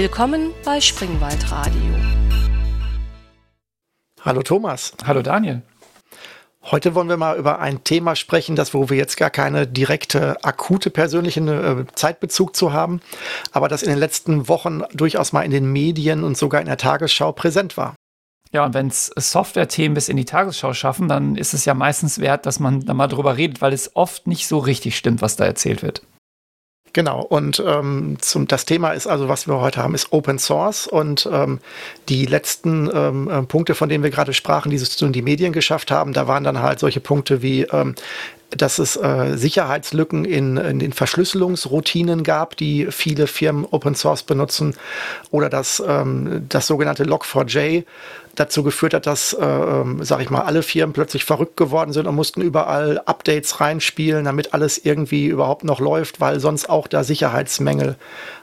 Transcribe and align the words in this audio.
Willkommen 0.00 0.52
bei 0.64 0.80
Springwald 0.80 1.50
Radio. 1.50 1.94
Hallo 4.22 4.42
Thomas. 4.42 4.94
Hallo 5.04 5.20
Daniel. 5.20 5.60
Heute 6.62 6.94
wollen 6.94 7.10
wir 7.10 7.18
mal 7.18 7.36
über 7.36 7.58
ein 7.58 7.84
Thema 7.84 8.16
sprechen, 8.16 8.56
das 8.56 8.72
wo 8.72 8.88
wir 8.88 8.96
jetzt 8.96 9.18
gar 9.18 9.28
keine 9.28 9.66
direkte 9.66 10.42
akute 10.42 10.88
persönliche 10.88 11.40
äh, 11.40 11.84
Zeitbezug 11.94 12.56
zu 12.56 12.72
haben, 12.72 13.02
aber 13.52 13.68
das 13.68 13.82
in 13.82 13.90
den 13.90 13.98
letzten 13.98 14.48
Wochen 14.48 14.80
durchaus 14.94 15.34
mal 15.34 15.42
in 15.42 15.50
den 15.50 15.70
Medien 15.70 16.24
und 16.24 16.38
sogar 16.38 16.62
in 16.62 16.66
der 16.66 16.78
Tagesschau 16.78 17.32
präsent 17.32 17.76
war. 17.76 17.94
Ja, 18.52 18.64
und 18.64 18.72
wenn 18.72 18.86
es 18.86 19.12
Software-Themen 19.14 19.94
bis 19.94 20.08
in 20.08 20.16
die 20.16 20.24
Tagesschau 20.24 20.72
schaffen, 20.72 21.08
dann 21.08 21.36
ist 21.36 21.52
es 21.52 21.66
ja 21.66 21.74
meistens 21.74 22.20
wert, 22.20 22.46
dass 22.46 22.58
man 22.58 22.86
da 22.86 22.94
mal 22.94 23.08
drüber 23.08 23.36
redet, 23.36 23.60
weil 23.60 23.74
es 23.74 23.94
oft 23.94 24.26
nicht 24.26 24.48
so 24.48 24.60
richtig 24.60 24.96
stimmt, 24.96 25.20
was 25.20 25.36
da 25.36 25.44
erzählt 25.44 25.82
wird. 25.82 26.00
Genau, 26.92 27.22
und 27.22 27.62
ähm, 27.64 28.16
zum, 28.20 28.48
das 28.48 28.64
Thema 28.64 28.90
ist 28.90 29.06
also, 29.06 29.28
was 29.28 29.46
wir 29.46 29.60
heute 29.60 29.80
haben, 29.80 29.94
ist 29.94 30.12
Open 30.12 30.40
Source 30.40 30.88
und 30.88 31.28
ähm, 31.32 31.60
die 32.08 32.26
letzten 32.26 32.90
ähm, 32.92 33.30
äh, 33.30 33.42
Punkte, 33.42 33.76
von 33.76 33.88
denen 33.88 34.02
wir 34.02 34.10
gerade 34.10 34.32
sprachen, 34.32 34.70
die 34.70 34.76
es 34.76 35.00
in 35.00 35.12
die 35.12 35.22
Medien 35.22 35.52
geschafft 35.52 35.92
haben, 35.92 36.12
da 36.12 36.26
waren 36.26 36.42
dann 36.42 36.60
halt 36.60 36.80
solche 36.80 37.00
Punkte 37.00 37.42
wie 37.42 37.62
ähm, 37.62 37.94
dass 38.56 38.78
es 38.78 38.96
äh, 38.96 39.36
Sicherheitslücken 39.36 40.24
in, 40.24 40.56
in 40.56 40.78
den 40.78 40.92
Verschlüsselungsroutinen 40.92 42.22
gab, 42.24 42.56
die 42.56 42.88
viele 42.90 43.26
Firmen 43.26 43.66
Open 43.70 43.94
Source 43.94 44.22
benutzen, 44.22 44.74
oder 45.30 45.48
dass 45.48 45.82
ähm, 45.86 46.46
das 46.48 46.66
sogenannte 46.66 47.04
Log4j 47.04 47.84
dazu 48.34 48.62
geführt 48.62 48.94
hat, 48.94 49.06
dass, 49.06 49.32
äh, 49.32 49.44
ähm, 49.44 50.02
sag 50.04 50.20
ich 50.20 50.30
mal, 50.30 50.42
alle 50.42 50.62
Firmen 50.62 50.92
plötzlich 50.92 51.24
verrückt 51.24 51.56
geworden 51.56 51.92
sind 51.92 52.06
und 52.06 52.14
mussten 52.14 52.40
überall 52.40 53.00
Updates 53.04 53.60
reinspielen, 53.60 54.24
damit 54.24 54.54
alles 54.54 54.78
irgendwie 54.84 55.26
überhaupt 55.26 55.64
noch 55.64 55.80
läuft, 55.80 56.20
weil 56.20 56.40
sonst 56.40 56.68
auch 56.68 56.86
da 56.88 57.04
Sicherheitsmängel 57.04 57.96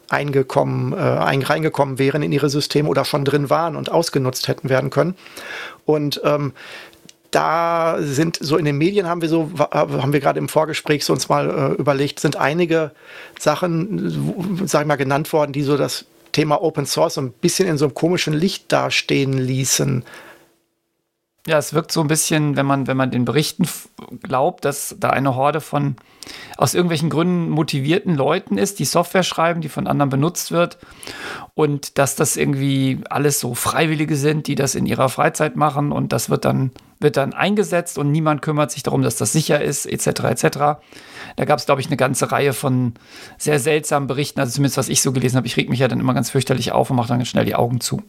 eingekommen, 0.09 0.93
äh, 0.93 1.02
reingekommen 1.02 1.99
wären 1.99 2.21
in 2.21 2.31
ihre 2.31 2.49
Systeme 2.49 2.89
oder 2.89 3.05
schon 3.05 3.25
drin 3.25 3.49
waren 3.49 3.75
und 3.75 3.91
ausgenutzt 3.91 4.47
hätten 4.47 4.69
werden 4.69 4.89
können. 4.89 5.15
Und 5.85 6.21
ähm, 6.23 6.53
da 7.31 7.97
sind 7.99 8.38
so 8.39 8.58
in 8.58 8.65
den 8.65 8.77
Medien 8.77 9.08
haben 9.08 9.21
wir 9.21 9.30
so, 9.30 9.52
haben 9.59 10.13
wir 10.13 10.19
gerade 10.19 10.39
im 10.39 10.47
Vorgespräch 10.47 11.03
so 11.03 11.13
uns 11.13 11.27
mal 11.27 11.49
äh, 11.49 11.73
überlegt, 11.80 12.19
sind 12.19 12.38
einige 12.38 12.91
Sachen, 13.38 14.65
sag 14.65 14.81
ich 14.81 14.88
mal, 14.88 14.95
genannt 14.95 15.31
worden, 15.33 15.52
die 15.52 15.63
so 15.63 15.77
das 15.77 16.05
Thema 16.38 16.61
Open 16.61 16.85
Source 16.85 17.16
so 17.16 17.21
ein 17.21 17.31
bisschen 17.31 17.67
in 17.67 17.80
so 17.80 17.85
einem 17.85 17.95
komischen 17.95 18.33
Licht 18.35 18.71
dastehen 18.71 19.33
ließen. 19.33 20.05
Ja, 21.47 21.57
es 21.57 21.73
wirkt 21.73 21.93
so 21.93 22.01
ein 22.01 22.07
bisschen, 22.07 22.57
wenn 22.57 22.65
man, 22.65 22.87
wenn 22.87 22.97
man 22.97 23.09
den 23.09 23.23
Berichten 23.23 23.69
glaubt, 24.21 24.65
dass 24.65 24.97
da 24.99 25.11
eine 25.11 25.35
Horde 25.35 25.61
von 25.61 25.95
aus 26.57 26.73
irgendwelchen 26.73 27.09
Gründen 27.09 27.49
motivierten 27.49 28.15
Leuten 28.15 28.57
ist, 28.57 28.79
die 28.79 28.85
Software 28.85 29.23
schreiben, 29.23 29.61
die 29.61 29.69
von 29.69 29.87
anderen 29.87 30.09
benutzt 30.09 30.51
wird 30.51 30.77
und 31.53 31.97
dass 31.97 32.17
das 32.17 32.35
irgendwie 32.35 32.99
alles 33.09 33.39
so 33.39 33.55
Freiwillige 33.55 34.17
sind, 34.17 34.47
die 34.47 34.55
das 34.55 34.75
in 34.75 34.85
ihrer 34.85 35.07
Freizeit 35.07 35.55
machen 35.55 35.93
und 35.93 36.11
das 36.11 36.29
wird 36.29 36.43
dann, 36.43 36.71
wird 36.99 37.15
dann 37.15 37.33
eingesetzt 37.33 37.97
und 37.97 38.11
niemand 38.11 38.41
kümmert 38.41 38.71
sich 38.71 38.83
darum, 38.83 39.01
dass 39.01 39.15
das 39.15 39.31
sicher 39.31 39.61
ist, 39.61 39.85
etc. 39.85 40.07
etc. 40.25 40.57
Da 41.37 41.45
gab 41.45 41.59
es, 41.59 41.65
glaube 41.65 41.79
ich, 41.79 41.87
eine 41.87 41.95
ganze 41.95 42.29
Reihe 42.29 42.51
von 42.51 42.95
sehr 43.37 43.59
seltsamen 43.61 44.07
Berichten, 44.07 44.41
also 44.41 44.51
zumindest 44.51 44.77
was 44.77 44.89
ich 44.89 45.01
so 45.01 45.13
gelesen 45.13 45.37
habe. 45.37 45.47
Ich 45.47 45.55
reg 45.55 45.69
mich 45.69 45.79
ja 45.79 45.87
dann 45.87 46.01
immer 46.01 46.13
ganz 46.13 46.29
fürchterlich 46.29 46.73
auf 46.73 46.89
und 46.89 46.97
mache 46.97 47.07
dann 47.07 47.19
ganz 47.19 47.29
schnell 47.29 47.45
die 47.45 47.55
Augen 47.55 47.79
zu. 47.79 48.03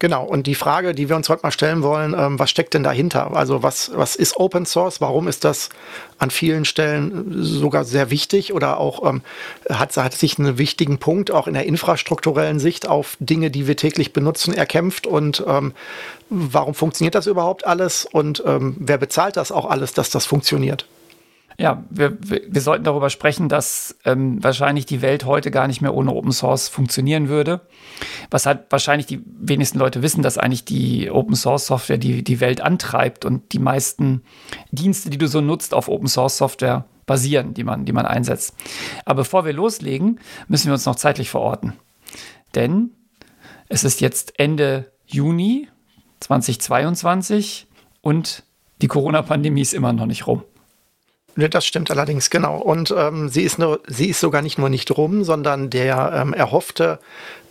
Genau, 0.00 0.24
und 0.24 0.46
die 0.46 0.54
Frage, 0.54 0.94
die 0.94 1.08
wir 1.08 1.16
uns 1.16 1.28
heute 1.28 1.42
mal 1.42 1.50
stellen 1.50 1.82
wollen, 1.82 2.14
ähm, 2.16 2.38
was 2.38 2.50
steckt 2.50 2.74
denn 2.74 2.84
dahinter? 2.84 3.34
Also 3.34 3.64
was, 3.64 3.90
was 3.94 4.14
ist 4.14 4.36
Open 4.36 4.64
Source? 4.64 5.00
Warum 5.00 5.26
ist 5.26 5.42
das 5.44 5.70
an 6.18 6.30
vielen 6.30 6.64
Stellen 6.64 7.42
sogar 7.42 7.84
sehr 7.84 8.10
wichtig 8.10 8.52
oder 8.52 8.78
auch 8.78 9.08
ähm, 9.08 9.22
hat, 9.68 9.96
hat 9.96 10.14
sich 10.14 10.38
einen 10.38 10.56
wichtigen 10.56 10.98
Punkt 10.98 11.32
auch 11.32 11.48
in 11.48 11.54
der 11.54 11.66
infrastrukturellen 11.66 12.60
Sicht 12.60 12.86
auf 12.86 13.16
Dinge, 13.18 13.50
die 13.50 13.66
wir 13.66 13.76
täglich 13.76 14.12
benutzen, 14.12 14.54
erkämpft? 14.54 15.08
Und 15.08 15.42
ähm, 15.48 15.72
warum 16.30 16.74
funktioniert 16.74 17.16
das 17.16 17.26
überhaupt 17.26 17.66
alles? 17.66 18.04
Und 18.04 18.42
ähm, 18.46 18.76
wer 18.78 18.98
bezahlt 18.98 19.36
das 19.36 19.50
auch 19.50 19.68
alles, 19.68 19.94
dass 19.94 20.10
das 20.10 20.26
funktioniert? 20.26 20.86
Ja, 21.60 21.82
wir, 21.90 22.16
wir 22.20 22.60
sollten 22.60 22.84
darüber 22.84 23.10
sprechen, 23.10 23.48
dass 23.48 23.98
ähm, 24.04 24.42
wahrscheinlich 24.44 24.86
die 24.86 25.02
Welt 25.02 25.24
heute 25.24 25.50
gar 25.50 25.66
nicht 25.66 25.80
mehr 25.80 25.92
ohne 25.92 26.14
Open 26.14 26.30
Source 26.30 26.68
funktionieren 26.68 27.28
würde. 27.28 27.62
Was 28.30 28.46
halt 28.46 28.66
wahrscheinlich 28.70 29.06
die 29.06 29.24
wenigsten 29.26 29.76
Leute 29.76 30.00
wissen, 30.00 30.22
dass 30.22 30.38
eigentlich 30.38 30.64
die 30.64 31.10
Open 31.10 31.34
Source 31.34 31.66
Software 31.66 31.98
die, 31.98 32.22
die 32.22 32.38
Welt 32.38 32.60
antreibt 32.60 33.24
und 33.24 33.52
die 33.52 33.58
meisten 33.58 34.22
Dienste, 34.70 35.10
die 35.10 35.18
du 35.18 35.26
so 35.26 35.40
nutzt, 35.40 35.74
auf 35.74 35.88
Open 35.88 36.06
Source 36.06 36.36
Software 36.36 36.84
basieren, 37.06 37.54
die 37.54 37.64
man, 37.64 37.84
die 37.84 37.92
man 37.92 38.06
einsetzt. 38.06 38.54
Aber 39.04 39.22
bevor 39.22 39.44
wir 39.44 39.52
loslegen, 39.52 40.20
müssen 40.46 40.66
wir 40.66 40.74
uns 40.74 40.86
noch 40.86 40.94
zeitlich 40.94 41.28
verorten. 41.28 41.72
Denn 42.54 42.92
es 43.68 43.82
ist 43.82 44.00
jetzt 44.00 44.38
Ende 44.38 44.92
Juni 45.06 45.68
2022 46.20 47.66
und 48.00 48.44
die 48.80 48.86
Corona-Pandemie 48.86 49.62
ist 49.62 49.74
immer 49.74 49.92
noch 49.92 50.06
nicht 50.06 50.28
rum. 50.28 50.44
Ne, 51.38 51.48
das 51.48 51.64
stimmt 51.64 51.88
allerdings, 51.92 52.30
genau. 52.30 52.56
Und 52.56 52.92
ähm, 52.98 53.28
sie, 53.28 53.42
ist 53.42 53.60
nur, 53.60 53.78
sie 53.86 54.08
ist 54.08 54.18
sogar 54.18 54.42
nicht 54.42 54.58
nur 54.58 54.68
nicht 54.68 54.90
rum, 54.96 55.22
sondern 55.22 55.70
der 55.70 56.12
ähm, 56.12 56.34
erhoffte 56.34 56.98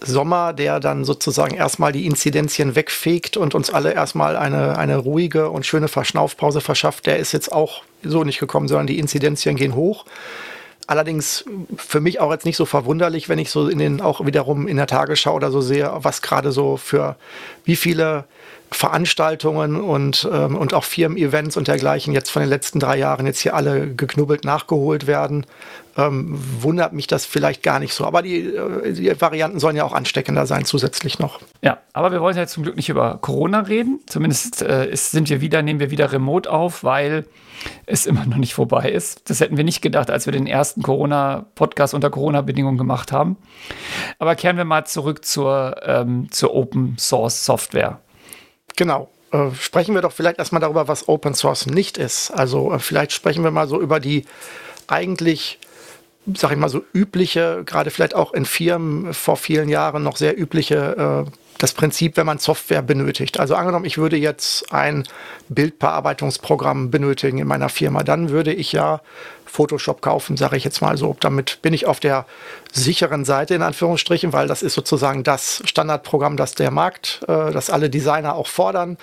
Sommer, 0.02 0.52
der 0.52 0.82
dann 0.82 1.06
sozusagen 1.06 1.56
erstmal 1.56 1.94
die 1.94 2.06
Inzidenzien 2.06 2.76
wegfegt 2.76 3.38
und 3.38 3.56
uns 3.56 3.70
alle 3.70 3.94
erstmal 3.94 4.36
eine, 4.36 4.78
eine 4.78 4.98
ruhige 4.98 5.50
und 5.52 5.66
schöne 5.66 5.88
Verschnaufpause 5.88 6.60
verschafft, 6.60 7.06
der 7.06 7.18
ist 7.18 7.32
jetzt 7.32 7.50
auch 7.54 7.82
so 8.04 8.26
nicht 8.26 8.40
gekommen, 8.40 8.68
sondern 8.68 8.88
die 8.88 9.00
Inzidenzien 9.00 9.56
gehen 9.56 9.74
hoch. 9.74 10.04
Allerdings 10.86 11.46
für 11.78 12.02
mich 12.02 12.20
auch 12.20 12.34
jetzt 12.34 12.46
nicht 12.46 12.58
so 12.58 12.66
verwunderlich, 12.66 13.30
wenn 13.30 13.40
ich 13.40 13.52
so 13.52 13.70
in 13.70 13.80
den 13.80 14.02
auch 14.02 14.26
wiederum 14.26 14.68
in 14.68 14.76
der 14.76 14.88
Tagesschau 14.88 15.34
oder 15.34 15.50
so 15.50 15.62
sehe, 15.62 15.90
was 15.96 16.22
gerade 16.22 16.52
so 16.52 16.76
für 16.76 17.16
wie 17.64 17.78
viele 17.78 18.26
Veranstaltungen 18.72 19.80
und, 19.80 20.28
ähm, 20.32 20.56
und 20.56 20.74
auch 20.74 20.84
Firmen-Events 20.84 21.56
und 21.58 21.68
dergleichen 21.68 22.14
jetzt 22.14 22.30
von 22.30 22.42
den 22.42 22.50
letzten 22.50 22.80
drei 22.80 22.98
Jahren 22.98 23.26
jetzt 23.26 23.40
hier 23.40 23.56
alle 23.56 23.94
geknubbelt 23.94 24.44
nachgeholt 24.44 25.08
werden, 25.08 25.46
ähm, 25.98 26.38
wundert 26.60 26.94
mich 26.94 27.08
das 27.08 27.26
vielleicht 27.26 27.64
gar 27.64 27.80
nicht 27.80 27.94
so. 27.94 28.06
Aber 28.06 28.22
die, 28.22 28.46
äh, 28.46 28.94
die, 28.94 29.20
Varianten 29.20 29.60
sollen 29.60 29.76
ja 29.76 29.84
auch 29.84 29.94
ansteckender 29.94 30.46
sein 30.46 30.66
zusätzlich 30.66 31.18
noch. 31.18 31.40
Ja, 31.62 31.80
aber 31.94 32.12
wir 32.12 32.22
wollen 32.22 32.38
ja 32.38 32.46
zum 32.46 32.64
Glück 32.64 32.76
nicht 32.76 32.90
über 32.90 33.18
Corona 33.22 33.62
reden. 33.62 34.02
Zumindest 34.06 34.62
äh, 34.62 34.90
ist, 34.90 35.12
sind 35.12 35.30
wir 35.30 35.42
wieder, 35.42 35.62
nehmen 35.62 35.80
wir 35.80 35.90
wieder 35.90 36.12
remote 36.12 36.52
auf, 36.52 36.84
weil 36.84 37.26
es 37.86 38.06
immer 38.06 38.26
noch 38.26 38.38
nicht 38.38 38.54
vorbei 38.54 38.92
ist. 38.92 39.30
Das 39.30 39.40
hätten 39.40 39.58
wir 39.58 39.64
nicht 39.64 39.82
gedacht, 39.82 40.12
als 40.12 40.28
wir 40.28 40.34
den 40.34 40.46
ersten 40.46 40.84
Corona-Podcast 40.84 41.94
unter 41.94 42.10
Corona-Bedingungen 42.10 42.78
gemacht 42.78 43.12
haben. 43.12 43.38
Aber 44.20 44.36
kehren 44.36 44.58
wir 44.58 44.66
mal 44.66 44.86
zurück 44.86 45.26
zur, 45.26 45.78
ähm, 45.84 46.28
zur 46.32 46.54
Open 46.54 46.96
Source 47.00 47.46
Software. 47.46 48.00
Genau. 48.78 49.10
Äh, 49.32 49.52
sprechen 49.60 49.94
wir 49.94 50.02
doch 50.02 50.14
vielleicht 50.14 50.40
erstmal 50.40 50.62
darüber, 50.62 50.88
was 50.88 51.10
Open 51.10 51.34
Source 51.34 51.66
nicht 51.66 51.98
ist. 51.98 52.32
Also 52.32 52.72
äh, 52.72 52.80
vielleicht 52.80 53.12
sprechen 53.12 53.44
wir 53.44 53.52
mal 53.52 53.68
so 53.68 53.82
über 53.82 54.00
die 54.00 54.26
eigentlich, 54.88 55.60
sag 56.34 56.52
ich 56.52 56.58
mal 56.58 56.70
so 56.70 56.84
übliche, 56.94 57.64
gerade 57.66 57.92
vielleicht 57.92 58.16
auch 58.16 58.34
in 58.34 58.46
Firmen 58.46 59.14
vor 59.14 59.36
vielen 59.36 59.68
Jahren 59.68 60.04
noch 60.04 60.16
sehr 60.16 60.40
übliche, 60.40 61.26
äh, 61.28 61.32
das 61.58 61.74
Prinzip, 61.74 62.18
wenn 62.18 62.26
man 62.26 62.38
Software 62.38 62.82
benötigt. 62.82 63.40
Also 63.40 63.56
angenommen, 63.56 63.86
ich 63.86 63.98
würde 63.98 64.18
jetzt 64.18 64.72
ein 64.72 65.08
Bildbearbeitungsprogramm 65.50 66.92
benötigen 66.92 67.40
in 67.40 67.48
meiner 67.48 67.70
Firma, 67.70 68.04
dann 68.04 68.30
würde 68.30 68.54
ich 68.54 68.72
ja 68.72 69.02
Photoshop 69.46 70.02
kaufen, 70.02 70.38
sage 70.38 70.58
ich 70.58 70.64
jetzt 70.64 70.82
mal 70.82 70.98
so. 70.98 71.16
Damit 71.20 71.60
bin 71.62 71.74
ich 71.74 71.88
auf 71.88 72.00
der 72.00 72.26
sicheren 72.72 73.26
Seite 73.26 73.56
in 73.56 73.64
Anführungsstrichen, 73.64 74.34
weil 74.34 74.48
das 74.48 74.62
ist 74.62 74.74
sozusagen 74.74 75.24
das 75.24 75.64
Standardprogramm, 75.66 76.38
das 76.38 76.54
der 76.54 76.70
Markt, 76.70 77.22
äh, 77.28 77.52
das 77.52 77.70
alle 77.70 77.90
Designer 77.90 78.36
auch 78.36 78.48
fordern. 78.48 78.98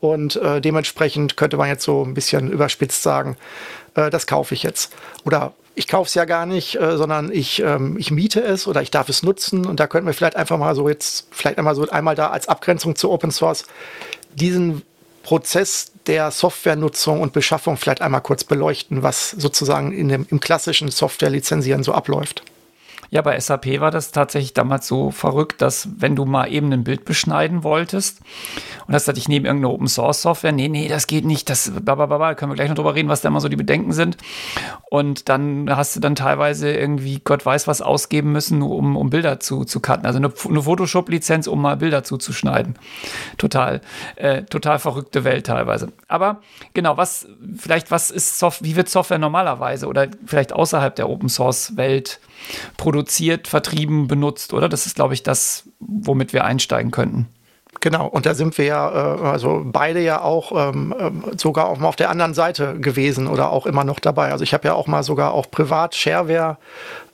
Und 0.00 0.36
äh, 0.36 0.62
dementsprechend 0.62 1.36
könnte 1.36 1.58
man 1.58 1.68
jetzt 1.68 1.84
so 1.84 2.02
ein 2.02 2.14
bisschen 2.14 2.50
überspitzt 2.50 3.02
sagen, 3.02 3.36
äh, 3.94 4.08
das 4.08 4.26
kaufe 4.26 4.54
ich 4.54 4.62
jetzt. 4.62 4.94
Oder 5.24 5.52
ich 5.74 5.86
kaufe 5.86 6.08
es 6.08 6.14
ja 6.14 6.24
gar 6.24 6.46
nicht, 6.46 6.76
äh, 6.80 6.96
sondern 6.96 7.32
ich, 7.32 7.60
ähm, 7.60 7.96
ich 7.98 8.10
miete 8.10 8.42
es 8.42 8.66
oder 8.66 8.82
ich 8.82 8.90
darf 8.90 9.08
es 9.08 9.22
nutzen. 9.22 9.66
Und 9.66 9.80
da 9.80 9.86
könnten 9.86 10.06
wir 10.06 10.14
vielleicht 10.14 10.36
einfach 10.36 10.58
mal 10.58 10.74
so 10.74 10.88
jetzt, 10.88 11.28
vielleicht 11.30 11.58
einmal 11.58 11.74
so 11.74 11.88
einmal 11.88 12.14
da 12.14 12.28
als 12.30 12.48
Abgrenzung 12.48 12.96
zu 12.96 13.10
Open 13.10 13.30
Source 13.30 13.64
diesen 14.34 14.82
Prozess 15.22 15.92
der 16.06 16.30
Softwarenutzung 16.30 17.20
und 17.20 17.32
Beschaffung 17.32 17.76
vielleicht 17.76 18.00
einmal 18.00 18.20
kurz 18.20 18.44
beleuchten, 18.44 19.02
was 19.02 19.30
sozusagen 19.30 19.92
in 19.92 20.08
dem, 20.08 20.26
im 20.30 20.40
klassischen 20.40 20.90
Software-Lizenzieren 20.90 21.82
so 21.82 21.92
abläuft. 21.92 22.42
Ja, 23.10 23.22
bei 23.22 23.38
SAP 23.38 23.80
war 23.80 23.90
das 23.90 24.12
tatsächlich 24.12 24.54
damals 24.54 24.86
so 24.86 25.10
verrückt, 25.10 25.60
dass 25.62 25.88
wenn 25.96 26.16
du 26.16 26.24
mal 26.24 26.46
eben 26.46 26.72
ein 26.72 26.84
Bild 26.84 27.04
beschneiden 27.04 27.64
wolltest 27.64 28.20
und 28.90 28.94
das 28.94 29.06
hatte 29.06 29.18
ich 29.18 29.28
neben 29.28 29.46
irgendeiner 29.46 29.72
Open 29.72 29.86
Source 29.86 30.22
Software, 30.22 30.50
nee, 30.50 30.66
nee, 30.66 30.88
das 30.88 31.06
geht 31.06 31.24
nicht, 31.24 31.48
das 31.48 31.70
blablabla, 31.70 32.34
können 32.34 32.50
wir 32.50 32.56
gleich 32.56 32.68
noch 32.68 32.74
drüber 32.74 32.96
reden, 32.96 33.08
was 33.08 33.20
da 33.20 33.28
immer 33.28 33.40
so 33.40 33.48
die 33.48 33.56
Bedenken 33.56 33.92
sind. 33.92 34.16
Und 34.90 35.28
dann 35.28 35.70
hast 35.74 35.94
du 35.94 36.00
dann 36.00 36.16
teilweise 36.16 36.72
irgendwie 36.72 37.20
Gott 37.22 37.46
weiß 37.46 37.68
was 37.68 37.82
ausgeben 37.82 38.32
müssen, 38.32 38.62
um, 38.62 38.96
um 38.96 39.10
Bilder 39.10 39.38
zu, 39.38 39.64
zu 39.64 39.78
cutten. 39.78 40.06
Also 40.06 40.18
eine, 40.18 40.32
eine 40.48 40.62
Photoshop-Lizenz, 40.62 41.46
um 41.46 41.62
mal 41.62 41.76
Bilder 41.76 42.02
zuzuschneiden. 42.02 42.74
Total, 43.38 43.80
äh, 44.16 44.42
total 44.42 44.80
verrückte 44.80 45.22
Welt 45.22 45.46
teilweise. 45.46 45.92
Aber 46.08 46.40
genau, 46.74 46.96
was, 46.96 47.28
vielleicht, 47.56 47.92
was 47.92 48.10
ist 48.10 48.40
Software, 48.40 48.66
wie 48.66 48.76
wird 48.76 48.88
Software 48.88 49.18
normalerweise 49.18 49.86
oder 49.86 50.08
vielleicht 50.26 50.52
außerhalb 50.52 50.96
der 50.96 51.08
Open 51.08 51.28
Source 51.28 51.76
Welt 51.76 52.20
produziert? 52.76 53.48
vertrieben, 53.48 54.06
benutzt, 54.06 54.52
oder? 54.52 54.68
Das 54.68 54.86
ist, 54.86 54.94
glaube 54.96 55.14
ich, 55.14 55.22
das, 55.22 55.64
womit 55.80 56.32
wir 56.32 56.44
einsteigen 56.44 56.90
könnten. 56.90 57.28
Genau, 57.80 58.06
und 58.06 58.26
da 58.26 58.34
sind 58.34 58.58
wir 58.58 58.66
ja, 58.66 58.90
äh, 58.90 59.22
also 59.22 59.62
beide 59.64 60.00
ja 60.00 60.20
auch 60.20 60.52
ähm, 60.52 60.94
ähm, 60.98 61.24
sogar 61.38 61.66
auch 61.66 61.78
mal 61.78 61.88
auf 61.88 61.96
der 61.96 62.10
anderen 62.10 62.34
Seite 62.34 62.78
gewesen 62.78 63.26
oder 63.26 63.50
auch 63.50 63.64
immer 63.64 63.84
noch 63.84 64.00
dabei. 64.00 64.32
Also 64.32 64.44
ich 64.44 64.52
habe 64.52 64.68
ja 64.68 64.74
auch 64.74 64.86
mal 64.86 65.02
sogar 65.02 65.32
auch 65.32 65.50
privat 65.50 65.94
Shareware, 65.94 66.58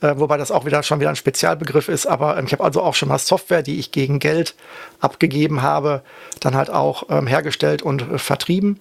äh, 0.01 0.15
wobei 0.17 0.37
das 0.37 0.51
auch 0.51 0.65
wieder 0.65 0.83
schon 0.83 0.99
wieder 0.99 1.09
ein 1.09 1.15
Spezialbegriff 1.15 1.87
ist, 1.87 2.05
aber 2.05 2.37
ähm, 2.37 2.45
ich 2.47 2.51
habe 2.51 2.65
also 2.65 2.81
auch 2.81 2.95
schon 2.95 3.07
mal 3.07 3.17
Software, 3.17 3.63
die 3.63 3.79
ich 3.79 3.91
gegen 3.91 4.19
Geld 4.19 4.55
abgegeben 4.99 5.61
habe, 5.61 6.01
dann 6.39 6.55
halt 6.55 6.69
auch 6.69 7.07
hergestellt 7.09 7.81
und 7.81 8.01
äh, 8.01 8.17
vertrieben. 8.17 8.79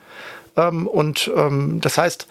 Und 0.57 1.31
das 1.83 1.99
heißt, 1.99 2.29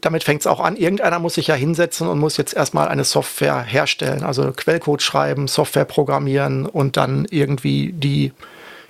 damit 0.00 0.24
fängt 0.24 0.40
es 0.40 0.46
auch 0.46 0.60
an. 0.60 0.76
Irgendeiner 0.76 1.18
muss 1.18 1.34
sich 1.34 1.48
ja 1.48 1.54
hinsetzen 1.54 2.08
und 2.08 2.18
muss 2.18 2.36
jetzt 2.36 2.54
erstmal 2.54 2.88
eine 2.88 3.04
Software 3.04 3.62
herstellen, 3.62 4.22
also 4.22 4.52
Quellcode 4.52 5.02
schreiben, 5.02 5.48
Software 5.48 5.84
programmieren 5.84 6.66
und 6.66 6.96
dann 6.96 7.26
irgendwie 7.30 7.92
die 7.92 8.32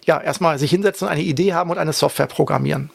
ja, 0.05 0.21
erstmal 0.21 0.59
sich 0.59 0.71
hinsetzen, 0.71 1.07
eine 1.07 1.21
Idee 1.21 1.53
haben 1.53 1.71
und 1.71 1.79
eine 1.79 1.93
Software 1.93 2.27
programmieren. 2.27 2.91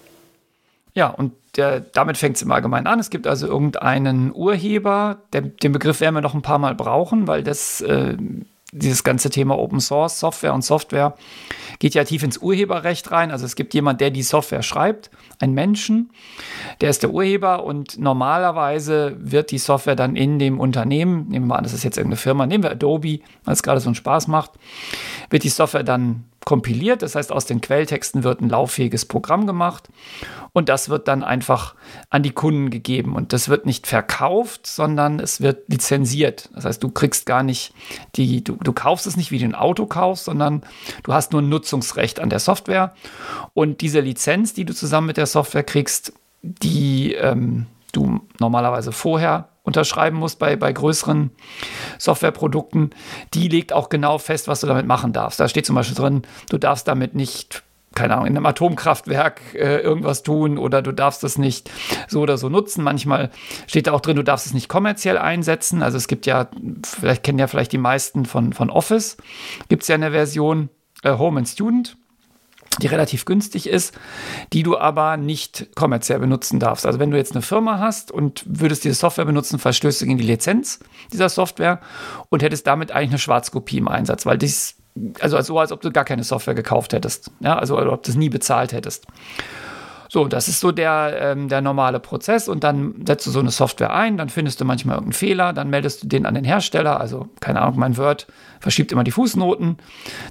Ja, 0.95 1.07
und 1.07 1.33
der, 1.55 1.79
damit 1.79 2.17
fängt 2.17 2.35
es 2.35 2.41
im 2.41 2.51
Allgemeinen 2.51 2.87
an. 2.87 2.99
Es 2.99 3.11
gibt 3.11 3.27
also 3.27 3.47
irgendeinen 3.47 4.33
Urheber, 4.33 5.17
der, 5.31 5.41
den 5.41 5.71
Begriff 5.71 6.01
werden 6.01 6.15
wir 6.15 6.21
noch 6.21 6.33
ein 6.33 6.41
paar 6.41 6.57
Mal 6.57 6.73
brauchen, 6.75 7.27
weil 7.27 7.43
das 7.43 7.81
äh, 7.81 8.17
dieses 8.73 9.03
ganze 9.03 9.29
Thema 9.29 9.57
Open 9.57 9.79
Source, 9.79 10.19
Software 10.19 10.53
und 10.53 10.63
Software 10.63 11.15
geht 11.79 11.93
ja 11.93 12.03
tief 12.03 12.23
ins 12.23 12.37
Urheberrecht 12.37 13.11
rein. 13.11 13.31
Also 13.31 13.45
es 13.45 13.55
gibt 13.55 13.73
jemand, 13.73 14.01
der 14.01 14.09
die 14.09 14.23
Software 14.23 14.63
schreibt, 14.63 15.11
ein 15.39 15.53
Menschen, 15.53 16.09
der 16.81 16.89
ist 16.89 17.03
der 17.03 17.11
Urheber 17.11 17.63
und 17.63 17.99
normalerweise 17.99 19.15
wird 19.19 19.51
die 19.51 19.57
Software 19.57 19.95
dann 19.95 20.15
in 20.15 20.39
dem 20.39 20.59
Unternehmen, 20.59 21.27
nehmen 21.29 21.45
wir 21.45 21.49
mal 21.49 21.57
an, 21.57 21.63
das 21.63 21.73
ist 21.73 21.83
jetzt 21.83 21.97
irgendeine 21.97 22.17
Firma, 22.17 22.45
nehmen 22.45 22.63
wir 22.63 22.71
Adobe, 22.71 23.19
weil 23.45 23.53
es 23.53 23.63
gerade 23.63 23.79
so 23.79 23.89
einen 23.89 23.95
Spaß 23.95 24.27
macht, 24.27 24.51
wird 25.29 25.43
die 25.43 25.49
Software 25.49 25.83
dann 25.83 26.25
kompiliert. 26.45 27.01
Das 27.01 27.15
heißt, 27.15 27.31
aus 27.31 27.45
den 27.45 27.61
Quelltexten 27.61 28.23
wird 28.23 28.41
ein 28.41 28.49
lauffähiges 28.49 29.05
Programm 29.05 29.47
gemacht 29.47 29.89
und 30.53 30.69
das 30.69 30.89
wird 30.89 31.07
dann 31.07 31.23
einfach 31.23 31.75
an 32.09 32.23
die 32.23 32.31
Kunden 32.31 32.69
gegeben. 32.69 33.15
Und 33.15 33.33
das 33.33 33.49
wird 33.49 33.65
nicht 33.65 33.87
verkauft, 33.87 34.67
sondern 34.67 35.19
es 35.19 35.41
wird 35.41 35.69
lizenziert. 35.69 36.49
Das 36.53 36.65
heißt, 36.65 36.83
du 36.83 36.89
kriegst 36.89 37.25
gar 37.25 37.43
nicht 37.43 37.73
die, 38.15 38.43
du, 38.43 38.55
du 38.55 38.73
kaufst 38.73 39.07
es 39.07 39.17
nicht 39.17 39.31
wie 39.31 39.39
du 39.39 39.45
ein 39.45 39.55
Auto 39.55 39.85
kaufst, 39.85 40.25
sondern 40.25 40.61
du 41.03 41.13
hast 41.13 41.31
nur 41.31 41.41
ein 41.41 41.49
Nutzungsrecht 41.49 42.19
an 42.19 42.29
der 42.29 42.39
Software. 42.39 42.93
Und 43.53 43.81
diese 43.81 43.99
Lizenz, 43.99 44.53
die 44.53 44.65
du 44.65 44.73
zusammen 44.73 45.07
mit 45.07 45.17
der 45.17 45.25
Software 45.25 45.63
kriegst, 45.63 46.13
die 46.41 47.13
ähm, 47.13 47.67
du 47.93 48.19
normalerweise 48.39 48.91
vorher 48.91 49.49
unterschreiben 49.63 50.17
musst 50.17 50.39
bei, 50.39 50.55
bei 50.55 50.71
größeren 50.71 51.31
Softwareprodukten, 51.97 52.91
die 53.33 53.47
legt 53.47 53.73
auch 53.73 53.89
genau 53.89 54.17
fest, 54.17 54.47
was 54.47 54.61
du 54.61 54.67
damit 54.67 54.85
machen 54.85 55.13
darfst. 55.13 55.39
Da 55.39 55.47
steht 55.47 55.65
zum 55.65 55.75
Beispiel 55.75 55.95
drin, 55.95 56.21
du 56.49 56.57
darfst 56.57 56.87
damit 56.87 57.15
nicht 57.15 57.63
keine 57.95 58.15
Ahnung, 58.15 58.25
in 58.25 58.35
einem 58.35 58.45
Atomkraftwerk 58.45 59.53
äh, 59.53 59.77
irgendwas 59.77 60.23
tun 60.23 60.57
oder 60.57 60.81
du 60.81 60.91
darfst 60.91 61.23
es 61.23 61.37
nicht 61.37 61.69
so 62.07 62.21
oder 62.21 62.37
so 62.37 62.49
nutzen. 62.49 62.83
Manchmal 62.83 63.29
steht 63.67 63.87
da 63.87 63.91
auch 63.91 64.01
drin, 64.01 64.15
du 64.15 64.23
darfst 64.23 64.47
es 64.47 64.53
nicht 64.53 64.67
kommerziell 64.67 65.17
einsetzen. 65.17 65.83
Also 65.83 65.97
es 65.97 66.07
gibt 66.07 66.25
ja, 66.25 66.47
vielleicht 66.83 67.23
kennen 67.23 67.39
ja 67.39 67.47
vielleicht 67.47 67.71
die 67.71 67.77
meisten 67.77 68.25
von, 68.25 68.53
von 68.53 68.69
Office, 68.69 69.17
gibt 69.69 69.83
es 69.83 69.89
ja 69.89 69.95
eine 69.95 70.11
Version 70.11 70.69
äh, 71.03 71.11
Home 71.11 71.37
and 71.37 71.47
Student 71.47 71.95
die 72.81 72.87
relativ 72.87 73.25
günstig 73.25 73.67
ist, 73.67 73.93
die 74.51 74.63
du 74.63 74.77
aber 74.77 75.17
nicht 75.17 75.75
kommerziell 75.75 76.19
benutzen 76.19 76.59
darfst. 76.59 76.85
Also 76.85 76.99
wenn 76.99 77.11
du 77.11 77.17
jetzt 77.17 77.33
eine 77.33 77.41
Firma 77.41 77.79
hast 77.79 78.11
und 78.11 78.43
würdest 78.45 78.83
diese 78.83 78.95
Software 78.95 79.25
benutzen, 79.25 79.59
verstößt 79.59 80.01
du 80.01 80.05
gegen 80.05 80.17
die 80.17 80.25
Lizenz 80.25 80.79
dieser 81.11 81.29
Software 81.29 81.79
und 82.29 82.41
hättest 82.41 82.65
damit 82.67 82.91
eigentlich 82.91 83.11
eine 83.11 83.19
Schwarzkopie 83.19 83.77
im 83.77 83.87
Einsatz, 83.87 84.25
weil 84.25 84.37
dies, 84.37 84.75
also 85.19 85.39
so, 85.41 85.59
als 85.59 85.71
ob 85.71 85.81
du 85.81 85.91
gar 85.91 86.05
keine 86.05 86.23
Software 86.23 86.55
gekauft 86.55 86.93
hättest, 86.93 87.31
ja, 87.39 87.57
also 87.57 87.77
als 87.77 87.91
ob 87.91 88.03
du 88.03 88.11
es 88.11 88.17
nie 88.17 88.29
bezahlt 88.29 88.73
hättest. 88.73 89.05
So, 90.13 90.27
das 90.27 90.47
ist 90.47 90.59
so 90.59 90.71
der, 90.71 91.17
ähm, 91.19 91.49
der 91.49 91.61
normale 91.61 91.99
Prozess 91.99 92.47
und 92.47 92.63
dann 92.63 93.03
setzt 93.03 93.25
du 93.25 93.31
so 93.31 93.39
eine 93.39 93.49
Software 93.49 93.95
ein, 93.95 94.15
dann 94.15 94.29
findest 94.29 94.61
du 94.61 94.65
manchmal 94.65 94.97
irgendeinen 94.97 95.13
Fehler, 95.13 95.53
dann 95.53 95.71
meldest 95.71 96.03
du 96.03 96.07
den 96.07 96.27
an 96.27 96.35
den 96.35 96.43
Hersteller, 96.43 96.99
also 96.99 97.29
keine 97.39 97.63
Ahnung, 97.63 97.79
mein 97.79 97.97
Word 97.97 98.27
verschiebt 98.59 98.91
immer 98.91 99.03
die 99.03 99.09
Fußnoten, 99.09 99.77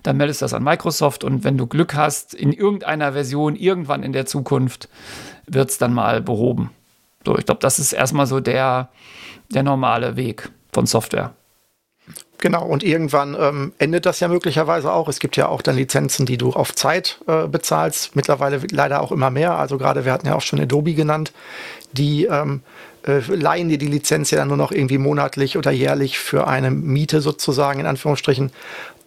dann 0.05 0.17
meldest 0.17 0.41
du 0.41 0.45
das 0.45 0.55
an 0.55 0.63
Microsoft 0.63 1.25
und 1.25 1.43
wenn 1.43 1.59
du 1.59 1.67
Glück 1.67 1.97
hast, 1.97 2.33
in 2.33 2.53
irgendeiner 2.53 3.15
Version, 3.15 3.57
irgendwann 3.57 4.05
in 4.05 4.13
der 4.13 4.25
Zukunft, 4.25 4.89
wird 5.49 5.71
es 5.71 5.79
dann 5.79 5.93
mal 5.93 6.23
behoben. 6.23 6.71
So, 7.27 7.37
ich 7.37 7.45
glaube, 7.45 7.61
das 7.61 7.81
ist 7.81 7.93
erstmal 7.93 8.27
so 8.27 8.39
der, 8.39 8.89
der 9.51 9.65
normale 9.65 10.15
Weg 10.15 10.53
von 10.73 10.87
Software. 10.87 11.35
Genau, 12.43 12.67
und 12.67 12.83
irgendwann 12.83 13.37
ähm, 13.39 13.73
endet 13.79 14.05
das 14.05 14.19
ja 14.19 14.27
möglicherweise 14.27 14.93
auch. 14.93 15.07
Es 15.07 15.21
gibt 15.21 15.37
ja 15.37 15.47
auch 15.47 15.63
dann 15.63 15.77
Lizenzen, 15.77 16.27
die 16.27 16.39
du 16.39 16.51
auf 16.51 16.75
Zeit 16.75 17.21
äh, 17.29 17.47
bezahlst. 17.47 18.17
Mittlerweile 18.17 18.61
leider 18.73 19.01
auch 19.01 19.13
immer 19.13 19.31
mehr. 19.31 19.57
Also 19.57 19.79
gerade, 19.79 20.05
wir 20.05 20.13
hatten 20.13 20.27
ja 20.27 20.35
auch 20.35 20.41
schon 20.41 20.59
Adobe 20.59 20.95
genannt, 20.95 21.33
die 21.93 22.25
ähm, 22.25 22.63
äh, 23.07 23.21
leihen 23.33 23.69
dir 23.69 23.79
die 23.79 23.87
Lizenz 23.87 24.33
ja 24.33 24.39
dann 24.39 24.49
nur 24.49 24.57
noch 24.57 24.73
irgendwie 24.73 24.99
monatlich 24.99 25.57
oder 25.57 25.71
jährlich 25.71 26.19
für 26.19 26.49
eine 26.49 26.73
Miete 26.73 27.21
sozusagen, 27.21 27.79
in 27.79 27.87
Anführungsstrichen. 27.87 28.51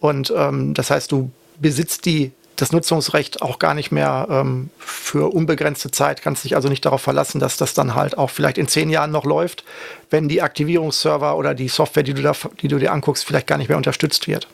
Und 0.00 0.32
ähm, 0.34 0.72
das 0.72 0.90
heißt, 0.90 1.12
du 1.12 1.30
besitzt 1.60 2.06
die 2.06 2.32
das 2.56 2.72
Nutzungsrecht 2.72 3.42
auch 3.42 3.58
gar 3.58 3.74
nicht 3.74 3.92
mehr 3.92 4.26
ähm, 4.30 4.70
für 4.78 5.32
unbegrenzte 5.32 5.90
Zeit, 5.90 6.22
kannst 6.22 6.44
dich 6.44 6.56
also 6.56 6.68
nicht 6.68 6.84
darauf 6.84 7.02
verlassen, 7.02 7.38
dass 7.40 7.56
das 7.56 7.74
dann 7.74 7.94
halt 7.94 8.18
auch 8.18 8.30
vielleicht 8.30 8.58
in 8.58 8.68
zehn 8.68 8.90
Jahren 8.90 9.10
noch 9.10 9.24
läuft, 9.24 9.64
wenn 10.10 10.28
die 10.28 10.42
Aktivierungsserver 10.42 11.36
oder 11.36 11.54
die 11.54 11.68
Software, 11.68 12.02
die 12.02 12.14
du, 12.14 12.22
da, 12.22 12.32
die 12.60 12.68
du 12.68 12.78
dir 12.78 12.92
anguckst, 12.92 13.24
vielleicht 13.24 13.46
gar 13.46 13.58
nicht 13.58 13.68
mehr 13.68 13.76
unterstützt 13.76 14.26
wird. 14.26 14.48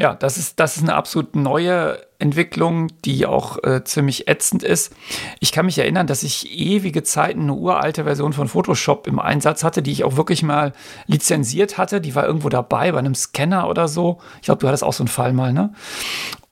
Ja, 0.00 0.14
das 0.14 0.38
ist, 0.38 0.60
das 0.60 0.76
ist 0.76 0.84
eine 0.84 0.94
absolut 0.94 1.34
neue 1.34 2.00
Entwicklung, 2.20 2.86
die 3.04 3.26
auch 3.26 3.62
äh, 3.64 3.82
ziemlich 3.82 4.28
ätzend 4.28 4.62
ist. 4.62 4.94
Ich 5.40 5.50
kann 5.50 5.66
mich 5.66 5.76
erinnern, 5.76 6.06
dass 6.06 6.22
ich 6.22 6.56
ewige 6.56 7.02
Zeiten 7.02 7.42
eine 7.42 7.54
uralte 7.54 8.04
Version 8.04 8.32
von 8.32 8.46
Photoshop 8.46 9.08
im 9.08 9.18
Einsatz 9.18 9.64
hatte, 9.64 9.82
die 9.82 9.90
ich 9.90 10.04
auch 10.04 10.16
wirklich 10.16 10.44
mal 10.44 10.72
lizenziert 11.06 11.78
hatte. 11.78 12.00
Die 12.00 12.14
war 12.14 12.24
irgendwo 12.24 12.48
dabei 12.48 12.92
bei 12.92 13.00
einem 13.00 13.16
Scanner 13.16 13.68
oder 13.68 13.88
so. 13.88 14.20
Ich 14.36 14.46
glaube, 14.46 14.60
du 14.60 14.68
hattest 14.68 14.84
auch 14.84 14.92
so 14.92 15.02
einen 15.02 15.08
Fall 15.08 15.32
mal, 15.32 15.52
ne? 15.52 15.74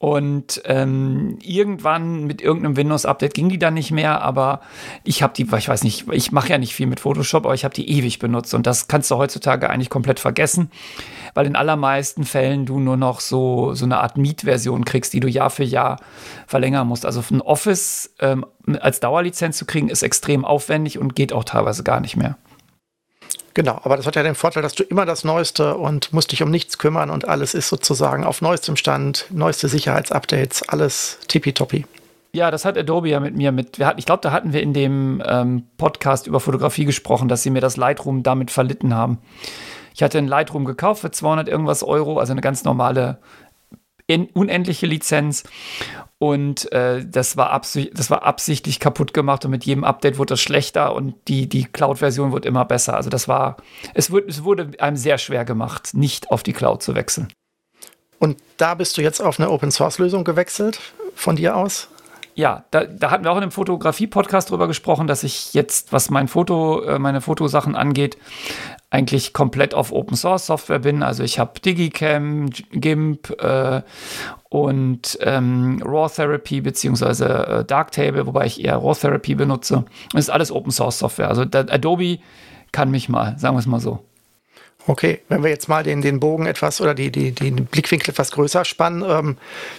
Und 0.07 0.63
ähm, 0.67 1.37
irgendwann 1.43 2.27
mit 2.27 2.41
irgendeinem 2.41 2.77
Windows-Update 2.77 3.35
ging 3.35 3.49
die 3.49 3.59
dann 3.59 3.75
nicht 3.75 3.91
mehr, 3.91 4.23
aber 4.23 4.61
ich 5.03 5.21
habe 5.21 5.33
die, 5.35 5.49
ich 5.59 5.69
weiß 5.69 5.83
nicht, 5.83 6.07
ich 6.13 6.31
mache 6.31 6.51
ja 6.51 6.59
nicht 6.59 6.77
viel 6.77 6.87
mit 6.87 7.01
Photoshop, 7.01 7.45
aber 7.45 7.55
ich 7.55 7.65
habe 7.65 7.75
die 7.75 7.91
ewig 7.91 8.21
benutzt 8.21 8.55
und 8.55 8.69
das 8.69 8.87
kannst 8.87 9.11
du 9.11 9.17
heutzutage 9.17 9.69
eigentlich 9.69 9.91
komplett 9.91 10.21
vergessen, 10.21 10.71
weil 11.35 11.47
in 11.47 11.57
allermeisten 11.57 12.23
Fällen 12.25 12.67
du 12.67 12.79
nur 12.79 12.97
noch 12.97 13.19
so, 13.19 13.75
so 13.75 13.85
eine 13.85 13.99
Art 13.99 14.17
Mietversion 14.17 14.85
kriegst, 14.85 15.13
die 15.13 15.19
du 15.19 15.27
Jahr 15.27 15.51
für 15.51 15.65
Jahr 15.65 15.99
verlängern 16.47 16.87
musst. 16.87 17.05
Also 17.05 17.25
ein 17.33 17.41
Office 17.41 18.15
ähm, 18.21 18.47
als 18.79 19.01
Dauerlizenz 19.01 19.57
zu 19.57 19.65
kriegen, 19.65 19.89
ist 19.89 20.05
extrem 20.05 20.45
aufwendig 20.45 21.01
und 21.01 21.17
geht 21.17 21.33
auch 21.33 21.43
teilweise 21.43 21.83
gar 21.83 21.99
nicht 21.99 22.17
mehr. 22.17 22.37
Genau, 23.57 23.81
aber 23.85 23.97
das 23.97 24.07
hat 24.07 24.17
ja 24.17 24.23
den 24.23 24.35
Vorteil, 24.35 24.63
dass 24.63 24.75
du 24.75 24.83
immer 24.83 25.07
das 25.07 25.25
Neueste 25.25 25.79
und 25.79 26.13
musst 26.13 26.31
dich 26.31 26.43
um 26.43 26.51
nichts 26.51 26.77
kümmern 26.77 27.09
und 27.09 27.27
alles 27.27 27.55
ist 27.55 27.71
sozusagen 27.71 28.23
auf 28.23 28.43
neuestem 28.43 28.77
Stand, 28.77 29.25
neueste 29.31 29.69
Sicherheitsupdates, 29.69 30.69
alles 30.69 31.19
tippitoppi. 31.27 31.87
Ja, 32.35 32.51
das 32.51 32.67
hat 32.67 32.77
Adobe 32.77 33.09
ja 33.09 33.19
mit 33.19 33.35
mir 33.35 33.53
mit. 33.53 33.79
Hatten, 33.79 33.99
ich 33.99 34.05
glaube, 34.05 34.21
da 34.21 34.31
hatten 34.31 34.53
wir 34.53 34.61
in 34.61 34.75
dem 34.75 35.23
ähm, 35.25 35.63
Podcast 35.79 36.27
über 36.27 36.39
Fotografie 36.39 36.85
gesprochen, 36.85 37.29
dass 37.29 37.43
sie 37.43 37.49
mir 37.49 37.63
das 37.63 37.79
Lightroom 37.79 38.23
damit 38.23 38.51
verlitten 38.51 38.95
haben. 38.95 39.21
Ich 39.95 40.03
hatte 40.03 40.19
ein 40.19 40.29
Lightroom 40.29 40.67
gekauft 40.67 41.01
für 41.01 41.11
200 41.11 41.49
irgendwas 41.49 41.83
Euro, 41.83 42.19
also 42.19 42.33
eine 42.33 42.43
ganz 42.43 42.63
normale 42.65 43.21
unendliche 44.35 44.85
Lizenz 44.85 45.45
und 46.19 46.73
äh, 46.73 47.05
das, 47.07 47.37
war 47.37 47.61
das 47.61 48.11
war 48.11 48.23
absichtlich 48.23 48.81
kaputt 48.81 49.13
gemacht 49.13 49.45
und 49.45 49.51
mit 49.51 49.65
jedem 49.65 49.85
Update 49.85 50.17
wurde 50.19 50.35
es 50.35 50.41
schlechter 50.41 50.95
und 50.95 51.15
die, 51.29 51.47
die 51.49 51.65
Cloud-Version 51.65 52.33
wird 52.33 52.47
immer 52.47 52.65
besser. 52.65 52.95
Also 52.97 53.11
das 53.11 53.29
war, 53.29 53.57
es, 53.93 54.11
wurde, 54.11 54.27
es 54.29 54.43
wurde 54.43 54.71
einem 54.79 54.97
sehr 54.97 55.19
schwer 55.19 55.45
gemacht, 55.45 55.91
nicht 55.93 56.31
auf 56.31 56.43
die 56.43 56.55
Cloud 56.55 56.83
zu 56.83 56.95
wechseln. 56.95 57.29
Und 58.19 58.39
da 58.57 58.75
bist 58.75 58.97
du 58.97 59.03
jetzt 59.03 59.21
auf 59.21 59.39
eine 59.39 59.51
Open-Source-Lösung 59.51 60.25
gewechselt, 60.25 60.81
von 61.15 61.37
dir 61.37 61.55
aus? 61.55 61.89
Ja, 62.37 62.67
da, 62.71 62.85
da 62.85 63.11
hatten 63.11 63.25
wir 63.25 63.33
auch 63.33 63.39
in 63.39 63.45
einem 63.45 63.51
Fotografie-Podcast 63.51 64.51
drüber 64.51 64.69
gesprochen, 64.69 65.07
dass 65.07 65.25
ich 65.25 65.55
jetzt, 65.55 65.95
was 65.95 66.11
mein 66.11 66.29
Foto, 66.29 66.83
äh, 66.83 66.99
meine 66.99 67.23
Fotosachen 67.23 67.75
angeht, 67.75 68.19
eigentlich 68.91 69.33
komplett 69.33 69.73
auf 69.73 69.91
Open 69.91 70.19
Source 70.19 70.45
Software 70.45 70.81
bin. 70.81 71.03
Also 71.03 71.23
ich 71.23 71.39
habe 71.39 71.59
Digicam, 71.61 72.51
GIMP 72.73 73.31
äh, 73.43 73.81
und 74.51 75.19
ähm, 75.23 75.83
Raw 75.83 76.13
Therapy 76.15 76.61
beziehungsweise 76.61 77.27
äh, 77.27 77.65
Darktable, 77.65 78.27
wobei 78.27 78.45
ich 78.45 78.63
eher 78.63 78.77
Raw 78.77 78.95
Therapy 78.95 79.35
benutze. 79.35 79.87
Das 80.13 80.25
ist 80.25 80.31
alles 80.31 80.53
Open 80.53 80.73
Source 80.73 80.99
Software. 80.99 81.29
Also 81.29 81.43
Adobe 81.43 82.19
kann 82.71 82.91
mich 82.91 83.09
mal, 83.09 83.39
sagen 83.39 83.57
wir 83.57 83.61
es 83.61 83.67
mal 83.67 83.81
so. 83.81 84.05
Okay, 84.89 85.21
wenn 85.29 85.43
wir 85.43 85.51
jetzt 85.51 85.69
mal 85.69 85.83
den, 85.83 86.01
den 86.01 86.21
Bogen 86.21 86.47
etwas 86.47 86.81
oder 86.81 86.95
die, 86.95 87.11
die, 87.11 87.33
den 87.33 87.67
Blickwinkel 87.67 88.11
etwas 88.11 88.31
größer 88.31 88.65
spannen, 88.65 89.03
ähm, 89.03 89.37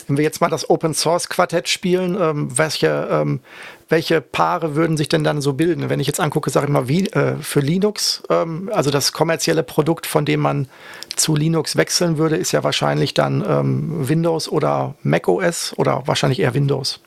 wenn 0.08 0.18
wir 0.18 0.24
jetzt 0.24 0.42
mal 0.42 0.50
das 0.50 0.70
Open 0.70 0.94
Source 0.94 1.30
Quartett 1.30 1.70
spielen, 1.70 2.18
ähm, 2.20 2.58
welche, 2.58 3.08
ähm, 3.10 3.40
welche 3.88 4.20
Paare 4.20 4.76
würden 4.76 4.98
sich 4.98 5.08
denn 5.08 5.24
dann 5.24 5.40
so 5.40 5.54
bilden? 5.54 5.90
Wenn 5.90 6.02
ich 6.02 6.08
jetzt 6.08 6.20
angucke, 6.20 6.50
sage 6.50 6.66
ich 6.66 6.72
mal, 6.74 6.90
wie 6.90 7.08
äh, 7.08 7.38
für 7.38 7.62
Linux, 7.62 8.22
ähm, 8.30 8.70
also 8.74 8.92
das 8.92 9.14
kommerzielle 9.14 9.64
Produkt, 9.64 10.06
von 10.06 10.26
dem 10.26 10.42
man 10.42 10.68
zu 11.16 11.38
Linux 11.38 11.78
wechseln 11.78 12.18
würde, 12.18 12.36
ist 12.36 12.52
ja 12.52 12.66
wahrscheinlich 12.66 13.14
dann 13.14 13.46
ähm, 13.48 14.10
Windows 14.10 14.50
oder 14.50 14.96
Mac 15.04 15.30
OS 15.30 15.74
oder 15.78 16.04
wahrscheinlich 16.06 16.42
eher 16.42 16.54
Windows. 16.54 17.00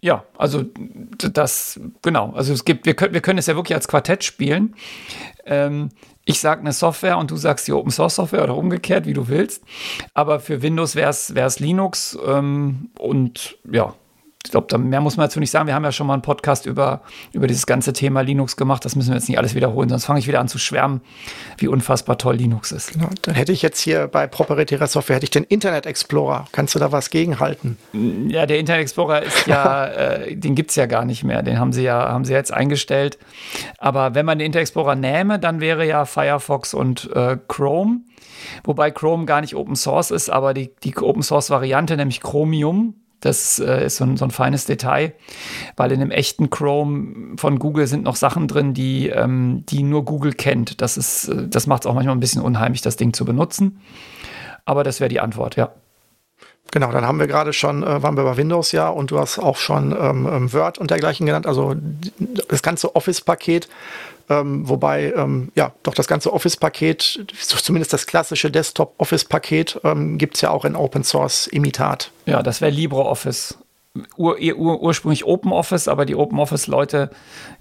Ja, 0.00 0.24
also 0.36 0.64
das, 1.32 1.80
genau. 2.02 2.32
Also 2.34 2.52
es 2.52 2.64
gibt, 2.64 2.86
wir 2.86 2.94
können, 2.94 3.14
wir 3.14 3.20
können 3.20 3.38
es 3.38 3.46
ja 3.46 3.56
wirklich 3.56 3.74
als 3.74 3.88
Quartett 3.88 4.22
spielen. 4.24 4.74
Ähm, 5.44 5.90
ich 6.28 6.40
sage 6.40 6.60
eine 6.60 6.72
Software 6.72 7.16
und 7.16 7.30
du 7.30 7.36
sagst 7.36 7.66
die 7.66 7.72
Open 7.72 7.90
Source 7.90 8.16
Software 8.16 8.44
oder 8.44 8.54
umgekehrt, 8.54 9.06
wie 9.06 9.14
du 9.14 9.28
willst. 9.28 9.64
Aber 10.12 10.40
für 10.40 10.60
Windows 10.60 10.94
wäre 10.94 11.08
es 11.08 11.58
Linux 11.58 12.18
ähm, 12.26 12.90
und 12.98 13.56
ja, 13.64 13.94
ich 14.48 14.52
glaube, 14.52 14.78
mehr 14.78 15.02
muss 15.02 15.18
man 15.18 15.26
dazu 15.26 15.40
nicht 15.40 15.50
sagen. 15.50 15.66
Wir 15.66 15.74
haben 15.74 15.84
ja 15.84 15.92
schon 15.92 16.06
mal 16.06 16.14
einen 16.14 16.22
Podcast 16.22 16.64
über, 16.64 17.02
über 17.32 17.46
dieses 17.46 17.66
ganze 17.66 17.92
Thema 17.92 18.22
Linux 18.22 18.56
gemacht. 18.56 18.82
Das 18.82 18.96
müssen 18.96 19.10
wir 19.10 19.16
jetzt 19.16 19.28
nicht 19.28 19.36
alles 19.36 19.54
wiederholen, 19.54 19.90
sonst 19.90 20.06
fange 20.06 20.20
ich 20.20 20.26
wieder 20.26 20.40
an 20.40 20.48
zu 20.48 20.56
schwärmen, 20.58 21.02
wie 21.58 21.68
unfassbar 21.68 22.16
toll 22.16 22.36
Linux 22.36 22.72
ist. 22.72 22.94
Genau, 22.94 23.10
dann 23.22 23.34
hätte 23.34 23.52
ich 23.52 23.60
jetzt 23.60 23.78
hier 23.78 24.08
bei 24.08 24.26
proprietärer 24.26 24.86
Software 24.86 25.16
hätte 25.16 25.24
ich 25.24 25.30
den 25.30 25.44
Internet 25.44 25.84
Explorer. 25.84 26.46
Kannst 26.52 26.74
du 26.74 26.78
da 26.78 26.92
was 26.92 27.10
gegenhalten? 27.10 27.76
Ja, 27.92 28.46
der 28.46 28.58
Internet 28.58 28.82
Explorer 28.82 29.22
ist 29.22 29.46
ja, 29.46 29.86
äh, 29.88 30.34
den 30.34 30.54
gibt 30.54 30.70
es 30.70 30.76
ja 30.76 30.86
gar 30.86 31.04
nicht 31.04 31.24
mehr. 31.24 31.42
Den 31.42 31.58
haben 31.58 31.74
sie 31.74 31.82
ja, 31.82 32.08
haben 32.08 32.24
sie 32.24 32.32
jetzt 32.32 32.52
eingestellt. 32.52 33.18
Aber 33.76 34.14
wenn 34.14 34.24
man 34.24 34.38
den 34.38 34.46
Internet 34.46 34.68
Explorer 34.68 34.94
nähme, 34.94 35.38
dann 35.38 35.60
wäre 35.60 35.86
ja 35.86 36.06
Firefox 36.06 36.72
und 36.72 37.10
äh, 37.14 37.36
Chrome. 37.48 38.00
Wobei 38.64 38.90
Chrome 38.90 39.26
gar 39.26 39.42
nicht 39.42 39.54
Open 39.54 39.76
Source 39.76 40.10
ist, 40.10 40.30
aber 40.30 40.54
die, 40.54 40.70
die 40.84 40.96
Open 40.96 41.22
Source 41.22 41.50
Variante, 41.50 41.98
nämlich 41.98 42.22
Chromium, 42.22 42.94
das 43.20 43.58
äh, 43.58 43.86
ist 43.86 43.96
so 43.96 44.04
ein, 44.04 44.16
so 44.16 44.24
ein, 44.24 44.30
feines 44.30 44.64
Detail, 44.64 45.12
weil 45.76 45.90
in 45.92 46.00
dem 46.00 46.10
echten 46.10 46.50
Chrome 46.50 47.36
von 47.36 47.58
Google 47.58 47.86
sind 47.86 48.04
noch 48.04 48.16
Sachen 48.16 48.46
drin, 48.46 48.74
die, 48.74 49.08
ähm, 49.08 49.64
die 49.68 49.82
nur 49.82 50.04
Google 50.04 50.32
kennt. 50.32 50.80
Das, 50.80 51.28
äh, 51.28 51.48
das 51.48 51.66
macht 51.66 51.82
es 51.82 51.86
auch 51.86 51.94
manchmal 51.94 52.16
ein 52.16 52.20
bisschen 52.20 52.42
unheimlich, 52.42 52.82
das 52.82 52.96
Ding 52.96 53.12
zu 53.12 53.24
benutzen. 53.24 53.80
Aber 54.64 54.84
das 54.84 55.00
wäre 55.00 55.08
die 55.08 55.20
Antwort, 55.20 55.56
ja. 55.56 55.70
Genau, 56.70 56.92
dann 56.92 57.06
haben 57.06 57.18
wir 57.18 57.26
gerade 57.26 57.52
schon, 57.52 57.82
äh, 57.82 58.02
waren 58.02 58.16
wir 58.16 58.24
bei 58.24 58.36
Windows 58.36 58.72
ja 58.72 58.88
und 58.88 59.10
du 59.10 59.18
hast 59.18 59.38
auch 59.38 59.56
schon 59.56 59.92
ähm, 59.92 60.28
ähm 60.30 60.52
Word 60.52 60.78
und 60.78 60.90
dergleichen 60.90 61.24
genannt, 61.24 61.46
also 61.46 61.74
das 62.48 62.62
ganze 62.62 62.94
Office-Paket 62.94 63.68
ähm, 64.28 64.68
wobei, 64.68 65.12
ähm, 65.16 65.50
ja, 65.54 65.72
doch 65.82 65.94
das 65.94 66.06
ganze 66.06 66.32
Office-Paket, 66.32 67.26
zumindest 67.32 67.92
das 67.92 68.06
klassische 68.06 68.50
Desktop-Office-Paket, 68.50 69.80
ähm, 69.84 70.18
gibt 70.18 70.36
es 70.36 70.42
ja 70.42 70.50
auch 70.50 70.64
in 70.64 70.76
Open 70.76 71.04
Source-Imitat. 71.04 72.10
Ja, 72.26 72.42
das 72.42 72.60
wäre 72.60 72.70
LibreOffice. 72.70 73.58
Ur, 74.16 74.38
ur, 74.38 74.80
ursprünglich 74.80 75.24
Open 75.24 75.50
Office, 75.52 75.88
aber 75.88 76.04
die 76.04 76.14
Open 76.14 76.38
Office 76.38 76.66
Leute 76.66 77.10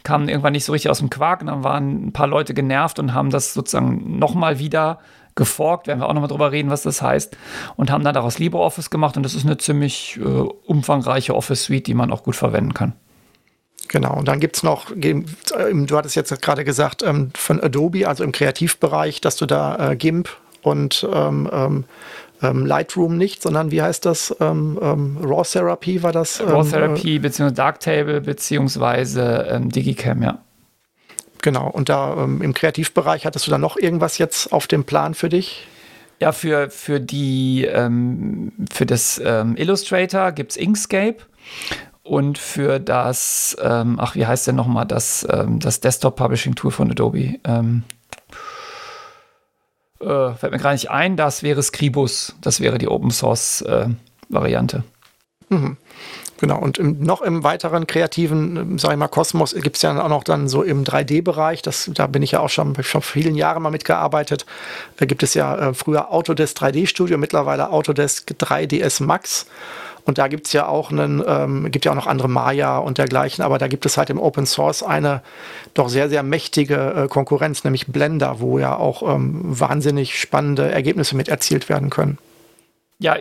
kamen 0.03 0.29
irgendwann 0.29 0.53
nicht 0.53 0.65
so 0.65 0.71
richtig 0.71 0.91
aus 0.91 0.99
dem 0.99 1.09
Quark. 1.09 1.41
Und 1.41 1.47
dann 1.47 1.63
waren 1.63 2.07
ein 2.07 2.13
paar 2.13 2.27
Leute 2.27 2.53
genervt 2.53 2.99
und 2.99 3.13
haben 3.13 3.29
das 3.29 3.53
sozusagen 3.53 4.19
nochmal 4.19 4.59
wieder 4.59 4.99
geforkt, 5.37 5.87
werden 5.87 5.99
wir 5.99 6.09
auch 6.09 6.13
nochmal 6.13 6.27
drüber 6.27 6.51
reden, 6.51 6.69
was 6.69 6.81
das 6.81 7.01
heißt, 7.01 7.37
und 7.77 7.91
haben 7.91 8.03
dann 8.03 8.13
daraus 8.13 8.39
LibreOffice 8.39 8.89
gemacht 8.89 9.15
und 9.15 9.23
das 9.23 9.35
ist 9.35 9.45
eine 9.45 9.57
ziemlich 9.57 10.17
äh, 10.17 10.23
umfangreiche 10.23 11.35
Office 11.35 11.65
Suite, 11.65 11.87
die 11.87 11.93
man 11.93 12.11
auch 12.11 12.23
gut 12.23 12.35
verwenden 12.35 12.73
kann. 12.73 12.93
Genau, 13.87 14.17
und 14.17 14.27
dann 14.27 14.39
gibt 14.39 14.57
es 14.57 14.63
noch, 14.63 14.91
du 14.93 15.97
hattest 15.97 16.15
jetzt 16.15 16.41
gerade 16.41 16.63
gesagt, 16.63 17.03
ähm, 17.03 17.31
von 17.35 17.61
Adobe, 17.61 18.07
also 18.07 18.23
im 18.23 18.31
Kreativbereich, 18.31 19.21
dass 19.21 19.37
du 19.37 19.45
da 19.45 19.91
äh, 19.91 19.95
GIMP 19.95 20.29
und 20.61 21.07
ähm, 21.13 21.49
ähm, 21.51 21.83
ähm, 22.41 22.65
Lightroom 22.65 23.17
nicht, 23.17 23.41
sondern 23.41 23.71
wie 23.71 23.81
heißt 23.81 24.05
das? 24.05 24.35
Ähm, 24.39 24.77
ähm, 24.81 25.17
Raw 25.23 25.43
Therapy 25.43 26.03
war 26.03 26.11
das? 26.11 26.41
Raw 26.41 26.61
ähm, 26.61 26.69
Therapy 26.69 27.15
äh, 27.15 27.19
beziehungsweise 27.19 27.55
Darktable 27.55 28.21
beziehungsweise 28.21 29.47
ähm, 29.49 29.69
Digicam, 29.69 30.21
ja. 30.21 30.39
Genau, 31.41 31.69
und 31.69 31.89
da 31.89 32.23
ähm, 32.23 32.41
im 32.41 32.53
Kreativbereich 32.53 33.25
hattest 33.25 33.47
du 33.47 33.51
da 33.51 33.57
noch 33.57 33.77
irgendwas 33.77 34.17
jetzt 34.17 34.51
auf 34.51 34.67
dem 34.67 34.83
Plan 34.83 35.13
für 35.13 35.29
dich? 35.29 35.67
Ja, 36.19 36.31
für, 36.31 36.69
für 36.71 36.99
die 36.99 37.65
ähm, 37.65 38.51
für 38.71 38.87
das 38.87 39.21
ähm, 39.23 39.55
Illustrator 39.55 40.31
gibt 40.31 40.51
es 40.51 40.57
Inkscape 40.57 41.17
und 42.07 42.37
für 42.37 42.79
das, 42.79 43.57
ähm, 43.61 43.97
ach, 43.99 44.15
wie 44.15 44.25
heißt 44.25 44.47
denn 44.47 44.55
nochmal, 44.55 44.85
das, 44.85 45.27
ähm, 45.29 45.59
das 45.59 45.81
Desktop-Publishing-Tool 45.81 46.71
von 46.71 46.89
Adobe? 46.89 47.35
Ähm, 47.43 47.83
äh, 49.99 50.33
fällt 50.33 50.51
mir 50.53 50.59
gar 50.59 50.73
nicht 50.73 50.89
ein, 50.89 51.17
das 51.17 51.43
wäre 51.43 51.61
Scribus, 51.61 52.35
das 52.41 52.59
wäre 52.61 52.77
die 52.77 52.87
Open-Source-Variante. 52.87 54.83
Äh, 55.49 55.53
mhm. 55.53 55.77
Genau, 56.39 56.59
und 56.59 56.77
im, 56.77 57.03
noch 57.03 57.21
im 57.21 57.43
weiteren 57.43 57.87
kreativen, 57.87 58.57
ähm, 58.57 58.79
sag 58.79 58.91
ich 58.91 58.97
mal, 58.97 59.07
Kosmos 59.07 59.55
gibt 59.55 59.77
es 59.77 59.81
ja 59.81 59.99
auch 59.99 60.09
noch 60.09 60.23
dann 60.23 60.47
so 60.47 60.61
im 60.61 60.83
3D-Bereich, 60.83 61.63
da 61.63 62.07
bin 62.07 62.21
ich 62.21 62.31
ja 62.31 62.41
auch 62.41 62.49
schon, 62.49 62.81
schon 62.83 63.01
vielen 63.01 63.35
Jahren 63.35 63.63
mal 63.63 63.71
mitgearbeitet. 63.71 64.45
Da 64.97 65.05
gibt 65.05 65.23
es 65.23 65.33
ja 65.33 65.69
äh, 65.69 65.73
früher 65.73 66.11
Autodesk 66.11 66.57
3D 66.57 66.85
Studio, 66.87 67.17
mittlerweile 67.17 67.71
Autodesk 67.71 68.29
3ds 68.31 69.03
Max. 69.03 69.47
Und 70.07 70.17
da 70.17 70.29
gibt 70.29 70.47
es 70.47 70.53
ja 70.53 70.67
auch 70.67 70.89
einen, 70.89 71.21
ähm, 71.27 71.69
gibt 71.69 71.83
ja 71.83 71.91
auch 71.91 71.95
noch 71.95 72.07
andere 72.07 72.29
Maya 72.29 72.77
und 72.77 72.97
dergleichen, 72.97 73.43
aber 73.43 73.57
da 73.57 73.67
gibt 73.67 73.85
es 73.85 73.97
halt 73.97 74.09
im 74.09 74.19
Open 74.19 74.45
Source 74.45 74.81
eine 74.81 75.21
doch 75.73 75.89
sehr, 75.89 76.07
sehr 76.07 76.23
mächtige 76.23 76.93
äh, 76.93 77.07
Konkurrenz, 77.09 77.65
nämlich 77.65 77.87
Blender, 77.87 78.39
wo 78.39 78.57
ja 78.57 78.77
auch 78.77 79.03
ähm, 79.03 79.41
wahnsinnig 79.43 80.17
spannende 80.17 80.71
Ergebnisse 80.71 81.17
mit 81.17 81.27
erzielt 81.27 81.67
werden 81.67 81.89
können. 81.89 82.17
Ja, 82.99 83.17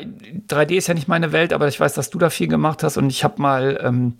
3D 0.48 0.76
ist 0.76 0.86
ja 0.86 0.94
nicht 0.94 1.08
meine 1.08 1.32
Welt, 1.32 1.52
aber 1.52 1.66
ich 1.66 1.78
weiß, 1.80 1.92
dass 1.94 2.08
du 2.08 2.18
da 2.18 2.30
viel 2.30 2.46
gemacht 2.46 2.84
hast 2.84 2.98
und 2.98 3.10
ich 3.10 3.24
habe 3.24 3.42
mal 3.42 3.80
ähm, 3.82 4.14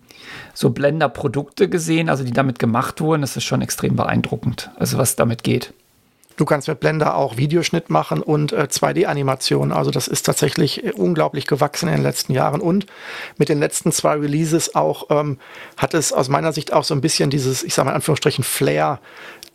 so 0.53 0.69
Blender-Produkte 0.69 1.69
gesehen, 1.69 2.09
also 2.09 2.25
die 2.25 2.33
damit 2.33 2.59
gemacht 2.59 2.99
wurden. 2.99 3.21
Das 3.21 3.37
ist 3.37 3.45
schon 3.45 3.61
extrem 3.61 3.95
beeindruckend, 3.95 4.71
also 4.77 4.97
was 4.97 5.15
damit 5.15 5.43
geht. 5.43 5.73
Du 6.37 6.45
kannst 6.45 6.67
mit 6.67 6.79
Blender 6.79 7.15
auch 7.15 7.35
Videoschnitt 7.37 7.89
machen 7.89 8.21
und 8.21 8.53
äh, 8.53 8.67
2D-Animation. 8.69 9.71
Also 9.71 9.89
das 9.89 10.07
ist 10.07 10.23
tatsächlich 10.23 10.85
äh, 10.85 10.91
unglaublich 10.91 11.47
gewachsen 11.47 11.89
in 11.89 11.95
den 11.95 12.03
letzten 12.03 12.31
Jahren. 12.31 12.61
Und 12.61 12.85
mit 13.37 13.49
den 13.49 13.59
letzten 13.59 13.91
zwei 13.91 14.15
Releases 14.15 14.75
auch 14.75 15.07
ähm, 15.09 15.39
hat 15.77 15.95
es 15.95 16.13
aus 16.13 16.29
meiner 16.29 16.53
Sicht 16.53 16.73
auch 16.73 16.83
so 16.83 16.93
ein 16.93 17.01
bisschen 17.01 17.31
dieses, 17.31 17.63
ich 17.63 17.73
sage 17.73 17.87
mal 17.87 17.91
in 17.91 17.95
Anführungsstrichen, 17.95 18.43
Flair 18.43 18.99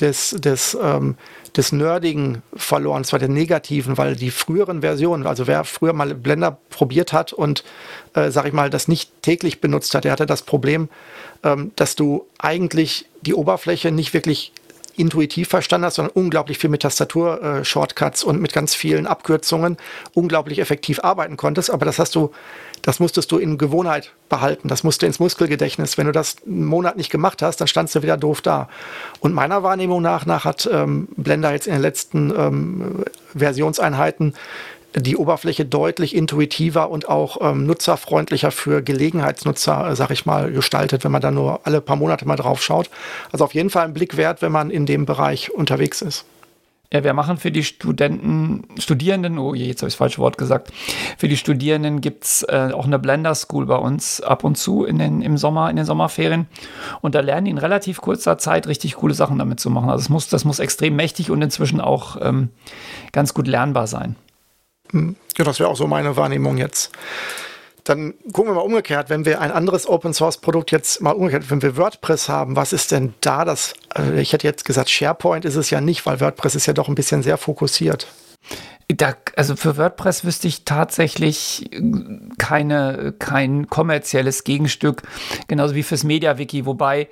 des, 0.01 0.31
des, 0.31 0.77
ähm, 0.83 1.17
des 1.57 1.71
Nerdigen 1.71 2.43
verloren, 2.55 3.05
zwar 3.05 3.21
der 3.21 3.29
negativen, 3.29 3.97
weil 3.97 4.17
die 4.17 4.33
früheren 4.33 4.81
Versionen, 4.81 5.27
also 5.27 5.47
wer 5.47 5.63
früher 5.65 5.93
mal 5.93 6.15
Blender 6.15 6.59
probiert 6.71 7.13
hat 7.13 7.33
und, 7.33 7.63
äh, 8.15 8.31
sag 8.31 8.47
ich 8.47 8.53
mal, 8.53 8.71
das 8.71 8.89
nicht 8.89 9.23
täglich 9.23 9.61
benutzt 9.61 9.95
hat, 9.95 10.05
der 10.05 10.13
hatte 10.13 10.27
das 10.27 10.43
Problem, 10.43 10.89
ähm, 11.45 11.71
dass 11.77 11.95
du 11.95 12.27
eigentlich 12.39 13.07
die 13.21 13.35
Oberfläche 13.35 13.93
nicht 13.93 14.15
wirklich 14.15 14.53
intuitiv 14.97 15.49
verstanden 15.49 15.87
hast, 15.87 15.97
sondern 15.97 16.13
unglaublich 16.15 16.59
viel 16.59 16.71
mit 16.71 16.83
Tastatur-Shortcuts 16.83 18.23
äh, 18.23 18.27
und 18.27 18.41
mit 18.41 18.53
ganz 18.53 18.75
vielen 18.75 19.07
Abkürzungen 19.07 19.77
unglaublich 20.15 20.59
effektiv 20.59 21.01
arbeiten 21.03 21.37
konntest. 21.37 21.71
Aber 21.71 21.85
das 21.85 21.99
hast 21.99 22.15
du, 22.15 22.31
das 22.83 23.01
musstest 23.01 23.33
du 23.33 23.39
in 23.39 23.59
Gewohnheit 23.59 24.13
behalten. 24.29 24.69
Das 24.69 24.85
musste 24.85 25.07
ins 25.07 25.19
Muskelgedächtnis. 25.19 25.99
Wenn 25.99 26.07
du 26.07 26.13
das 26.13 26.37
einen 26.47 26.65
Monat 26.65 26.97
nicht 26.97 27.11
gemacht 27.11 27.43
hast, 27.43 27.61
dann 27.61 27.69
standst 27.69 27.95
du 27.95 28.03
wieder 28.03 28.17
doof 28.17 28.41
da. 28.41 28.69
Und 29.21 29.33
meiner 29.35 29.63
Wahrnehmung 29.63 30.03
nach, 30.03 30.27
nach 30.27 30.45
hat 30.45 30.69
ähm, 30.71 31.09
Blender 31.17 31.53
jetzt 31.53 31.67
in 31.67 31.75
den 31.75 31.83
letzten 31.83 32.31
ähm, 32.31 33.05
Versionseinheiten 33.37 34.35
die 34.95 35.17
Oberfläche 35.17 35.65
deutlich 35.65 36.15
intuitiver 36.15 36.91
und 36.91 37.09
auch 37.09 37.39
ähm, 37.41 37.67
nutzerfreundlicher 37.67 38.51
für 38.51 38.83
Gelegenheitsnutzer, 38.83 39.91
äh, 39.91 39.97
sag 39.97 40.11
ich 40.11 40.27
mal, 40.27 40.53
gestaltet, 40.53 41.05
wenn 41.05 41.13
man 41.13 41.23
da 41.23 41.31
nur 41.31 41.61
alle 41.65 41.81
paar 41.81 41.97
Monate 41.97 42.27
mal 42.27 42.37
drauf 42.37 42.63
schaut. 42.63 42.91
Also 43.31 43.45
auf 43.45 43.55
jeden 43.55 43.71
Fall 43.71 43.85
ein 43.85 43.95
Blick 43.95 44.17
wert, 44.17 44.43
wenn 44.43 44.53
man 44.53 44.71
in 44.71 44.87
dem 44.87 45.07
Bereich 45.07 45.51
unterwegs 45.51 46.03
ist. 46.03 46.25
Ja, 46.93 47.03
wir 47.05 47.15
machen 47.15 47.39
für 47.39 47.51
die 47.51 47.65
Studenten, 47.65 48.65
Studierenden, 48.79 49.39
oh 49.39 49.55
je, 49.55 49.65
jetzt 49.65 49.81
habe 49.81 49.89
ich 49.89 49.95
das 49.95 49.99
falsche 49.99 50.19
Wort 50.19 50.37
gesagt, 50.37 50.71
für 51.17 51.27
die 51.27 51.39
Studierenden 51.39 52.03
gibt 52.03 52.25
es 52.25 52.43
äh, 52.43 52.69
auch 52.75 52.85
eine 52.85 52.99
Blender 52.99 53.35
School 53.35 53.65
bei 53.65 53.77
uns 53.77 54.21
ab 54.21 54.45
und 54.45 54.59
zu 54.59 54.85
in 54.85 54.99
den, 54.99 55.23
im 55.23 55.39
Sommer, 55.39 55.71
in 55.71 55.77
den 55.77 55.87
Sommerferien. 55.87 56.47
Und 57.01 57.15
da 57.15 57.21
lernen 57.21 57.47
die 57.47 57.51
in 57.51 57.57
relativ 57.57 58.03
kurzer 58.03 58.37
Zeit 58.37 58.67
richtig 58.67 58.97
coole 58.97 59.15
Sachen 59.15 59.39
damit 59.39 59.59
zu 59.59 59.71
machen. 59.71 59.89
Also 59.89 60.03
das 60.03 60.11
muss, 60.11 60.29
das 60.29 60.45
muss 60.45 60.59
extrem 60.59 60.95
mächtig 60.95 61.31
und 61.31 61.41
inzwischen 61.41 61.81
auch 61.81 62.19
ähm, 62.21 62.51
ganz 63.13 63.33
gut 63.33 63.47
lernbar 63.47 63.87
sein. 63.87 64.17
Hm. 64.93 65.17
Ja, 65.37 65.45
das 65.45 65.59
wäre 65.59 65.69
auch 65.69 65.77
so 65.77 65.87
meine 65.87 66.17
Wahrnehmung 66.17 66.57
jetzt. 66.59 66.93
Dann 67.85 68.15
gucken 68.33 68.53
wir 68.53 68.55
mal 68.55 68.61
umgekehrt, 68.61 69.11
wenn 69.11 69.25
wir 69.25 69.41
ein 69.41 69.51
anderes 69.51 69.89
Open 69.89 70.15
Source 70.15 70.39
Produkt 70.39 70.71
jetzt 70.71 71.01
mal 71.01 71.11
umgekehrt, 71.11 71.51
wenn 71.51 71.63
wir 71.63 71.77
WordPress 71.77 72.29
haben, 72.29 72.55
was 72.55 72.73
ist 72.73 72.93
denn 72.93 73.15
da 73.21 73.45
das? 73.45 73.75
Also 73.89 74.13
ich 74.13 74.33
hätte 74.33 74.47
jetzt 74.47 74.65
gesagt, 74.65 74.89
SharePoint 74.89 75.45
ist 75.45 75.57
es 75.57 75.71
ja 75.71 75.81
nicht, 75.81 76.07
weil 76.07 76.21
WordPress 76.21 76.55
ist 76.55 76.67
ja 76.67 76.75
doch 76.75 76.89
ein 76.89 76.95
bisschen 76.95 77.25
sehr 77.25 77.39
fokussiert. 77.39 78.07
Da, 78.89 79.15
also 79.37 79.57
für 79.57 79.77
WordPress 79.77 80.25
wüsste 80.25 80.47
ich 80.47 80.65
tatsächlich 80.65 81.71
keine, 82.39 83.15
kein 83.19 83.69
kommerzielles 83.69 84.45
Gegenstück, 84.45 85.03
genauso 85.49 85.75
wie 85.75 85.83
fürs 85.83 86.05
MediaWiki, 86.05 86.67
wobei 86.67 87.09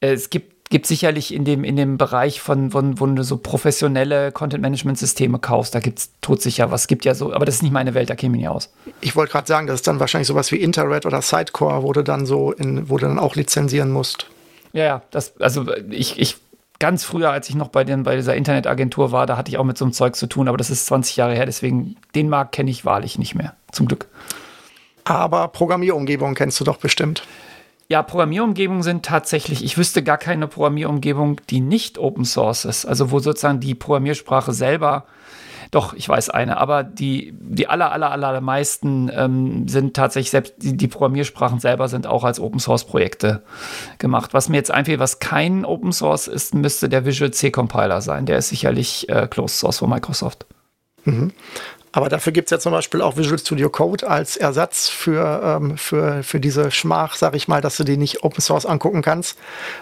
äh, 0.00 0.12
es 0.12 0.30
gibt 0.30 0.59
gibt 0.70 0.86
sicherlich 0.86 1.34
in 1.34 1.44
dem, 1.44 1.64
in 1.64 1.76
dem 1.76 1.98
Bereich 1.98 2.40
von, 2.40 2.70
von, 2.70 3.00
wo 3.00 3.06
du 3.06 3.24
so 3.24 3.36
professionelle 3.36 4.30
Content-Management-Systeme 4.30 5.40
kaufst, 5.40 5.74
da 5.74 5.80
gibt 5.80 5.98
es 5.98 6.10
todsicher 6.20 6.70
was. 6.70 6.86
Gibt 6.86 7.04
ja 7.04 7.14
so, 7.14 7.34
aber 7.34 7.44
das 7.44 7.56
ist 7.56 7.62
nicht 7.62 7.72
meine 7.72 7.94
Welt, 7.94 8.08
da 8.08 8.14
käme 8.14 8.36
ich 8.36 8.42
nicht 8.42 8.48
aus. 8.48 8.72
Ich 9.00 9.16
wollte 9.16 9.32
gerade 9.32 9.48
sagen, 9.48 9.66
das 9.66 9.76
ist 9.76 9.88
dann 9.88 9.98
wahrscheinlich 9.98 10.28
sowas 10.28 10.50
wie 10.52 10.56
Interred 10.56 11.06
oder 11.06 11.20
Sidecore, 11.22 11.82
wo 11.82 11.92
du 11.92 12.02
dann 12.02 12.24
so 12.24 12.52
in, 12.52 12.88
wo 12.88 12.98
du 12.98 13.06
dann 13.06 13.18
auch 13.18 13.34
lizenzieren 13.34 13.90
musst. 13.90 14.26
Ja, 14.72 14.84
ja, 14.84 15.02
das, 15.10 15.38
also 15.40 15.66
ich, 15.90 16.20
ich 16.20 16.36
ganz 16.78 17.02
früher, 17.02 17.30
als 17.30 17.48
ich 17.48 17.56
noch 17.56 17.68
bei, 17.68 17.82
den, 17.82 18.04
bei 18.04 18.14
dieser 18.14 18.36
Internetagentur 18.36 19.10
war, 19.10 19.26
da 19.26 19.36
hatte 19.36 19.50
ich 19.50 19.58
auch 19.58 19.64
mit 19.64 19.76
so 19.76 19.84
einem 19.84 19.92
Zeug 19.92 20.14
zu 20.14 20.28
tun, 20.28 20.46
aber 20.46 20.56
das 20.56 20.70
ist 20.70 20.86
20 20.86 21.16
Jahre 21.16 21.34
her, 21.34 21.46
deswegen 21.46 21.96
den 22.14 22.28
Markt 22.28 22.52
kenne 22.52 22.70
ich 22.70 22.84
wahrlich 22.84 23.18
nicht 23.18 23.34
mehr, 23.34 23.54
zum 23.72 23.88
Glück. 23.88 24.06
Aber 25.02 25.48
Programmierumgebung 25.48 26.36
kennst 26.36 26.60
du 26.60 26.64
doch 26.64 26.76
bestimmt. 26.76 27.24
Ja, 27.90 28.04
Programmierumgebungen 28.04 28.84
sind 28.84 29.04
tatsächlich, 29.04 29.64
ich 29.64 29.76
wüsste 29.76 30.04
gar 30.04 30.16
keine 30.16 30.46
Programmierumgebung, 30.46 31.40
die 31.50 31.60
nicht 31.60 31.98
Open 31.98 32.24
Source 32.24 32.64
ist, 32.64 32.86
also 32.86 33.10
wo 33.10 33.18
sozusagen 33.18 33.58
die 33.58 33.74
Programmiersprache 33.74 34.52
selber 34.52 35.06
doch, 35.72 35.94
ich 35.94 36.08
weiß 36.08 36.30
eine, 36.30 36.56
aber 36.56 36.82
die, 36.82 37.32
die 37.38 37.68
aller, 37.68 37.92
aller, 37.92 38.10
aller 38.10 38.40
meisten 38.40 39.10
ähm, 39.14 39.68
sind 39.68 39.94
tatsächlich 39.94 40.30
selbst, 40.30 40.54
die, 40.58 40.76
die, 40.76 40.88
Programmiersprachen 40.88 41.60
selber 41.60 41.88
sind 41.88 42.08
auch 42.08 42.24
als 42.24 42.40
Open 42.40 42.58
Source 42.58 42.84
Projekte 42.84 43.42
gemacht. 43.98 44.34
Was 44.34 44.48
mir 44.48 44.56
jetzt 44.56 44.72
einfällt, 44.72 44.98
was 44.98 45.20
kein 45.20 45.64
Open 45.64 45.92
Source 45.92 46.26
ist, 46.26 46.54
müsste 46.54 46.88
der 46.88 47.06
Visual 47.06 47.30
C 47.30 47.52
Compiler 47.52 48.00
sein. 48.00 48.26
Der 48.26 48.38
ist 48.38 48.48
sicherlich 48.48 49.08
äh, 49.08 49.28
Closed 49.28 49.58
Source 49.58 49.78
von 49.78 49.90
Microsoft. 49.90 50.46
Mhm. 51.04 51.32
Aber 51.92 52.08
dafür 52.08 52.32
gibt 52.32 52.46
es 52.46 52.50
ja 52.50 52.58
zum 52.60 52.72
Beispiel 52.72 53.02
auch 53.02 53.16
Visual 53.16 53.38
Studio 53.38 53.68
Code 53.68 54.08
als 54.08 54.36
Ersatz 54.36 54.88
für, 54.88 55.42
ähm, 55.44 55.76
für, 55.76 56.22
für 56.22 56.38
diese 56.38 56.70
Schmach, 56.70 57.16
sage 57.16 57.36
ich 57.36 57.48
mal, 57.48 57.60
dass 57.60 57.76
du 57.76 57.84
die 57.84 57.96
nicht 57.96 58.22
Open 58.22 58.40
Source 58.40 58.64
angucken 58.64 59.02
kannst. 59.02 59.36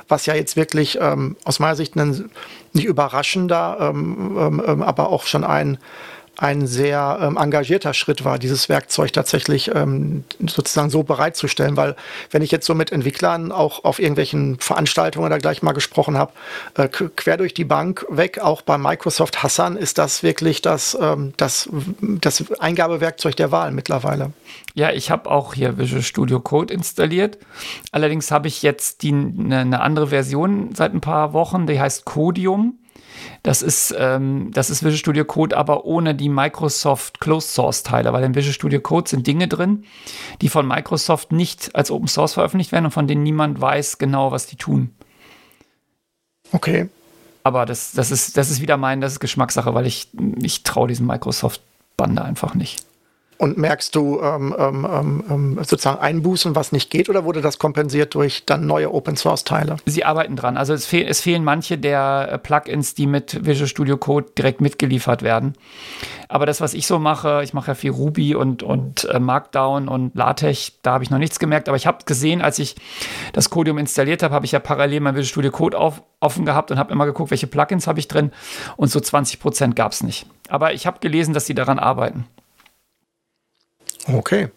Was 0.09 0.25
ja 0.25 0.35
jetzt 0.35 0.57
wirklich 0.57 0.99
ähm, 1.01 1.37
aus 1.45 1.59
meiner 1.59 1.77
Sicht 1.77 1.97
ein 1.97 2.31
nicht 2.73 2.87
überraschender, 2.87 3.77
ähm, 3.81 4.37
ähm, 4.39 4.63
ähm 4.67 4.83
aber 4.83 5.11
auch 5.11 5.27
schon 5.27 5.45
ein 5.45 5.79
ein 6.39 6.69
sehr 6.69 7.19
ähm, 7.21 7.37
engagierter 7.37 7.93
Schritt 7.95 8.25
war, 8.25 8.39
dieses 8.39 8.69
Werkzeug 8.69 9.13
tatsächlich 9.13 9.75
ähm, 9.75 10.23
sozusagen 10.39 10.89
so 10.89 11.03
bereitzustellen. 11.03 11.77
Weil 11.77 11.97
wenn 12.31 12.43
ich 12.43 12.53
jetzt 12.53 12.65
so 12.65 12.77
mit 12.77 12.93
Entwicklern 12.93 13.51
auch 13.51 13.83
auf 13.83 13.99
irgendwelchen 13.99 14.57
Veranstaltungen 14.61 15.31
da 15.31 15.39
gleich 15.39 15.63
mal 15.63 15.73
gesprochen 15.73 16.17
habe, 16.17 16.33
äh, 16.75 16.87
quer 16.87 17.39
durch 17.39 17.55
die 17.55 17.65
Bank 17.65 18.07
weg, 18.09 18.39
auch 18.39 18.63
bei 18.63 18.79
Microsoft 18.79 19.43
Hassan 19.43 19.77
ist 19.77 19.99
das 19.99 20.23
wirklich 20.23 20.63
das, 20.63 20.97
ähm, 21.01 21.33
das, 21.37 21.69
das 22.01 22.45
Eingabewerkzeug 22.61 23.35
der 23.35 23.51
Wahl 23.51 23.73
mittlerweile. 23.73 24.33
Ja, 24.75 24.93
ich 24.93 25.11
habe 25.11 25.29
auch 25.29 25.55
hier 25.55 25.77
Visual 25.77 26.03
Studio 26.03 26.39
Code 26.39 26.73
installiert. 26.73 27.39
Allerdings 27.91 28.31
habe 28.31 28.47
ich 28.47 28.63
jetzt 28.63 29.03
die, 29.03 29.11
eine, 29.11 29.59
eine 29.59 29.81
andere 29.81 30.07
Version 30.09 30.73
seit 30.73 30.95
ein 30.95 31.01
paar 31.01 31.33
Wochen, 31.33 31.67
die 31.67 31.81
heißt 31.81 32.05
Codium. 32.05 32.79
Das 33.43 33.63
ist, 33.63 33.95
ähm, 33.99 34.51
das 34.53 34.71
ist 34.71 34.83
Visual 34.83 34.99
Studio 34.99 35.25
Code, 35.25 35.57
aber 35.57 35.85
ohne 35.85 36.15
die 36.15 36.29
Microsoft 36.29 37.21
Closed 37.21 37.51
Source 37.51 37.83
Teile, 37.83 38.13
weil 38.13 38.25
in 38.25 38.35
Visual 38.35 38.55
Studio 38.55 38.81
Code 38.81 39.09
sind 39.09 39.27
Dinge 39.27 39.49
drin, 39.49 39.85
die 40.41 40.49
von 40.49 40.67
Microsoft 40.67 41.33
nicht 41.33 41.75
als 41.75 41.91
Open 41.91 42.09
Source 42.09 42.35
veröffentlicht 42.35 42.73
werden 42.73 42.87
und 42.87 42.91
von 42.91 43.07
denen 43.07 43.23
niemand 43.23 43.61
weiß 43.61 43.99
genau, 43.99 44.33
was 44.33 44.47
die 44.47 44.57
tun. 44.57 44.95
Okay. 46.53 46.89
Aber 47.43 47.65
das, 47.67 47.93
das, 47.93 48.11
ist, 48.11 48.37
das 48.37 48.51
ist 48.51 48.61
wieder 48.61 48.77
mein, 48.77 49.01
das 49.01 49.13
ist 49.13 49.21
Geschmackssache, 49.21 49.75
weil 49.75 49.87
ich, 49.87 50.09
ich 50.43 50.65
traue 50.65 50.89
diesem 50.89 51.07
Microsoft-Bande 51.07 52.23
einfach 52.23 52.55
nicht. 52.55 52.85
Und 53.39 53.57
merkst 53.57 53.95
du 53.95 54.21
ähm, 54.21 54.53
ähm, 54.59 54.87
ähm, 54.91 55.25
ähm, 55.31 55.59
sozusagen 55.59 56.01
Einbußen, 56.01 56.57
was 56.57 56.73
nicht 56.73 56.91
geht, 56.91 57.09
oder 57.09 57.25
wurde 57.25 57.41
das 57.41 57.61
kompensiert 57.61 58.15
durch 58.15 58.45
dann 58.47 58.67
neue 58.67 58.93
Open 58.93 59.17
Source 59.17 59.45
Teile? 59.45 59.77
Sie 59.87 60.05
arbeiten 60.05 60.35
dran. 60.35 60.57
Also 60.57 60.75
es, 60.75 60.87
fehl, 60.87 61.07
es 61.07 61.21
fehlen 61.21 61.45
manche 61.45 61.79
der 61.79 62.31
äh, 62.33 62.39
Plugins, 62.39 62.95
die 62.95 63.07
mit 63.07 63.47
Visual 63.47 63.69
Studio 63.69 63.97
Code 63.97 64.27
direkt 64.37 64.61
mitgeliefert 64.61 65.23
werden. 65.23 65.55
Aber 66.29 66.47
das, 66.47 66.61
was 66.61 66.75
ich 66.75 66.89
so 66.89 66.99
mache, 66.99 67.43
ich 67.45 67.55
mache 67.55 67.69
ja 67.69 67.75
viel 67.77 67.93
Ruby 67.93 68.35
und, 68.35 68.65
und 68.65 69.05
äh, 69.05 69.21
Markdown 69.21 69.89
und 69.89 70.17
LaTeX, 70.17 70.81
da 70.83 70.95
habe 70.95 71.05
ich 71.05 71.11
noch 71.11 71.19
nichts 71.19 71.39
gemerkt. 71.39 71.69
Aber 71.69 71.77
ich 71.77 71.87
habe 71.87 72.05
gesehen, 72.07 72.43
als 72.43 72.59
ich 72.59 72.75
das 73.35 73.51
Codium 73.51 73.79
installiert 73.79 74.25
habe, 74.25 74.35
habe 74.35 74.47
ich 74.47 74.53
ja 74.53 74.59
parallel 74.59 74.99
mein 74.99 75.15
Visual 75.15 75.31
Studio 75.31 75.51
Code 75.53 75.79
auf, 75.79 76.03
offen 76.19 76.45
gehabt 76.45 76.73
und 76.73 76.79
habe 76.79 76.93
immer 76.93 77.07
geguckt, 77.07 77.31
welche 77.31 77.47
Plugins 77.47 77.87
habe 77.87 78.01
ich 78.01 78.09
drin. 78.09 78.33
Und 78.77 78.91
so 78.91 78.99
20 78.99 79.39
Prozent 79.39 79.77
gab 79.77 79.93
es 79.93 80.03
nicht. 80.03 80.27
Aber 80.49 80.73
ich 80.75 80.89
habe 80.89 80.99
gelesen, 80.99 81.35
dass 81.35 81.47
sie 81.47 81.55
daran 81.55 81.79
arbeiten. 81.79 82.27
Okay. 84.13 84.49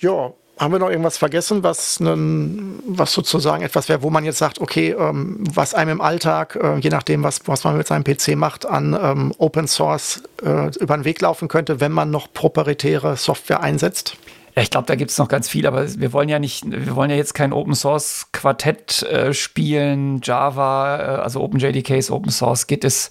Ja, 0.00 0.32
haben 0.58 0.72
wir 0.72 0.78
noch 0.78 0.90
irgendwas 0.90 1.18
vergessen, 1.18 1.62
was, 1.62 2.00
einen, 2.00 2.80
was 2.86 3.12
sozusagen 3.12 3.62
etwas 3.64 3.88
wäre, 3.88 4.02
wo 4.02 4.10
man 4.10 4.24
jetzt 4.24 4.38
sagt, 4.38 4.60
okay, 4.60 4.90
ähm, 4.90 5.38
was 5.40 5.74
einem 5.74 5.92
im 5.92 6.00
Alltag, 6.00 6.56
äh, 6.60 6.76
je 6.78 6.90
nachdem, 6.90 7.22
was, 7.24 7.40
was 7.46 7.64
man 7.64 7.76
mit 7.76 7.86
seinem 7.86 8.04
PC 8.04 8.36
macht, 8.36 8.64
an 8.66 8.96
ähm, 9.00 9.32
Open 9.38 9.66
Source 9.66 10.22
äh, 10.44 10.70
über 10.78 10.96
den 10.96 11.04
Weg 11.04 11.20
laufen 11.20 11.48
könnte, 11.48 11.80
wenn 11.80 11.92
man 11.92 12.10
noch 12.10 12.32
proprietäre 12.32 13.16
Software 13.16 13.62
einsetzt? 13.62 14.16
Ich 14.56 14.70
glaube, 14.70 14.86
da 14.86 14.94
gibt 14.94 15.10
es 15.10 15.18
noch 15.18 15.26
ganz 15.26 15.48
viel, 15.48 15.66
aber 15.66 15.92
wir 15.98 16.12
wollen 16.12 16.28
ja 16.28 16.38
nicht, 16.38 16.70
wir 16.70 16.94
wollen 16.94 17.10
ja 17.10 17.16
jetzt 17.16 17.34
kein 17.34 17.52
Open 17.52 17.74
Source 17.74 18.28
Quartett 18.30 19.02
äh, 19.02 19.34
spielen, 19.34 20.20
Java, 20.22 20.98
äh, 20.98 21.20
also 21.20 21.40
OpenJDK 21.40 21.98
ist 21.98 22.12
Open 22.12 22.30
Source, 22.30 22.68
Git 22.68 22.84
ist 22.84 23.10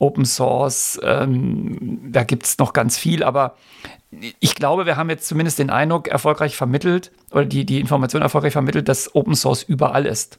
Open 0.00 0.24
Source, 0.24 0.98
ähm, 1.04 2.00
da 2.10 2.24
gibt 2.24 2.46
es 2.46 2.58
noch 2.58 2.72
ganz 2.72 2.98
viel, 2.98 3.22
aber 3.22 3.54
ich 4.40 4.54
glaube, 4.54 4.86
wir 4.86 4.96
haben 4.96 5.10
jetzt 5.10 5.26
zumindest 5.26 5.58
den 5.58 5.70
Eindruck 5.70 6.08
erfolgreich 6.08 6.56
vermittelt 6.56 7.10
oder 7.30 7.44
die, 7.44 7.64
die 7.64 7.80
Information 7.80 8.22
erfolgreich 8.22 8.52
vermittelt, 8.52 8.88
dass 8.88 9.14
Open 9.14 9.34
Source 9.34 9.62
überall 9.62 10.06
ist. 10.06 10.38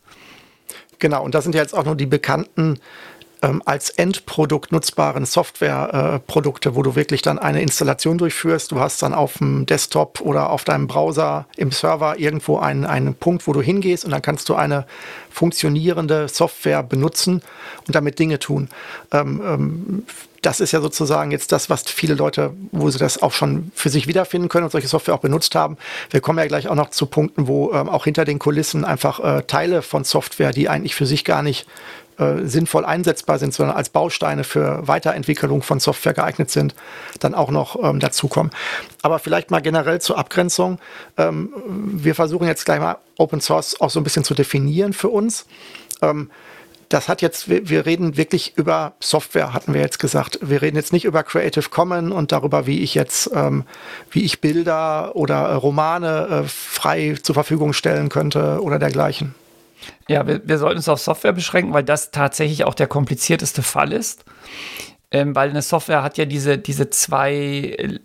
Genau, 1.00 1.24
und 1.24 1.36
das 1.36 1.44
sind 1.44 1.56
ja 1.56 1.62
jetzt 1.62 1.76
auch 1.76 1.86
nur 1.86 1.96
die 1.96 2.06
bekannten 2.06 2.80
ähm, 3.42 3.62
als 3.66 3.90
Endprodukt 3.90 4.72
nutzbaren 4.72 5.26
Softwareprodukte, 5.26 6.70
äh, 6.70 6.76
wo 6.76 6.84
du 6.84 6.96
wirklich 6.96 7.22
dann 7.22 7.38
eine 7.38 7.62
Installation 7.62 8.18
durchführst. 8.18 8.72
Du 8.72 8.80
hast 8.80 9.02
dann 9.04 9.14
auf 9.14 9.38
dem 9.38 9.66
Desktop 9.66 10.22
oder 10.22 10.50
auf 10.50 10.64
deinem 10.64 10.88
Browser 10.88 11.46
im 11.58 11.72
Server 11.72 12.18
irgendwo 12.18 12.58
einen, 12.58 12.86
einen 12.86 13.14
Punkt, 13.14 13.46
wo 13.48 13.54
du 13.54 13.62
hingehst 13.62 14.06
und 14.06 14.12
dann 14.12 14.22
kannst 14.22 14.50
du 14.50 14.56
eine 14.56 14.86
funktionierende 15.30 16.28
Software 16.28 16.82
benutzen 16.82 17.42
und 17.88 17.96
damit 17.96 18.20
Dinge 18.20 18.40
tun. 18.40 18.70
Ähm, 19.12 19.42
ähm, 19.46 20.04
das 20.45 20.60
ist 20.60 20.71
ja 20.71 20.79
sozusagen 20.79 21.31
jetzt 21.31 21.51
das, 21.51 21.69
was 21.71 21.84
viele 21.84 22.13
Leute, 22.13 22.53
wo 22.71 22.89
sie 22.91 22.99
das 22.99 23.21
auch 23.21 23.31
schon 23.31 23.71
für 23.73 23.89
sich 23.89 24.05
wiederfinden 24.05 24.47
können 24.47 24.65
und 24.65 24.71
solche 24.71 24.88
Software 24.88 25.15
auch 25.15 25.19
benutzt 25.19 25.55
haben. 25.55 25.77
Wir 26.12 26.21
kommen 26.21 26.38
ja 26.38 26.45
gleich 26.45 26.67
auch 26.67 26.75
noch 26.75 26.91
zu 26.91 27.08
Punkten, 27.08 27.47
wo 27.47 27.71
ähm, 27.71 27.89
auch 27.89 28.03
hinter 28.03 28.25
den 28.25 28.38
Kulissen 28.38 28.86
einfach 28.86 29.19
äh, 29.19 29.41
Teile 29.43 29.81
von 29.81 30.03
Software, 30.03 30.51
die 30.51 30.69
eigentlich 30.69 30.93
für 30.93 31.08
sich 31.08 31.25
gar 31.25 31.41
nicht 31.41 31.65
äh, 32.19 32.45
sinnvoll 32.45 32.86
einsetzbar 32.86 33.39
sind, 33.39 33.55
sondern 33.55 33.75
als 33.75 33.89
Bausteine 33.89 34.43
für 34.43 34.88
Weiterentwicklung 34.88 35.63
von 35.63 35.79
Software 35.79 36.13
geeignet 36.13 36.51
sind, 36.51 36.75
dann 37.19 37.34
auch 37.34 37.49
noch 37.49 37.84
ähm, 37.84 37.99
dazukommen. 37.99 38.51
Aber 39.01 39.17
vielleicht 39.17 39.49
mal 39.49 39.62
generell 39.62 39.99
zur 39.99 40.19
Abgrenzung. 40.19 40.77
Ähm, 41.17 41.49
wir 41.65 42.13
versuchen 42.13 42.45
jetzt 42.45 42.65
gleich 42.65 42.79
mal 42.79 42.97
Open 43.17 43.41
Source 43.41 43.81
auch 43.81 43.89
so 43.89 43.99
ein 43.99 44.03
bisschen 44.03 44.23
zu 44.23 44.36
definieren 44.36 44.93
für 44.93 45.10
uns. 45.10 45.47
Ähm, 46.03 46.29
das 46.89 47.10
hat 47.10 47.21
jetzt, 47.21 47.50
wir, 47.50 47.69
wir, 47.69 47.86
reden 47.86 48.17
wirklich 48.17 48.58
über 48.58 48.93
Software, 49.00 49.54
hatten 49.54 49.74
wir 49.74 49.82
jetzt 49.82 50.00
gesagt. 50.00 50.39
Wir 50.41 50.62
reden 50.62 50.76
jetzt 50.76 50.93
nicht 50.93 51.06
über 51.06 51.24
Creative 51.24 51.69
Commons 51.69 52.13
und 52.13 52.32
darüber, 52.32 52.67
wie 52.67 52.82
ich 52.82 52.95
jetzt, 52.95 53.30
ähm, 53.34 53.63
wie 54.12 54.24
ich 54.24 54.41
Bilder 54.41 55.15
oder 55.15 55.50
äh, 55.50 55.54
Romane 55.54 56.28
äh, 56.28 56.48
frei 56.48 57.15
zur 57.21 57.36
Verfügung 57.36 57.74
stellen 57.74 58.10
könnte 58.10 58.62
oder 58.62 58.80
dergleichen. 58.80 59.36
Ja, 60.08 60.28
wir, 60.28 60.48
wir 60.48 60.58
sollten 60.58 60.78
uns 60.78 60.89
auf 60.89 61.00
Software 61.00 61.34
beschränken, 61.34 61.74
weil 61.74 61.84
das 61.84 62.12
tatsächlich 62.12 62.63
auch 62.63 62.74
der 62.74 62.88
komplizierteste 62.88 63.63
Fall 63.63 63.91
ist. 63.91 64.26
Ähm, 65.12 65.36
weil 65.36 65.50
eine 65.50 65.62
Software 65.62 66.04
hat 66.04 66.17
ja 66.17 66.26
diese, 66.26 66.58
diese 66.58 66.89
zwei 66.89 67.34
äh, 67.34 68.00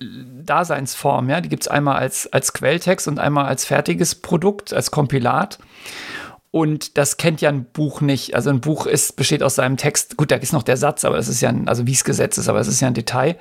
Daseinsformen. 0.45 1.31
Ja? 1.31 1.41
Die 1.41 1.49
gibt 1.49 1.65
es 1.65 1.69
einmal 1.69 1.97
als, 1.97 2.33
als 2.33 2.53
Quelltext 2.53 3.09
und 3.09 3.19
einmal 3.19 3.47
als 3.47 3.65
fertiges 3.65 4.15
Produkt, 4.15 4.73
als 4.73 4.91
Kompilat. 4.91 5.59
Und 6.53 6.99
das 6.99 7.17
kennt 7.17 7.41
ja 7.41 7.49
ein 7.49 7.65
Buch 7.65 8.01
nicht. 8.01 8.35
Also 8.35 8.51
ein 8.51 8.61
Buch 8.61 8.87
ist, 8.87 9.15
besteht 9.15 9.43
aus 9.43 9.55
seinem 9.55 9.77
Text. 9.77 10.17
Gut, 10.17 10.33
da 10.33 10.37
ist 10.37 10.53
noch 10.53 10.65
der 10.65 10.77
Satz, 10.77 11.05
aber 11.05 11.17
das 11.17 11.29
ist 11.29 11.41
ja 11.41 11.49
ein, 11.49 11.69
also 11.69 11.87
wie 11.87 11.93
es 11.93 12.03
Gesetz 12.03 12.39
ist, 12.39 12.49
aber 12.49 12.59
es 12.59 12.67
ist 12.67 12.81
ja 12.81 12.89
ein 12.89 12.95
Detail. 12.95 13.37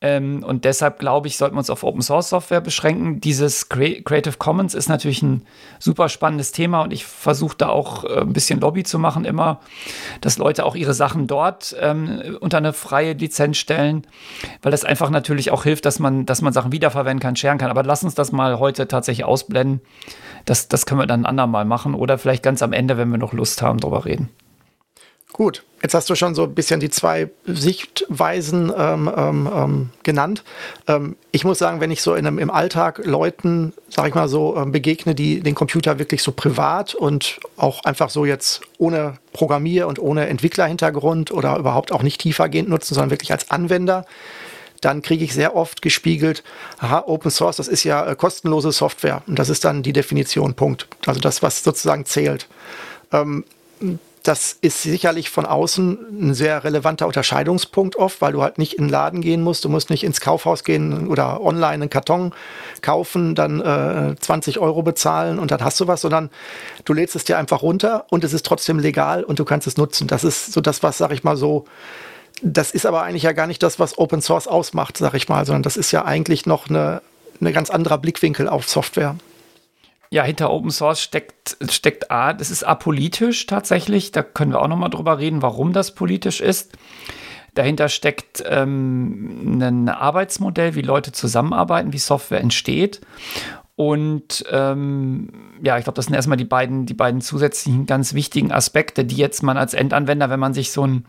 Ähm, 0.00 0.44
und 0.44 0.64
deshalb 0.64 1.00
glaube 1.00 1.26
ich, 1.26 1.36
sollten 1.36 1.56
wir 1.56 1.58
uns 1.58 1.70
auf 1.70 1.82
Open 1.82 2.02
Source 2.02 2.28
Software 2.28 2.60
beschränken. 2.60 3.20
Dieses 3.20 3.68
Creative 3.68 4.36
Commons 4.38 4.74
ist 4.74 4.88
natürlich 4.88 5.22
ein 5.22 5.42
super 5.80 6.08
spannendes 6.08 6.52
Thema 6.52 6.82
und 6.82 6.92
ich 6.92 7.04
versuche 7.04 7.56
da 7.58 7.68
auch 7.68 8.04
äh, 8.04 8.20
ein 8.20 8.32
bisschen 8.32 8.60
Lobby 8.60 8.84
zu 8.84 9.00
machen 9.00 9.24
immer, 9.24 9.60
dass 10.20 10.38
Leute 10.38 10.64
auch 10.64 10.76
ihre 10.76 10.94
Sachen 10.94 11.26
dort 11.26 11.74
ähm, 11.80 12.36
unter 12.38 12.58
eine 12.58 12.72
freie 12.72 13.14
Lizenz 13.14 13.56
stellen, 13.56 14.06
weil 14.62 14.70
das 14.70 14.84
einfach 14.84 15.10
natürlich 15.10 15.50
auch 15.50 15.64
hilft, 15.64 15.84
dass 15.84 15.98
man, 15.98 16.26
dass 16.26 16.42
man 16.42 16.52
Sachen 16.52 16.70
wiederverwenden 16.70 17.20
kann, 17.20 17.34
scheren 17.34 17.58
kann. 17.58 17.70
Aber 17.70 17.82
lass 17.82 18.04
uns 18.04 18.14
das 18.14 18.30
mal 18.30 18.60
heute 18.60 18.86
tatsächlich 18.86 19.24
ausblenden. 19.24 19.80
Das, 20.48 20.66
das 20.66 20.86
können 20.86 21.00
wir 21.00 21.06
dann 21.06 21.22
ein 21.22 21.26
andermal 21.26 21.66
machen 21.66 21.94
oder 21.94 22.16
vielleicht 22.16 22.42
ganz 22.42 22.62
am 22.62 22.72
Ende, 22.72 22.96
wenn 22.96 23.10
wir 23.10 23.18
noch 23.18 23.34
Lust 23.34 23.60
haben, 23.60 23.80
darüber 23.80 24.06
reden. 24.06 24.30
Gut, 25.30 25.62
jetzt 25.82 25.92
hast 25.92 26.08
du 26.08 26.14
schon 26.14 26.34
so 26.34 26.44
ein 26.44 26.54
bisschen 26.54 26.80
die 26.80 26.88
zwei 26.88 27.28
Sichtweisen 27.44 28.72
ähm, 28.74 29.10
ähm, 29.14 29.50
ähm 29.54 29.90
genannt. 30.02 30.42
Ähm, 30.86 31.16
ich 31.32 31.44
muss 31.44 31.58
sagen, 31.58 31.82
wenn 31.82 31.90
ich 31.90 32.00
so 32.00 32.14
in 32.14 32.26
einem, 32.26 32.38
im 32.38 32.50
Alltag 32.50 33.02
Leuten, 33.04 33.74
sag 33.90 34.08
ich 34.08 34.14
mal 34.14 34.26
so, 34.26 34.56
ähm, 34.56 34.72
begegne, 34.72 35.14
die 35.14 35.40
den 35.40 35.54
Computer 35.54 35.98
wirklich 35.98 36.22
so 36.22 36.32
privat 36.32 36.94
und 36.94 37.40
auch 37.58 37.84
einfach 37.84 38.08
so 38.08 38.24
jetzt 38.24 38.62
ohne 38.78 39.18
Programmier- 39.34 39.86
und 39.86 39.98
ohne 39.98 40.28
Entwicklerhintergrund 40.28 41.30
oder 41.30 41.58
überhaupt 41.58 41.92
auch 41.92 42.02
nicht 42.02 42.22
tiefergehend 42.22 42.70
nutzen, 42.70 42.94
sondern 42.94 43.10
wirklich 43.10 43.32
als 43.32 43.50
Anwender, 43.50 44.06
dann 44.80 45.02
kriege 45.02 45.24
ich 45.24 45.34
sehr 45.34 45.56
oft 45.56 45.82
gespiegelt, 45.82 46.42
aha, 46.78 47.04
Open 47.06 47.30
Source, 47.30 47.56
das 47.56 47.68
ist 47.68 47.84
ja 47.84 48.06
äh, 48.06 48.16
kostenlose 48.16 48.72
Software. 48.72 49.22
Und 49.26 49.38
das 49.38 49.48
ist 49.48 49.64
dann 49.64 49.82
die 49.82 49.92
Definition, 49.92 50.54
Punkt. 50.54 50.86
Also 51.06 51.20
das, 51.20 51.42
was 51.42 51.62
sozusagen 51.64 52.04
zählt. 52.04 52.48
Ähm, 53.12 53.44
das 54.22 54.58
ist 54.60 54.82
sicherlich 54.82 55.30
von 55.30 55.46
außen 55.46 55.98
ein 56.20 56.34
sehr 56.34 56.62
relevanter 56.62 57.06
Unterscheidungspunkt 57.06 57.96
oft, 57.96 58.20
weil 58.20 58.32
du 58.32 58.42
halt 58.42 58.58
nicht 58.58 58.74
in 58.74 58.84
den 58.84 58.90
Laden 58.90 59.20
gehen 59.22 59.42
musst, 59.42 59.64
du 59.64 59.68
musst 59.68 59.88
nicht 59.88 60.04
ins 60.04 60.20
Kaufhaus 60.20 60.64
gehen 60.64 61.08
oder 61.08 61.40
online 61.40 61.74
einen 61.74 61.90
Karton 61.90 62.34
kaufen, 62.82 63.34
dann 63.34 63.60
äh, 63.60 64.16
20 64.20 64.58
Euro 64.58 64.82
bezahlen 64.82 65.38
und 65.38 65.50
dann 65.50 65.64
hast 65.64 65.80
du 65.80 65.86
was, 65.86 66.02
sondern 66.02 66.28
du 66.84 66.92
lädst 66.92 67.16
es 67.16 67.24
dir 67.24 67.38
einfach 67.38 67.62
runter 67.62 68.06
und 68.10 68.22
es 68.22 68.32
ist 68.32 68.44
trotzdem 68.44 68.78
legal 68.78 69.24
und 69.24 69.38
du 69.38 69.44
kannst 69.44 69.66
es 69.66 69.76
nutzen. 69.76 70.08
Das 70.08 70.24
ist 70.24 70.52
so 70.52 70.60
das, 70.60 70.82
was, 70.82 70.98
sag 70.98 71.12
ich 71.12 71.24
mal 71.24 71.36
so, 71.36 71.64
das 72.42 72.70
ist 72.70 72.86
aber 72.86 73.02
eigentlich 73.02 73.22
ja 73.22 73.32
gar 73.32 73.46
nicht 73.46 73.62
das, 73.62 73.78
was 73.78 73.98
Open 73.98 74.20
Source 74.20 74.46
ausmacht, 74.46 74.96
sag 74.96 75.14
ich 75.14 75.28
mal, 75.28 75.44
sondern 75.46 75.62
das 75.62 75.76
ist 75.76 75.92
ja 75.92 76.04
eigentlich 76.04 76.46
noch 76.46 76.68
eine, 76.68 77.02
eine 77.40 77.52
ganz 77.52 77.70
anderer 77.70 77.98
Blickwinkel 77.98 78.48
auf 78.48 78.68
Software. 78.68 79.16
Ja, 80.10 80.22
hinter 80.22 80.50
Open 80.50 80.70
Source 80.70 81.02
steckt, 81.02 81.56
steckt 81.70 82.10
A, 82.10 82.32
das 82.32 82.50
ist 82.50 82.62
apolitisch 82.62 83.46
tatsächlich. 83.46 84.10
Da 84.10 84.22
können 84.22 84.52
wir 84.52 84.62
auch 84.62 84.68
nochmal 84.68 84.90
drüber 84.90 85.18
reden, 85.18 85.42
warum 85.42 85.72
das 85.72 85.94
politisch 85.94 86.40
ist. 86.40 86.72
Dahinter 87.54 87.88
steckt 87.88 88.42
ähm, 88.46 89.58
ein 89.60 89.88
Arbeitsmodell, 89.88 90.74
wie 90.76 90.82
Leute 90.82 91.12
zusammenarbeiten, 91.12 91.92
wie 91.92 91.98
Software 91.98 92.40
entsteht. 92.40 93.00
Und 93.78 94.44
ähm, 94.50 95.28
ja, 95.62 95.78
ich 95.78 95.84
glaube, 95.84 95.94
das 95.94 96.06
sind 96.06 96.14
erstmal 96.16 96.36
die 96.36 96.44
beiden, 96.44 96.84
die 96.84 96.94
beiden 96.94 97.20
zusätzlichen 97.20 97.86
ganz 97.86 98.12
wichtigen 98.12 98.50
Aspekte, 98.50 99.04
die 99.04 99.14
jetzt 99.14 99.44
man 99.44 99.56
als 99.56 99.72
Endanwender, 99.72 100.30
wenn 100.30 100.40
man 100.40 100.52
sich 100.52 100.72
so 100.72 100.84
ein 100.84 101.04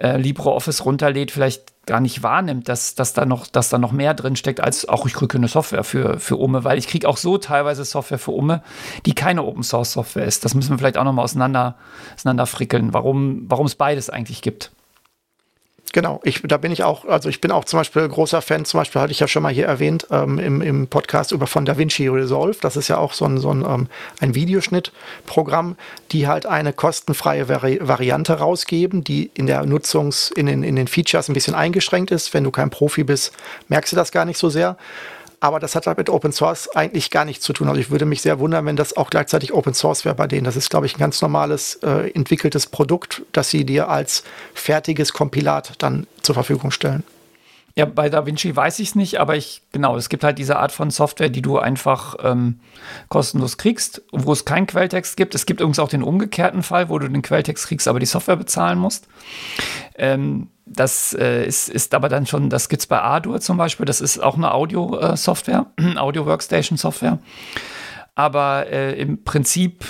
äh, 0.00 0.16
LibreOffice 0.16 0.84
runterlädt, 0.84 1.32
vielleicht 1.32 1.86
gar 1.86 1.98
nicht 1.98 2.22
wahrnimmt, 2.22 2.68
dass, 2.68 2.94
dass, 2.94 3.14
da 3.14 3.26
noch, 3.26 3.48
dass 3.48 3.68
da 3.68 3.78
noch 3.78 3.90
mehr 3.90 4.14
drin 4.14 4.36
steckt, 4.36 4.60
als 4.60 4.88
auch 4.88 5.06
ich 5.06 5.14
kriege 5.14 5.38
eine 5.38 5.48
Software 5.48 5.82
für, 5.82 6.20
für 6.20 6.36
Umme, 6.36 6.62
weil 6.62 6.78
ich 6.78 6.86
kriege 6.86 7.08
auch 7.08 7.16
so 7.16 7.36
teilweise 7.36 7.84
Software 7.84 8.20
für 8.20 8.30
Umme, 8.30 8.62
die 9.04 9.16
keine 9.16 9.42
Open 9.42 9.64
Source 9.64 9.90
Software 9.90 10.24
ist. 10.24 10.44
Das 10.44 10.54
müssen 10.54 10.70
wir 10.70 10.78
vielleicht 10.78 10.98
auch 10.98 11.04
nochmal 11.04 11.24
auseinander, 11.24 11.74
auseinander 12.14 12.46
warum 13.50 13.66
es 13.66 13.74
beides 13.74 14.08
eigentlich 14.08 14.40
gibt. 14.40 14.70
Genau, 15.92 16.20
ich, 16.24 16.42
da 16.42 16.58
bin 16.58 16.70
ich 16.70 16.84
auch, 16.84 17.06
also 17.06 17.28
ich 17.28 17.40
bin 17.40 17.50
auch 17.50 17.64
zum 17.64 17.80
Beispiel 17.80 18.06
großer 18.06 18.42
Fan, 18.42 18.64
zum 18.64 18.78
Beispiel 18.78 19.00
hatte 19.00 19.12
ich 19.12 19.20
ja 19.20 19.28
schon 19.28 19.42
mal 19.42 19.52
hier 19.52 19.66
erwähnt 19.66 20.06
ähm, 20.10 20.38
im, 20.38 20.60
im 20.60 20.86
Podcast 20.86 21.32
über 21.32 21.46
von 21.46 21.64
DaVinci 21.64 22.08
Resolve. 22.08 22.58
Das 22.60 22.76
ist 22.76 22.88
ja 22.88 22.98
auch 22.98 23.12
so 23.12 23.24
ein, 23.24 23.38
so 23.38 23.50
ein, 23.50 23.64
ähm, 23.64 23.86
ein 24.20 24.34
Videoschnittprogramm, 24.34 25.76
die 26.12 26.26
halt 26.26 26.46
eine 26.46 26.72
kostenfreie 26.72 27.48
Vari 27.48 27.78
Variante 27.80 28.34
rausgeben, 28.34 29.02
die 29.02 29.30
in 29.34 29.46
der 29.46 29.64
Nutzungs-, 29.64 30.32
in 30.32 30.46
den, 30.46 30.62
in 30.62 30.76
den 30.76 30.88
Features 30.88 31.28
ein 31.28 31.34
bisschen 31.34 31.54
eingeschränkt 31.54 32.10
ist. 32.10 32.34
Wenn 32.34 32.44
du 32.44 32.50
kein 32.50 32.70
Profi 32.70 33.04
bist, 33.04 33.32
merkst 33.68 33.92
du 33.92 33.96
das 33.96 34.12
gar 34.12 34.24
nicht 34.24 34.38
so 34.38 34.50
sehr. 34.50 34.76
Aber 35.40 35.60
das 35.60 35.76
hat 35.76 35.86
halt 35.86 35.98
mit 35.98 36.10
Open 36.10 36.32
Source 36.32 36.68
eigentlich 36.74 37.10
gar 37.10 37.24
nichts 37.24 37.44
zu 37.44 37.52
tun. 37.52 37.68
Also 37.68 37.80
ich 37.80 37.90
würde 37.90 38.06
mich 38.06 38.22
sehr 38.22 38.40
wundern, 38.40 38.66
wenn 38.66 38.76
das 38.76 38.96
auch 38.96 39.08
gleichzeitig 39.10 39.52
Open 39.52 39.74
Source 39.74 40.04
wäre 40.04 40.14
bei 40.14 40.26
denen. 40.26 40.44
Das 40.44 40.56
ist, 40.56 40.70
glaube 40.70 40.86
ich, 40.86 40.96
ein 40.96 40.98
ganz 40.98 41.22
normales 41.22 41.76
äh, 41.76 42.10
entwickeltes 42.10 42.66
Produkt, 42.66 43.22
das 43.32 43.50
sie 43.50 43.64
dir 43.64 43.88
als 43.88 44.24
fertiges 44.54 45.12
Kompilat 45.12 45.74
dann 45.78 46.06
zur 46.22 46.34
Verfügung 46.34 46.70
stellen. 46.70 47.04
Ja, 47.78 47.84
bei 47.84 48.08
DaVinci 48.08 48.56
weiß 48.56 48.80
ich 48.80 48.88
es 48.88 48.94
nicht, 48.96 49.20
aber 49.20 49.36
ich, 49.36 49.62
genau, 49.70 49.96
es 49.96 50.08
gibt 50.08 50.24
halt 50.24 50.36
diese 50.38 50.56
Art 50.56 50.72
von 50.72 50.90
Software, 50.90 51.28
die 51.28 51.42
du 51.42 51.60
einfach 51.60 52.16
ähm, 52.24 52.58
kostenlos 53.08 53.56
kriegst, 53.56 54.02
wo 54.10 54.32
es 54.32 54.44
keinen 54.44 54.66
Quelltext 54.66 55.16
gibt. 55.16 55.36
Es 55.36 55.46
gibt 55.46 55.60
übrigens 55.60 55.78
auch 55.78 55.88
den 55.88 56.02
umgekehrten 56.02 56.64
Fall, 56.64 56.88
wo 56.88 56.98
du 56.98 57.06
den 57.06 57.22
Quelltext 57.22 57.68
kriegst, 57.68 57.86
aber 57.86 58.00
die 58.00 58.06
Software 58.06 58.34
bezahlen 58.34 58.80
musst. 58.80 59.06
Ähm, 59.94 60.48
das 60.70 61.14
äh, 61.14 61.46
ist, 61.46 61.68
ist 61.68 61.94
aber 61.94 62.08
dann 62.08 62.26
schon, 62.26 62.50
das 62.50 62.68
gibt 62.68 62.80
es 62.80 62.86
bei 62.86 63.00
Ardour 63.00 63.40
zum 63.40 63.56
Beispiel, 63.56 63.86
das 63.86 64.00
ist 64.00 64.18
auch 64.18 64.36
eine 64.36 64.52
Audio-Software, 64.52 65.66
äh, 65.78 65.96
Audio-Workstation-Software. 65.96 67.18
Aber 68.14 68.66
äh, 68.66 69.00
im 69.00 69.24
Prinzip 69.24 69.84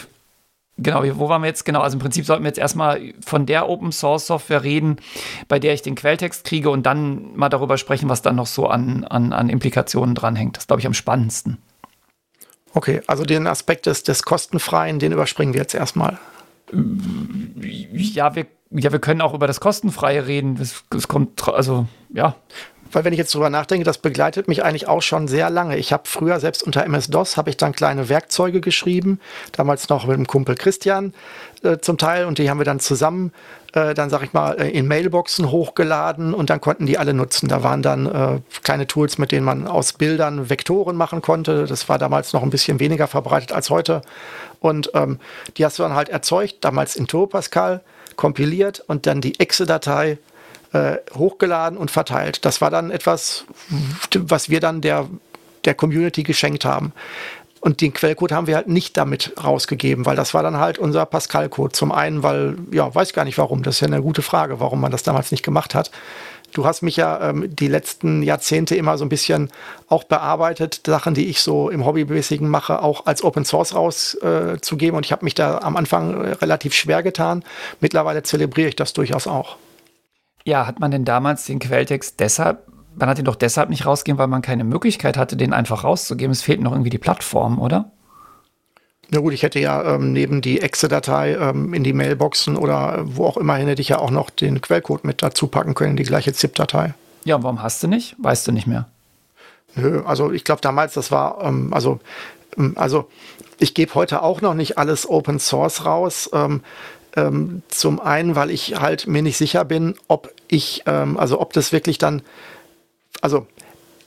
Genau, 0.80 1.02
wo 1.18 1.28
waren 1.28 1.42
wir 1.42 1.48
jetzt? 1.48 1.64
Genau, 1.64 1.80
also 1.80 1.96
im 1.96 2.00
Prinzip 2.00 2.24
sollten 2.24 2.44
wir 2.44 2.50
jetzt 2.50 2.58
erstmal 2.58 3.12
von 3.20 3.46
der 3.46 3.68
Open 3.68 3.90
Source 3.90 4.28
Software 4.28 4.62
reden, 4.62 4.98
bei 5.48 5.58
der 5.58 5.74
ich 5.74 5.82
den 5.82 5.96
Quelltext 5.96 6.44
kriege 6.44 6.70
und 6.70 6.86
dann 6.86 7.36
mal 7.36 7.48
darüber 7.48 7.78
sprechen, 7.78 8.08
was 8.08 8.22
dann 8.22 8.36
noch 8.36 8.46
so 8.46 8.68
an, 8.68 9.02
an, 9.02 9.32
an 9.32 9.48
Implikationen 9.48 10.14
dranhängt. 10.14 10.56
Das 10.56 10.68
glaube 10.68 10.78
ich 10.78 10.86
am 10.86 10.94
spannendsten. 10.94 11.58
Okay, 12.74 13.02
also 13.08 13.24
den 13.24 13.48
Aspekt 13.48 13.86
des, 13.86 14.04
des 14.04 14.22
Kostenfreien, 14.22 15.00
den 15.00 15.10
überspringen 15.10 15.52
wir 15.52 15.62
jetzt 15.62 15.74
erstmal. 15.74 16.18
Ja, 16.70 18.36
wir, 18.36 18.46
ja, 18.70 18.92
wir 18.92 18.98
können 18.98 19.20
auch 19.20 19.34
über 19.34 19.46
das 19.46 19.60
Kostenfreie 19.60 20.26
reden. 20.26 20.60
Es 20.60 21.08
kommt, 21.08 21.48
also, 21.48 21.86
ja 22.12 22.34
weil 22.92 23.04
wenn 23.04 23.12
ich 23.12 23.18
jetzt 23.18 23.34
drüber 23.34 23.50
nachdenke, 23.50 23.84
das 23.84 23.98
begleitet 23.98 24.48
mich 24.48 24.64
eigentlich 24.64 24.88
auch 24.88 25.02
schon 25.02 25.28
sehr 25.28 25.50
lange. 25.50 25.76
Ich 25.76 25.92
habe 25.92 26.04
früher 26.06 26.40
selbst 26.40 26.62
unter 26.62 26.84
MS-DOS 26.84 27.36
habe 27.36 27.50
ich 27.50 27.56
dann 27.56 27.72
kleine 27.72 28.08
Werkzeuge 28.08 28.60
geschrieben, 28.60 29.20
damals 29.52 29.88
noch 29.88 30.06
mit 30.06 30.16
dem 30.16 30.26
Kumpel 30.26 30.54
Christian 30.54 31.12
äh, 31.62 31.78
zum 31.78 31.98
Teil 31.98 32.24
und 32.24 32.38
die 32.38 32.48
haben 32.50 32.58
wir 32.58 32.64
dann 32.64 32.80
zusammen 32.80 33.32
äh, 33.74 33.92
dann 33.92 34.08
sag 34.08 34.22
ich 34.22 34.32
mal 34.32 34.58
äh, 34.58 34.70
in 34.70 34.86
Mailboxen 34.88 35.50
hochgeladen 35.50 36.32
und 36.32 36.48
dann 36.48 36.60
konnten 36.60 36.86
die 36.86 36.96
alle 36.96 37.12
nutzen. 37.12 37.48
Da 37.48 37.62
waren 37.62 37.82
dann 37.82 38.06
äh, 38.06 38.40
kleine 38.62 38.86
Tools, 38.86 39.18
mit 39.18 39.30
denen 39.30 39.44
man 39.44 39.66
aus 39.66 39.92
Bildern 39.92 40.48
Vektoren 40.48 40.96
machen 40.96 41.20
konnte. 41.20 41.66
Das 41.66 41.88
war 41.88 41.98
damals 41.98 42.32
noch 42.32 42.42
ein 42.42 42.50
bisschen 42.50 42.80
weniger 42.80 43.06
verbreitet 43.06 43.52
als 43.52 43.68
heute 43.68 44.00
und 44.60 44.90
ähm, 44.94 45.18
die 45.56 45.64
hast 45.66 45.78
du 45.78 45.82
dann 45.82 45.94
halt 45.94 46.08
erzeugt, 46.08 46.56
damals 46.62 46.96
in 46.96 47.06
Turbo 47.06 47.26
Pascal 47.26 47.82
kompiliert 48.18 48.84
und 48.86 49.06
dann 49.06 49.22
die 49.22 49.40
Exe-Datei 49.40 50.18
äh, 50.72 50.96
hochgeladen 51.14 51.78
und 51.78 51.90
verteilt. 51.90 52.44
Das 52.44 52.60
war 52.60 52.70
dann 52.70 52.90
etwas, 52.90 53.44
was 54.12 54.50
wir 54.50 54.60
dann 54.60 54.82
der, 54.82 55.08
der 55.64 55.74
Community 55.74 56.24
geschenkt 56.24 56.66
haben. 56.66 56.92
Und 57.60 57.80
den 57.80 57.92
Quellcode 57.92 58.32
haben 58.32 58.46
wir 58.46 58.56
halt 58.56 58.68
nicht 58.68 58.96
damit 58.96 59.32
rausgegeben, 59.42 60.04
weil 60.04 60.14
das 60.14 60.34
war 60.34 60.42
dann 60.42 60.58
halt 60.58 60.78
unser 60.78 61.06
Pascal-Code. 61.06 61.72
Zum 61.72 61.90
einen, 61.90 62.22
weil, 62.22 62.56
ja, 62.70 62.94
weiß 62.94 63.12
gar 63.12 63.24
nicht 63.24 63.38
warum. 63.38 63.62
Das 63.62 63.76
ist 63.76 63.80
ja 63.80 63.86
eine 63.86 64.02
gute 64.02 64.22
Frage, 64.22 64.60
warum 64.60 64.80
man 64.80 64.92
das 64.92 65.02
damals 65.02 65.32
nicht 65.32 65.42
gemacht 65.42 65.74
hat. 65.74 65.90
Du 66.52 66.64
hast 66.64 66.82
mich 66.82 66.96
ja 66.96 67.30
ähm, 67.30 67.54
die 67.54 67.68
letzten 67.68 68.22
Jahrzehnte 68.22 68.74
immer 68.74 68.96
so 68.98 69.04
ein 69.04 69.08
bisschen 69.08 69.50
auch 69.88 70.04
bearbeitet, 70.04 70.82
Sachen, 70.86 71.14
die 71.14 71.26
ich 71.26 71.40
so 71.40 71.68
im 71.70 71.84
Hobbymäßigen 71.84 72.48
mache, 72.48 72.82
auch 72.82 73.06
als 73.06 73.22
Open 73.22 73.44
Source 73.44 73.74
rauszugeben. 73.74 74.94
Äh, 74.94 74.96
und 74.96 75.06
ich 75.06 75.12
habe 75.12 75.24
mich 75.24 75.34
da 75.34 75.58
am 75.58 75.76
Anfang 75.76 76.24
äh, 76.24 76.32
relativ 76.32 76.74
schwer 76.74 77.02
getan. 77.02 77.44
Mittlerweile 77.80 78.22
zelebriere 78.22 78.68
ich 78.68 78.76
das 78.76 78.92
durchaus 78.92 79.26
auch. 79.26 79.56
Ja, 80.44 80.66
hat 80.66 80.80
man 80.80 80.90
denn 80.90 81.04
damals 81.04 81.44
den 81.44 81.58
Quelltext 81.58 82.20
deshalb, 82.20 82.66
man 82.94 83.08
hat 83.08 83.18
ihn 83.18 83.24
doch 83.26 83.36
deshalb 83.36 83.68
nicht 83.68 83.84
rausgegeben, 83.84 84.18
weil 84.18 84.28
man 84.28 84.42
keine 84.42 84.64
Möglichkeit 84.64 85.16
hatte, 85.16 85.36
den 85.36 85.52
einfach 85.52 85.84
rauszugeben. 85.84 86.32
Es 86.32 86.42
fehlt 86.42 86.60
noch 86.60 86.72
irgendwie 86.72 86.90
die 86.90 86.98
Plattform, 86.98 87.60
oder? 87.60 87.92
Na 89.10 89.20
gut, 89.20 89.32
ich 89.32 89.42
hätte 89.42 89.58
ja 89.58 89.94
ähm, 89.94 90.12
neben 90.12 90.42
die 90.42 90.60
Exe-Datei 90.60 91.34
ähm, 91.34 91.72
in 91.72 91.82
die 91.82 91.94
Mailboxen 91.94 92.56
oder 92.56 93.00
wo 93.04 93.24
auch 93.24 93.38
immer 93.38 93.56
hin, 93.56 93.66
hätte 93.66 93.80
ich 93.80 93.88
ja 93.88 93.98
auch 93.98 94.10
noch 94.10 94.28
den 94.28 94.60
Quellcode 94.60 95.04
mit 95.04 95.22
dazu 95.22 95.46
packen 95.46 95.74
können, 95.74 95.96
die 95.96 96.02
gleiche 96.02 96.34
ZIP-Datei. 96.34 96.92
Ja, 97.24 97.36
und 97.36 97.42
warum 97.42 97.62
hast 97.62 97.82
du 97.82 97.88
nicht? 97.88 98.16
Weißt 98.18 98.46
du 98.46 98.52
nicht 98.52 98.66
mehr? 98.66 98.86
Nö, 99.76 100.02
also 100.04 100.30
ich 100.30 100.44
glaube 100.44 100.60
damals, 100.60 100.92
das 100.92 101.10
war, 101.10 101.42
ähm, 101.42 101.72
also, 101.72 102.00
ähm, 102.58 102.74
also 102.76 103.08
ich 103.58 103.72
gebe 103.72 103.94
heute 103.94 104.22
auch 104.22 104.42
noch 104.42 104.54
nicht 104.54 104.76
alles 104.76 105.08
Open 105.08 105.38
Source 105.38 105.86
raus. 105.86 106.28
Ähm, 106.34 106.60
ähm, 107.16 107.62
zum 107.68 108.00
einen, 108.00 108.36
weil 108.36 108.50
ich 108.50 108.78
halt 108.78 109.06
mir 109.06 109.22
nicht 109.22 109.38
sicher 109.38 109.64
bin, 109.64 109.94
ob 110.06 110.32
ich, 110.48 110.86
also 110.86 111.40
ob 111.40 111.52
das 111.52 111.72
wirklich 111.72 111.98
dann, 111.98 112.22
also 113.20 113.46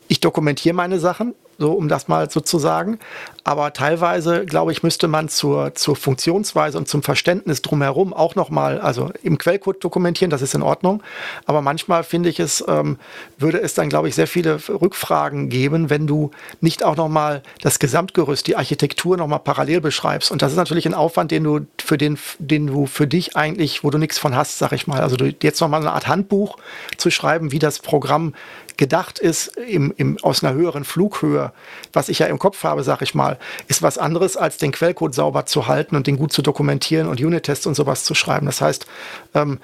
ich 0.07 0.21
dokumentiere 0.21 0.73
meine 0.73 0.99
Sachen, 0.99 1.35
so 1.61 1.73
um 1.73 1.87
das 1.87 2.07
mal 2.07 2.29
so 2.29 2.41
zu 2.41 2.59
sagen. 2.59 2.99
Aber 3.43 3.73
teilweise, 3.73 4.45
glaube 4.45 4.71
ich, 4.71 4.83
müsste 4.83 5.07
man 5.07 5.29
zur, 5.29 5.73
zur 5.73 5.95
Funktionsweise 5.95 6.77
und 6.77 6.87
zum 6.87 7.01
Verständnis 7.01 7.61
drumherum 7.61 8.13
auch 8.13 8.35
nochmal, 8.35 8.79
also 8.79 9.11
im 9.23 9.37
Quellcode 9.37 9.83
dokumentieren, 9.83 10.29
das 10.29 10.41
ist 10.41 10.53
in 10.53 10.61
Ordnung. 10.61 11.01
Aber 11.45 11.61
manchmal 11.61 12.03
finde 12.03 12.29
ich 12.29 12.39
es, 12.39 12.63
ähm, 12.67 12.97
würde 13.37 13.59
es 13.59 13.73
dann, 13.73 13.89
glaube 13.89 14.09
ich, 14.09 14.15
sehr 14.15 14.27
viele 14.27 14.59
Rückfragen 14.69 15.49
geben, 15.49 15.89
wenn 15.89 16.05
du 16.05 16.31
nicht 16.59 16.83
auch 16.83 16.95
nochmal 16.95 17.41
das 17.61 17.79
Gesamtgerüst, 17.79 18.45
die 18.45 18.55
Architektur 18.55 19.17
nochmal 19.17 19.39
parallel 19.39 19.81
beschreibst. 19.81 20.31
Und 20.31 20.41
das 20.41 20.51
ist 20.51 20.57
natürlich 20.57 20.85
ein 20.85 20.93
Aufwand, 20.93 21.31
den 21.31 21.43
du 21.43 21.61
für 21.79 21.97
den, 21.97 22.17
den 22.37 22.67
du 22.67 22.85
für 22.85 23.07
dich 23.07 23.35
eigentlich, 23.35 23.83
wo 23.83 23.89
du 23.89 23.97
nichts 23.97 24.19
von 24.19 24.35
hast, 24.35 24.59
sag 24.59 24.71
ich 24.71 24.87
mal. 24.87 25.01
Also 25.01 25.15
du, 25.15 25.33
jetzt 25.41 25.61
nochmal 25.61 25.81
eine 25.81 25.93
Art 25.93 26.07
Handbuch 26.07 26.57
zu 26.97 27.09
schreiben, 27.09 27.51
wie 27.51 27.59
das 27.59 27.79
Programm 27.79 28.33
gedacht 28.77 29.19
ist, 29.19 29.57
im, 29.57 29.93
im, 29.97 30.17
aus 30.21 30.43
einer 30.43 30.53
höheren 30.53 30.83
Flughöhe 30.83 31.51
was 31.93 32.09
ich 32.09 32.19
ja 32.19 32.27
im 32.27 32.39
Kopf 32.39 32.63
habe, 32.63 32.83
sag 32.83 33.01
ich 33.01 33.15
mal, 33.15 33.37
ist 33.67 33.81
was 33.81 33.97
anderes, 33.97 34.37
als 34.37 34.57
den 34.57 34.71
Quellcode 34.71 35.13
sauber 35.13 35.45
zu 35.45 35.67
halten 35.67 35.95
und 35.95 36.07
den 36.07 36.17
gut 36.17 36.33
zu 36.33 36.41
dokumentieren 36.41 37.07
und 37.07 37.19
Unit-Tests 37.21 37.65
und 37.65 37.75
sowas 37.75 38.03
zu 38.03 38.13
schreiben. 38.13 38.45
Das 38.45 38.61
heißt, 38.61 38.85
ähm, 39.33 39.59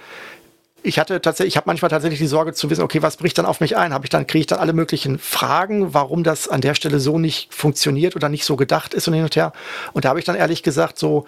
ich 0.84 1.00
hatte 1.00 1.22
tatsächlich, 1.22 1.54
ich 1.54 1.58
habe 1.58 1.68
manchmal 1.68 1.90
tatsächlich 1.90 2.20
die 2.20 2.28
Sorge 2.28 2.54
zu 2.54 2.70
wissen, 2.70 2.84
okay, 2.84 3.02
was 3.02 3.18
bricht 3.18 3.38
dann 3.38 3.46
auf 3.46 3.60
mich 3.60 3.76
ein? 3.76 3.94
Habe 3.94 4.06
ich 4.06 4.10
dann, 4.10 4.28
kriege 4.28 4.42
ich 4.42 4.48
dann 4.48 4.60
alle 4.60 4.74
möglichen 4.74 5.20
Fragen, 5.20 5.94
warum 5.94 6.24
das 6.24 6.48
an 6.48 6.62
der 6.62 6.76
Stelle 6.76 7.00
so 7.00 7.20
nicht 7.20 7.54
funktioniert 7.54 8.16
oder 8.16 8.30
nicht 8.30 8.46
so 8.46 8.56
gedacht 8.56 8.94
ist 8.94 9.08
und 9.08 9.14
hin 9.14 9.24
und 9.24 9.36
her. 9.36 9.54
Und 9.94 10.06
da 10.06 10.10
habe 10.10 10.20
ich 10.20 10.26
dann 10.26 10.36
ehrlich 10.36 10.64
gesagt 10.64 10.98
so, 10.98 11.26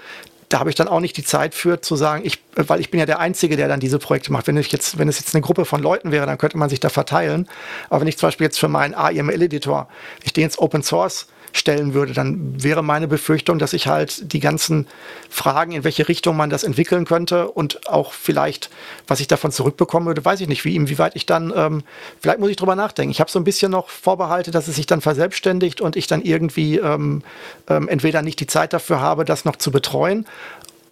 da 0.49 0.59
habe 0.59 0.71
ich 0.71 0.75
dann 0.75 0.87
auch 0.87 0.99
nicht 0.99 1.15
die 1.15 1.23
Zeit 1.23 1.53
für 1.53 1.79
zu 1.79 1.95
sagen, 1.95 2.25
ich, 2.25 2.39
weil 2.55 2.79
ich 2.79 2.89
bin 2.89 2.99
ja 2.99 3.05
der 3.05 3.19
Einzige, 3.19 3.55
der 3.55 3.67
dann 3.67 3.79
diese 3.79 3.99
Projekte 3.99 4.31
macht. 4.33 4.47
Wenn 4.47 4.57
ich 4.57 4.71
jetzt, 4.71 4.97
wenn 4.97 5.07
es 5.07 5.19
jetzt 5.19 5.35
eine 5.35 5.43
Gruppe 5.43 5.63
von 5.63 5.81
Leuten 5.81 6.11
wäre, 6.11 6.25
dann 6.25 6.39
könnte 6.39 6.57
man 6.57 6.69
sich 6.69 6.79
da 6.79 6.89
verteilen. 6.89 7.47
Aber 7.89 8.01
wenn 8.01 8.07
ich 8.07 8.17
zum 8.17 8.27
Beispiel 8.27 8.45
jetzt 8.45 8.59
für 8.59 8.67
meinen 8.67 8.95
AIML-Editor, 8.95 9.87
ich 10.23 10.33
den 10.33 10.43
jetzt 10.43 10.57
Open 10.57 10.81
Source 10.81 11.27
stellen 11.53 11.93
würde, 11.93 12.13
dann 12.13 12.61
wäre 12.61 12.83
meine 12.83 13.07
Befürchtung, 13.07 13.59
dass 13.59 13.73
ich 13.73 13.87
halt 13.87 14.33
die 14.33 14.39
ganzen 14.39 14.87
Fragen, 15.29 15.71
in 15.71 15.83
welche 15.83 16.07
Richtung 16.07 16.37
man 16.37 16.49
das 16.49 16.63
entwickeln 16.63 17.05
könnte 17.05 17.49
und 17.49 17.87
auch 17.87 18.13
vielleicht, 18.13 18.69
was 19.07 19.19
ich 19.19 19.27
davon 19.27 19.51
zurückbekommen 19.51 20.07
würde, 20.07 20.23
weiß 20.23 20.41
ich 20.41 20.47
nicht, 20.47 20.65
wie 20.65 20.75
inwieweit 20.75 21.15
ich 21.15 21.25
dann, 21.25 21.53
ähm, 21.55 21.83
vielleicht 22.19 22.39
muss 22.39 22.49
ich 22.49 22.57
drüber 22.57 22.75
nachdenken. 22.75 23.11
Ich 23.11 23.19
habe 23.19 23.31
so 23.31 23.39
ein 23.39 23.43
bisschen 23.43 23.71
noch 23.71 23.89
Vorbehalte, 23.89 24.51
dass 24.51 24.67
es 24.67 24.75
sich 24.75 24.85
dann 24.85 25.01
verselbstständigt 25.01 25.81
und 25.81 25.95
ich 25.95 26.07
dann 26.07 26.21
irgendwie 26.21 26.77
ähm, 26.77 27.23
ähm, 27.67 27.87
entweder 27.87 28.21
nicht 28.21 28.39
die 28.39 28.47
Zeit 28.47 28.73
dafür 28.73 28.99
habe, 28.99 29.25
das 29.25 29.45
noch 29.45 29.55
zu 29.55 29.71
betreuen 29.71 30.25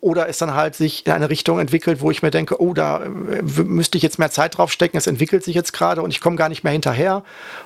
oder 0.01 0.29
es 0.29 0.37
dann 0.37 0.53
halt 0.53 0.75
sich 0.75 1.05
in 1.05 1.11
eine 1.11 1.29
Richtung 1.29 1.59
entwickelt, 1.59 2.01
wo 2.01 2.11
ich 2.11 2.21
mir 2.21 2.31
denke, 2.31 2.61
oh, 2.61 2.73
da 2.73 3.03
äh, 3.03 3.41
müsste 3.41 3.97
ich 3.97 4.03
jetzt 4.03 4.19
mehr 4.19 4.31
Zeit 4.31 4.57
drauf 4.57 4.71
stecken, 4.71 4.97
es 4.97 5.07
entwickelt 5.07 5.43
sich 5.43 5.55
jetzt 5.55 5.73
gerade 5.73 6.01
und 6.01 6.11
ich 6.11 6.21
komme 6.21 6.35
gar 6.35 6.49
nicht 6.49 6.63
mehr 6.63 6.73
hinterher 6.73 7.23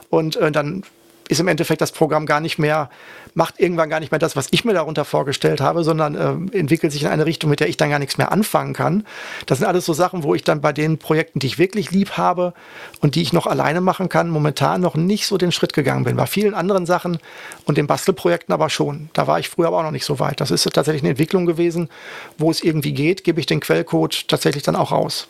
und 0.09 0.37
äh, 0.37 0.51
dann 0.51 0.83
ist 1.31 1.39
im 1.39 1.47
Endeffekt 1.47 1.81
das 1.81 1.93
Programm 1.93 2.25
gar 2.25 2.41
nicht 2.41 2.59
mehr, 2.59 2.89
macht 3.33 3.59
irgendwann 3.59 3.89
gar 3.89 4.01
nicht 4.01 4.11
mehr 4.11 4.19
das, 4.19 4.35
was 4.35 4.49
ich 4.51 4.65
mir 4.65 4.73
darunter 4.73 5.05
vorgestellt 5.05 5.61
habe, 5.61 5.85
sondern 5.85 6.51
äh, 6.51 6.57
entwickelt 6.57 6.91
sich 6.91 7.03
in 7.03 7.07
eine 7.07 7.25
Richtung, 7.25 7.49
mit 7.49 7.61
der 7.61 7.69
ich 7.69 7.77
dann 7.77 7.89
gar 7.89 7.99
nichts 7.99 8.17
mehr 8.17 8.33
anfangen 8.33 8.73
kann. 8.73 9.05
Das 9.45 9.59
sind 9.59 9.67
alles 9.67 9.85
so 9.85 9.93
Sachen, 9.93 10.23
wo 10.23 10.35
ich 10.35 10.43
dann 10.43 10.59
bei 10.59 10.73
den 10.73 10.97
Projekten, 10.97 11.39
die 11.39 11.47
ich 11.47 11.57
wirklich 11.57 11.91
lieb 11.91 12.17
habe 12.17 12.53
und 12.99 13.15
die 13.15 13.21
ich 13.21 13.31
noch 13.31 13.47
alleine 13.47 13.79
machen 13.79 14.09
kann, 14.09 14.29
momentan 14.29 14.81
noch 14.81 14.95
nicht 14.95 15.25
so 15.25 15.37
den 15.37 15.53
Schritt 15.53 15.73
gegangen 15.73 16.03
bin. 16.03 16.17
Bei 16.17 16.25
vielen 16.25 16.53
anderen 16.53 16.85
Sachen 16.85 17.19
und 17.65 17.77
den 17.77 17.87
Bastelprojekten 17.87 18.53
aber 18.53 18.69
schon. 18.69 19.09
Da 19.13 19.25
war 19.25 19.39
ich 19.39 19.47
früher 19.47 19.67
aber 19.67 19.79
auch 19.79 19.83
noch 19.83 19.91
nicht 19.91 20.05
so 20.05 20.19
weit. 20.19 20.41
Das 20.41 20.51
ist 20.51 20.69
tatsächlich 20.73 21.01
eine 21.01 21.11
Entwicklung 21.11 21.45
gewesen, 21.45 21.89
wo 22.37 22.51
es 22.51 22.61
irgendwie 22.61 22.91
geht, 22.91 23.23
gebe 23.23 23.39
ich 23.39 23.45
den 23.45 23.61
Quellcode 23.61 24.27
tatsächlich 24.27 24.63
dann 24.63 24.75
auch 24.75 24.91
raus. 24.91 25.29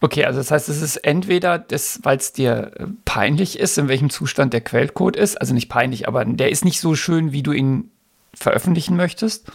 Okay, 0.00 0.24
also 0.24 0.38
das 0.38 0.50
heißt, 0.50 0.68
es 0.68 0.82
ist 0.82 0.96
entweder 0.96 1.58
das, 1.58 2.00
weil 2.02 2.16
es 2.16 2.32
dir 2.32 2.72
äh, 2.76 2.86
peinlich 3.04 3.58
ist, 3.58 3.78
in 3.78 3.88
welchem 3.88 4.10
Zustand 4.10 4.52
der 4.52 4.60
Quellcode 4.60 5.16
ist, 5.16 5.40
also 5.40 5.54
nicht 5.54 5.68
peinlich, 5.68 6.08
aber 6.08 6.24
der 6.24 6.50
ist 6.50 6.64
nicht 6.64 6.80
so 6.80 6.94
schön, 6.94 7.32
wie 7.32 7.42
du 7.42 7.52
ihn 7.52 7.90
veröffentlichen 8.34 8.96
möchtest. 8.96 9.50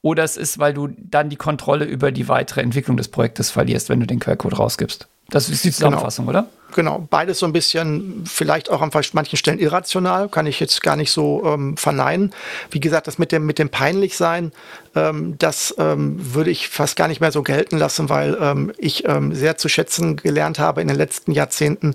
Oder 0.00 0.24
es 0.24 0.36
ist, 0.36 0.58
weil 0.58 0.74
du 0.74 0.88
dann 0.98 1.28
die 1.28 1.36
Kontrolle 1.36 1.84
über 1.84 2.10
die 2.10 2.28
weitere 2.28 2.60
Entwicklung 2.60 2.96
des 2.96 3.08
Projektes 3.08 3.50
verlierst, 3.50 3.88
wenn 3.88 4.00
du 4.00 4.06
den 4.06 4.18
Quellcode 4.18 4.58
rausgibst. 4.58 5.06
Das 5.30 5.48
ist 5.48 5.64
die 5.64 5.68
genau. 5.68 5.76
Zusammenfassung, 5.76 6.26
genau. 6.26 6.40
oder? 6.40 6.48
Genau, 6.74 7.06
beides 7.08 7.38
so 7.38 7.46
ein 7.46 7.52
bisschen, 7.52 8.24
vielleicht 8.26 8.70
auch 8.70 8.82
an 8.82 8.90
manchen 9.12 9.36
Stellen 9.36 9.58
irrational, 9.58 10.28
kann 10.28 10.46
ich 10.46 10.58
jetzt 10.58 10.82
gar 10.82 10.96
nicht 10.96 11.10
so 11.10 11.42
ähm, 11.44 11.76
verneinen. 11.76 12.32
Wie 12.70 12.80
gesagt, 12.80 13.06
das 13.06 13.18
mit 13.18 13.30
dem, 13.30 13.46
mit 13.46 13.58
dem 13.58 13.68
Peinlichsein, 13.68 14.52
ähm, 14.94 15.36
das 15.38 15.74
ähm, 15.78 16.34
würde 16.34 16.50
ich 16.50 16.68
fast 16.68 16.96
gar 16.96 17.08
nicht 17.08 17.20
mehr 17.20 17.32
so 17.32 17.42
gelten 17.42 17.78
lassen, 17.78 18.08
weil 18.08 18.36
ähm, 18.40 18.72
ich 18.78 19.06
ähm, 19.08 19.34
sehr 19.34 19.56
zu 19.56 19.68
schätzen 19.68 20.16
gelernt 20.16 20.58
habe 20.58 20.82
in 20.82 20.88
den 20.88 20.96
letzten 20.96 21.32
Jahrzehnten, 21.32 21.94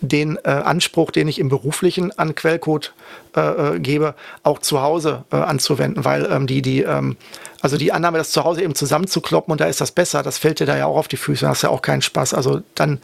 den 0.00 0.38
äh, 0.44 0.48
Anspruch, 0.48 1.10
den 1.10 1.28
ich 1.28 1.38
im 1.38 1.50
Beruflichen 1.50 2.16
an 2.18 2.34
Quellcode 2.34 2.94
äh, 3.36 3.40
äh, 3.74 3.80
gebe, 3.80 4.14
auch 4.42 4.58
zu 4.58 4.80
Hause 4.80 5.24
äh, 5.30 5.36
anzuwenden, 5.36 6.04
weil 6.04 6.26
ähm, 6.30 6.46
die, 6.46 6.62
die, 6.62 6.82
ähm, 6.82 7.16
also 7.60 7.76
die 7.76 7.92
Annahme, 7.92 8.18
das 8.18 8.30
zu 8.30 8.44
Hause 8.44 8.62
eben 8.62 8.74
zusammenzukloppen 8.74 9.52
und 9.52 9.60
da 9.60 9.66
ist 9.66 9.80
das 9.80 9.92
besser, 9.92 10.22
das 10.22 10.38
fällt 10.38 10.60
dir 10.60 10.66
da 10.66 10.76
ja 10.76 10.86
auch 10.86 10.96
auf 10.96 11.08
die 11.08 11.18
Füße, 11.18 11.46
hast 11.46 11.62
ja 11.62 11.68
auch 11.68 11.82
keinen 11.82 12.02
Spaß. 12.02 12.32
Also 12.32 12.62
dann, 12.74 13.00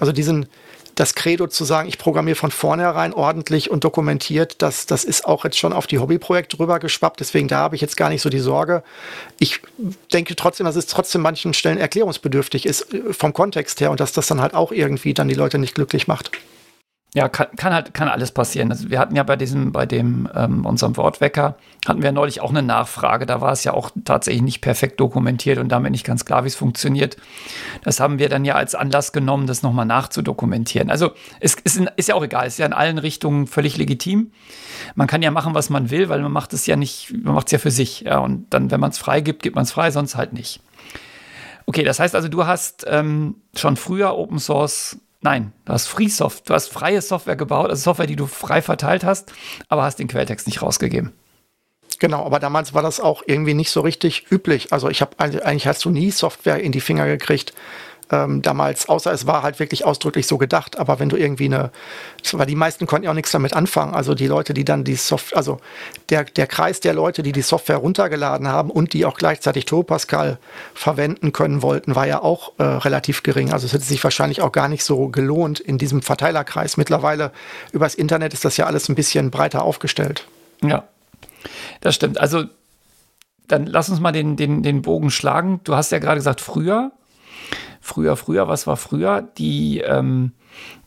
also 0.00 0.12
diesen, 0.12 0.46
das 0.98 1.14
Credo 1.14 1.46
zu 1.46 1.64
sagen, 1.64 1.88
ich 1.88 1.96
programmiere 1.96 2.34
von 2.34 2.50
vornherein 2.50 3.14
ordentlich 3.14 3.70
und 3.70 3.84
dokumentiert, 3.84 4.60
das, 4.62 4.84
das 4.84 5.04
ist 5.04 5.26
auch 5.26 5.44
jetzt 5.44 5.56
schon 5.56 5.72
auf 5.72 5.86
die 5.86 6.00
Hobbyprojekte 6.00 6.58
rübergeschwappt. 6.58 7.20
Deswegen 7.20 7.46
da 7.46 7.58
habe 7.58 7.76
ich 7.76 7.80
jetzt 7.80 7.96
gar 7.96 8.08
nicht 8.08 8.20
so 8.20 8.28
die 8.30 8.40
Sorge. 8.40 8.82
Ich 9.38 9.60
denke 10.12 10.34
trotzdem, 10.34 10.66
dass 10.66 10.74
es 10.74 10.86
trotzdem 10.86 11.22
manchen 11.22 11.54
Stellen 11.54 11.78
erklärungsbedürftig 11.78 12.66
ist 12.66 12.92
äh, 12.92 13.12
vom 13.12 13.32
Kontext 13.32 13.80
her 13.80 13.92
und 13.92 14.00
dass 14.00 14.10
das 14.10 14.26
dann 14.26 14.40
halt 14.40 14.54
auch 14.54 14.72
irgendwie 14.72 15.14
dann 15.14 15.28
die 15.28 15.36
Leute 15.36 15.58
nicht 15.58 15.76
glücklich 15.76 16.08
macht. 16.08 16.32
Ja, 17.14 17.26
kann, 17.30 17.46
kann 17.56 17.72
halt, 17.72 17.94
kann 17.94 18.08
alles 18.08 18.32
passieren. 18.32 18.70
Also 18.70 18.90
wir 18.90 18.98
hatten 18.98 19.16
ja 19.16 19.22
bei 19.22 19.36
diesem, 19.36 19.72
bei 19.72 19.86
dem, 19.86 20.28
ähm, 20.34 20.66
unserem 20.66 20.94
Wortwecker, 20.98 21.56
hatten 21.86 22.02
wir 22.02 22.12
neulich 22.12 22.42
auch 22.42 22.50
eine 22.50 22.62
Nachfrage. 22.62 23.24
Da 23.24 23.40
war 23.40 23.50
es 23.52 23.64
ja 23.64 23.72
auch 23.72 23.90
tatsächlich 24.04 24.42
nicht 24.42 24.60
perfekt 24.60 25.00
dokumentiert 25.00 25.58
und 25.58 25.70
damit 25.70 25.92
nicht 25.92 26.04
ganz 26.04 26.26
klar, 26.26 26.44
wie 26.44 26.48
es 26.48 26.54
funktioniert. 26.54 27.16
Das 27.82 27.98
haben 27.98 28.18
wir 28.18 28.28
dann 28.28 28.44
ja 28.44 28.56
als 28.56 28.74
Anlass 28.74 29.12
genommen, 29.12 29.46
das 29.46 29.62
nochmal 29.62 29.86
nachzudokumentieren. 29.86 30.90
Also 30.90 31.12
es, 31.40 31.56
es 31.64 31.80
ist 31.96 32.08
ja 32.10 32.14
auch 32.14 32.22
egal, 32.22 32.46
es 32.46 32.54
ist 32.54 32.58
ja 32.58 32.66
in 32.66 32.74
allen 32.74 32.98
Richtungen 32.98 33.46
völlig 33.46 33.78
legitim. 33.78 34.32
Man 34.94 35.06
kann 35.06 35.22
ja 35.22 35.30
machen, 35.30 35.54
was 35.54 35.70
man 35.70 35.88
will, 35.88 36.10
weil 36.10 36.20
man 36.20 36.32
macht 36.32 36.52
es 36.52 36.66
ja 36.66 36.76
nicht, 36.76 37.14
man 37.24 37.34
macht 37.34 37.46
es 37.46 37.52
ja 37.52 37.58
für 37.58 37.70
sich. 37.70 38.02
Ja, 38.02 38.18
und 38.18 38.46
dann, 38.50 38.70
wenn 38.70 38.80
man 38.80 38.90
es 38.90 38.98
frei 38.98 39.22
gibt, 39.22 39.42
gibt 39.42 39.56
man 39.56 39.64
es 39.64 39.72
frei, 39.72 39.90
sonst 39.90 40.14
halt 40.14 40.34
nicht. 40.34 40.60
Okay, 41.64 41.84
das 41.84 42.00
heißt 42.00 42.14
also, 42.14 42.28
du 42.28 42.46
hast 42.46 42.84
ähm, 42.86 43.36
schon 43.54 43.76
früher 43.76 44.14
Open 44.14 44.38
Source 44.38 44.98
Nein, 45.20 45.52
du 45.64 45.72
hast 45.72 45.88
Free 45.88 46.08
Software, 46.08 46.44
du 46.46 46.54
hast 46.54 46.68
freie 46.68 47.02
Software 47.02 47.36
gebaut, 47.36 47.70
also 47.70 47.82
Software, 47.82 48.06
die 48.06 48.16
du 48.16 48.26
frei 48.26 48.62
verteilt 48.62 49.04
hast, 49.04 49.32
aber 49.68 49.82
hast 49.82 49.98
den 49.98 50.08
Quelltext 50.08 50.46
nicht 50.46 50.62
rausgegeben. 50.62 51.12
Genau, 51.98 52.24
aber 52.24 52.38
damals 52.38 52.74
war 52.74 52.82
das 52.82 53.00
auch 53.00 53.22
irgendwie 53.26 53.54
nicht 53.54 53.70
so 53.70 53.80
richtig 53.80 54.30
üblich. 54.30 54.72
Also 54.72 54.88
ich 54.88 55.00
habe 55.00 55.18
eigentlich 55.18 55.66
hast 55.66 55.84
du 55.84 55.90
nie 55.90 56.12
Software 56.12 56.60
in 56.60 56.70
die 56.70 56.80
Finger 56.80 57.06
gekriegt, 57.06 57.54
ähm, 58.10 58.42
damals, 58.42 58.88
außer 58.88 59.12
es 59.12 59.26
war 59.26 59.42
halt 59.42 59.58
wirklich 59.58 59.84
ausdrücklich 59.84 60.26
so 60.26 60.38
gedacht. 60.38 60.78
Aber 60.78 60.98
wenn 60.98 61.08
du 61.08 61.16
irgendwie 61.16 61.46
eine, 61.46 61.70
weil 62.32 62.46
die 62.46 62.54
meisten 62.54 62.86
konnten 62.86 63.04
ja 63.04 63.10
auch 63.10 63.14
nichts 63.14 63.30
damit 63.30 63.54
anfangen. 63.54 63.94
Also 63.94 64.14
die 64.14 64.26
Leute, 64.26 64.54
die 64.54 64.64
dann 64.64 64.84
die 64.84 64.96
Software, 64.96 65.38
also 65.38 65.60
der, 66.08 66.24
der 66.24 66.46
Kreis 66.46 66.80
der 66.80 66.94
Leute, 66.94 67.22
die 67.22 67.32
die 67.32 67.42
Software 67.42 67.76
runtergeladen 67.76 68.48
haben 68.48 68.70
und 68.70 68.92
die 68.92 69.04
auch 69.04 69.16
gleichzeitig 69.16 69.66
Pascal 69.86 70.38
verwenden 70.74 71.32
können 71.32 71.62
wollten, 71.62 71.94
war 71.94 72.06
ja 72.06 72.22
auch 72.22 72.52
äh, 72.58 72.62
relativ 72.62 73.22
gering. 73.22 73.52
Also 73.52 73.66
es 73.66 73.72
hätte 73.72 73.84
sich 73.84 74.02
wahrscheinlich 74.02 74.40
auch 74.42 74.52
gar 74.52 74.68
nicht 74.68 74.84
so 74.84 75.08
gelohnt 75.08 75.60
in 75.60 75.78
diesem 75.78 76.02
Verteilerkreis. 76.02 76.76
Mittlerweile 76.76 77.32
übers 77.72 77.94
Internet 77.94 78.34
ist 78.34 78.44
das 78.44 78.56
ja 78.56 78.66
alles 78.66 78.88
ein 78.88 78.94
bisschen 78.94 79.30
breiter 79.30 79.62
aufgestellt. 79.62 80.26
Ja, 80.62 80.84
das 81.80 81.94
stimmt. 81.94 82.18
Also 82.18 82.44
dann 83.46 83.66
lass 83.66 83.88
uns 83.88 84.00
mal 84.00 84.12
den, 84.12 84.36
den, 84.36 84.62
den 84.62 84.82
Bogen 84.82 85.10
schlagen. 85.10 85.60
Du 85.64 85.74
hast 85.74 85.90
ja 85.90 85.98
gerade 85.98 86.16
gesagt, 86.16 86.40
früher 86.40 86.92
früher, 87.88 88.16
früher, 88.16 88.46
was 88.48 88.66
war 88.66 88.76
früher? 88.76 89.22
Die, 89.38 89.80
ähm, 89.80 90.32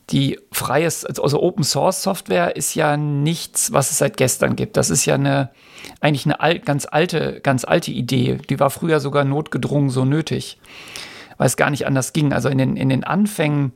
die 0.10 0.40
freies, 0.52 1.06
also 1.06 1.42
Open 1.42 1.64
Source 1.64 2.04
Software 2.04 2.56
ist 2.56 2.76
ja 2.76 2.98
nichts, 2.98 3.72
was 3.72 3.92
es 3.92 3.98
seit 3.98 4.18
gestern 4.18 4.56
gibt. 4.56 4.78
Das 4.78 4.90
ist 4.90 5.06
ja 5.06 5.16
eine, 5.16 5.50
eigentlich 6.00 6.26
eine 6.26 6.40
alt, 6.40 6.66
ganz 6.66 6.86
alte, 6.90 7.40
ganz 7.42 7.66
alte 7.66 7.92
Idee. 7.92 8.38
Die 8.50 8.60
war 8.60 8.70
früher 8.70 9.00
sogar 9.00 9.24
notgedrungen 9.24 9.90
so 9.90 10.06
nötig, 10.06 10.60
weil 11.38 11.48
es 11.48 11.58
gar 11.58 11.70
nicht 11.70 11.88
anders 11.88 12.14
ging. 12.14 12.34
Also 12.34 12.50
in 12.50 12.58
den, 12.58 12.78
in 12.78 12.90
den 12.90 13.04
Anfängen 13.04 13.74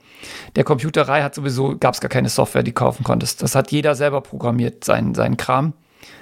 der 0.55 0.63
Computerei 0.63 1.23
hat 1.23 1.35
sowieso, 1.35 1.77
gab 1.77 1.93
es 1.93 2.01
gar 2.01 2.09
keine 2.09 2.29
Software, 2.29 2.63
die 2.63 2.73
kaufen 2.73 3.03
konntest. 3.03 3.41
Das 3.41 3.55
hat 3.55 3.71
jeder 3.71 3.95
selber 3.95 4.21
programmiert, 4.21 4.83
seinen, 4.83 5.15
seinen 5.15 5.37
Kram. 5.37 5.73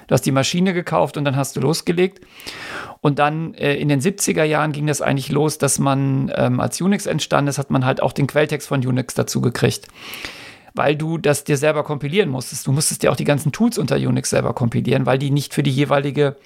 Du 0.06 0.12
hast 0.12 0.22
die 0.22 0.32
Maschine 0.32 0.74
gekauft 0.74 1.16
und 1.16 1.24
dann 1.24 1.36
hast 1.36 1.56
du 1.56 1.60
losgelegt. 1.60 2.24
Und 3.00 3.18
dann 3.18 3.54
äh, 3.54 3.74
in 3.74 3.88
den 3.88 4.00
70er 4.00 4.44
Jahren 4.44 4.72
ging 4.72 4.86
das 4.86 5.02
eigentlich 5.02 5.30
los, 5.30 5.58
dass 5.58 5.78
man, 5.78 6.32
ähm, 6.34 6.60
als 6.60 6.80
Unix 6.80 7.06
entstanden 7.06 7.48
ist, 7.48 7.58
hat 7.58 7.70
man 7.70 7.84
halt 7.84 8.02
auch 8.02 8.12
den 8.12 8.26
Quelltext 8.26 8.68
von 8.68 8.84
Unix 8.84 9.14
dazu 9.14 9.40
gekriegt. 9.40 9.88
Weil 10.74 10.96
du 10.96 11.18
das 11.18 11.44
dir 11.44 11.56
selber 11.56 11.84
kompilieren 11.84 12.30
musstest. 12.30 12.66
Du 12.66 12.72
musstest 12.72 13.02
dir 13.02 13.12
auch 13.12 13.16
die 13.16 13.24
ganzen 13.24 13.52
Tools 13.52 13.78
unter 13.78 13.96
Unix 13.96 14.30
selber 14.30 14.54
kompilieren, 14.54 15.06
weil 15.06 15.18
die 15.18 15.30
nicht 15.30 15.54
für 15.54 15.62
die 15.62 15.70
jeweilige 15.70 16.36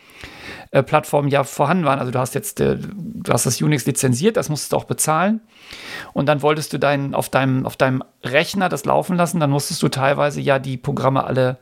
äh, 0.71 0.83
Plattform 0.83 1.29
ja 1.29 1.45
vorhanden 1.45 1.87
waren. 1.87 1.99
Also 1.99 2.13
du 2.13 2.19
hast 2.19 2.35
jetzt, 2.35 2.61
äh, 2.61 2.77
du 2.77 3.33
hast 3.33 3.47
das 3.47 3.63
Unix 3.63 3.87
lizenziert, 3.87 4.37
das 4.37 4.51
musstest 4.51 4.73
du 4.73 4.77
auch 4.77 4.85
bezahlen. 4.85 5.41
Und 6.13 6.27
dann 6.27 6.43
wolltest 6.43 6.73
du 6.73 6.79
dein, 6.79 7.15
auf, 7.15 7.31
deinem, 7.31 7.65
auf 7.65 7.77
deinem 7.77 8.05
Rechner 8.23 8.69
das 8.69 8.85
laufen 8.85 9.17
lassen, 9.17 9.41
dann 9.41 9.51
musstest 9.51 9.83
du 9.83 9.89
teilweise 9.89 10.41
ja 10.41 10.59
die 10.59 10.77
Programme 10.77 11.25
alle 11.25 11.59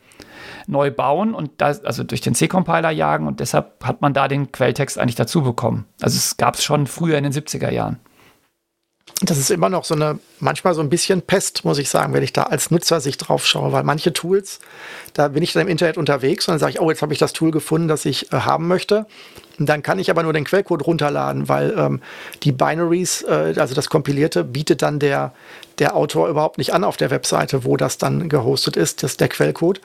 neu 0.66 0.90
bauen 0.90 1.35
und 1.35 1.50
da, 1.59 1.66
also 1.66 2.02
durch 2.02 2.20
den 2.20 2.35
C-Compiler 2.35 2.90
jagen 2.90 3.26
und 3.26 3.40
deshalb 3.40 3.85
hat 3.85 4.02
man 4.02 4.14
da 4.14 4.29
den 4.29 4.52
Quelltext 4.52 4.98
eigentlich 4.98 5.14
dazu 5.14 5.42
bekommen. 5.42 5.87
Also 6.00 6.16
es 6.16 6.37
gab 6.37 6.55
es 6.55 6.64
schon 6.64 6.87
früher 6.87 7.18
in 7.18 7.24
den 7.24 7.33
70er 7.33 7.70
Jahren. 7.70 8.00
Das 9.22 9.38
ist 9.38 9.50
immer 9.50 9.70
noch 9.70 9.85
so 9.85 9.94
eine, 9.94 10.18
manchmal 10.40 10.74
so 10.74 10.83
ein 10.83 10.90
bisschen 10.90 11.22
Pest, 11.22 11.64
muss 11.64 11.79
ich 11.79 11.88
sagen, 11.88 12.12
wenn 12.12 12.22
ich 12.22 12.35
da 12.35 12.42
als 12.42 12.70
Nutzer 12.70 13.00
sich 13.00 13.16
drauf 13.16 13.46
schaue, 13.46 13.72
weil 13.72 13.83
manche 13.83 14.12
Tools, 14.12 14.59
da 15.14 15.29
bin 15.29 15.42
ich 15.42 15.55
dann 15.55 15.62
im 15.62 15.68
Internet 15.68 15.96
unterwegs 15.96 16.46
und 16.46 16.52
dann 16.52 16.59
sage 16.59 16.72
ich, 16.72 16.81
oh, 16.81 16.90
jetzt 16.90 17.00
habe 17.00 17.14
ich 17.14 17.18
das 17.18 17.33
Tool 17.33 17.50
gefunden, 17.50 17.88
das 17.88 18.05
ich 18.05 18.31
äh, 18.33 18.40
haben 18.40 18.68
möchte. 18.68 19.07
Und 19.59 19.70
dann 19.70 19.83
kann 19.83 19.98
ich 19.98 20.11
aber 20.11 20.22
nur 20.22 20.35
den 20.35 20.44
Quellcode 20.44 20.87
runterladen, 20.87 21.48
weil 21.48 21.72
ähm, 21.79 22.02
die 22.42 22.52
Binaries, 22.52 23.22
äh, 23.22 23.55
also 23.57 23.74
das 23.74 23.88
Kompilierte, 23.88 24.44
bietet 24.44 24.83
dann 24.83 24.98
der, 24.98 25.33
der 25.79 25.96
Autor 25.96 26.29
überhaupt 26.29 26.59
nicht 26.59 26.74
an 26.74 26.85
auf 26.85 26.98
der 26.98 27.11
Webseite, 27.11 27.64
wo 27.64 27.79
das 27.79 27.96
dann 27.96 28.29
gehostet 28.29 28.76
ist, 28.76 29.02
das 29.02 29.12
ist 29.12 29.20
der 29.20 29.29
Quellcode. 29.29 29.81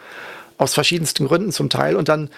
Aus 0.61 0.73
verschiedensten 0.73 1.27
Gründen 1.27 1.51
zum 1.51 1.69
Teil. 1.69 1.95
Und 1.95 2.07
dann 2.07 2.29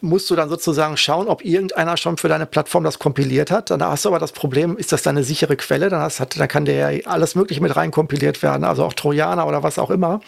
musst 0.00 0.30
du 0.30 0.36
dann 0.36 0.48
sozusagen 0.48 0.96
schauen, 0.96 1.28
ob 1.28 1.44
irgendeiner 1.44 1.96
schon 1.96 2.16
für 2.16 2.28
deine 2.28 2.46
Plattform 2.46 2.84
das 2.84 2.98
kompiliert 2.98 3.50
hat. 3.50 3.70
Dann 3.70 3.82
hast 3.82 4.04
du 4.04 4.10
aber 4.10 4.18
das 4.18 4.32
Problem, 4.32 4.76
ist 4.76 4.92
das 4.92 5.02
deine 5.02 5.24
sichere 5.24 5.56
Quelle? 5.56 5.88
Dann, 5.88 6.00
hast, 6.00 6.20
dann 6.20 6.48
kann 6.48 6.64
der 6.64 6.92
ja 6.92 7.06
alles 7.06 7.34
Mögliche 7.34 7.62
mit 7.62 7.74
rein 7.76 7.90
kompiliert 7.90 8.42
werden, 8.42 8.64
also 8.64 8.84
auch 8.84 8.92
Trojaner 8.92 9.46
oder 9.46 9.62
was 9.62 9.78
auch 9.78 9.90
immer. 9.90 10.20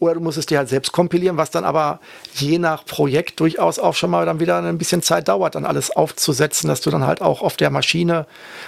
Oder 0.00 0.14
du 0.14 0.20
musst 0.20 0.38
es 0.38 0.46
dir 0.46 0.58
halt 0.58 0.68
selbst 0.68 0.92
kompilieren, 0.92 1.36
was 1.36 1.50
dann 1.50 1.64
aber 1.64 2.00
je 2.34 2.58
nach 2.58 2.84
Projekt 2.84 3.40
durchaus 3.40 3.78
auch 3.78 3.94
schon 3.94 4.10
mal 4.10 4.26
dann 4.26 4.40
wieder 4.40 4.58
ein 4.62 4.78
bisschen 4.78 5.02
Zeit 5.02 5.28
dauert, 5.28 5.54
dann 5.54 5.64
alles 5.64 5.94
aufzusetzen, 5.94 6.68
dass 6.68 6.80
du 6.80 6.90
dann 6.90 7.06
halt 7.06 7.20
auch 7.20 7.42
auf 7.42 7.56
der 7.56 7.70
Maschine, 7.70 8.26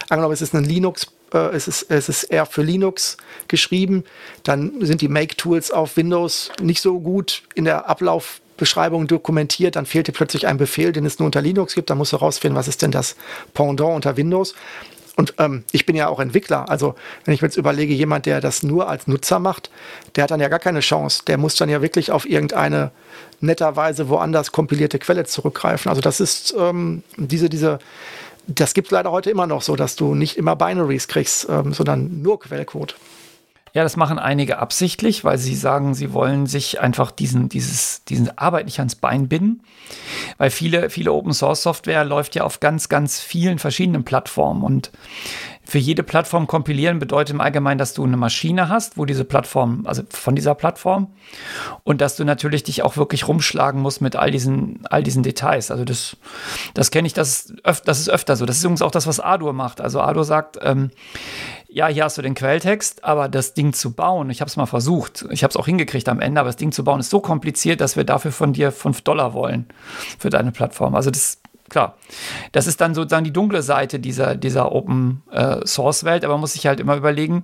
angenommen, 0.09 0.33
es 0.33 0.41
ist 0.41 0.53
ein 0.53 0.63
Linux 0.63 1.07
äh, 1.33 1.55
es 1.55 1.67
ist, 1.67 1.83
es 1.89 2.09
ist 2.09 2.23
eher 2.23 2.45
für 2.45 2.63
Linux 2.63 3.17
geschrieben. 3.47 4.03
Dann 4.43 4.73
sind 4.81 5.01
die 5.01 5.07
Make-Tools 5.07 5.71
auf 5.71 5.97
Windows 5.97 6.51
nicht 6.61 6.81
so 6.81 6.99
gut 6.99 7.43
in 7.55 7.65
der 7.65 7.89
Ablauf 7.89 8.41
Beschreibung 8.57 9.07
dokumentiert, 9.07 9.75
dann 9.75 9.85
fehlt 9.85 10.07
dir 10.07 10.11
plötzlich 10.11 10.47
ein 10.47 10.57
Befehl, 10.57 10.91
den 10.91 11.05
es 11.05 11.19
nur 11.19 11.25
unter 11.25 11.41
Linux 11.41 11.73
gibt. 11.73 11.89
Dann 11.89 11.97
musst 11.97 12.13
du 12.13 12.17
rausfinden, 12.17 12.57
was 12.57 12.67
ist 12.67 12.81
denn 12.81 12.91
das 12.91 13.15
Pendant 13.53 13.95
unter 13.95 14.15
Windows. 14.15 14.53
Und 15.15 15.35
ähm, 15.37 15.63
ich 15.71 15.85
bin 15.85 15.95
ja 15.95 16.07
auch 16.07 16.19
Entwickler. 16.19 16.69
Also 16.69 16.95
wenn 17.25 17.33
ich 17.33 17.41
mir 17.41 17.47
jetzt 17.47 17.57
überlege, 17.57 17.93
jemand, 17.93 18.25
der 18.25 18.41
das 18.41 18.63
nur 18.63 18.87
als 18.87 19.07
Nutzer 19.07 19.39
macht, 19.39 19.69
der 20.15 20.23
hat 20.23 20.31
dann 20.31 20.39
ja 20.39 20.47
gar 20.47 20.59
keine 20.59 20.79
Chance. 20.79 21.23
Der 21.27 21.37
muss 21.37 21.55
dann 21.55 21.69
ja 21.69 21.81
wirklich 21.81 22.11
auf 22.11 22.27
irgendeine 22.27 22.91
netterweise 23.39 24.09
woanders 24.09 24.51
kompilierte 24.51 24.97
Quelle 24.97 25.25
zurückgreifen. 25.25 25.89
Also 25.89 26.01
das 26.01 26.19
ist 26.19 26.55
ähm, 26.57 27.03
diese, 27.17 27.49
diese, 27.49 27.79
das 28.47 28.73
gibt 28.73 28.87
es 28.87 28.91
leider 28.91 29.11
heute 29.11 29.29
immer 29.29 29.47
noch 29.47 29.61
so, 29.61 29.75
dass 29.75 29.95
du 29.95 30.15
nicht 30.15 30.37
immer 30.37 30.55
Binaries 30.55 31.07
kriegst, 31.07 31.47
ähm, 31.49 31.73
sondern 31.73 32.21
nur 32.21 32.39
Quellcode. 32.39 32.95
Ja, 33.75 33.81
das 33.81 33.97
machen 33.97 34.19
einige 34.19 34.59
absichtlich, 34.59 35.23
weil 35.23 35.39
sie 35.39 35.55
sagen, 35.55 35.95
sie 35.95 36.13
wollen 36.13 36.45
sich 36.45 36.79
einfach 36.79 37.09
diesen, 37.09 37.49
dieses, 37.49 38.03
diesen 38.03 38.37
Arbeit 38.37 38.65
nicht 38.65 38.77
ans 38.77 38.93
Bein 38.93 39.27
binden. 39.27 39.63
Weil 40.37 40.51
viele, 40.51 40.91
viele 40.91 41.11
Open 41.11 41.33
Source 41.33 41.63
Software 41.63 42.05
läuft 42.05 42.35
ja 42.35 42.43
auf 42.43 42.59
ganz, 42.59 42.87
ganz 42.87 43.19
vielen 43.19 43.57
verschiedenen 43.57 44.03
Plattformen 44.03 44.61
und 44.61 44.91
für 45.65 45.77
jede 45.77 46.03
Plattform 46.03 46.45
kompilieren 46.47 46.99
bedeutet 46.99 47.33
im 47.33 47.41
Allgemeinen, 47.41 47.77
dass 47.77 47.93
du 47.93 48.03
eine 48.03 48.17
Maschine 48.17 48.69
hast, 48.69 48.97
wo 48.97 49.05
diese 49.05 49.23
Plattform, 49.23 49.83
also 49.85 50.03
von 50.09 50.35
dieser 50.35 50.55
Plattform, 50.55 51.13
und 51.83 52.01
dass 52.01 52.15
du 52.15 52.25
natürlich 52.25 52.63
dich 52.63 52.83
auch 52.83 52.97
wirklich 52.97 53.27
rumschlagen 53.27 53.81
musst 53.81 54.01
mit 54.01 54.15
all 54.15 54.29
diesen, 54.29 54.85
all 54.89 55.03
diesen 55.03 55.23
Details. 55.23 55.71
Also 55.71 55.85
das, 55.85 56.17
das 56.73 56.91
kenne 56.91 57.07
ich, 57.07 57.13
das 57.13 57.29
ist, 57.29 57.53
öf 57.65 57.81
das 57.81 57.99
ist 57.99 58.09
öfter 58.09 58.35
so. 58.35 58.45
Das 58.45 58.57
ist 58.57 58.63
übrigens 58.63 58.81
auch 58.81 58.91
das, 58.91 59.07
was 59.07 59.19
Adur 59.19 59.53
macht. 59.53 59.79
Also 59.79 60.01
Adur 60.01 60.25
sagt, 60.25 60.59
ähm, 60.61 60.91
ja, 61.69 61.87
hier 61.87 62.03
hast 62.03 62.17
du 62.17 62.21
den 62.21 62.35
Quelltext, 62.35 63.03
aber 63.03 63.27
das 63.29 63.53
Ding 63.53 63.73
zu 63.73 63.93
bauen, 63.93 64.29
ich 64.29 64.41
habe 64.41 64.49
es 64.49 64.57
mal 64.57 64.67
versucht, 64.67 65.25
ich 65.31 65.43
habe 65.43 65.49
es 65.49 65.57
auch 65.57 65.65
hingekriegt 65.65 66.07
am 66.07 66.19
Ende, 66.19 66.39
aber 66.39 66.49
das 66.49 66.57
Ding 66.57 66.71
zu 66.71 66.83
bauen 66.83 66.99
ist 66.99 67.09
so 67.09 67.19
kompliziert, 67.19 67.81
dass 67.81 67.95
wir 67.95 68.03
dafür 68.03 68.31
von 68.31 68.53
dir 68.53 68.71
5 68.71 69.01
Dollar 69.01 69.33
wollen 69.33 69.65
für 70.19 70.29
deine 70.29 70.51
Plattform. 70.51 70.93
Also 70.93 71.09
das 71.09 71.39
klar. 71.73 71.97
Das 72.53 72.67
ist 72.67 72.79
dann 72.79 72.95
sozusagen 72.95 73.25
die 73.25 73.33
dunkle 73.33 73.61
Seite 73.61 73.99
dieser, 73.99 74.35
dieser 74.35 74.71
Open 74.71 75.23
äh, 75.31 75.65
Source 75.65 76.05
Welt, 76.05 76.23
aber 76.23 76.35
man 76.35 76.41
muss 76.41 76.53
sich 76.53 76.65
halt 76.65 76.79
immer 76.79 76.95
überlegen, 76.95 77.43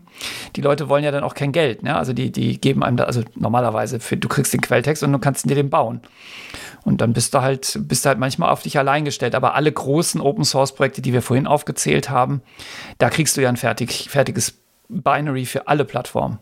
die 0.56 0.62
Leute 0.62 0.88
wollen 0.88 1.04
ja 1.04 1.12
dann 1.12 1.24
auch 1.24 1.34
kein 1.34 1.52
Geld. 1.52 1.84
Ne? 1.84 1.96
Also 1.96 2.14
die, 2.14 2.32
die 2.32 2.62
geben 2.62 2.84
einem 2.84 2.96
da, 2.96 3.04
also 3.04 3.24
normalerweise, 3.36 4.00
für, 4.00 4.16
du 4.16 4.30
kriegst 4.30 4.54
den 4.54 4.62
Quelltext 4.62 5.04
und 5.04 5.12
du 5.12 5.20
kannst 5.20 5.50
dir 5.50 5.56
den 5.56 5.70
bauen. 5.70 6.02
Und 6.86 7.02
dann 7.02 7.12
bist 7.12 7.34
du 7.34 7.42
halt, 7.42 7.78
bist 7.82 8.06
du 8.06 8.10
halt 8.10 8.20
manchmal 8.20 8.50
auf 8.50 8.64
dich 8.64 8.78
allein 8.78 9.04
gestellt. 9.04 9.36
Aber 9.36 9.56
alle 9.56 9.72
großen 9.72 10.22
Open 10.22 10.46
Source 10.46 10.74
Projekte, 10.74 11.02
die 11.02 11.12
wir 11.12 11.22
vorhin 11.22 11.48
aufgezählt 11.48 12.10
haben, 12.10 12.42
da 13.00 13.10
kriegst 13.10 13.36
du 13.36 13.42
ja 13.42 13.50
ein 13.50 13.58
fertig, 13.58 14.10
fertiges 14.10 14.62
Binary 14.88 15.46
für 15.46 15.68
alle 15.68 15.86
Plattformen. 15.86 16.40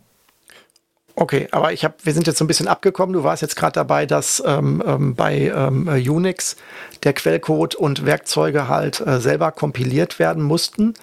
Okay, 1.19 1.47
aber 1.49 1.73
ich 1.73 1.83
habe, 1.83 1.95
wir 2.03 2.13
sind 2.13 2.27
jetzt 2.27 2.37
so 2.37 2.45
ein 2.45 2.47
bisschen 2.47 2.67
abgekommen. 2.67 3.11
Du 3.11 3.23
warst 3.23 3.41
jetzt 3.41 3.55
gerade 3.55 3.73
dabei, 3.73 4.05
dass 4.05 4.41
ähm, 4.45 4.83
ähm, 4.85 5.15
bei 5.15 5.51
ähm, 5.51 5.87
Unix 5.87 6.57
der 7.01 7.13
Quellcode 7.13 7.73
und 7.73 8.05
Werkzeuge 8.05 8.67
halt 8.67 8.99
äh, 8.99 9.19
selber 9.19 9.51
kompiliert 9.51 10.19
werden 10.19 10.43
mussten. 10.43 10.93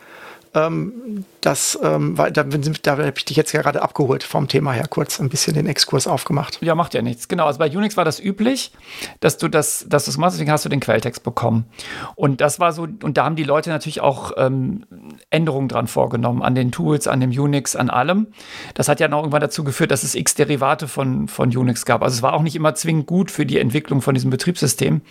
Ähm, 0.54 1.24
das, 1.40 1.78
ähm, 1.82 2.14
da, 2.16 2.28
da 2.30 2.42
habe 2.44 3.12
ich 3.16 3.24
dich 3.24 3.36
jetzt 3.36 3.52
gerade 3.52 3.82
abgeholt 3.82 4.22
vom 4.22 4.48
Thema 4.48 4.72
her, 4.72 4.86
kurz 4.88 5.20
ein 5.20 5.28
bisschen 5.28 5.54
den 5.54 5.66
Exkurs 5.66 6.06
aufgemacht. 6.06 6.58
Ja, 6.62 6.74
macht 6.74 6.94
ja 6.94 7.02
nichts. 7.02 7.28
Genau, 7.28 7.46
also 7.46 7.58
bei 7.58 7.68
Unix 7.68 7.96
war 7.96 8.04
das 8.04 8.20
üblich, 8.20 8.72
dass 9.20 9.36
du 9.36 9.48
das, 9.48 9.84
dass 9.88 10.04
du 10.04 10.10
das 10.10 10.18
machst, 10.18 10.36
deswegen 10.36 10.50
hast 10.50 10.64
du 10.64 10.68
den 10.68 10.80
Quelltext 10.80 11.22
bekommen. 11.22 11.66
Und 12.14 12.40
das 12.40 12.60
war 12.60 12.72
so, 12.72 12.82
und 12.82 13.16
da 13.16 13.24
haben 13.24 13.36
die 13.36 13.44
Leute 13.44 13.68
natürlich 13.70 14.00
auch 14.00 14.32
ähm, 14.36 14.86
Änderungen 15.30 15.68
dran 15.68 15.86
vorgenommen, 15.86 16.42
an 16.42 16.54
den 16.54 16.72
Tools, 16.72 17.08
an 17.08 17.20
dem 17.20 17.30
Unix, 17.30 17.76
an 17.76 17.90
allem. 17.90 18.28
Das 18.74 18.88
hat 18.88 19.00
ja 19.00 19.08
noch 19.08 19.18
irgendwann 19.18 19.40
dazu 19.40 19.64
geführt, 19.64 19.90
dass 19.90 20.02
es 20.02 20.14
x 20.14 20.34
Derivate 20.34 20.88
von, 20.88 21.28
von 21.28 21.54
Unix 21.54 21.84
gab. 21.84 22.02
Also 22.02 22.14
es 22.14 22.22
war 22.22 22.32
auch 22.32 22.42
nicht 22.42 22.56
immer 22.56 22.74
zwingend 22.74 23.06
gut 23.06 23.30
für 23.30 23.44
die 23.44 23.58
Entwicklung 23.58 24.02
von 24.02 24.14
diesem 24.14 24.30
Betriebssystem, 24.30 25.02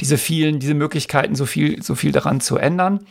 diese 0.00 0.18
vielen, 0.18 0.58
diese 0.58 0.74
Möglichkeiten, 0.74 1.34
so 1.34 1.46
viel, 1.46 1.82
so 1.82 1.94
viel 1.94 2.12
daran 2.12 2.40
zu 2.40 2.56
ändern. 2.56 3.06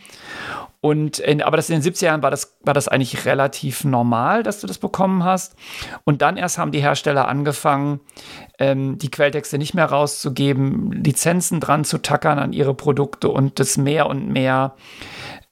Und 0.86 1.18
in, 1.18 1.42
aber 1.42 1.56
das 1.56 1.68
in 1.68 1.80
den 1.80 1.92
70er 1.92 2.04
Jahren 2.04 2.22
war 2.22 2.30
das, 2.30 2.56
war 2.62 2.72
das 2.72 2.86
eigentlich 2.86 3.24
relativ 3.24 3.82
normal, 3.82 4.44
dass 4.44 4.60
du 4.60 4.68
das 4.68 4.78
bekommen 4.78 5.24
hast. 5.24 5.56
Und 6.04 6.22
dann 6.22 6.36
erst 6.36 6.58
haben 6.58 6.70
die 6.70 6.78
Hersteller 6.78 7.26
angefangen, 7.26 7.98
ähm, 8.60 8.96
die 8.96 9.10
Quelltexte 9.10 9.58
nicht 9.58 9.74
mehr 9.74 9.86
rauszugeben, 9.86 10.92
Lizenzen 10.92 11.58
dran 11.58 11.84
zu 11.84 11.98
tackern 11.98 12.38
an 12.38 12.52
ihre 12.52 12.72
Produkte 12.72 13.30
und 13.30 13.58
das 13.58 13.76
mehr 13.76 14.06
und 14.06 14.28
mehr 14.28 14.76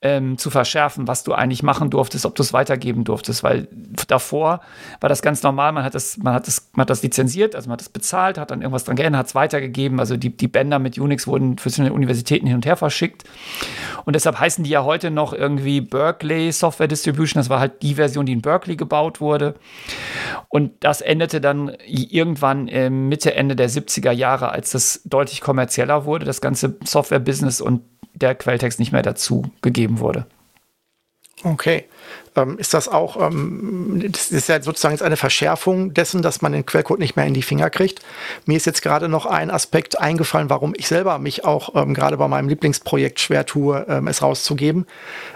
ähm, 0.04 0.36
zu 0.36 0.50
verschärfen, 0.50 1.08
was 1.08 1.24
du 1.24 1.32
eigentlich 1.32 1.62
machen 1.62 1.88
durftest, 1.88 2.26
ob 2.26 2.34
du 2.34 2.42
es 2.42 2.52
weitergeben 2.52 3.04
durftest, 3.04 3.42
weil 3.42 3.68
davor 4.06 4.60
war 5.00 5.08
das 5.08 5.22
ganz 5.22 5.42
normal, 5.42 5.72
man 5.72 5.82
hat 5.82 5.94
das, 5.94 6.18
man 6.18 6.34
hat 6.34 6.46
das, 6.46 6.68
man 6.74 6.82
hat 6.82 6.90
das 6.90 7.02
lizenziert, 7.02 7.56
also 7.56 7.68
man 7.68 7.74
hat 7.74 7.80
das 7.80 7.88
bezahlt, 7.88 8.36
hat 8.36 8.50
dann 8.50 8.60
irgendwas 8.60 8.84
dran 8.84 8.96
geändert, 8.96 9.20
hat 9.20 9.26
es 9.28 9.34
weitergegeben, 9.34 9.98
also 9.98 10.18
die, 10.18 10.36
die 10.36 10.46
Bänder 10.46 10.78
mit 10.78 10.98
Unix 10.98 11.26
wurden 11.26 11.56
für 11.56 11.70
verschiedene 11.70 11.94
Universitäten 11.94 12.46
hin 12.46 12.56
und 12.56 12.66
her 12.66 12.76
verschickt. 12.76 13.24
Und 14.04 14.14
deshalb 14.14 14.38
heißen 14.38 14.62
die 14.62 14.70
ja 14.70 14.84
heute 14.84 15.10
noch 15.10 15.32
irgendwie 15.32 15.80
Berkeley 15.80 16.52
Software 16.52 16.86
Distribution, 16.86 17.40
das 17.40 17.48
war 17.48 17.58
halt 17.58 17.82
die 17.82 17.94
Version, 17.94 18.26
die 18.26 18.34
in 18.34 18.42
Berkeley 18.42 18.76
gebaut 18.76 19.22
wurde. 19.22 19.54
Und 20.50 20.72
das 20.80 21.00
endete 21.00 21.40
dann 21.40 21.72
irgendwann 21.86 22.66
Mitte, 23.08 23.34
Ende 23.34 23.56
der 23.56 23.70
70er 23.70 24.12
Jahre, 24.12 24.50
als 24.50 24.72
das 24.72 25.00
deutlich 25.06 25.40
kommerzieller 25.40 26.04
wurde, 26.04 26.26
das 26.26 26.42
ganze 26.42 26.76
Software-Business. 26.84 27.62
Und 27.62 27.80
der 28.14 28.34
Quelltext 28.34 28.78
nicht 28.78 28.92
mehr 28.92 29.02
dazu 29.02 29.50
gegeben 29.62 29.98
wurde. 29.98 30.26
Okay. 31.42 31.84
Ähm, 32.36 32.58
ist 32.58 32.74
das 32.74 32.88
auch, 32.88 33.20
ähm, 33.20 34.02
das 34.10 34.30
ist 34.30 34.48
ja 34.48 34.60
sozusagen 34.62 35.00
eine 35.00 35.16
Verschärfung 35.16 35.92
dessen, 35.92 36.22
dass 36.22 36.42
man 36.42 36.52
den 36.52 36.64
Quellcode 36.64 36.98
nicht 36.98 37.16
mehr 37.16 37.26
in 37.26 37.34
die 37.34 37.42
Finger 37.42 37.70
kriegt. 37.70 38.00
Mir 38.46 38.56
ist 38.56 38.66
jetzt 38.66 38.82
gerade 38.82 39.08
noch 39.08 39.26
ein 39.26 39.50
Aspekt 39.50 40.00
eingefallen, 40.00 40.50
warum 40.50 40.74
ich 40.76 40.88
selber 40.88 41.18
mich 41.18 41.44
auch 41.44 41.74
ähm, 41.74 41.92
gerade 41.92 42.16
bei 42.16 42.28
meinem 42.28 42.48
Lieblingsprojekt 42.48 43.20
schwer 43.20 43.46
tue, 43.46 43.84
ähm, 43.88 44.08
es 44.08 44.22
rauszugeben. 44.22 44.86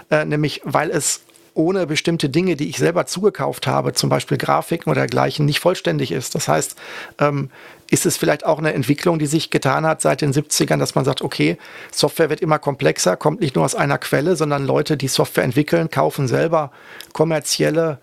Äh, 0.09 0.25
nämlich, 0.25 0.61
weil 0.65 0.89
es 0.89 1.21
ohne 1.53 1.87
bestimmte 1.87 2.29
Dinge, 2.29 2.55
die 2.55 2.69
ich 2.69 2.77
selber 2.77 3.05
zugekauft 3.05 3.67
habe, 3.67 3.93
zum 3.93 4.09
Beispiel 4.09 4.37
Grafiken 4.37 4.89
oder 4.91 5.01
dergleichen, 5.01 5.45
nicht 5.45 5.59
vollständig 5.59 6.11
ist. 6.11 6.35
Das 6.35 6.47
heißt, 6.47 6.75
ähm, 7.19 7.49
ist 7.89 8.05
es 8.05 8.17
vielleicht 8.17 8.45
auch 8.45 8.59
eine 8.59 8.73
Entwicklung, 8.73 9.19
die 9.19 9.25
sich 9.25 9.49
getan 9.49 9.85
hat 9.85 10.01
seit 10.01 10.21
den 10.21 10.31
70ern, 10.31 10.77
dass 10.77 10.95
man 10.95 11.05
sagt, 11.05 11.21
okay, 11.21 11.57
Software 11.91 12.29
wird 12.29 12.41
immer 12.41 12.59
komplexer, 12.59 13.17
kommt 13.17 13.41
nicht 13.41 13.55
nur 13.55 13.65
aus 13.65 13.75
einer 13.75 13.97
Quelle, 13.97 14.35
sondern 14.35 14.65
Leute, 14.65 14.95
die 14.97 15.07
Software 15.07 15.43
entwickeln, 15.43 15.89
kaufen 15.89 16.27
selber 16.27 16.71
kommerzielle 17.13 17.99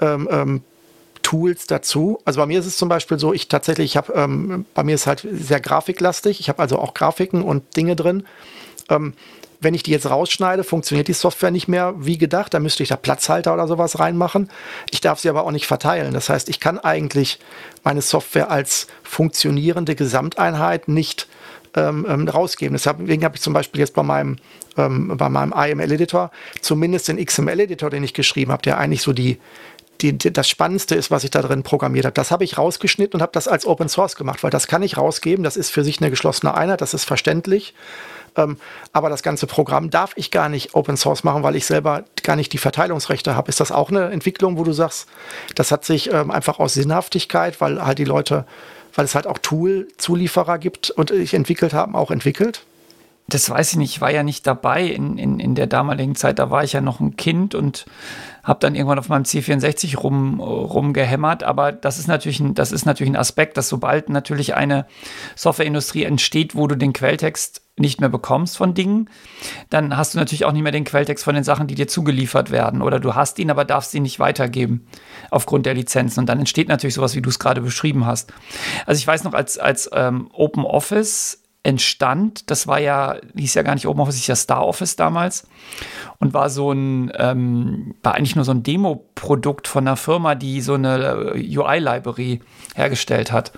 ähm, 0.00 0.28
ähm, 0.30 0.62
Tools 1.22 1.66
dazu. 1.66 2.20
Also 2.24 2.40
bei 2.40 2.46
mir 2.46 2.58
ist 2.58 2.66
es 2.66 2.76
zum 2.76 2.88
Beispiel 2.88 3.18
so, 3.18 3.32
ich 3.32 3.48
tatsächlich, 3.48 3.92
ich 3.92 3.96
habe, 3.96 4.12
ähm, 4.14 4.66
bei 4.74 4.82
mir 4.82 4.94
ist 4.94 5.06
halt 5.06 5.26
sehr 5.30 5.60
grafiklastig, 5.60 6.40
ich 6.40 6.48
habe 6.48 6.60
also 6.60 6.78
auch 6.78 6.94
Grafiken 6.94 7.42
und 7.42 7.76
Dinge 7.76 7.94
drin. 7.94 8.24
Ähm, 8.88 9.14
wenn 9.60 9.74
ich 9.74 9.82
die 9.82 9.90
jetzt 9.90 10.08
rausschneide, 10.08 10.64
funktioniert 10.64 11.08
die 11.08 11.12
Software 11.12 11.50
nicht 11.50 11.68
mehr 11.68 11.94
wie 11.98 12.18
gedacht. 12.18 12.54
Da 12.54 12.60
müsste 12.60 12.82
ich 12.82 12.88
da 12.88 12.96
Platzhalter 12.96 13.52
oder 13.52 13.68
sowas 13.68 13.98
reinmachen. 13.98 14.50
Ich 14.90 15.00
darf 15.00 15.20
sie 15.20 15.28
aber 15.28 15.44
auch 15.44 15.50
nicht 15.50 15.66
verteilen. 15.66 16.14
Das 16.14 16.28
heißt, 16.28 16.48
ich 16.48 16.60
kann 16.60 16.78
eigentlich 16.78 17.38
meine 17.84 18.02
Software 18.02 18.50
als 18.50 18.86
funktionierende 19.02 19.94
Gesamteinheit 19.94 20.88
nicht 20.88 21.28
ähm, 21.76 22.06
ähm 22.08 22.26
rausgeben. 22.26 22.76
Deswegen 22.76 23.24
habe 23.24 23.36
ich 23.36 23.42
zum 23.42 23.52
Beispiel 23.52 23.80
jetzt 23.80 23.94
bei 23.94 24.02
meinem, 24.02 24.38
ähm, 24.78 25.16
bei 25.16 25.28
meinem 25.28 25.52
IML-Editor 25.52 26.30
zumindest 26.62 27.08
den 27.08 27.24
XML-Editor, 27.24 27.90
den 27.90 28.02
ich 28.02 28.14
geschrieben 28.14 28.52
habe, 28.52 28.62
der 28.62 28.78
eigentlich 28.78 29.02
so 29.02 29.12
die, 29.12 29.38
die, 30.00 30.16
die, 30.16 30.32
das 30.32 30.48
Spannendste 30.48 30.94
ist, 30.94 31.10
was 31.10 31.24
ich 31.24 31.30
da 31.30 31.42
drin 31.42 31.62
programmiert 31.62 32.06
habe. 32.06 32.14
Das 32.14 32.30
habe 32.30 32.44
ich 32.44 32.56
rausgeschnitten 32.56 33.18
und 33.18 33.22
habe 33.22 33.32
das 33.32 33.48
als 33.48 33.66
Open 33.66 33.88
Source 33.88 34.16
gemacht, 34.16 34.42
weil 34.42 34.50
das 34.50 34.66
kann 34.66 34.82
ich 34.82 34.96
rausgeben. 34.96 35.44
Das 35.44 35.56
ist 35.56 35.70
für 35.70 35.84
sich 35.84 36.00
eine 36.00 36.10
geschlossene 36.10 36.54
Einheit, 36.54 36.80
das 36.80 36.94
ist 36.94 37.04
verständlich. 37.04 37.74
Ähm, 38.36 38.56
aber 38.92 39.08
das 39.08 39.22
ganze 39.22 39.46
Programm 39.46 39.90
darf 39.90 40.12
ich 40.16 40.30
gar 40.30 40.48
nicht 40.48 40.74
Open 40.74 40.96
Source 40.96 41.24
machen, 41.24 41.42
weil 41.42 41.56
ich 41.56 41.66
selber 41.66 42.04
gar 42.22 42.36
nicht 42.36 42.52
die 42.52 42.58
Verteilungsrechte 42.58 43.34
habe. 43.34 43.48
Ist 43.48 43.60
das 43.60 43.72
auch 43.72 43.90
eine 43.90 44.10
Entwicklung, 44.10 44.58
wo 44.58 44.64
du 44.64 44.72
sagst, 44.72 45.08
das 45.54 45.72
hat 45.72 45.84
sich 45.84 46.12
ähm, 46.12 46.30
einfach 46.30 46.58
aus 46.58 46.74
Sinnhaftigkeit, 46.74 47.60
weil 47.60 47.84
halt 47.84 47.98
die 47.98 48.04
Leute, 48.04 48.44
weil 48.94 49.04
es 49.04 49.14
halt 49.14 49.26
auch 49.26 49.38
Tool-Zulieferer 49.38 50.58
gibt 50.58 50.90
und 50.90 51.10
ich 51.10 51.34
entwickelt 51.34 51.72
haben, 51.72 51.94
auch 51.94 52.10
entwickelt? 52.10 52.64
das 53.32 53.48
weiß 53.48 53.72
ich 53.72 53.78
nicht, 53.78 53.90
ich 53.96 54.00
war 54.00 54.10
ja 54.10 54.22
nicht 54.22 54.46
dabei 54.46 54.84
in, 54.84 55.18
in, 55.18 55.40
in 55.40 55.54
der 55.54 55.66
damaligen 55.66 56.14
Zeit, 56.14 56.38
da 56.38 56.50
war 56.50 56.64
ich 56.64 56.72
ja 56.72 56.80
noch 56.80 57.00
ein 57.00 57.16
Kind 57.16 57.54
und 57.54 57.86
habe 58.42 58.60
dann 58.60 58.74
irgendwann 58.74 58.98
auf 58.98 59.08
meinem 59.08 59.24
C64 59.24 59.98
rum, 59.98 60.40
rumgehämmert, 60.40 61.42
aber 61.42 61.72
das 61.72 61.98
ist, 61.98 62.08
natürlich 62.08 62.40
ein, 62.40 62.54
das 62.54 62.72
ist 62.72 62.86
natürlich 62.86 63.12
ein 63.12 63.16
Aspekt, 63.16 63.56
dass 63.56 63.68
sobald 63.68 64.08
natürlich 64.08 64.54
eine 64.54 64.86
Softwareindustrie 65.36 66.04
entsteht, 66.04 66.54
wo 66.54 66.66
du 66.66 66.76
den 66.76 66.92
Quelltext 66.92 67.62
nicht 67.80 68.00
mehr 68.00 68.08
bekommst 68.08 68.56
von 68.56 68.74
Dingen, 68.74 69.08
dann 69.70 69.96
hast 69.96 70.14
du 70.14 70.18
natürlich 70.18 70.44
auch 70.44 70.52
nicht 70.52 70.62
mehr 70.62 70.72
den 70.72 70.84
Quelltext 70.84 71.24
von 71.24 71.34
den 71.34 71.44
Sachen, 71.44 71.66
die 71.66 71.74
dir 71.74 71.88
zugeliefert 71.88 72.50
werden. 72.50 72.82
Oder 72.82 73.00
du 73.00 73.14
hast 73.14 73.38
ihn, 73.38 73.50
aber 73.50 73.64
darfst 73.64 73.94
ihn 73.94 74.02
nicht 74.02 74.20
weitergeben 74.20 74.86
aufgrund 75.30 75.66
der 75.66 75.74
Lizenzen. 75.74 76.20
Und 76.20 76.26
dann 76.28 76.38
entsteht 76.38 76.68
natürlich 76.68 76.94
sowas, 76.94 77.16
wie 77.16 77.22
du 77.22 77.30
es 77.30 77.38
gerade 77.38 77.62
beschrieben 77.62 78.06
hast. 78.06 78.32
Also 78.86 78.98
ich 78.98 79.06
weiß 79.06 79.24
noch, 79.24 79.32
als, 79.32 79.58
als 79.58 79.88
ähm, 79.92 80.28
Open 80.32 80.64
Office 80.64 81.39
entstand. 81.62 82.50
Das 82.50 82.66
war 82.66 82.80
ja, 82.80 83.16
hieß 83.36 83.54
ja 83.54 83.62
gar 83.62 83.74
nicht 83.74 83.86
Open 83.86 84.00
Office, 84.00 84.16
hieß 84.16 84.26
ja 84.28 84.36
Star 84.36 84.66
Office 84.66 84.96
damals 84.96 85.46
und 86.18 86.32
war 86.32 86.48
so 86.48 86.72
ein, 86.72 87.12
ähm, 87.16 87.94
war 88.02 88.14
eigentlich 88.14 88.34
nur 88.34 88.46
so 88.46 88.52
ein 88.52 88.62
Demo-Produkt 88.62 89.68
von 89.68 89.86
einer 89.86 89.96
Firma, 89.96 90.34
die 90.34 90.62
so 90.62 90.74
eine 90.74 91.34
äh, 91.34 91.58
UI-Library 91.58 92.40
hergestellt 92.74 93.30
hat. 93.30 93.52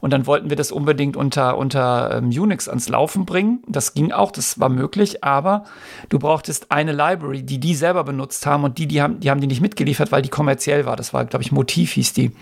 Und 0.00 0.12
dann 0.12 0.26
wollten 0.26 0.50
wir 0.50 0.56
das 0.56 0.70
unbedingt 0.70 1.16
unter, 1.16 1.56
unter 1.56 2.18
ähm, 2.18 2.28
Unix 2.28 2.68
ans 2.68 2.90
Laufen 2.90 3.24
bringen. 3.24 3.62
Das 3.66 3.94
ging 3.94 4.12
auch, 4.12 4.32
das 4.32 4.60
war 4.60 4.68
möglich, 4.68 5.24
aber 5.24 5.64
du 6.10 6.18
brauchtest 6.18 6.70
eine 6.70 6.92
Library, 6.92 7.42
die 7.42 7.58
die 7.58 7.74
selber 7.74 8.04
benutzt 8.04 8.44
haben 8.44 8.64
und 8.64 8.76
die, 8.76 8.86
die 8.86 9.00
haben, 9.00 9.20
die 9.20 9.30
haben 9.30 9.40
die 9.40 9.46
nicht 9.46 9.62
mitgeliefert, 9.62 10.12
weil 10.12 10.20
die 10.20 10.28
kommerziell 10.28 10.84
war. 10.84 10.96
Das 10.96 11.14
war, 11.14 11.24
glaube 11.24 11.42
ich, 11.42 11.52
Motiv 11.52 11.92
hieß 11.92 12.12
die. 12.12 12.32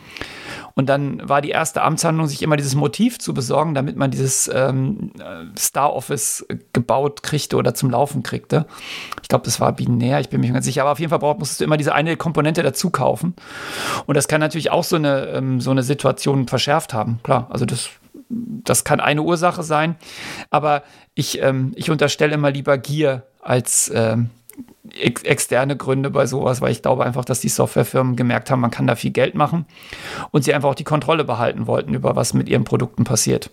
Und 0.79 0.87
dann 0.87 1.29
war 1.29 1.43
die 1.43 1.51
erste 1.51 1.83
Amtshandlung, 1.83 2.29
sich 2.29 2.41
immer 2.41 2.57
dieses 2.57 2.76
Motiv 2.76 3.18
zu 3.18 3.35
besorgen, 3.35 3.74
damit 3.74 3.97
man 3.97 4.12
dieses 4.12 4.49
ähm, 4.55 5.11
Star 5.59 5.93
Office 5.93 6.47
gebaut 6.72 7.24
kriegte 7.24 7.57
oder 7.57 7.74
zum 7.74 7.91
Laufen 7.91 8.22
kriegte. 8.22 8.64
Ich 9.20 9.29
glaube, 9.29 9.45
das 9.45 9.59
war 9.59 9.72
binär, 9.72 10.20
ich 10.20 10.29
bin 10.29 10.41
mir 10.41 10.53
ganz 10.53 10.66
sicher. 10.66 10.83
Aber 10.83 10.93
auf 10.93 11.01
jeden 11.01 11.11
Fall 11.11 11.18
braucht, 11.18 11.41
musstest 11.41 11.61
du 11.61 11.64
immer 11.64 11.79
diese 11.79 11.97
eine 11.97 12.16
Komponente 12.16 12.62
dazu 12.62 12.91
kaufen. 12.91 13.35
Und 14.07 14.16
das 14.16 14.29
kann 14.29 14.41
natürlich 14.41 14.70
auch 14.70 14.85
so 14.85 14.95
eine, 14.95 15.26
ähm, 15.31 15.61
so 15.61 15.72
eine 15.72 15.83
Situation 15.83 16.47
verschärft 16.47 16.95
haben. 16.95 17.18
Klar, 17.24 17.49
also 17.51 17.66
das 17.66 17.91
das 18.31 18.85
kann 18.85 19.01
eine 19.01 19.22
Ursache 19.22 19.62
sein, 19.62 19.97
aber 20.51 20.83
ich, 21.14 21.41
ähm, 21.41 21.72
ich 21.76 21.91
unterstelle 21.91 22.35
immer 22.35 22.51
lieber 22.51 22.76
Gier 22.76 23.22
als, 23.41 23.91
ähm, 23.95 24.29
ex 24.93 25.23
externe 25.23 25.77
Gründe 25.77 26.11
bei 26.11 26.27
sowas, 26.27 26.61
weil 26.61 26.73
ich 26.73 26.83
glaube 26.83 27.05
einfach, 27.05 27.25
dass 27.25 27.41
die 27.41 27.49
Softwarefirmen 27.49 28.17
gemerkt 28.17 28.51
haben, 28.51 28.61
man 28.61 28.71
kann 28.71 28.87
da 28.87 28.97
viel 28.97 29.11
Geld 29.11 29.35
machen 29.35 29.67
und 30.31 30.45
sie 30.45 30.55
einfach 30.55 30.71
auch 30.71 30.75
die 30.75 30.85
Kontrolle 30.85 31.25
behalten 31.25 31.67
wollten 31.67 31.95
über 31.95 32.17
was 32.17 32.35
mit 32.35 32.49
ihren 32.49 32.65
Produkten 32.65 33.05
passiert. 33.05 33.51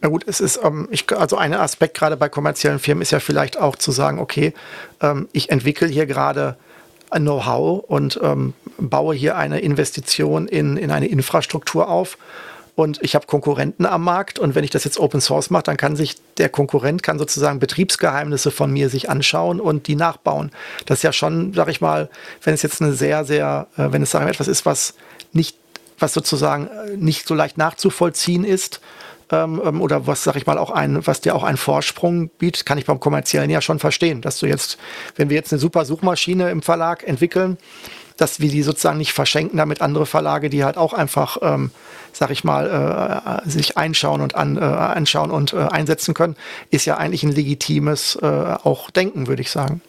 Na 0.00 0.08
gut, 0.08 0.24
es 0.26 0.40
ist, 0.40 0.60
ähm, 0.62 0.88
ich, 0.90 1.10
also 1.16 1.36
ein 1.36 1.54
Aspekt 1.54 1.96
gerade 1.96 2.16
bei 2.16 2.28
kommerziellen 2.28 2.78
Firmen 2.78 3.02
ist 3.02 3.12
ja 3.12 3.20
vielleicht 3.20 3.58
auch 3.58 3.76
zu 3.76 3.92
sagen, 3.92 4.18
okay, 4.18 4.52
ähm, 5.00 5.28
ich 5.32 5.50
entwickle 5.50 5.88
hier 5.88 6.06
gerade 6.06 6.56
ein 7.10 7.22
Know-how 7.22 7.84
und 7.84 8.20
ähm, 8.22 8.52
baue 8.78 9.14
hier 9.14 9.36
eine 9.36 9.60
Investition 9.60 10.48
in, 10.48 10.76
in 10.76 10.90
eine 10.90 11.06
Infrastruktur 11.06 11.88
auf 11.88 12.18
und 12.76 13.02
ich 13.02 13.14
habe 13.14 13.26
Konkurrenten 13.26 13.86
am 13.86 14.04
Markt 14.04 14.38
und 14.38 14.54
wenn 14.54 14.62
ich 14.62 14.70
das 14.70 14.84
jetzt 14.84 15.00
Open 15.00 15.22
Source 15.22 15.48
mache, 15.48 15.64
dann 15.64 15.78
kann 15.78 15.96
sich 15.96 16.16
der 16.36 16.50
Konkurrent 16.50 17.02
kann 17.02 17.18
sozusagen 17.18 17.58
Betriebsgeheimnisse 17.58 18.50
von 18.50 18.70
mir 18.70 18.90
sich 18.90 19.08
anschauen 19.08 19.60
und 19.60 19.88
die 19.88 19.96
nachbauen. 19.96 20.52
Das 20.84 20.98
ist 20.98 21.02
ja 21.02 21.12
schon, 21.12 21.54
sag 21.54 21.68
ich 21.68 21.80
mal, 21.80 22.10
wenn 22.44 22.52
es 22.52 22.60
jetzt 22.60 22.82
eine 22.82 22.92
sehr, 22.92 23.24
sehr, 23.24 23.66
äh, 23.78 23.90
wenn 23.90 24.02
es 24.02 24.10
sagen 24.10 24.28
etwas 24.28 24.46
ist, 24.46 24.66
was 24.66 24.94
nicht, 25.32 25.56
was 25.98 26.12
sozusagen 26.12 26.66
äh, 26.66 26.96
nicht 26.96 27.26
so 27.26 27.34
leicht 27.34 27.56
nachzuvollziehen 27.56 28.44
ist, 28.44 28.80
ähm, 29.32 29.60
ähm, 29.64 29.80
oder 29.80 30.06
was, 30.06 30.22
sag 30.22 30.36
ich 30.36 30.46
mal, 30.46 30.58
auch 30.58 30.70
ein, 30.70 31.06
was 31.06 31.22
dir 31.22 31.34
auch 31.34 31.44
einen 31.44 31.56
Vorsprung 31.56 32.28
bietet, 32.28 32.66
kann 32.66 32.76
ich 32.76 32.84
beim 32.84 33.00
kommerziellen 33.00 33.48
ja 33.48 33.62
schon 33.62 33.78
verstehen, 33.78 34.20
dass 34.20 34.38
du 34.38 34.46
jetzt, 34.46 34.76
wenn 35.16 35.30
wir 35.30 35.36
jetzt 35.36 35.50
eine 35.50 35.60
super 35.60 35.86
Suchmaschine 35.86 36.50
im 36.50 36.60
Verlag 36.60 37.08
entwickeln, 37.08 37.56
dass 38.16 38.40
wir 38.40 38.50
die 38.50 38.62
sozusagen 38.62 38.98
nicht 38.98 39.12
verschenken, 39.12 39.58
damit 39.58 39.80
andere 39.80 40.06
Verlage, 40.06 40.50
die 40.50 40.64
halt 40.64 40.76
auch 40.76 40.92
einfach, 40.92 41.38
ähm, 41.42 41.70
sag 42.12 42.30
ich 42.30 42.44
mal, 42.44 43.42
äh, 43.44 43.48
sich 43.48 43.76
einschauen 43.76 44.20
und 44.20 44.34
an, 44.34 44.56
äh, 44.56 44.60
anschauen 44.60 45.30
und 45.30 45.52
äh, 45.52 45.58
einsetzen 45.58 46.14
können, 46.14 46.36
ist 46.70 46.86
ja 46.86 46.96
eigentlich 46.96 47.22
ein 47.22 47.32
legitimes 47.32 48.16
äh, 48.16 48.26
auch 48.26 48.90
Denken, 48.90 49.26
würde 49.26 49.42
ich 49.42 49.50
sagen. 49.50 49.82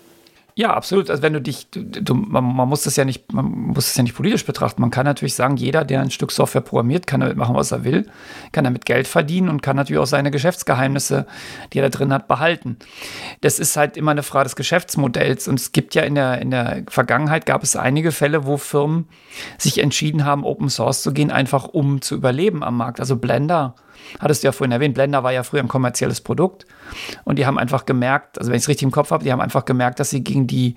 Ja, 0.57 0.73
absolut. 0.73 1.11
Also 1.11 1.21
wenn 1.21 1.33
du 1.33 1.39
dich, 1.39 1.69
du, 1.69 1.83
du, 1.83 2.15
man, 2.15 2.43
man, 2.43 2.67
muss 2.67 2.81
das 2.81 2.95
ja 2.95 3.05
nicht, 3.05 3.31
man 3.31 3.45
muss 3.45 3.85
das 3.85 3.95
ja 3.95 4.01
nicht 4.01 4.15
politisch 4.15 4.43
betrachten. 4.43 4.81
Man 4.81 4.89
kann 4.89 5.05
natürlich 5.05 5.35
sagen, 5.35 5.55
jeder, 5.55 5.85
der 5.85 6.01
ein 6.01 6.09
Stück 6.09 6.31
Software 6.31 6.61
programmiert, 6.61 7.05
kann 7.05 7.19
damit 7.19 7.37
machen, 7.37 7.53
was 7.53 7.71
er 7.71 7.83
will, 7.83 8.07
kann 8.53 8.63
damit 8.63 8.87
Geld 8.87 9.07
verdienen 9.07 9.49
und 9.49 9.61
kann 9.61 9.75
natürlich 9.75 10.01
auch 10.01 10.07
seine 10.07 10.31
Geschäftsgeheimnisse, 10.31 11.27
die 11.71 11.77
er 11.77 11.87
da 11.87 11.95
drin 11.95 12.11
hat, 12.11 12.27
behalten. 12.27 12.77
Das 13.41 13.59
ist 13.59 13.77
halt 13.77 13.97
immer 13.97 14.09
eine 14.09 14.23
Frage 14.23 14.45
des 14.45 14.55
Geschäftsmodells. 14.55 15.47
Und 15.47 15.59
es 15.59 15.73
gibt 15.73 15.93
ja 15.93 16.01
in 16.01 16.15
der, 16.15 16.41
in 16.41 16.49
der 16.49 16.81
Vergangenheit 16.87 17.45
gab 17.45 17.61
es 17.61 17.75
einige 17.75 18.11
Fälle, 18.11 18.47
wo 18.47 18.57
Firmen 18.57 19.07
sich 19.59 19.77
entschieden 19.77 20.25
haben, 20.25 20.43
Open 20.43 20.71
Source 20.71 21.03
zu 21.03 21.13
gehen, 21.13 21.29
einfach 21.29 21.65
um 21.65 22.01
zu 22.01 22.15
überleben 22.15 22.63
am 22.63 22.77
Markt. 22.77 22.99
Also 22.99 23.15
Blender 23.17 23.75
hattest 24.19 24.43
du 24.43 24.47
ja 24.47 24.51
vorhin 24.51 24.71
erwähnt, 24.71 24.95
Blender 24.95 25.23
war 25.23 25.31
ja 25.31 25.43
früher 25.43 25.61
ein 25.61 25.67
kommerzielles 25.67 26.21
Produkt 26.21 26.65
und 27.23 27.37
die 27.39 27.45
haben 27.45 27.57
einfach 27.57 27.85
gemerkt, 27.85 28.39
also 28.39 28.51
wenn 28.51 28.57
ich 28.57 28.63
es 28.63 28.69
richtig 28.69 28.83
im 28.83 28.91
Kopf 28.91 29.11
habe, 29.11 29.23
die 29.23 29.31
haben 29.31 29.41
einfach 29.41 29.65
gemerkt, 29.65 29.99
dass 29.99 30.09
sie 30.09 30.23
gegen 30.23 30.47
die 30.47 30.75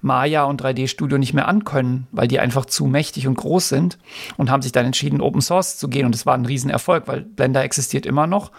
Maya 0.00 0.44
und 0.44 0.62
3D-Studio 0.62 1.18
nicht 1.18 1.34
mehr 1.34 1.48
ankönnen, 1.48 2.06
weil 2.12 2.28
die 2.28 2.40
einfach 2.40 2.64
zu 2.64 2.86
mächtig 2.86 3.26
und 3.26 3.34
groß 3.34 3.68
sind 3.68 3.98
und 4.36 4.50
haben 4.50 4.62
sich 4.62 4.72
dann 4.72 4.86
entschieden, 4.86 5.20
Open 5.20 5.40
Source 5.40 5.78
zu 5.78 5.88
gehen 5.88 6.06
und 6.06 6.14
es 6.14 6.26
war 6.26 6.34
ein 6.34 6.46
Riesenerfolg, 6.46 7.06
weil 7.06 7.22
Blender 7.22 7.62
existiert 7.62 8.06
immer 8.06 8.26
noch 8.26 8.52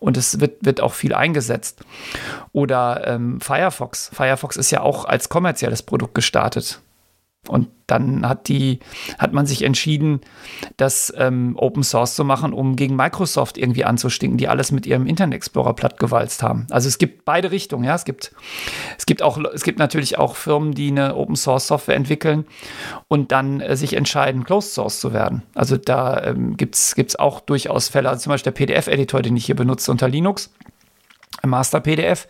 und 0.00 0.16
es 0.16 0.40
wird, 0.40 0.64
wird 0.64 0.80
auch 0.80 0.94
viel 0.94 1.14
eingesetzt. 1.14 1.82
Oder 2.52 3.06
ähm, 3.06 3.40
Firefox. 3.40 4.10
Firefox 4.12 4.56
ist 4.56 4.70
ja 4.70 4.80
auch 4.80 5.04
als 5.04 5.28
kommerzielles 5.28 5.82
Produkt 5.82 6.14
gestartet. 6.14 6.80
Und 7.48 7.68
dann 7.86 8.28
hat 8.28 8.48
die, 8.48 8.80
hat 9.18 9.32
man 9.32 9.46
sich 9.46 9.62
entschieden, 9.62 10.20
das 10.76 11.12
ähm, 11.16 11.54
Open 11.56 11.84
Source 11.84 12.14
zu 12.14 12.24
machen, 12.24 12.52
um 12.52 12.74
gegen 12.76 12.96
Microsoft 12.96 13.58
irgendwie 13.58 13.84
anzustinken, 13.84 14.38
die 14.38 14.48
alles 14.48 14.72
mit 14.72 14.86
ihrem 14.86 15.06
Internet 15.06 15.36
Explorer 15.36 15.74
plattgewalzt 15.74 16.42
haben. 16.42 16.66
Also 16.70 16.88
es 16.88 16.98
gibt 16.98 17.24
beide 17.24 17.50
Richtungen, 17.50 17.84
ja. 17.84 17.94
Es 17.94 18.04
gibt, 18.04 18.32
es 18.98 19.06
gibt 19.06 19.22
auch, 19.22 19.38
es 19.54 19.62
gibt 19.62 19.78
natürlich 19.78 20.18
auch 20.18 20.36
Firmen, 20.36 20.72
die 20.72 20.88
eine 20.88 21.14
Open 21.14 21.36
Source 21.36 21.68
Software 21.68 21.96
entwickeln 21.96 22.44
und 23.08 23.32
dann 23.32 23.60
äh, 23.60 23.76
sich 23.76 23.94
entscheiden, 23.94 24.44
Closed 24.44 24.72
Source 24.72 25.00
zu 25.00 25.12
werden. 25.12 25.42
Also 25.54 25.76
da 25.76 26.22
ähm, 26.24 26.56
gibt 26.56 26.74
es 26.74 27.16
auch 27.16 27.40
durchaus 27.40 27.88
Fälle. 27.88 28.08
Also 28.08 28.22
zum 28.22 28.30
Beispiel 28.30 28.52
der 28.52 28.66
PDF-Editor, 28.66 29.22
den 29.22 29.36
ich 29.36 29.46
hier 29.46 29.56
benutze 29.56 29.90
unter 29.90 30.08
Linux 30.08 30.50
Master 31.48 31.80
PDF 31.80 32.28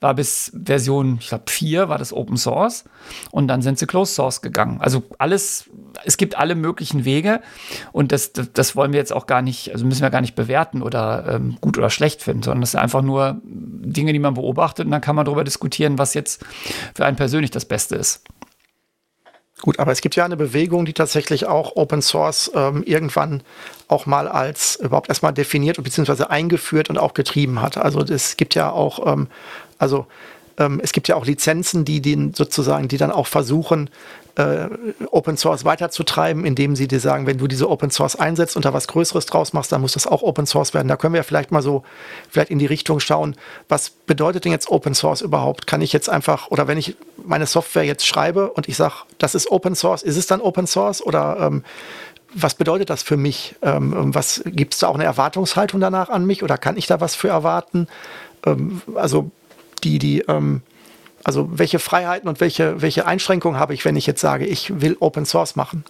war 0.00 0.14
bis 0.14 0.52
Version, 0.54 1.18
ich 1.20 1.28
glaube, 1.28 1.44
4 1.48 1.88
war 1.88 1.98
das 1.98 2.12
Open 2.12 2.36
Source 2.36 2.84
und 3.30 3.48
dann 3.48 3.62
sind 3.62 3.78
sie 3.78 3.86
Closed 3.86 4.14
Source 4.14 4.42
gegangen. 4.42 4.80
Also 4.80 5.02
alles, 5.18 5.70
es 6.04 6.16
gibt 6.16 6.38
alle 6.38 6.54
möglichen 6.54 7.04
Wege 7.04 7.40
und 7.92 8.12
das, 8.12 8.32
das, 8.32 8.52
das 8.52 8.76
wollen 8.76 8.92
wir 8.92 8.98
jetzt 8.98 9.12
auch 9.12 9.26
gar 9.26 9.42
nicht, 9.42 9.72
also 9.72 9.84
müssen 9.84 10.02
wir 10.02 10.10
gar 10.10 10.20
nicht 10.20 10.34
bewerten 10.34 10.82
oder 10.82 11.26
ähm, 11.28 11.56
gut 11.60 11.78
oder 11.78 11.90
schlecht 11.90 12.22
finden, 12.22 12.42
sondern 12.42 12.60
das 12.60 12.72
sind 12.72 12.80
einfach 12.80 13.02
nur 13.02 13.40
Dinge, 13.44 14.12
die 14.12 14.18
man 14.18 14.34
beobachtet 14.34 14.86
und 14.86 14.92
dann 14.92 15.00
kann 15.00 15.16
man 15.16 15.24
darüber 15.24 15.44
diskutieren, 15.44 15.98
was 15.98 16.14
jetzt 16.14 16.44
für 16.94 17.04
einen 17.04 17.16
persönlich 17.16 17.50
das 17.50 17.64
Beste 17.64 17.96
ist. 17.96 18.22
Gut, 19.62 19.78
aber 19.78 19.90
es 19.90 20.02
gibt 20.02 20.16
ja 20.16 20.24
eine 20.24 20.36
Bewegung, 20.36 20.84
die 20.84 20.92
tatsächlich 20.92 21.46
auch 21.46 21.76
Open 21.76 22.02
Source 22.02 22.50
ähm, 22.54 22.82
irgendwann 22.84 23.42
auch 23.88 24.04
mal 24.04 24.28
als 24.28 24.76
überhaupt 24.76 25.08
erstmal 25.08 25.32
definiert 25.32 25.82
bzw. 25.82 26.24
eingeführt 26.24 26.90
und 26.90 26.98
auch 26.98 27.14
getrieben 27.14 27.62
hat. 27.62 27.78
Also 27.78 28.00
es 28.02 28.36
gibt 28.36 28.54
ja 28.54 28.70
auch, 28.70 29.10
ähm, 29.10 29.28
also 29.78 30.06
ähm, 30.58 30.80
es 30.82 30.92
gibt 30.92 31.08
ja 31.08 31.16
auch 31.16 31.26
Lizenzen, 31.26 31.84
die 31.84 32.00
den 32.00 32.34
sozusagen, 32.34 32.88
die 32.88 32.96
dann 32.96 33.10
auch 33.10 33.26
versuchen, 33.26 33.90
äh, 34.36 34.68
Open 35.10 35.36
Source 35.36 35.64
weiterzutreiben, 35.64 36.44
indem 36.44 36.76
sie 36.76 36.88
dir 36.88 37.00
sagen, 37.00 37.26
wenn 37.26 37.38
du 37.38 37.46
diese 37.46 37.68
Open 37.70 37.90
Source 37.90 38.16
einsetzt 38.16 38.54
und 38.56 38.64
da 38.64 38.72
was 38.72 38.86
Größeres 38.86 39.26
draus 39.26 39.52
machst, 39.52 39.72
dann 39.72 39.80
muss 39.80 39.92
das 39.92 40.06
auch 40.06 40.22
Open 40.22 40.46
Source 40.46 40.74
werden. 40.74 40.88
Da 40.88 40.96
können 40.96 41.14
wir 41.14 41.24
vielleicht 41.24 41.50
mal 41.52 41.62
so 41.62 41.84
vielleicht 42.30 42.50
in 42.50 42.58
die 42.58 42.66
Richtung 42.66 43.00
schauen, 43.00 43.36
was 43.68 43.90
bedeutet 43.90 44.44
denn 44.44 44.52
jetzt 44.52 44.70
Open 44.70 44.94
Source 44.94 45.22
überhaupt? 45.22 45.66
Kann 45.66 45.80
ich 45.80 45.92
jetzt 45.92 46.08
einfach, 46.08 46.50
oder 46.50 46.68
wenn 46.68 46.78
ich 46.78 46.96
meine 47.24 47.46
Software 47.46 47.84
jetzt 47.84 48.06
schreibe 48.06 48.50
und 48.50 48.68
ich 48.68 48.76
sage, 48.76 48.94
das 49.18 49.34
ist 49.34 49.50
Open 49.50 49.74
Source, 49.74 50.02
ist 50.02 50.16
es 50.16 50.26
dann 50.26 50.40
Open 50.40 50.66
Source 50.66 51.02
oder 51.02 51.38
ähm, 51.40 51.64
was 52.34 52.54
bedeutet 52.54 52.90
das 52.90 53.02
für 53.02 53.16
mich? 53.16 53.54
Ähm, 53.62 54.14
was 54.14 54.42
gibt 54.44 54.74
es 54.74 54.80
da 54.80 54.88
auch 54.88 54.96
eine 54.96 55.04
Erwartungshaltung 55.04 55.80
danach 55.80 56.10
an 56.10 56.26
mich 56.26 56.42
oder 56.42 56.58
kann 56.58 56.76
ich 56.76 56.86
da 56.86 57.00
was 57.00 57.14
für 57.14 57.28
erwarten? 57.28 57.88
Ähm, 58.44 58.82
also 58.94 59.30
die, 59.84 59.98
die, 59.98 60.20
ähm, 60.28 60.62
also 61.24 61.48
welche 61.58 61.78
Freiheiten 61.78 62.28
und 62.28 62.40
welche, 62.40 62.82
welche 62.82 63.06
Einschränkungen 63.06 63.58
habe 63.58 63.74
ich, 63.74 63.84
wenn 63.84 63.96
ich 63.96 64.06
jetzt 64.06 64.20
sage, 64.20 64.46
ich 64.46 64.80
will 64.80 64.96
Open 65.00 65.26
Source 65.26 65.56
machen? 65.56 65.84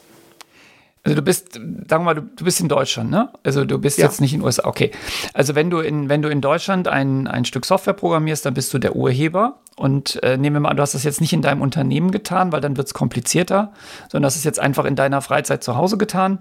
Also 1.07 1.16
du 1.16 1.22
bist, 1.22 1.54
sagen 1.54 1.88
wir 1.88 1.98
mal, 2.00 2.14
du, 2.14 2.22
du 2.22 2.44
bist 2.44 2.61
in 2.61 2.68
Deutschland, 2.68 3.11
ne? 3.11 3.30
Also 3.44 3.64
du 3.64 3.78
bist 3.78 3.98
Ja. 3.98 4.04
jetzt 4.07 4.20
nicht 4.20 4.32
in 4.34 4.40
den 4.40 4.46
USA. 4.46 4.64
Okay. 4.66 4.90
Also 5.34 5.54
wenn 5.54 5.70
du 5.70 5.78
in, 5.78 6.09
wenn 6.09 6.20
du 6.22 6.28
in 6.28 6.40
Deutschland 6.40 6.88
ein, 6.88 7.26
ein 7.26 7.44
Stück 7.44 7.64
Software 7.64 7.94
programmierst, 7.94 8.44
dann 8.44 8.54
bist 8.54 8.74
du 8.74 8.78
der 8.78 8.96
Urheber. 8.96 9.61
Und 9.78 10.22
äh, 10.22 10.38
nehmen 10.38 10.57
wir 10.57 10.61
mal 10.61 10.70
an, 10.70 10.78
du 10.78 10.82
hast 10.82 10.94
das 10.94 11.04
jetzt 11.04 11.20
nicht 11.20 11.34
in 11.34 11.42
deinem 11.42 11.61
Unternehmen 11.61 12.11
getan, 12.11 12.50
weil 12.50 12.62
dann 12.62 12.78
wird 12.78 12.86
es 12.86 12.94
komplizierter, 12.94 13.74
sondern 14.11 14.22
das 14.22 14.34
ist 14.36 14.44
jetzt 14.44 14.59
einfach 14.59 14.86
in 14.86 14.96
deiner 14.96 15.20
Freizeit 15.20 15.62
zu 15.62 15.76
Hause 15.76 15.98
getan. 15.98 16.38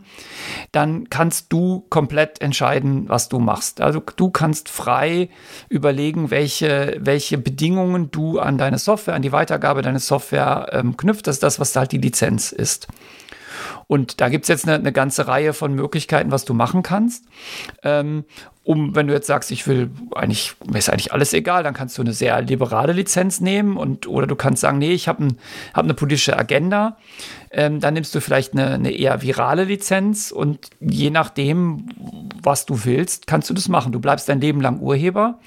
Dann 0.71 1.09
kannst 1.09 1.51
du 1.51 1.85
komplett 1.89 2.41
entscheiden, 2.41 3.09
was 3.09 3.27
du 3.27 3.39
machst. 3.39 3.81
Also 3.81 4.01
du 4.15 4.29
kannst 4.29 4.69
frei 4.69 5.29
überlegen, 5.67 6.31
welche, 6.31 6.95
welche 7.01 7.37
Bedingungen 7.37 8.09
du 8.09 8.39
an 8.39 8.57
deine 8.57 8.77
Software, 8.79 9.15
an 9.15 9.21
die 9.21 9.33
Weitergabe 9.33 9.81
deines 9.81 10.07
Software 10.07 10.69
ähm, 10.71 10.95
knüpft. 10.95 11.27
Das 11.27 11.35
ist 11.35 11.43
das, 11.43 11.59
was 11.59 11.75
halt 11.75 11.91
die 11.91 11.97
Lizenz 11.97 12.53
ist. 12.53 12.87
Und 13.87 14.21
da 14.21 14.29
gibt 14.29 14.45
es 14.45 14.49
jetzt 14.49 14.67
eine, 14.67 14.75
eine 14.75 14.91
ganze 14.91 15.27
Reihe 15.27 15.53
von 15.53 15.73
Möglichkeiten, 15.73 16.31
was 16.31 16.45
du 16.45 16.53
machen 16.53 16.83
kannst. 16.83 17.25
Ähm, 17.83 18.25
um, 18.65 18.95
wenn 18.95 19.05
du 19.05 19.13
jetzt 19.13 19.27
sagst, 19.27 19.51
ich 19.51 19.67
will 19.67 19.91
eigentlich, 20.15 20.55
mir 20.65 20.79
ist 20.79 20.89
eigentlich 20.89 21.13
alles 21.13 21.33
egal, 21.33 21.61
dann 21.61 21.75
kannst 21.75 21.99
du 21.99 22.01
eine 22.01 22.13
sehr 22.13 22.41
liberale 22.41 22.93
Lizenz 22.93 23.39
nehmen 23.39 23.77
und 23.77 24.07
oder 24.07 24.25
du 24.25 24.35
kannst 24.35 24.61
sagen, 24.61 24.79
nee, 24.79 24.91
ich 24.91 25.07
habe 25.07 25.25
ein, 25.25 25.37
hab 25.75 25.83
eine 25.83 25.93
politische 25.93 26.35
Agenda. 26.35 26.97
Ähm, 27.51 27.79
dann 27.79 27.93
nimmst 27.93 28.15
du 28.15 28.21
vielleicht 28.21 28.53
eine, 28.53 28.71
eine 28.71 28.91
eher 28.91 29.21
virale 29.21 29.65
Lizenz 29.65 30.31
und 30.31 30.71
je 30.79 31.11
nachdem, 31.11 31.85
was 32.41 32.65
du 32.65 32.85
willst, 32.85 33.27
kannst 33.27 33.51
du 33.51 33.53
das 33.53 33.69
machen. 33.69 33.91
Du 33.91 33.99
bleibst 33.99 34.27
dein 34.27 34.41
Leben 34.41 34.61
lang 34.61 34.79
Urheber, 34.79 35.39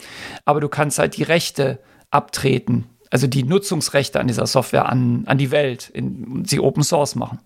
aber 0.45 0.61
du 0.61 0.68
kannst 0.68 1.01
halt 1.01 1.16
die 1.16 1.24
Rechte 1.24 1.80
abtreten, 2.11 2.86
also 3.11 3.26
die 3.26 3.43
Nutzungsrechte 3.43 4.20
an 4.20 4.28
dieser 4.28 4.47
Software 4.47 4.89
an, 4.89 5.24
an 5.26 5.39
die 5.39 5.51
Welt, 5.51 5.91
in, 5.91 6.45
sie 6.47 6.61
Open 6.61 6.84
Source 6.84 7.16
machen. 7.16 7.41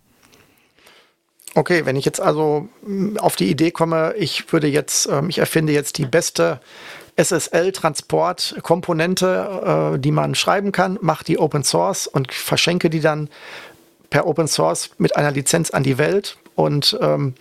Okay, 1.54 1.84
wenn 1.84 1.96
ich 1.96 2.04
jetzt 2.04 2.20
also 2.20 2.68
mh, 2.86 3.20
auf 3.20 3.36
die 3.36 3.50
Idee 3.50 3.70
komme, 3.70 4.14
ich 4.16 4.52
würde 4.52 4.68
jetzt, 4.68 5.06
ähm, 5.06 5.28
ich 5.28 5.38
erfinde 5.38 5.72
jetzt 5.72 5.98
die 5.98 6.06
beste 6.06 6.60
SSL-Transportkomponente, 7.16 9.92
äh, 9.94 9.98
die 9.98 10.12
man 10.12 10.34
schreiben 10.34 10.72
kann, 10.72 10.98
mache 11.02 11.24
die 11.24 11.38
Open 11.38 11.62
Source 11.62 12.06
und 12.06 12.32
verschenke 12.32 12.88
die 12.88 13.00
dann 13.00 13.28
per 14.08 14.26
Open 14.26 14.48
Source 14.48 14.90
mit 14.98 15.16
einer 15.16 15.30
Lizenz 15.30 15.70
an 15.70 15.82
die 15.82 15.98
Welt. 15.98 16.38
Und 16.54 16.98
ähm, 17.00 17.34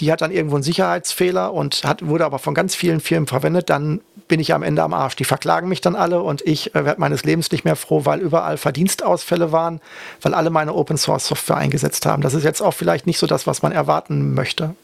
die 0.00 0.10
hat 0.10 0.22
dann 0.22 0.30
irgendwo 0.30 0.56
einen 0.56 0.62
Sicherheitsfehler 0.62 1.52
und 1.52 1.84
hat, 1.84 2.06
wurde 2.06 2.24
aber 2.24 2.38
von 2.38 2.54
ganz 2.54 2.74
vielen 2.74 3.00
Firmen 3.00 3.26
verwendet, 3.26 3.70
dann 3.70 4.00
bin 4.32 4.40
ich 4.40 4.54
am 4.54 4.62
Ende 4.62 4.82
am 4.82 4.94
Arsch. 4.94 5.14
Die 5.16 5.26
verklagen 5.26 5.68
mich 5.68 5.82
dann 5.82 5.94
alle 5.94 6.22
und 6.22 6.40
ich 6.40 6.74
äh, 6.74 6.86
werde 6.86 6.98
meines 6.98 7.22
Lebens 7.22 7.52
nicht 7.52 7.66
mehr 7.66 7.76
froh, 7.76 8.06
weil 8.06 8.18
überall 8.18 8.56
Verdienstausfälle 8.56 9.52
waren, 9.52 9.78
weil 10.22 10.32
alle 10.32 10.48
meine 10.48 10.72
Open 10.72 10.96
Source 10.96 11.26
Software 11.26 11.58
eingesetzt 11.58 12.06
haben. 12.06 12.22
Das 12.22 12.32
ist 12.32 12.42
jetzt 12.42 12.62
auch 12.62 12.72
vielleicht 12.72 13.06
nicht 13.06 13.18
so 13.18 13.26
das, 13.26 13.46
was 13.46 13.60
man 13.60 13.72
erwarten 13.72 14.32
möchte. 14.32 14.74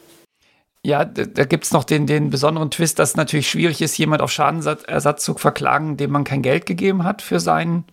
Ja, 0.85 1.03
da, 1.03 1.45
gibt 1.45 1.63
es 1.63 1.73
noch 1.73 1.83
den, 1.83 2.05
den 2.05 2.29
besonderen 2.29 2.69
Twist, 2.69 2.99
dass 2.99 3.09
es 3.09 3.15
natürlich 3.15 3.49
schwierig 3.49 3.81
ist, 3.81 3.97
jemand 3.97 4.21
auf 4.21 4.31
Schadenersatz 4.31 5.25
zu 5.25 5.33
verklagen, 5.33 5.97
dem 5.97 6.11
man 6.11 6.25
kein 6.25 6.43
Geld 6.43 6.67
gegeben 6.67 7.03
hat 7.03 7.23
für 7.23 7.39
sein, 7.39 7.85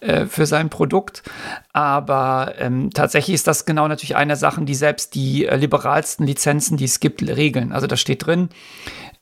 äh, 0.00 0.26
für 0.26 0.46
sein 0.46 0.70
Produkt. 0.70 1.22
Aber 1.72 2.54
ähm, 2.58 2.90
tatsächlich 2.92 3.34
ist 3.36 3.46
das 3.46 3.64
genau 3.64 3.86
natürlich 3.86 4.16
eine 4.16 4.34
Sache, 4.34 4.60
die 4.62 4.74
selbst 4.74 5.14
die 5.14 5.46
äh, 5.46 5.54
liberalsten 5.54 6.26
Lizenzen, 6.26 6.76
die 6.76 6.86
es 6.86 6.98
gibt, 6.98 7.22
regeln. 7.22 7.70
Also 7.70 7.86
da 7.86 7.96
steht 7.96 8.26
drin, 8.26 8.48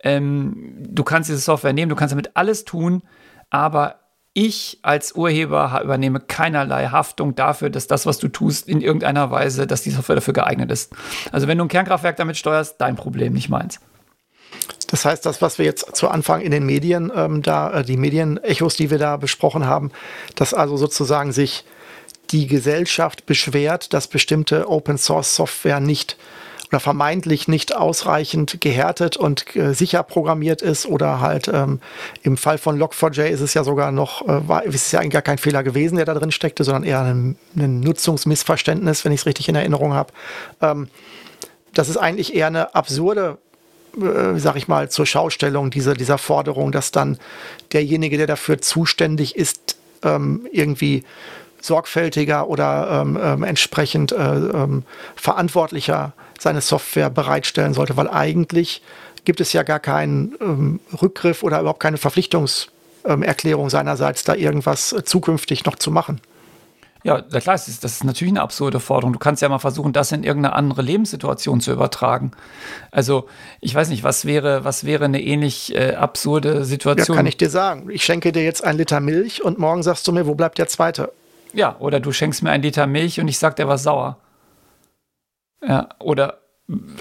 ähm, 0.01 0.77
du 0.79 1.05
kannst 1.05 1.29
diese 1.29 1.39
Software 1.39 1.73
nehmen, 1.73 1.91
du 1.91 1.97
kannst 1.97 2.13
damit 2.13 2.31
alles 2.35 2.65
tun, 2.65 3.03
aber 3.51 3.97
ich 4.35 4.79
als 4.83 5.13
Urheber 5.13 5.81
übernehme 5.83 6.21
keinerlei 6.21 6.87
Haftung 6.87 7.35
dafür, 7.35 7.71
dass 7.71 7.89
das, 7.89 8.07
was 8.07 8.19
du 8.19 8.29
tust, 8.29 8.69
in 8.69 8.81
irgendeiner 8.81 9.31
Weise, 9.31 9.67
dass 9.67 9.83
die 9.83 9.91
Software 9.91 10.17
dafür 10.17 10.35
geeignet 10.35 10.71
ist. 10.71 10.93
Also 11.33 11.49
wenn 11.49 11.59
du 11.59 11.65
ein 11.65 11.69
Kernkraftwerk 11.69 12.17
damit 12.17 12.37
steuerst, 12.37 12.81
dein 12.81 12.95
Problem, 12.95 13.33
nicht 13.33 13.49
meins. 13.49 13.81
Das 14.87 15.05
heißt, 15.05 15.27
das, 15.27 15.43
was 15.43 15.59
wir 15.59 15.65
jetzt 15.65 15.97
zu 15.97 16.09
Anfang 16.09 16.41
in 16.41 16.51
den 16.51 16.65
Medien, 16.65 17.11
ähm, 17.15 17.43
da, 17.43 17.81
äh, 17.81 17.85
die 17.85 17.97
Medienechos, 17.97 18.77
die 18.77 18.91
wir 18.91 18.99
da 18.99 19.17
besprochen 19.17 19.67
haben, 19.67 19.91
dass 20.37 20.55
also 20.55 20.77
sozusagen 20.77 21.33
sich 21.33 21.65
die 22.31 22.47
Gesellschaft 22.47 23.27
beschwert, 23.27 23.93
dass 23.93 24.07
bestimmte 24.07 24.69
Open 24.69 24.99
Source 24.99 25.35
Software 25.35 25.81
nicht 25.81 26.17
oder 26.69 26.81
vermeintlich 26.81 27.49
nicht 27.49 27.75
ausreichend 27.75 28.61
gehärtet 28.61 29.17
und 29.17 29.57
äh, 29.57 29.73
sicher 29.73 30.03
programmiert 30.03 30.63
ist 30.63 30.87
oder 30.87 31.21
halt 31.21 31.49
ähm, 31.49 31.81
im 32.23 32.37
Fall 32.37 32.59
von 32.59 32.81
Log4j 32.81 33.27
ist 33.27 33.41
es 33.41 33.55
ja 33.55 33.65
sogar 33.65 33.91
noch, 33.91 34.23
äh, 34.23 34.47
war, 34.49 34.65
ist 34.65 34.75
es 34.75 34.93
ja 34.93 35.01
eigentlich 35.01 35.13
gar 35.13 35.23
kein 35.23 35.39
Fehler 35.39 35.63
gewesen, 35.63 35.97
der 35.97 36.05
da 36.05 36.15
drin 36.15 36.31
steckte, 36.31 36.65
sondern 36.65 36.85
eher 36.85 37.01
ein, 37.03 37.37
ein 37.57 37.81
Nutzungsmissverständnis, 37.81 39.05
wenn 39.05 39.13
ich 39.13 39.21
es 39.21 39.27
richtig 39.27 39.49
in 39.49 39.55
Erinnerung 39.55 39.95
habe. 39.95 40.13
Ähm, 40.61 40.89
das 41.73 41.89
ist 41.89 41.97
eigentlich 41.97 42.35
eher 42.35 42.49
eine 42.49 42.75
absurde 42.75 43.39
äh, 43.97 44.39
sag 44.39 44.57
ich 44.57 44.69
mal, 44.69 44.91
zur 44.91 45.07
Schaustellung 45.07 45.71
dieser, 45.71 45.95
dieser 45.95 46.19
Forderung, 46.19 46.73
dass 46.73 46.93
dann 46.93 47.19
derjenige, 47.73 48.19
der 48.19 48.27
dafür 48.27 48.61
zuständig 48.61 49.37
ist, 49.37 49.77
ähm, 50.03 50.47
irgendwie 50.53 51.05
sorgfältiger 51.69 52.49
oder 52.49 53.03
ähm, 53.03 53.17
ähm, 53.23 53.43
entsprechend 53.45 54.11
äh, 54.11 54.17
ähm, 54.17 54.83
verantwortlicher 55.15 56.13
seine 56.41 56.61
Software 56.61 57.11
bereitstellen 57.11 57.75
sollte, 57.75 57.97
weil 57.97 58.09
eigentlich 58.11 58.83
gibt 59.25 59.41
es 59.41 59.53
ja 59.53 59.63
gar 59.63 59.81
keinen 59.81 60.35
ähm, 60.41 60.81
Rückgriff 61.01 61.43
oder 61.43 61.61
überhaupt 61.61 61.81
keine 61.81 61.99
Verpflichtungserklärung 61.99 63.71
seinerseits, 63.71 64.25
da 64.25 64.35
irgendwas 64.35 64.93
äh, 64.93 65.05
zukünftig 65.05 65.65
noch 65.65 65.77
zu 65.77 65.91
machen. 65.91 66.21
Ja, 67.05 67.23
klar, 67.23 67.55
das 67.55 67.69
ist, 67.69 67.85
das 67.85 67.93
ist 67.93 68.05
natürlich 68.05 68.33
eine 68.33 68.43
absurde 68.43 68.81
Forderung. 68.81 69.13
Du 69.13 69.19
kannst 69.21 69.41
ja 69.41 69.49
mal 69.49 69.61
versuchen, 69.61 69.93
das 69.93 70.11
in 70.11 70.25
irgendeine 70.25 70.55
andere 70.55 70.83
Lebenssituation 70.83 71.61
zu 71.61 71.73
übertragen. 71.73 72.33
Also, 72.91 73.29
ich 73.61 73.73
weiß 73.75 73.89
nicht, 73.91 74.03
was 74.03 74.25
wäre, 74.25 74.65
was 74.65 74.85
wäre 74.85 75.05
eine 75.05 75.23
ähnlich 75.23 75.75
äh, 75.77 75.95
absurde 75.95 76.55
Ja, 76.59 76.65
Situation? 76.65 77.17
kann 77.17 77.27
ich 77.27 77.37
dir 77.37 77.51
sagen. 77.51 77.89
Ich 77.91 78.05
schenke 78.05 78.33
dir 78.33 78.43
jetzt 78.43 78.65
ein 78.65 78.77
Liter 78.77 79.01
Milch 79.01 79.45
und 79.45 79.59
morgen 79.59 79.83
sagst 79.83 80.09
du 80.09 80.13
mir, 80.13 80.27
wo 80.27 80.35
bleibt 80.35 80.59
der 80.59 80.67
zweite? 80.67 81.13
Ja, 81.53 81.77
oder 81.79 82.01
du 82.01 82.13
schenkst 82.13 82.43
mir 82.43 82.51
einen 82.51 82.63
Liter 82.63 82.87
Milch 82.87 83.21
und 83.21 83.29
ich 83.29 83.39
sag, 83.39 83.57
der 83.57 83.69
war 83.69 83.79
sauer. 83.79 84.19
Ja, 85.63 85.89
oder 85.99 86.41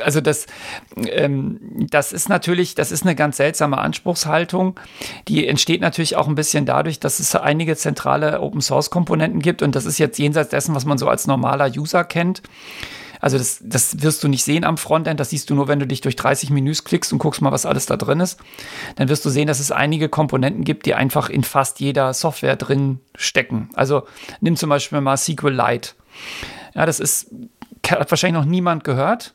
also 0.03 0.21
das, 0.21 0.47
ähm, 0.95 1.59
das 1.89 2.13
ist 2.13 2.29
natürlich, 2.29 2.75
das 2.75 2.91
ist 2.91 3.03
eine 3.03 3.15
ganz 3.15 3.37
seltsame 3.37 3.77
Anspruchshaltung. 3.79 4.79
Die 5.27 5.45
entsteht 5.45 5.81
natürlich 5.81 6.15
auch 6.15 6.27
ein 6.27 6.35
bisschen 6.35 6.65
dadurch, 6.65 6.99
dass 6.99 7.19
es 7.19 7.35
einige 7.35 7.75
zentrale 7.75 8.39
Open 8.39 8.61
Source 8.61 8.89
Komponenten 8.89 9.41
gibt 9.41 9.61
und 9.61 9.75
das 9.75 9.85
ist 9.85 9.97
jetzt 9.97 10.17
jenseits 10.19 10.49
dessen, 10.49 10.73
was 10.73 10.85
man 10.85 10.97
so 10.97 11.09
als 11.09 11.27
normaler 11.27 11.69
User 11.69 12.05
kennt. 12.05 12.41
Also 13.19 13.37
das, 13.37 13.61
das 13.63 14.01
wirst 14.01 14.23
du 14.23 14.27
nicht 14.27 14.43
sehen 14.43 14.63
am 14.63 14.77
Frontend, 14.77 15.19
das 15.19 15.29
siehst 15.29 15.49
du 15.49 15.55
nur, 15.55 15.67
wenn 15.67 15.79
du 15.79 15.87
dich 15.87 16.01
durch 16.01 16.15
30 16.15 16.49
Menüs 16.49 16.83
klickst 16.83 17.11
und 17.13 17.19
guckst 17.19 17.41
mal, 17.41 17.51
was 17.51 17.65
alles 17.65 17.85
da 17.85 17.97
drin 17.97 18.19
ist. 18.19 18.39
Dann 18.95 19.09
wirst 19.09 19.25
du 19.25 19.29
sehen, 19.29 19.47
dass 19.47 19.59
es 19.59 19.71
einige 19.71 20.09
Komponenten 20.09 20.63
gibt, 20.63 20.85
die 20.85 20.93
einfach 20.93 21.29
in 21.29 21.43
fast 21.43 21.79
jeder 21.79 22.13
Software 22.13 22.55
drin 22.55 22.99
stecken. 23.15 23.69
Also 23.73 24.03
nimm 24.41 24.55
zum 24.55 24.69
Beispiel 24.69 25.01
mal 25.01 25.17
SQLite. 25.17 25.91
Ja, 26.75 26.85
das 26.85 26.99
ist, 26.99 27.31
hat 27.87 28.11
wahrscheinlich 28.11 28.39
noch 28.39 28.49
niemand 28.49 28.83
gehört. 28.83 29.33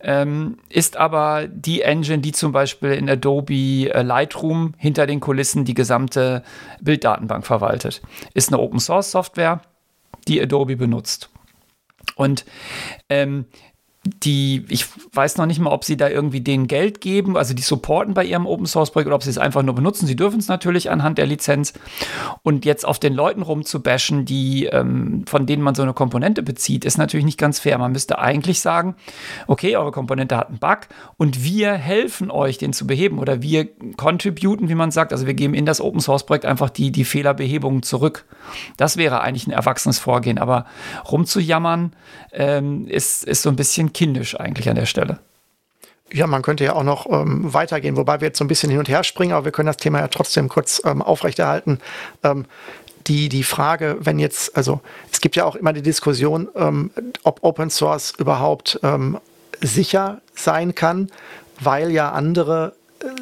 Ähm, 0.00 0.58
ist 0.68 0.96
aber 0.96 1.46
die 1.48 1.82
Engine, 1.82 2.18
die 2.18 2.32
zum 2.32 2.52
Beispiel 2.52 2.90
in 2.90 3.08
Adobe 3.08 3.54
äh, 3.90 4.02
Lightroom 4.02 4.74
hinter 4.76 5.06
den 5.06 5.20
Kulissen 5.20 5.64
die 5.64 5.74
gesamte 5.74 6.42
Bilddatenbank 6.82 7.46
verwaltet. 7.46 8.02
Ist 8.34 8.52
eine 8.52 8.60
Open 8.60 8.80
Source 8.80 9.10
Software, 9.10 9.62
die 10.28 10.42
Adobe 10.42 10.76
benutzt. 10.76 11.30
Und 12.16 12.44
ähm, 13.08 13.46
die, 14.06 14.66
ich 14.68 14.86
weiß 15.14 15.38
noch 15.38 15.46
nicht 15.46 15.60
mal, 15.60 15.70
ob 15.70 15.84
sie 15.84 15.96
da 15.96 16.08
irgendwie 16.08 16.42
denen 16.42 16.66
Geld 16.66 17.00
geben, 17.00 17.38
also 17.38 17.54
die 17.54 17.62
supporten 17.62 18.12
bei 18.12 18.24
ihrem 18.24 18.46
Open 18.46 18.66
Source 18.66 18.90
Projekt 18.90 19.06
oder 19.06 19.16
ob 19.16 19.22
sie 19.22 19.30
es 19.30 19.38
einfach 19.38 19.62
nur 19.62 19.74
benutzen. 19.74 20.06
Sie 20.06 20.16
dürfen 20.16 20.38
es 20.38 20.48
natürlich 20.48 20.90
anhand 20.90 21.16
der 21.16 21.26
Lizenz. 21.26 21.72
Und 22.42 22.66
jetzt 22.66 22.86
auf 22.86 22.98
den 22.98 23.14
Leuten 23.14 23.40
rumzubashen, 23.40 24.26
die, 24.26 24.66
ähm, 24.66 25.24
von 25.26 25.46
denen 25.46 25.62
man 25.62 25.74
so 25.74 25.82
eine 25.82 25.94
Komponente 25.94 26.42
bezieht, 26.42 26.84
ist 26.84 26.98
natürlich 26.98 27.24
nicht 27.24 27.38
ganz 27.38 27.60
fair. 27.60 27.78
Man 27.78 27.92
müsste 27.92 28.18
eigentlich 28.18 28.60
sagen, 28.60 28.94
okay, 29.46 29.76
eure 29.76 29.90
Komponente 29.90 30.36
hat 30.36 30.48
einen 30.48 30.58
Bug 30.58 30.80
und 31.16 31.42
wir 31.42 31.72
helfen 31.72 32.30
euch, 32.30 32.58
den 32.58 32.74
zu 32.74 32.86
beheben 32.86 33.18
oder 33.18 33.40
wir 33.40 33.68
contributen, 33.96 34.68
wie 34.68 34.74
man 34.74 34.90
sagt. 34.90 35.12
Also 35.12 35.26
wir 35.26 35.34
geben 35.34 35.54
in 35.54 35.64
das 35.64 35.80
Open 35.80 36.00
Source 36.00 36.26
Projekt 36.26 36.44
einfach 36.44 36.68
die, 36.68 36.92
die 36.92 37.04
Fehlerbehebungen 37.04 37.82
zurück. 37.82 38.26
Das 38.76 38.98
wäre 38.98 39.22
eigentlich 39.22 39.46
ein 39.46 39.52
erwachsenes 39.52 39.98
Vorgehen. 39.98 40.38
Aber 40.38 40.66
rumzujammern 41.10 41.94
ähm, 42.32 42.86
ist, 42.86 43.24
ist 43.24 43.40
so 43.40 43.48
ein 43.48 43.56
bisschen 43.56 43.93
kindisch 43.94 44.38
eigentlich 44.38 44.68
an 44.68 44.76
der 44.76 44.86
Stelle. 44.86 45.18
Ja, 46.12 46.26
man 46.26 46.42
könnte 46.42 46.64
ja 46.64 46.74
auch 46.74 46.82
noch 46.82 47.10
ähm, 47.10 47.52
weitergehen, 47.52 47.96
wobei 47.96 48.20
wir 48.20 48.28
jetzt 48.28 48.38
so 48.38 48.44
ein 48.44 48.48
bisschen 48.48 48.70
hin 48.70 48.78
und 48.78 48.88
her 48.88 49.02
springen, 49.04 49.32
aber 49.32 49.46
wir 49.46 49.52
können 49.52 49.66
das 49.66 49.78
Thema 49.78 50.00
ja 50.00 50.08
trotzdem 50.08 50.48
kurz 50.48 50.82
ähm, 50.84 51.02
aufrechterhalten. 51.02 51.80
Ähm, 52.22 52.44
die, 53.06 53.28
die 53.28 53.42
Frage, 53.42 53.96
wenn 54.00 54.18
jetzt, 54.18 54.56
also 54.56 54.80
es 55.12 55.20
gibt 55.20 55.36
ja 55.36 55.44
auch 55.44 55.56
immer 55.56 55.72
die 55.72 55.82
Diskussion, 55.82 56.48
ähm, 56.54 56.90
ob 57.22 57.42
Open 57.42 57.70
Source 57.70 58.12
überhaupt 58.16 58.78
ähm, 58.82 59.18
sicher 59.60 60.20
sein 60.34 60.74
kann, 60.74 61.10
weil 61.60 61.90
ja 61.90 62.12
andere 62.12 62.74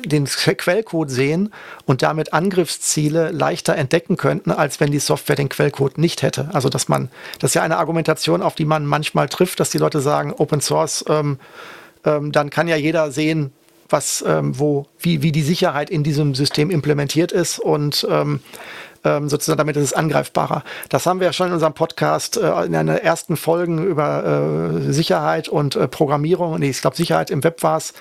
den 0.04 0.26
Quellcode 0.26 1.10
sehen 1.10 1.52
und 1.86 2.02
damit 2.02 2.32
Angriffsziele 2.32 3.30
leichter 3.30 3.76
entdecken 3.76 4.16
könnten, 4.16 4.50
als 4.50 4.80
wenn 4.80 4.90
die 4.90 4.98
Software 4.98 5.36
den 5.36 5.48
Quellcode 5.48 5.98
nicht 5.98 6.22
hätte. 6.22 6.50
Also 6.52 6.68
dass 6.68 6.88
man, 6.88 7.10
das 7.38 7.50
ist 7.50 7.54
ja 7.54 7.62
eine 7.62 7.78
Argumentation, 7.78 8.42
auf 8.42 8.54
die 8.54 8.64
man 8.64 8.86
manchmal 8.86 9.28
trifft, 9.28 9.60
dass 9.60 9.70
die 9.70 9.78
Leute 9.78 10.00
sagen, 10.00 10.32
Open 10.32 10.60
Source, 10.60 11.04
ähm, 11.08 11.38
ähm, 12.04 12.32
dann 12.32 12.50
kann 12.50 12.68
ja 12.68 12.76
jeder 12.76 13.10
sehen, 13.10 13.52
was, 13.88 14.24
ähm, 14.26 14.58
wo, 14.58 14.86
wie, 14.98 15.22
wie 15.22 15.32
die 15.32 15.42
Sicherheit 15.42 15.90
in 15.90 16.02
diesem 16.02 16.34
System 16.34 16.70
implementiert 16.70 17.30
ist 17.30 17.58
und 17.58 18.06
ähm, 19.04 19.22
ähm, 19.22 19.28
sozusagen 19.28 19.58
damit 19.58 19.76
ist 19.76 19.84
es 19.84 19.92
angreifbarer. 19.92 20.62
Das 20.88 21.06
haben 21.06 21.20
wir 21.20 21.26
ja 21.26 21.32
schon 21.32 21.48
in 21.48 21.52
unserem 21.54 21.74
Podcast 21.74 22.36
äh, 22.36 22.64
in 22.64 22.74
einer 22.74 23.02
ersten 23.02 23.36
Folgen 23.36 23.84
über 23.84 24.80
äh, 24.84 24.92
Sicherheit 24.92 25.48
und 25.48 25.76
äh, 25.76 25.88
Programmierung, 25.88 26.58
nee, 26.58 26.70
ich 26.70 26.80
glaube 26.80 26.96
Sicherheit 26.96 27.30
im 27.30 27.44
Web 27.44 27.62
war 27.62 27.78
es, 27.78 27.94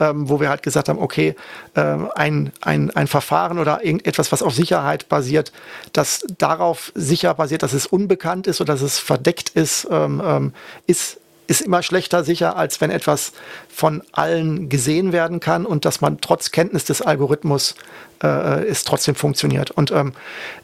ähm, 0.00 0.28
wo 0.28 0.40
wir 0.40 0.48
halt 0.48 0.62
gesagt 0.62 0.88
haben, 0.88 0.98
okay, 0.98 1.34
äh, 1.74 1.96
ein, 2.14 2.52
ein, 2.60 2.90
ein 2.90 3.06
Verfahren 3.06 3.58
oder 3.58 3.84
irgendetwas, 3.84 4.32
was 4.32 4.42
auf 4.42 4.54
Sicherheit 4.54 5.08
basiert, 5.08 5.52
das 5.92 6.24
darauf 6.38 6.92
sicher 6.94 7.34
basiert, 7.34 7.62
dass 7.62 7.72
es 7.72 7.86
unbekannt 7.86 8.46
ist 8.46 8.60
oder 8.60 8.74
dass 8.74 8.82
es 8.82 8.98
verdeckt 8.98 9.50
ist, 9.50 9.86
ähm, 9.90 10.22
ähm 10.24 10.52
ist 10.86 11.18
ist 11.46 11.60
immer 11.60 11.82
schlechter 11.82 12.24
sicher, 12.24 12.56
als 12.56 12.80
wenn 12.80 12.90
etwas 12.90 13.32
von 13.68 14.02
allen 14.12 14.68
gesehen 14.68 15.12
werden 15.12 15.40
kann 15.40 15.66
und 15.66 15.84
dass 15.84 16.00
man 16.00 16.20
trotz 16.20 16.50
Kenntnis 16.50 16.84
des 16.84 17.02
Algorithmus 17.02 17.74
äh, 18.22 18.64
es 18.66 18.84
trotzdem 18.84 19.14
funktioniert. 19.14 19.70
Und, 19.70 19.90
ähm, 19.90 20.14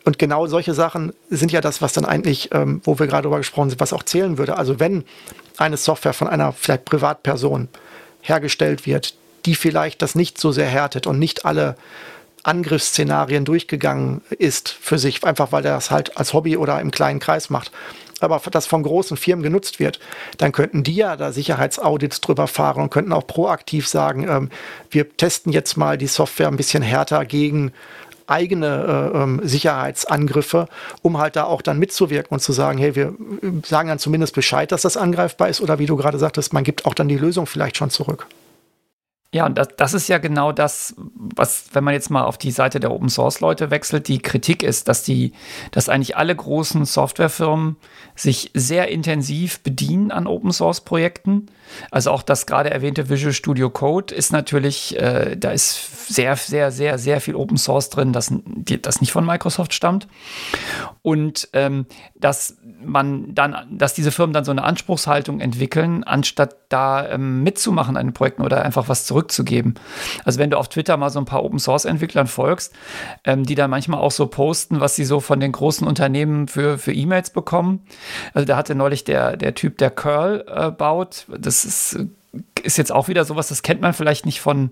und 0.05 0.19
genau 0.19 0.47
solche 0.47 0.75
Sachen 0.75 1.13
sind 1.29 1.53
ja 1.53 1.61
das, 1.61 1.83
was 1.83 1.93
dann 1.93 2.05
eigentlich, 2.05 2.51
ähm, 2.53 2.81
wo 2.85 2.99
wir 2.99 3.07
gerade 3.07 3.23
darüber 3.25 3.39
gesprochen 3.39 3.71
sind, 3.71 3.81
was 3.81 3.93
auch 3.93 4.03
zählen 4.03 4.39
würde. 4.39 4.57
Also 4.57 4.81
wenn 4.81 5.05
eine 5.57 5.77
Software 5.77 6.15
von 6.15 6.29
einer 6.29 6.53
vielleicht 6.53 6.85
Privatperson 6.85 7.69
hergestellt 8.23 8.87
wird, 8.87 9.15
die 9.47 9.55
vielleicht 9.55 10.03
das 10.03 10.15
nicht 10.15 10.39
so 10.39 10.53
sehr 10.53 10.67
härtet 10.67 11.07
und 11.07 11.19
nicht 11.19 11.45
alle 11.45 11.77
Angriffsszenarien 12.43 13.45
durchgegangen 13.45 14.23
ist 14.31 14.71
für 14.71 14.99
sich, 14.99 15.25
einfach 15.25 15.53
weil 15.53 15.65
er 15.65 15.75
das 15.75 15.91
halt 15.91 16.17
als 16.17 16.33
Hobby 16.33 16.57
oder 16.57 16.81
im 16.81 16.91
kleinen 16.91 17.21
Kreis 17.21 17.51
macht, 17.51 17.71
aber 18.23 18.41
das 18.51 18.67
von 18.67 18.83
großen 18.83 19.17
Firmen 19.17 19.43
genutzt 19.43 19.81
wird, 19.81 20.01
dann 20.39 20.53
könnten 20.53 20.83
die 20.83 20.95
ja 20.95 21.17
da 21.17 21.33
Sicherheitsaudits 21.33 22.21
drüber 22.21 22.47
fahren 22.47 22.83
und 22.83 22.91
könnten 22.91 23.13
auch 23.13 23.27
proaktiv 23.27 23.89
sagen, 23.89 24.29
ähm, 24.29 24.51
wir 24.91 25.17
testen 25.17 25.53
jetzt 25.53 25.77
mal 25.77 25.99
die 25.99 26.07
Software 26.07 26.49
ein 26.49 26.57
bisschen 26.57 26.83
härter 26.83 27.25
gegen 27.25 27.73
eigene 28.31 29.11
äh, 29.13 29.19
ähm, 29.19 29.41
Sicherheitsangriffe, 29.43 30.69
um 31.03 31.19
halt 31.19 31.37
da 31.37 31.45
auch 31.45 31.63
dann 31.63 31.79
mitzuwirken 31.79 32.33
und 32.33 32.41
zu 32.41 32.53
sagen, 32.53 32.79
hey, 32.79 32.95
wir 32.95 33.09
äh, 33.09 33.67
sagen 33.67 33.89
dann 33.89 33.99
zumindest 33.99 34.35
Bescheid, 34.35 34.71
dass 34.73 34.83
das 34.83 34.97
angreifbar 34.97 35.49
ist 35.49 35.61
oder 35.61 35.79
wie 35.79 35.87
du 35.87 35.97
gerade 35.97 36.19
sagtest, 36.19 36.53
man 36.53 36.65
gibt 36.65 36.87
auch 36.87 36.95
dann 36.95 37.09
die 37.09 37.19
Lösung 37.19 37.47
vielleicht 37.47 37.77
schon 37.77 37.91
zurück. 37.91 38.27
Ja, 39.33 39.47
und 39.47 39.59
das, 39.59 39.69
das 39.77 39.95
ist 39.95 40.09
ja 40.09 40.19
genau 40.19 40.51
das, 40.51 40.97
was, 40.97 41.67
wenn 41.73 41.85
man 41.85 41.95
jetzt 41.95 42.11
mal 42.11 42.25
auf 42.25 42.37
die 42.37 42.51
Seite 42.51 42.81
der 42.81 42.91
Open 42.91 43.09
Source 43.09 43.39
Leute 43.39 43.71
wechselt, 43.71 44.09
die 44.09 44.19
Kritik 44.19 44.65
ist, 44.65 44.89
dass 44.89 45.05
die, 45.05 45.33
dass 45.71 45.89
eigentlich 45.89 46.17
alle 46.17 46.35
großen 46.35 46.85
Softwarefirmen 46.85 47.77
sich 48.17 48.51
sehr 48.55 48.89
intensiv 48.89 49.61
bedienen 49.61 50.11
an 50.11 50.27
Open 50.27 50.51
Source 50.51 50.81
Projekten. 50.81 51.47
Also 51.93 52.11
auch 52.11 52.23
das 52.23 52.47
gerade 52.47 52.71
erwähnte 52.71 53.09
Visual 53.09 53.33
Studio 53.33 53.71
Code 53.71 54.13
ist 54.13 54.33
natürlich, 54.33 54.99
äh, 54.99 55.37
da 55.37 55.53
ist 55.53 56.09
sehr, 56.13 56.35
sehr, 56.35 56.73
sehr, 56.73 56.99
sehr 56.99 57.21
viel 57.21 57.37
Open 57.37 57.57
Source 57.57 57.89
drin, 57.89 58.13
das, 58.13 58.33
das 58.83 59.01
nicht 59.01 59.13
von 59.13 59.25
Microsoft 59.25 59.73
stammt. 59.75 60.09
Und 61.03 61.49
ähm, 61.53 61.87
dass 62.17 62.57
man 62.83 63.33
dann, 63.33 63.79
dass 63.79 63.95
diese 63.95 64.11
Firmen 64.11 64.35
dann 64.35 64.45
so 64.45 64.51
eine 64.51 64.65
Anspruchshaltung 64.65 65.39
entwickeln, 65.39 66.03
anstatt 66.03 66.57
da 66.69 67.09
ähm, 67.09 67.45
mitzumachen 67.45 67.97
an 67.97 68.09
den 68.09 68.15
Projekten 68.15 68.43
oder 68.43 68.65
einfach 68.65 68.89
was 68.89 69.07
zurück 69.07 69.20
zurückzugeben. 69.21 69.75
Also 70.25 70.39
wenn 70.39 70.51
du 70.51 70.59
auf 70.59 70.69
Twitter 70.69 70.97
mal 70.97 71.11
so 71.11 71.19
ein 71.19 71.25
paar 71.25 71.45
Open 71.45 71.59
Source 71.59 71.85
Entwicklern 71.85 72.27
folgst, 72.27 72.73
ähm, 73.25 73.45
die 73.45 73.55
dann 73.55 73.71
manchmal 73.71 74.01
auch 74.01 74.11
so 74.11 74.27
posten, 74.27 74.81
was 74.81 74.97
sie 74.97 75.05
so 75.05 75.21
von 75.21 75.41
den 75.41 75.53
großen 75.53 75.87
Unternehmen 75.87 76.49
für, 76.49 76.79
für 76.79 76.93
E-Mails 76.93 77.31
bekommen. 77.31 77.85
Also 78.35 78.47
da 78.47 78.57
hatte 78.57 78.75
neulich 78.75 79.05
der, 79.05 79.37
der 79.37 79.55
Typ, 79.55 79.79
der 79.79 79.91
Curl 79.91 80.45
äh, 80.49 80.71
baut, 80.71 81.27
das 81.29 81.65
ist 81.65 81.99
ist 82.63 82.79
jetzt 82.79 82.93
auch 82.93 83.09
wieder 83.09 83.25
sowas, 83.25 83.49
das 83.49 83.63
kennt 83.63 83.81
man 83.81 83.93
vielleicht 83.93 84.25
nicht 84.25 84.41
von, 84.41 84.71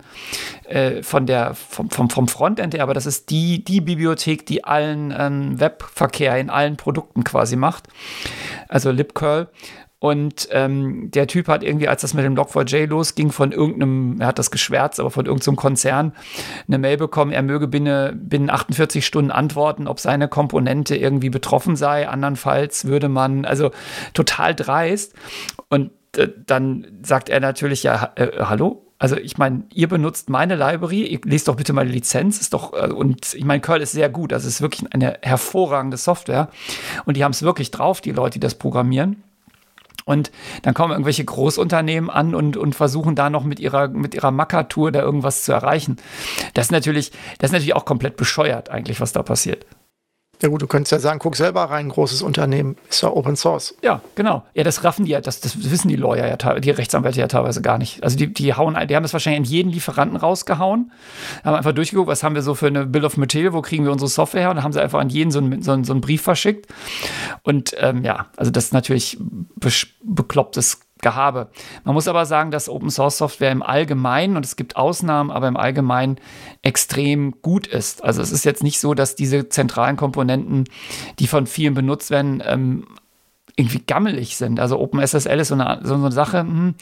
äh, 0.68 1.03
von 1.03 1.26
der, 1.26 1.55
vom, 1.55 1.90
vom, 1.90 2.09
vom 2.09 2.28
Frontend 2.28 2.74
her, 2.74 2.84
aber 2.84 2.94
das 2.94 3.05
ist 3.05 3.30
die, 3.30 3.64
die 3.64 3.80
Bibliothek, 3.80 4.46
die 4.46 4.62
allen 4.62 5.12
ähm, 5.16 5.59
Webverkehr 5.59 6.38
in 6.38 6.51
allen 6.51 6.76
Produkten 6.76 7.24
quasi 7.24 7.57
macht. 7.57 7.88
Also 8.68 8.92
libcurl. 8.92 9.49
Und 10.01 10.49
ähm, 10.53 11.11
der 11.11 11.26
Typ 11.26 11.49
hat 11.49 11.64
irgendwie, 11.64 11.88
als 11.88 12.03
das 12.03 12.14
mit 12.14 12.24
dem 12.24 12.36
Log4j 12.36 12.86
losging, 12.86 13.32
von 13.32 13.51
irgendeinem, 13.51 14.20
er 14.20 14.28
hat 14.28 14.38
das 14.38 14.53
geschwärzt, 14.53 15.01
aber 15.01 15.11
von 15.11 15.26
irgendeinem 15.26 15.57
Konzern 15.57 16.12
eine 16.68 16.78
Mail 16.78 16.96
bekommen, 16.96 17.32
er 17.32 17.42
möge 17.42 17.66
binnen, 17.66 18.28
binnen 18.28 18.49
48 18.49 19.05
Stunden 19.05 19.32
antworten, 19.32 19.88
ob 19.88 19.99
seine 19.99 20.28
Komponente 20.28 20.94
irgendwie 20.94 21.30
betroffen 21.30 21.74
sei. 21.74 22.09
Andernfalls 22.09 22.84
würde 22.84 23.09
man, 23.09 23.44
also 23.44 23.72
total 24.14 24.55
dreist. 24.55 25.14
Und 25.68 25.90
äh, 26.16 26.28
dann 26.46 26.86
sagt 27.03 27.28
er 27.28 27.40
natürlich, 27.40 27.82
ja, 27.82 28.12
äh, 28.14 28.28
hallo, 28.38 28.84
also 29.01 29.16
ich 29.16 29.38
meine, 29.38 29.64
ihr 29.72 29.88
benutzt 29.88 30.28
meine 30.28 30.57
Library, 30.57 31.07
ihr 31.07 31.20
lest 31.24 31.49
doch 31.49 31.57
bitte 31.57 31.72
die 31.72 31.92
Lizenz, 31.92 32.40
ist 32.40 32.53
doch, 32.53 32.72
äh, 32.72 32.92
und 32.92 33.34
ich 33.34 33.44
meine, 33.44 33.61
Curl 33.61 33.80
ist 33.80 33.92
sehr 33.92 34.09
gut, 34.09 34.32
also 34.32 34.49
es 34.49 34.55
ist 34.55 34.61
wirklich 34.61 34.92
eine 34.92 35.18
hervorragende 35.22 35.96
Software. 35.96 36.51
Und 37.05 37.16
die 37.16 37.24
haben 37.24 37.32
es 37.32 37.42
wirklich 37.42 37.70
drauf, 37.70 38.01
die 38.01 38.12
Leute, 38.12 38.34
die 38.34 38.40
das 38.40 38.57
programmieren. 38.57 39.22
Und 40.09 40.30
dann 40.62 40.72
kommen 40.72 40.92
irgendwelche 40.92 41.22
Großunternehmen 41.22 42.09
an 42.09 42.34
und, 42.34 42.56
und 42.56 42.74
versuchen 42.74 43.14
da 43.14 43.28
noch 43.28 43.44
mit 43.44 43.61
ihrer, 43.61 43.88
mit 43.88 44.14
ihrer 44.14 44.30
Makatur 44.30 44.90
da 44.90 45.02
irgendwas 45.02 45.44
zu 45.44 45.52
erreichen. 45.52 45.98
Das 46.54 46.68
ist 46.68 46.70
natürlich, 46.70 47.11
das 47.36 47.50
ist 47.50 47.52
natürlich 47.52 47.76
auch 47.76 47.84
komplett 47.84 48.16
bescheuert 48.16 48.70
eigentlich, 48.70 49.02
was 49.02 49.12
da 49.12 49.22
passiert. 49.22 49.66
Ja 50.41 50.49
gut, 50.49 50.62
du 50.62 50.66
könntest 50.66 50.93
ja 50.93 50.99
sagen, 51.01 51.18
guck 51.18 51.34
selber 51.34 51.64
rein, 51.64 51.89
großes 51.89 52.22
Unternehmen, 52.22 52.76
ist 52.89 53.03
ja 53.03 53.11
Open 53.11 53.34
Source. 53.34 53.74
Ja, 53.82 54.01
genau. 54.14 54.45
Ja, 54.55 54.62
das 54.62 54.84
raffen 54.84 55.05
die 55.05 55.11
ja, 55.11 55.20
das, 55.20 55.41
das 55.41 55.70
wissen 55.70 55.89
die 55.89 55.97
Lawyer 55.97 56.28
ja, 56.28 56.61
die 56.61 56.70
Rechtsanwälte 56.70 57.18
ja 57.18 57.26
teilweise 57.26 57.61
gar 57.61 57.78
nicht. 57.78 58.03
Also 58.05 58.16
die, 58.16 58.32
die 58.32 58.55
hauen, 58.55 58.76
die 58.89 58.95
haben 58.95 59.03
das 59.03 59.12
wahrscheinlich 59.12 59.51
in 59.51 59.57
jeden 59.57 59.70
Lieferanten 59.70 60.16
rausgehauen, 60.16 60.93
haben 61.45 61.55
einfach 61.57 61.72
durchgeguckt, 61.72 62.09
was 62.09 62.22
haben 62.22 62.34
wir 62.34 62.43
so 62.43 62.55
für 62.55 62.68
eine 62.68 62.86
Bill 62.86 63.05
of 63.05 63.16
Material, 63.16 63.53
wo 63.53 63.62
kriegen 63.62 63.84
wir 63.84 63.91
unsere 63.91 64.09
Software 64.09 64.43
her 64.43 64.51
und 64.51 64.62
haben 64.62 64.72
sie 64.72 64.80
einfach 64.80 65.01
an 65.01 65.09
jeden 65.09 65.30
so 65.30 65.41
einen, 65.41 65.62
so 65.62 65.72
einen, 65.72 65.84
so 65.84 65.93
einen 65.93 66.01
Brief 66.01 66.22
verschickt. 66.22 66.66
Und 67.43 67.74
ähm, 67.78 68.05
ja, 68.05 68.26
also 68.36 68.51
das 68.51 68.66
ist 68.66 68.72
natürlich 68.72 69.18
beklopptes 70.03 70.80
Gehabe. 71.03 71.49
Man 71.84 71.94
muss 71.94 72.09
aber 72.09 72.26
sagen, 72.26 72.51
dass 72.51 72.68
Open 72.68 72.90
Source 72.90 73.18
Software 73.18 73.53
im 73.53 73.62
Allgemeinen, 73.62 74.36
und 74.36 74.44
es 74.44 74.57
gibt 74.57 74.76
Ausnahmen, 74.76 75.30
aber 75.30 75.49
im 75.49 75.57
Allgemeinen 75.57 76.16
extrem 76.62 77.40
gut 77.42 77.66
ist. 77.66 78.05
Also 78.05 78.22
es 78.22 78.32
ist 78.32 78.44
jetzt 78.44 78.62
nicht 78.62 78.80
so, 78.80 78.94
dass 78.94 79.14
diese 79.14 79.49
zentralen 79.49 79.96
Komponenten, 79.96 80.64
die 81.18 81.26
von 81.26 81.46
vielen 81.46 81.74
benutzt 81.74 82.11
werden, 82.11 82.42
ähm, 82.44 82.86
irgendwie 83.57 83.80
gammelig 83.80 84.36
sind. 84.36 84.61
Also 84.61 84.78
OpenSSL 84.78 85.40
ist 85.40 85.49
so 85.49 85.55
eine, 85.55 85.80
so 85.82 85.94
eine 85.94 86.12
Sache, 86.12 86.40
hm, 86.40 86.74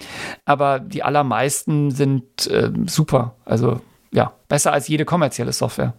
aber 0.44 0.78
die 0.78 1.02
allermeisten 1.02 1.90
sind 1.90 2.46
äh, 2.48 2.70
super. 2.86 3.34
Also 3.46 3.80
ja, 4.12 4.32
besser 4.48 4.72
als 4.72 4.86
jede 4.88 5.04
kommerzielle 5.04 5.52
Software. 5.52 5.94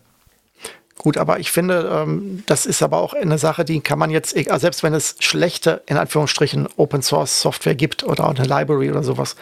Gut, 0.98 1.18
aber 1.18 1.40
ich 1.40 1.52
finde, 1.52 1.90
ähm, 1.94 2.44
das 2.48 2.66
ist 2.66 2.82
aber 2.82 2.98
auch 2.98 3.14
eine 3.14 3.38
Sache, 3.38 3.64
die 3.64 3.82
kann 3.82 4.00
man 4.00 4.10
jetzt, 4.10 4.36
also 4.36 4.58
selbst 4.58 4.82
wenn 4.82 4.96
es 4.96 5.16
schlechte, 5.20 5.84
in 5.86 5.96
Anführungsstrichen, 5.96 6.68
Open 6.76 7.04
Source 7.04 7.40
Software 7.40 7.76
gibt 7.76 8.04
oder 8.04 8.28
eine 8.28 8.46
Library 8.46 8.90
oder 8.90 9.04
sowas, 9.04 9.36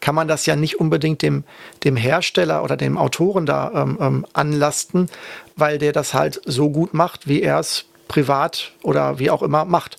kann 0.00 0.14
man 0.14 0.28
das 0.28 0.46
ja 0.46 0.54
nicht 0.54 0.78
unbedingt 0.78 1.22
dem, 1.22 1.42
dem 1.82 1.96
Hersteller 1.96 2.62
oder 2.62 2.76
dem 2.76 2.96
Autoren 2.96 3.44
da 3.44 3.72
ähm, 3.74 3.98
ähm, 4.00 4.26
anlasten, 4.34 5.08
weil 5.56 5.78
der 5.78 5.92
das 5.92 6.14
halt 6.14 6.40
so 6.44 6.70
gut 6.70 6.94
macht, 6.94 7.26
wie 7.26 7.42
er 7.42 7.58
es 7.58 7.86
privat 8.06 8.72
oder 8.82 9.18
wie 9.18 9.30
auch 9.30 9.42
immer 9.42 9.64
macht. 9.64 9.96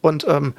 Und 0.00 0.26
ähm, 0.28 0.54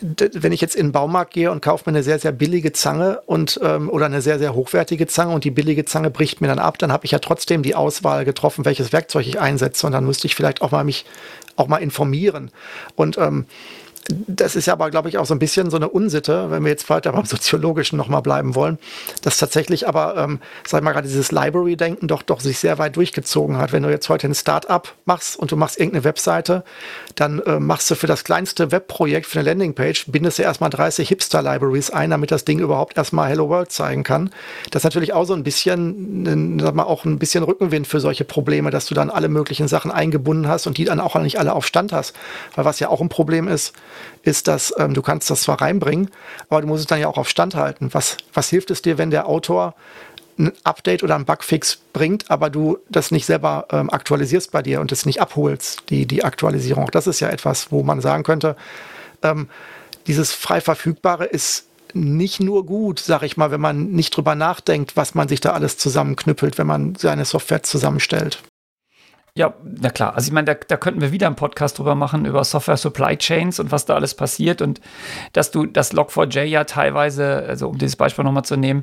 wenn 0.00 0.52
ich 0.52 0.60
jetzt 0.60 0.76
in 0.76 0.88
den 0.88 0.92
Baumarkt 0.92 1.32
gehe 1.32 1.50
und 1.50 1.60
kaufe 1.60 1.84
mir 1.86 1.96
eine 1.96 2.02
sehr, 2.02 2.18
sehr 2.18 2.32
billige 2.32 2.72
Zange 2.72 3.20
und 3.26 3.60
ähm, 3.62 3.88
oder 3.88 4.06
eine 4.06 4.22
sehr, 4.22 4.38
sehr 4.38 4.54
hochwertige 4.54 5.06
Zange 5.06 5.34
und 5.34 5.44
die 5.44 5.50
billige 5.50 5.84
Zange 5.84 6.10
bricht 6.10 6.40
mir 6.40 6.48
dann 6.48 6.58
ab, 6.58 6.78
dann 6.78 6.92
habe 6.92 7.04
ich 7.04 7.10
ja 7.10 7.18
trotzdem 7.18 7.62
die 7.62 7.74
Auswahl 7.74 8.24
getroffen, 8.24 8.64
welches 8.64 8.92
Werkzeug 8.92 9.26
ich 9.26 9.40
einsetze. 9.40 9.86
Und 9.86 9.92
dann 9.92 10.04
müsste 10.04 10.26
ich 10.26 10.34
vielleicht 10.34 10.62
auch 10.62 10.70
mal 10.70 10.84
mich 10.84 11.04
auch 11.56 11.68
mal 11.68 11.78
informieren. 11.78 12.50
Und 12.96 13.18
ähm, 13.18 13.46
das 14.08 14.56
ist 14.56 14.66
ja 14.66 14.72
aber, 14.72 14.90
glaube 14.90 15.08
ich, 15.08 15.18
auch 15.18 15.26
so 15.26 15.34
ein 15.34 15.38
bisschen 15.38 15.70
so 15.70 15.76
eine 15.76 15.88
Unsitte, 15.88 16.50
wenn 16.50 16.64
wir 16.64 16.70
jetzt 16.70 16.88
weiter 16.88 17.12
beim 17.12 17.24
Soziologischen 17.26 17.98
nochmal 17.98 18.22
bleiben 18.22 18.54
wollen, 18.54 18.78
dass 19.22 19.36
tatsächlich 19.36 19.86
aber, 19.86 20.16
ähm, 20.16 20.40
sag 20.66 20.82
mal 20.82 20.92
gerade 20.92 21.06
dieses 21.06 21.30
Library-Denken 21.30 22.08
doch, 22.08 22.22
doch 22.22 22.40
sich 22.40 22.58
sehr 22.58 22.78
weit 22.78 22.96
durchgezogen 22.96 23.58
hat. 23.58 23.72
Wenn 23.72 23.82
du 23.82 23.90
jetzt 23.90 24.08
heute 24.08 24.26
ein 24.26 24.34
Start-up 24.34 24.94
machst 25.04 25.38
und 25.38 25.52
du 25.52 25.56
machst 25.56 25.78
irgendeine 25.78 26.04
Webseite, 26.04 26.64
dann 27.16 27.40
äh, 27.40 27.60
machst 27.60 27.90
du 27.90 27.94
für 27.94 28.06
das 28.06 28.24
kleinste 28.24 28.72
Webprojekt, 28.72 29.26
für 29.26 29.40
eine 29.40 29.48
Landingpage, 29.50 30.06
bindest 30.08 30.38
du 30.38 30.42
erstmal 30.42 30.70
30 30.70 31.08
Hipster-Libraries 31.08 31.90
ein, 31.90 32.10
damit 32.10 32.30
das 32.30 32.44
Ding 32.44 32.60
überhaupt 32.60 32.96
erstmal 32.96 33.28
Hello 33.28 33.48
World 33.48 33.70
zeigen 33.72 34.04
kann. 34.04 34.30
Das 34.70 34.80
ist 34.80 34.84
natürlich 34.84 35.12
auch 35.12 35.24
so 35.24 35.34
ein 35.34 35.42
bisschen, 35.44 36.58
sag 36.60 36.74
mal, 36.74 36.84
auch 36.84 37.04
ein 37.04 37.18
bisschen 37.18 37.44
Rückenwind 37.44 37.86
für 37.86 38.00
solche 38.00 38.24
Probleme, 38.24 38.70
dass 38.70 38.86
du 38.86 38.94
dann 38.94 39.10
alle 39.10 39.28
möglichen 39.28 39.68
Sachen 39.68 39.90
eingebunden 39.90 40.48
hast 40.48 40.66
und 40.66 40.78
die 40.78 40.84
dann 40.84 41.00
auch 41.00 41.18
nicht 41.18 41.38
alle 41.38 41.52
auf 41.52 41.66
Stand 41.66 41.92
hast. 41.92 42.14
Weil 42.54 42.64
was 42.64 42.80
ja 42.80 42.88
auch 42.88 43.00
ein 43.00 43.08
Problem 43.08 43.48
ist, 43.48 43.74
ist, 44.22 44.48
dass 44.48 44.74
ähm, 44.78 44.94
du 44.94 45.02
kannst 45.02 45.30
das 45.30 45.42
zwar 45.42 45.60
reinbringen, 45.60 46.10
aber 46.48 46.60
du 46.60 46.66
musst 46.66 46.80
es 46.80 46.86
dann 46.86 47.00
ja 47.00 47.08
auch 47.08 47.18
auf 47.18 47.28
Stand 47.28 47.54
halten. 47.54 47.88
Was, 47.92 48.16
was 48.32 48.48
hilft 48.48 48.70
es 48.70 48.82
dir, 48.82 48.98
wenn 48.98 49.10
der 49.10 49.26
Autor 49.26 49.74
ein 50.38 50.52
Update 50.64 51.02
oder 51.02 51.16
ein 51.16 51.24
Bugfix 51.24 51.78
bringt, 51.92 52.30
aber 52.30 52.48
du 52.48 52.78
das 52.88 53.10
nicht 53.10 53.26
selber 53.26 53.66
ähm, 53.70 53.90
aktualisierst 53.90 54.52
bei 54.52 54.62
dir 54.62 54.80
und 54.80 54.92
es 54.92 55.04
nicht 55.04 55.20
abholst, 55.20 55.90
die, 55.90 56.06
die 56.06 56.24
Aktualisierung. 56.24 56.88
Das 56.92 57.06
ist 57.06 57.20
ja 57.20 57.28
etwas, 57.28 57.72
wo 57.72 57.82
man 57.82 58.00
sagen 58.00 58.22
könnte, 58.22 58.56
ähm, 59.22 59.48
dieses 60.06 60.32
frei 60.32 60.60
verfügbare 60.60 61.24
ist 61.24 61.66
nicht 61.92 62.40
nur 62.40 62.66
gut, 62.66 63.00
sag 63.00 63.22
ich 63.22 63.36
mal, 63.36 63.50
wenn 63.50 63.60
man 63.60 63.90
nicht 63.90 64.16
drüber 64.16 64.34
nachdenkt, 64.34 64.96
was 64.96 65.14
man 65.14 65.28
sich 65.28 65.40
da 65.40 65.52
alles 65.52 65.78
zusammenknüppelt, 65.78 66.58
wenn 66.58 66.66
man 66.66 66.94
seine 66.94 67.24
Software 67.24 67.62
zusammenstellt. 67.62 68.42
Ja, 69.38 69.54
na 69.62 69.90
klar. 69.90 70.16
Also 70.16 70.26
ich 70.26 70.32
meine, 70.32 70.46
da, 70.46 70.54
da 70.54 70.76
könnten 70.76 71.00
wir 71.00 71.12
wieder 71.12 71.28
einen 71.28 71.36
Podcast 71.36 71.78
drüber 71.78 71.94
machen, 71.94 72.24
über 72.24 72.42
Software 72.42 72.76
Supply 72.76 73.16
Chains 73.16 73.60
und 73.60 73.70
was 73.70 73.84
da 73.84 73.94
alles 73.94 74.16
passiert 74.16 74.60
und 74.60 74.80
dass 75.32 75.52
du 75.52 75.64
das 75.64 75.94
Log4j 75.94 76.42
ja 76.42 76.64
teilweise, 76.64 77.44
also 77.46 77.68
um 77.68 77.78
dieses 77.78 77.94
Beispiel 77.94 78.24
nochmal 78.24 78.44
zu 78.44 78.56
nehmen, 78.56 78.82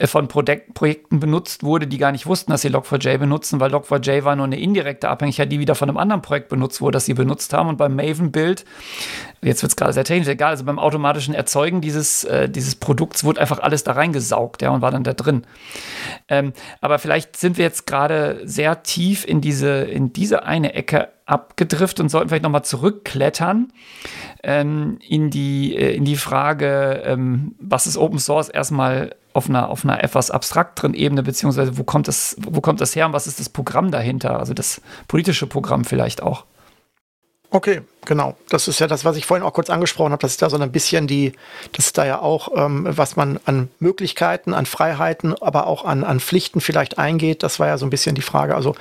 äh, 0.00 0.08
von 0.08 0.26
Projek 0.26 0.74
Projekten 0.74 1.20
benutzt 1.20 1.62
wurde, 1.62 1.86
die 1.86 1.98
gar 1.98 2.10
nicht 2.10 2.26
wussten, 2.26 2.50
dass 2.50 2.62
sie 2.62 2.70
Log4j 2.70 3.18
benutzen, 3.18 3.60
weil 3.60 3.72
Log4j 3.72 4.24
war 4.24 4.34
nur 4.34 4.46
eine 4.46 4.58
indirekte 4.58 5.08
Abhängigkeit, 5.08 5.52
die 5.52 5.60
wieder 5.60 5.76
von 5.76 5.88
einem 5.88 5.98
anderen 5.98 6.20
Projekt 6.20 6.48
benutzt 6.48 6.80
wurde, 6.80 6.96
das 6.96 7.04
sie 7.04 7.14
benutzt 7.14 7.52
haben. 7.52 7.68
Und 7.68 7.76
beim 7.76 7.94
Maven-Build 7.94 8.64
jetzt 9.42 9.62
wird 9.62 9.72
es 9.72 9.76
gerade 9.76 9.92
sehr 9.92 10.04
technisch, 10.04 10.28
egal, 10.28 10.50
also 10.50 10.64
beim 10.64 10.78
automatischen 10.78 11.34
Erzeugen 11.34 11.80
dieses, 11.80 12.24
äh, 12.24 12.48
dieses 12.48 12.76
Produkts 12.76 13.24
wurde 13.24 13.40
einfach 13.40 13.58
alles 13.58 13.84
da 13.84 13.92
reingesaugt, 13.92 14.62
ja, 14.62 14.70
und 14.70 14.82
war 14.82 14.90
dann 14.90 15.04
da 15.04 15.12
drin. 15.14 15.44
Ähm, 16.28 16.52
aber 16.80 16.98
vielleicht 16.98 17.36
sind 17.36 17.58
wir 17.58 17.64
jetzt 17.64 17.86
gerade 17.86 18.40
sehr 18.44 18.82
tief 18.82 19.26
in 19.26 19.40
diese, 19.40 19.82
in 19.82 20.12
diese 20.12 20.44
eine 20.44 20.74
Ecke 20.74 21.08
abgedriftet 21.26 22.00
und 22.00 22.08
sollten 22.08 22.28
vielleicht 22.28 22.42
nochmal 22.44 22.64
zurückklettern 22.64 23.72
ähm, 24.42 24.98
in, 25.06 25.30
die, 25.30 25.76
äh, 25.76 25.94
in 25.94 26.04
die 26.04 26.16
Frage, 26.16 27.02
ähm, 27.04 27.54
was 27.58 27.86
ist 27.86 27.96
Open 27.96 28.18
Source 28.18 28.48
erstmal 28.48 29.14
auf 29.32 29.48
einer, 29.48 29.70
auf 29.70 29.84
einer 29.84 30.02
etwas 30.04 30.30
abstrakteren 30.30 30.94
Ebene, 30.94 31.22
beziehungsweise 31.22 31.78
wo 31.78 31.84
kommt, 31.84 32.06
das, 32.06 32.36
wo 32.38 32.60
kommt 32.60 32.80
das 32.80 32.94
her 32.94 33.06
und 33.06 33.12
was 33.12 33.26
ist 33.26 33.40
das 33.40 33.48
Programm 33.48 33.90
dahinter, 33.90 34.38
also 34.38 34.54
das 34.54 34.82
politische 35.08 35.46
Programm 35.46 35.84
vielleicht 35.84 36.22
auch. 36.22 36.44
Okay, 37.54 37.82
genau. 38.06 38.34
Das 38.48 38.66
ist 38.66 38.80
ja 38.80 38.86
das, 38.86 39.04
was 39.04 39.16
ich 39.18 39.26
vorhin 39.26 39.44
auch 39.44 39.52
kurz 39.52 39.68
angesprochen 39.68 40.12
habe. 40.12 40.22
Das 40.22 40.32
ist 40.32 40.40
da 40.40 40.48
so 40.48 40.56
ein 40.56 40.72
bisschen 40.72 41.06
die, 41.06 41.32
das 41.72 41.86
ist 41.86 41.98
da 41.98 42.06
ja 42.06 42.18
auch, 42.18 42.48
ähm, 42.56 42.86
was 42.88 43.14
man 43.14 43.38
an 43.44 43.68
Möglichkeiten, 43.78 44.54
an 44.54 44.64
Freiheiten, 44.64 45.34
aber 45.42 45.66
auch 45.66 45.84
an, 45.84 46.02
an 46.02 46.18
Pflichten 46.18 46.62
vielleicht 46.62 46.98
eingeht. 46.98 47.42
Das 47.42 47.60
war 47.60 47.66
ja 47.66 47.76
so 47.76 47.84
ein 47.84 47.90
bisschen 47.90 48.14
die 48.14 48.22
Frage. 48.22 48.54
Also, 48.54 48.74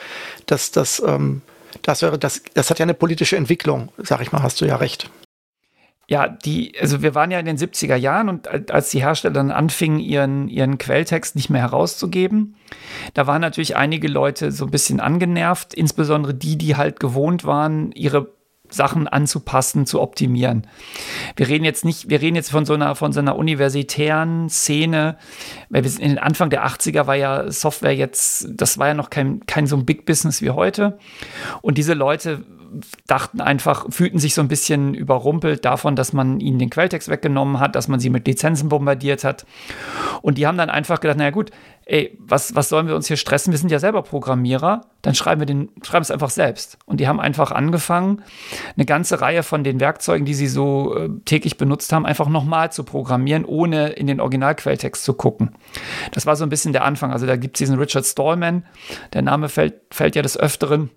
dass 0.46 0.72
das, 0.72 1.04
ähm, 1.06 1.42
das 1.82 2.02
wäre, 2.02 2.18
das, 2.18 2.44
das 2.54 2.70
hat 2.70 2.80
ja 2.80 2.84
eine 2.84 2.94
politische 2.94 3.36
Entwicklung, 3.36 3.92
sag 3.98 4.22
ich 4.22 4.32
mal, 4.32 4.42
hast 4.42 4.62
du 4.62 4.66
ja 4.66 4.78
recht. 4.78 5.10
Ja, 6.08 6.30
die, 6.30 6.74
also 6.80 7.02
wir 7.02 7.14
waren 7.14 7.32
ja 7.32 7.40
in 7.40 7.46
den 7.46 7.58
70er 7.58 7.96
Jahren 7.96 8.30
und 8.30 8.72
als 8.72 8.90
die 8.90 9.02
Hersteller 9.02 9.34
dann 9.34 9.52
anfingen, 9.52 10.00
ihren, 10.00 10.48
ihren 10.48 10.78
Quelltext 10.78 11.36
nicht 11.36 11.50
mehr 11.50 11.62
herauszugeben, 11.62 12.56
da 13.14 13.28
waren 13.28 13.42
natürlich 13.42 13.76
einige 13.76 14.08
Leute 14.08 14.52
so 14.54 14.66
ein 14.66 14.72
bisschen 14.72 15.02
angenervt, 15.02 15.74
insbesondere 15.74 16.34
die, 16.34 16.58
die 16.58 16.76
halt 16.78 17.00
gewohnt 17.02 17.46
waren, 17.46 17.92
ihre 17.94 18.30
Sachen 18.72 19.08
anzupassen, 19.08 19.86
zu 19.86 20.02
optimieren. 20.02 20.68
Wir 21.36 21.48
reden 21.48 21.66
jetzt 21.66 21.86
nicht, 21.86 22.10
wir 22.10 22.22
reden 22.22 22.36
jetzt 22.36 22.52
von 22.52 22.66
so 22.66 22.74
einer, 22.74 22.96
von 22.96 23.14
so 23.14 23.20
einer 23.20 23.36
universitären 23.36 24.50
Szene, 24.50 25.18
weil 25.70 25.84
wir 25.84 25.90
sind 25.90 26.02
in 26.02 26.10
den 26.10 26.20
Anfang 26.20 26.50
der 26.50 26.66
80er 26.66 27.08
war 27.08 27.16
ja 27.16 27.52
Software 27.52 27.96
jetzt, 27.96 28.48
das 28.52 28.78
war 28.78 28.88
ja 28.88 28.94
noch 28.94 29.10
kein, 29.10 29.46
kein 29.46 29.68
so 29.68 29.76
ein 29.76 29.86
Big 29.86 30.06
Business 30.06 30.42
wie 30.42 30.50
heute. 30.50 30.98
Und 31.62 31.78
diese 31.78 31.94
Leute 31.94 32.44
dachten 33.08 33.42
einfach, 33.42 33.86
fühlten 33.90 34.20
sich 34.20 34.34
so 34.34 34.42
ein 34.42 34.48
bisschen 34.48 34.94
überrumpelt 34.94 35.66
davon, 35.66 35.96
dass 35.96 36.14
man 36.14 36.40
ihnen 36.40 36.60
den 36.60 36.70
Quelltext 36.70 37.10
weggenommen 37.10 37.60
hat, 37.60 37.76
dass 37.76 37.88
man 37.88 38.00
sie 38.00 38.10
mit 38.10 38.28
Lizenzen 38.28 38.70
bombardiert 38.70 39.24
hat. 39.24 39.46
Und 40.22 40.38
die 40.38 40.48
haben 40.48 40.58
dann 40.58 40.70
einfach 40.70 41.00
gedacht, 41.00 41.18
naja 41.18 41.32
gut, 41.32 41.52
ey, 41.86 42.18
was, 42.20 42.56
was 42.56 42.70
sollen 42.70 42.88
wir 42.88 42.96
uns 42.96 43.08
hier 43.08 43.18
stressen? 43.18 43.52
Wir 43.52 43.58
sind 43.58 43.72
ja 43.72 43.80
selber 43.80 44.02
Programmierer, 44.04 44.82
dann 45.02 45.16
schreiben 45.16 45.42
wir 45.42 45.46
den, 45.46 45.70
schreiben 45.84 46.04
es 46.04 46.12
einfach 46.12 46.30
selbst. 46.30 46.78
Und 46.86 47.00
die 47.00 47.08
haben 47.08 47.20
einfach 47.20 47.52
angefangen, 47.52 48.22
eine 48.78 48.86
ganze 48.86 49.20
Reihe 49.20 49.44
von 49.44 49.64
den 49.64 49.80
Werkzeugen, 49.80 50.26
die 50.26 50.34
sie 50.34 50.48
so 50.48 50.96
äh, 50.96 51.10
täglich 51.26 51.58
benutzt 51.58 51.92
haben, 51.92 52.06
einfach 52.06 52.30
nochmal 52.30 52.72
zu 52.72 52.84
programmieren, 52.84 53.46
ohne 53.46 53.90
in 53.90 54.08
den 54.08 54.22
Originalquelltext 54.22 55.04
zu 55.04 55.14
gucken. 55.14 55.52
Das 56.14 56.26
war 56.26 56.36
so 56.36 56.46
ein 56.46 56.50
bisschen 56.50 56.74
der 56.74 56.86
Anfang. 56.86 57.12
Also 57.12 57.26
da 57.26 57.36
gibt 57.36 57.58
es 57.58 57.60
diesen 57.60 57.78
Richard 57.78 58.06
Stallman, 58.06 58.64
der 59.14 59.24
Name 59.24 59.50
fällt, 59.50 59.76
fällt 59.92 60.16
ja 60.16 60.22
des 60.22 60.38
Öfteren 60.38 60.92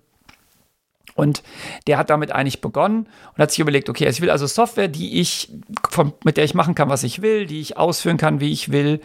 und 1.13 1.43
der 1.87 1.97
hat 1.97 2.09
damit 2.09 2.31
eigentlich 2.31 2.59
begonnen 2.59 3.07
und 3.33 3.41
hat 3.41 3.51
sich 3.51 3.59
überlegt, 3.59 3.89
okay, 3.89 4.07
ich 4.07 4.19
will 4.21 4.29
also 4.29 4.47
Software, 4.47 4.89
die 4.89 5.21
ich, 5.21 5.49
von, 5.89 6.13
mit 6.25 6.35
der 6.35 6.43
ich 6.43 6.53
machen 6.53 6.75
kann, 6.75 6.89
was 6.89 7.03
ich 7.03 7.21
will, 7.21 7.45
die 7.45 7.61
ich 7.61 7.77
ausführen 7.77 8.17
kann, 8.17 8.41
wie 8.41 8.51
ich 8.51 8.71
will, 8.71 8.99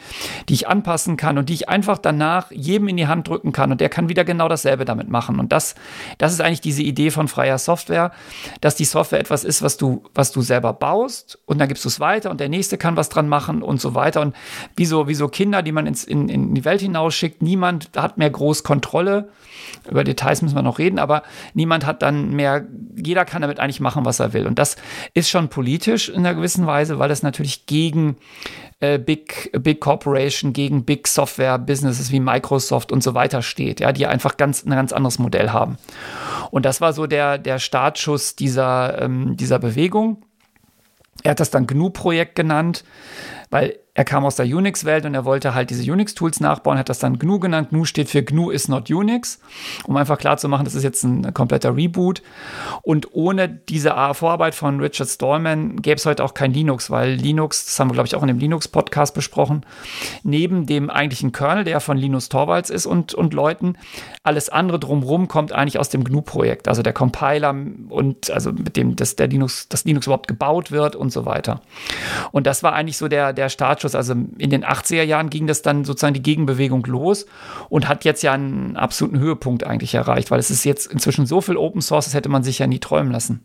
die 0.48 0.55
ich 0.55 0.66
anpassen 0.66 1.16
kann 1.16 1.38
und 1.38 1.48
die 1.48 1.55
ich 1.55 1.68
einfach 1.68 1.98
danach 1.98 2.51
jedem 2.51 2.88
in 2.88 2.96
die 2.96 3.07
Hand 3.07 3.28
drücken 3.28 3.53
kann 3.53 3.70
und 3.70 3.80
der 3.80 3.90
kann 3.90 4.09
wieder 4.09 4.24
genau 4.24 4.48
dasselbe 4.48 4.84
damit 4.84 5.09
machen. 5.09 5.38
Und 5.38 5.53
das, 5.53 5.76
das 6.18 6.32
ist 6.32 6.40
eigentlich 6.40 6.61
diese 6.61 6.82
Idee 6.82 7.11
von 7.11 7.28
freier 7.28 7.59
Software, 7.59 8.11
dass 8.61 8.74
die 8.74 8.84
Software 8.84 9.20
etwas 9.20 9.44
ist, 9.44 9.62
was 9.62 9.76
du, 9.76 10.03
was 10.12 10.32
du 10.32 10.42
selber 10.42 10.72
baust 10.72 11.38
und 11.46 11.59
dann 11.59 11.68
gibst 11.68 11.84
du 11.84 11.88
es 11.88 12.01
weiter 12.01 12.30
und 12.30 12.40
der 12.40 12.48
nächste 12.48 12.76
kann 12.76 12.96
was 12.96 13.09
dran 13.09 13.28
machen 13.28 13.62
und 13.62 13.80
so 13.80 13.94
weiter. 13.94 14.20
Und 14.20 14.34
wie 14.74 14.86
so, 14.86 15.07
wie 15.07 15.14
so 15.14 15.28
Kinder, 15.28 15.62
die 15.62 15.72
man 15.72 15.86
ins, 15.86 16.03
in, 16.03 16.28
in 16.28 16.55
die 16.55 16.64
Welt 16.64 16.80
hinausschickt, 16.80 17.40
niemand 17.40 17.90
hat 17.96 18.18
mehr 18.18 18.30
groß 18.30 18.64
Kontrolle. 18.64 19.28
Über 19.88 20.03
Details 20.05 20.42
müssen 20.42 20.57
wir 20.57 20.62
noch 20.62 20.78
reden, 20.78 20.98
aber 20.98 21.22
niemand 21.55 21.86
hat 21.86 21.89
dann 21.93 22.30
mehr, 22.30 22.66
jeder 22.97 23.24
kann 23.24 23.43
damit 23.43 23.61
eigentlich 23.61 23.80
machen, 23.80 24.05
was 24.05 24.20
er 24.20 24.32
will. 24.32 24.47
Und 24.47 24.59
das 24.59 24.76
ist 25.14 25.28
schon 25.28 25.49
politisch 25.49 26.09
in 26.09 26.18
einer 26.18 26.34
gewissen 26.34 26.66
Weise, 26.66 26.99
weil 26.99 27.11
es 27.11 27.22
natürlich 27.22 27.66
gegen 27.66 28.16
äh, 28.80 28.99
Big, 28.99 29.51
Big 29.62 29.80
Corporation, 29.80 30.53
gegen 30.53 30.84
Big 30.84 31.07
Software 31.07 31.59
Businesses 31.59 32.12
wie 32.12 32.20
Microsoft 32.20 32.93
und 32.93 33.03
so 33.03 33.14
weiter 33.14 33.43
steht, 33.43 33.80
ja, 33.80 33.93
die 33.93 34.07
einfach 34.07 34.36
ganz, 34.36 34.64
ein 34.64 34.70
ganz 34.70 34.93
anderes 34.93 35.18
Modell 35.18 35.51
haben. 35.51 35.76
Und 36.51 36.64
das 36.64 36.80
war 36.80 36.93
so 36.93 37.07
der, 37.07 37.38
der 37.38 37.59
Startschuss 37.59 38.36
dieser, 38.36 39.03
ähm, 39.03 39.36
dieser 39.36 39.59
Bewegung. 39.59 40.24
Er 41.22 41.32
hat 41.32 41.41
das 41.41 41.51
dann 41.51 41.66
GNU-Projekt 41.66 42.34
genannt, 42.34 42.84
weil 43.51 43.78
er 44.01 44.05
kam 44.05 44.24
aus 44.24 44.36
der 44.36 44.46
Unix-Welt 44.46 45.05
und 45.05 45.12
er 45.12 45.26
wollte 45.26 45.55
halt 45.55 45.68
diese 45.68 45.92
Unix-Tools 45.92 46.40
nachbauen, 46.40 46.78
hat 46.78 46.88
das 46.88 47.01
dann 47.01 47.18
GNU 47.18 47.38
genannt. 47.38 47.68
GNU 47.68 47.84
steht 47.84 48.09
für 48.09 48.22
GNU 48.22 48.51
is 48.51 48.66
not 48.66 48.90
Unix, 48.90 49.40
um 49.84 49.94
einfach 49.98 50.16
klar 50.16 50.38
zu 50.38 50.48
machen, 50.48 50.64
das 50.64 50.74
ist 50.74 50.84
jetzt 50.84 51.05
ein 51.05 51.34
kompletter 51.34 51.76
Reboot. 51.76 52.22
Und 52.80 53.09
ohne 53.12 53.46
diese 53.46 53.90
Vorarbeit 54.14 54.55
von 54.55 54.80
Richard 54.80 55.11
Stallman 55.11 55.82
gäbe 55.82 55.96
es 55.96 56.07
heute 56.07 56.24
auch 56.24 56.32
kein 56.32 56.55
Linux, 56.55 56.90
weil 56.90 57.11
Linux, 57.11 57.66
das 57.66 57.78
haben 57.78 57.90
wir 57.90 57.92
glaube 57.92 58.07
ich 58.07 58.14
auch 58.14 58.22
in 58.22 58.28
dem 58.28 58.38
Linux-Podcast 58.38 59.12
besprochen, 59.12 59.66
neben 60.22 60.64
dem 60.64 60.88
eigentlichen 60.88 61.32
Kernel, 61.32 61.64
der 61.64 61.80
von 61.80 61.98
Linus 61.98 62.30
Torvalds 62.30 62.70
ist 62.70 62.86
und, 62.86 63.12
und 63.12 63.34
Leuten, 63.34 63.76
alles 64.22 64.48
andere 64.48 64.78
drumherum 64.78 65.28
kommt 65.28 65.53
eigentlich 65.53 65.78
aus 65.78 65.90
dem 65.90 66.05
GNU-Projekt, 66.05 66.68
also 66.68 66.80
der 66.80 66.94
Compiler 66.94 67.55
und 67.90 68.30
also 68.30 68.51
mit 68.51 68.78
dem 68.78 68.96
das, 68.96 69.16
der 69.16 69.28
Linux, 69.28 69.68
das 69.68 69.84
Linux 69.84 70.07
überhaupt 70.07 70.26
gebaut 70.26 70.70
wird 70.70 70.96
und 70.96 71.12
so 71.12 71.26
weiter. 71.26 71.61
Und 72.32 72.46
das 72.46 72.62
war 72.62 72.72
eigentlich 72.72 72.96
so 72.96 73.07
der, 73.07 73.34
der 73.34 73.51
Startschuss 73.51 73.89
Anschluss. 73.95 74.11
Also 74.11 74.12
in 74.38 74.51
den 74.51 74.64
80er 74.64 75.03
Jahren 75.03 75.30
ging 75.30 75.47
das 75.47 75.62
dann 75.62 75.84
sozusagen 75.84 76.14
die 76.14 76.22
Gegenbewegung 76.22 76.84
los 76.86 77.26
und 77.68 77.88
hat 77.88 78.05
jetzt 78.05 78.22
ja 78.22 78.32
einen 78.32 78.76
absoluten 78.76 79.18
Höhepunkt 79.18 79.64
eigentlich 79.64 79.95
erreicht, 79.95 80.30
weil 80.30 80.41
es 80.41 80.51
ist 80.51 80.64
jetzt 80.64 80.86
inzwischen 80.86 81.26
so 81.26 81.41
viel 81.41 81.57
Open 81.57 81.82
Source, 81.82 82.07
das 82.07 82.14
hätte 82.14 82.28
man 82.28 82.43
sich 82.43 82.59
ja 82.59 82.66
nie 82.66 82.78
träumen 82.78 83.12
lassen. 83.12 83.45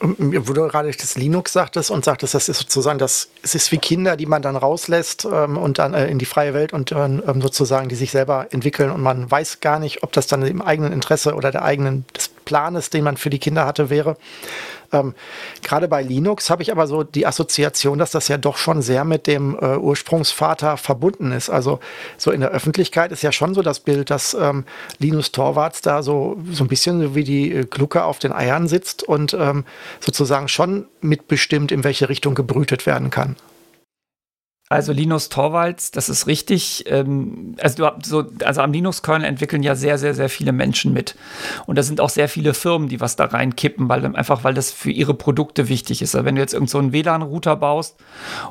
Wo 0.00 0.52
du 0.52 0.66
gerade 0.68 0.90
das 0.90 1.16
Linux 1.16 1.52
sagtest 1.52 1.90
und 1.90 2.04
sagtest, 2.04 2.34
das 2.34 2.48
ist 2.48 2.58
sozusagen 2.58 2.98
das, 2.98 3.28
es 3.42 3.54
ist 3.54 3.70
wie 3.70 3.78
Kinder, 3.78 4.16
die 4.16 4.26
man 4.26 4.42
dann 4.42 4.56
rauslässt 4.56 5.26
ähm, 5.30 5.56
und 5.56 5.78
dann 5.78 5.94
äh, 5.94 6.08
in 6.08 6.18
die 6.18 6.24
freie 6.24 6.52
Welt 6.52 6.72
und 6.72 6.90
ähm, 6.92 7.22
sozusagen, 7.40 7.88
die 7.88 7.94
sich 7.94 8.10
selber 8.10 8.48
entwickeln 8.50 8.90
und 8.90 9.00
man 9.00 9.30
weiß 9.30 9.60
gar 9.60 9.78
nicht, 9.78 10.02
ob 10.02 10.12
das 10.12 10.26
dann 10.26 10.42
im 10.42 10.60
eigenen 10.60 10.92
Interesse 10.92 11.34
oder 11.34 11.52
der 11.52 11.62
eigenen, 11.62 12.04
des 12.14 12.33
Planes, 12.44 12.90
den 12.90 13.04
man 13.04 13.16
für 13.16 13.30
die 13.30 13.38
Kinder 13.38 13.66
hatte, 13.66 13.90
wäre. 13.90 14.16
Ähm, 14.92 15.14
Gerade 15.62 15.88
bei 15.88 16.02
Linux 16.02 16.50
habe 16.50 16.62
ich 16.62 16.70
aber 16.70 16.86
so 16.86 17.02
die 17.02 17.26
Assoziation, 17.26 17.98
dass 17.98 18.10
das 18.10 18.28
ja 18.28 18.38
doch 18.38 18.56
schon 18.56 18.82
sehr 18.82 19.04
mit 19.04 19.26
dem 19.26 19.58
äh, 19.60 19.76
Ursprungsvater 19.76 20.76
verbunden 20.76 21.32
ist. 21.32 21.50
Also 21.50 21.80
so 22.16 22.30
in 22.30 22.40
der 22.40 22.50
Öffentlichkeit 22.50 23.12
ist 23.12 23.22
ja 23.22 23.32
schon 23.32 23.54
so 23.54 23.62
das 23.62 23.80
Bild, 23.80 24.10
dass 24.10 24.34
ähm, 24.34 24.64
Linus 24.98 25.32
Torvalds 25.32 25.80
da 25.80 26.02
so, 26.02 26.38
so 26.50 26.64
ein 26.64 26.68
bisschen 26.68 27.14
wie 27.14 27.24
die 27.24 27.52
äh, 27.52 27.64
Glucke 27.64 28.04
auf 28.04 28.18
den 28.18 28.32
Eiern 28.32 28.68
sitzt 28.68 29.02
und 29.02 29.34
ähm, 29.34 29.64
sozusagen 30.00 30.48
schon 30.48 30.86
mitbestimmt, 31.00 31.72
in 31.72 31.84
welche 31.84 32.08
Richtung 32.08 32.34
gebrütet 32.34 32.86
werden 32.86 33.10
kann. 33.10 33.36
Also 34.74 34.92
Linus 34.92 35.28
Torvalds, 35.28 35.92
das 35.92 36.08
ist 36.08 36.26
richtig. 36.26 36.84
Ähm, 36.88 37.54
also 37.60 37.92
so, 38.02 38.24
also 38.44 38.60
am 38.60 38.72
Linux-Kernel 38.72 39.24
entwickeln 39.24 39.62
ja 39.62 39.76
sehr, 39.76 39.98
sehr, 39.98 40.14
sehr 40.14 40.28
viele 40.28 40.50
Menschen 40.50 40.92
mit. 40.92 41.14
Und 41.66 41.78
da 41.78 41.84
sind 41.84 42.00
auch 42.00 42.08
sehr 42.08 42.28
viele 42.28 42.54
Firmen, 42.54 42.88
die 42.88 43.00
was 43.00 43.14
da 43.14 43.26
reinkippen, 43.26 43.88
weil 43.88 44.04
einfach, 44.16 44.42
weil 44.42 44.52
das 44.52 44.72
für 44.72 44.90
ihre 44.90 45.14
Produkte 45.14 45.68
wichtig 45.68 46.02
ist. 46.02 46.16
Also 46.16 46.24
wenn 46.24 46.34
du 46.34 46.40
jetzt 46.40 46.54
irgend 46.54 46.70
so 46.70 46.92
WLAN-Router 46.92 47.54
baust 47.54 47.94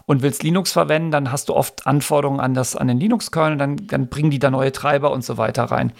und 0.05 0.21
willst 0.21 0.43
Linux 0.43 0.71
verwenden, 0.71 1.11
dann 1.11 1.29
hast 1.29 1.49
du 1.49 1.55
oft 1.55 1.85
Anforderungen 1.85 2.39
an 2.39 2.53
das, 2.53 2.77
an 2.77 2.87
den 2.87 3.01
Linux-Kernel, 3.01 3.57
dann, 3.57 3.85
dann 3.87 4.07
bringen 4.07 4.31
die 4.31 4.39
da 4.39 4.49
neue 4.49 4.71
Treiber 4.71 5.11
und 5.11 5.25
so 5.25 5.37
weiter 5.37 5.65
rein. 5.65 5.91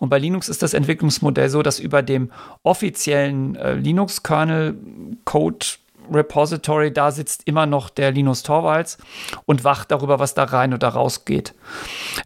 Und 0.00 0.10
bei 0.10 0.18
Linux 0.18 0.50
ist 0.50 0.62
das 0.62 0.74
Entwicklungsmodell 0.74 1.48
so, 1.48 1.62
dass 1.62 1.78
über 1.78 2.02
dem 2.02 2.30
offiziellen 2.62 3.56
äh, 3.56 3.72
Linux-Kernel-Code 3.72 5.66
Repository, 6.10 6.92
da 6.92 7.10
sitzt 7.10 7.42
immer 7.46 7.66
noch 7.66 7.90
der 7.90 8.10
Linus 8.10 8.42
Torvalds 8.42 8.98
und 9.46 9.64
wacht 9.64 9.90
darüber, 9.90 10.18
was 10.18 10.34
da 10.34 10.44
rein 10.44 10.74
oder 10.74 10.88
rausgeht. 10.88 11.54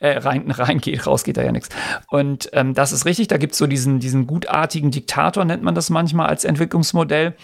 Äh, 0.01 0.19
rein, 0.19 0.51
reingeht, 0.51 1.07
rausgeht 1.07 1.37
da 1.37 1.43
ja 1.43 1.53
nichts. 1.53 1.69
Und 2.09 2.49
ähm, 2.53 2.75
das 2.75 2.93
ist 2.93 3.05
richtig, 3.05 3.29
da 3.29 3.37
gibt 3.37 3.53
es 3.53 3.59
so 3.59 3.67
diesen, 3.67 4.01
diesen 4.01 4.27
gutartigen 4.27 4.91
Diktator, 4.91 5.45
nennt 5.45 5.63
man 5.63 5.75
das 5.75 5.91
manchmal 5.91 6.27
als 6.27 6.45
Entwicklungsmodell. 6.45 7.35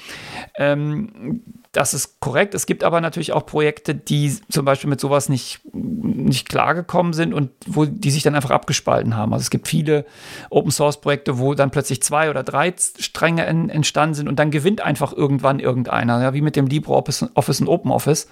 Ähm, 0.57 1.43
das 1.73 1.95
ist 1.95 2.21
korrekt. 2.21 2.55
Es 2.55 2.67
gibt 2.67 2.85
aber 2.85 3.01
natürlich 3.01 3.33
auch 3.33 3.47
Projekte, 3.47 3.95
die 3.95 4.37
zum 4.51 4.67
Beispiel 4.67 4.91
mit 4.91 5.01
sowas 5.01 5.31
nicht, 5.31 5.61
nicht 5.73 6.51
klargekommen 6.51 7.15
sind 7.15 7.33
und 7.33 7.51
wo 7.67 7.87
die 7.87 8.11
sich 8.11 8.23
dann 8.23 8.35
einfach 8.35 8.51
abgespalten 8.51 9.17
haben. 9.17 9.33
Also 9.33 9.45
es 9.45 9.49
gibt 9.49 9.69
viele 9.69 10.05
Open 10.51 10.71
Source 10.71 11.01
Projekte, 11.01 11.39
wo 11.39 11.55
dann 11.55 11.71
plötzlich 11.71 12.03
zwei 12.03 12.29
oder 12.29 12.43
drei 12.43 12.75
Stränge 12.77 13.47
en, 13.47 13.71
entstanden 13.71 14.15
sind 14.15 14.29
und 14.29 14.39
dann 14.39 14.51
gewinnt 14.51 14.83
einfach 14.83 15.15
irgendwann 15.15 15.61
irgendeiner, 15.61 16.21
ja, 16.23 16.35
wie 16.35 16.43
mit 16.43 16.57
dem 16.57 16.67
LibreOffice 16.67 17.31
Office 17.35 17.63
und 17.63 17.69
OpenOffice. 17.69 18.29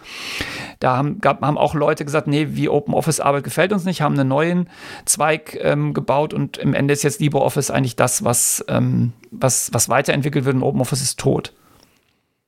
Da 0.78 0.98
haben, 0.98 1.22
gab, 1.22 1.40
haben 1.40 1.56
auch 1.56 1.74
Leute 1.74 2.04
gesagt, 2.04 2.26
nee, 2.26 2.48
wie 2.50 2.68
OpenOffice 2.68 3.20
Arbeit 3.20 3.44
gefällt 3.44 3.72
uns 3.72 3.86
nicht, 3.86 4.02
haben 4.02 4.18
einen 4.18 4.28
neuen 4.28 4.68
Zweig 5.06 5.58
ähm, 5.62 5.94
gebaut 5.94 6.34
und 6.34 6.58
im 6.58 6.74
Ende 6.74 6.92
ist 6.92 7.02
jetzt 7.04 7.20
LibreOffice 7.20 7.70
eigentlich 7.70 7.96
das, 7.96 8.22
was, 8.22 8.62
ähm, 8.68 9.14
was, 9.30 9.72
was 9.72 9.88
weiterentwickelt 9.88 10.44
wird 10.44 10.56
und 10.56 10.62
OpenOffice 10.62 11.00
ist 11.00 11.18
tot. 11.18 11.54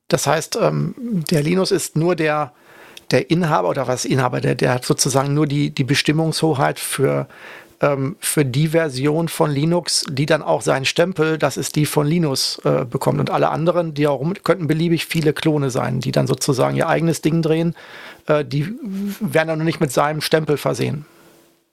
Das 0.09 0.27
heißt, 0.27 0.59
ähm, 0.61 0.95
der 1.31 1.43
Linus 1.43 1.71
ist 1.71 1.97
nur 1.97 2.17
der, 2.17 2.53
der 3.11 3.31
Inhaber 3.31 3.69
oder 3.69 3.89
was 3.89 4.05
Inhaber, 4.05 4.41
der, 4.41 4.55
der 4.55 4.75
hat 4.75 4.85
sozusagen 4.85 5.35
nur 5.35 5.47
die, 5.47 5.71
die 5.71 5.85
Bestimmungshoheit 5.85 6.79
für, 6.79 7.29
ähm, 7.81 8.17
für 8.21 8.45
die 8.45 8.69
Version 8.69 9.29
von 9.29 9.51
Linux, 9.51 10.05
die 10.11 10.27
dann 10.27 10.43
auch 10.43 10.63
seinen 10.63 10.85
Stempel, 10.85 11.39
das 11.39 11.57
ist 11.57 11.77
die 11.77 11.87
von 11.87 12.07
Linus, 12.07 12.61
äh, 12.65 12.85
bekommt. 12.85 13.21
Und 13.21 13.31
alle 13.31 13.51
anderen, 13.51 13.95
die 13.95 14.07
auch 14.07 14.23
könnten 14.43 14.67
beliebig 14.67 15.07
viele 15.07 15.33
Klone 15.33 15.71
sein, 15.71 16.01
die 16.01 16.13
dann 16.13 16.27
sozusagen 16.27 16.77
ihr 16.77 16.89
eigenes 16.89 17.23
Ding 17.23 17.43
drehen, 17.43 17.75
äh, 18.27 18.45
die 18.45 18.67
werden 19.21 19.49
dann 19.49 19.59
nur 19.59 19.67
nicht 19.67 19.81
mit 19.81 19.93
seinem 19.93 20.21
Stempel 20.21 20.57
versehen 20.57 21.07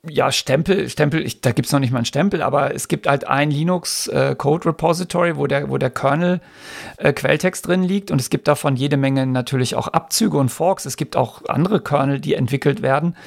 ja, 0.08 0.32
Stempel, 0.32 0.90
Stempel, 0.90 1.26
ich, 1.26 1.42
da 1.42 1.52
gibt 1.52 1.66
es 1.66 1.74
noch 1.74 1.82
nicht 1.82 1.92
mal 1.92 1.98
einen 1.98 2.06
Stempel, 2.06 2.42
aber 2.42 2.74
es 2.74 2.88
gibt 2.88 3.06
halt 3.06 3.28
ein 3.28 3.52
Linux 3.52 4.08
äh, 4.08 4.34
Code 4.38 4.70
Repository, 4.70 5.36
wo 5.36 5.46
der, 5.46 5.70
wo 5.70 5.78
der 5.78 5.90
Kernel 5.90 6.40
äh, 6.98 7.12
Quelltext 7.12 7.68
drin 7.68 7.84
liegt 7.84 8.10
und 8.10 8.22
es 8.22 8.30
gibt 8.30 8.48
davon 8.48 8.78
jede 8.78 8.96
Menge 8.96 9.26
natürlich 9.26 9.76
auch 9.76 9.90
Abzüge 9.90 10.38
und 10.38 10.50
Forks. 10.50 10.86
Es 10.86 10.96
gibt 10.96 11.18
auch 11.18 11.42
andere 11.50 11.82
Kernel, 11.82 12.22
die 12.22 12.34
entwickelt 12.34 12.82
werden. 12.82 13.18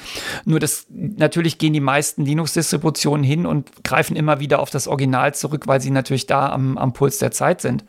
Nur 0.45 0.59
das, 0.59 0.87
natürlich 0.89 1.59
gehen 1.59 1.73
die 1.73 1.79
meisten 1.79 2.25
Linux-Distributionen 2.25 3.23
hin 3.23 3.45
und 3.45 3.83
greifen 3.83 4.15
immer 4.15 4.39
wieder 4.39 4.59
auf 4.59 4.71
das 4.71 4.87
Original 4.87 5.35
zurück, 5.35 5.67
weil 5.67 5.79
sie 5.79 5.91
natürlich 5.91 6.25
da 6.25 6.49
am, 6.49 6.79
am 6.79 6.93
Puls 6.93 7.19
der 7.19 7.29
Zeit 7.29 7.61
sind. 7.61 7.85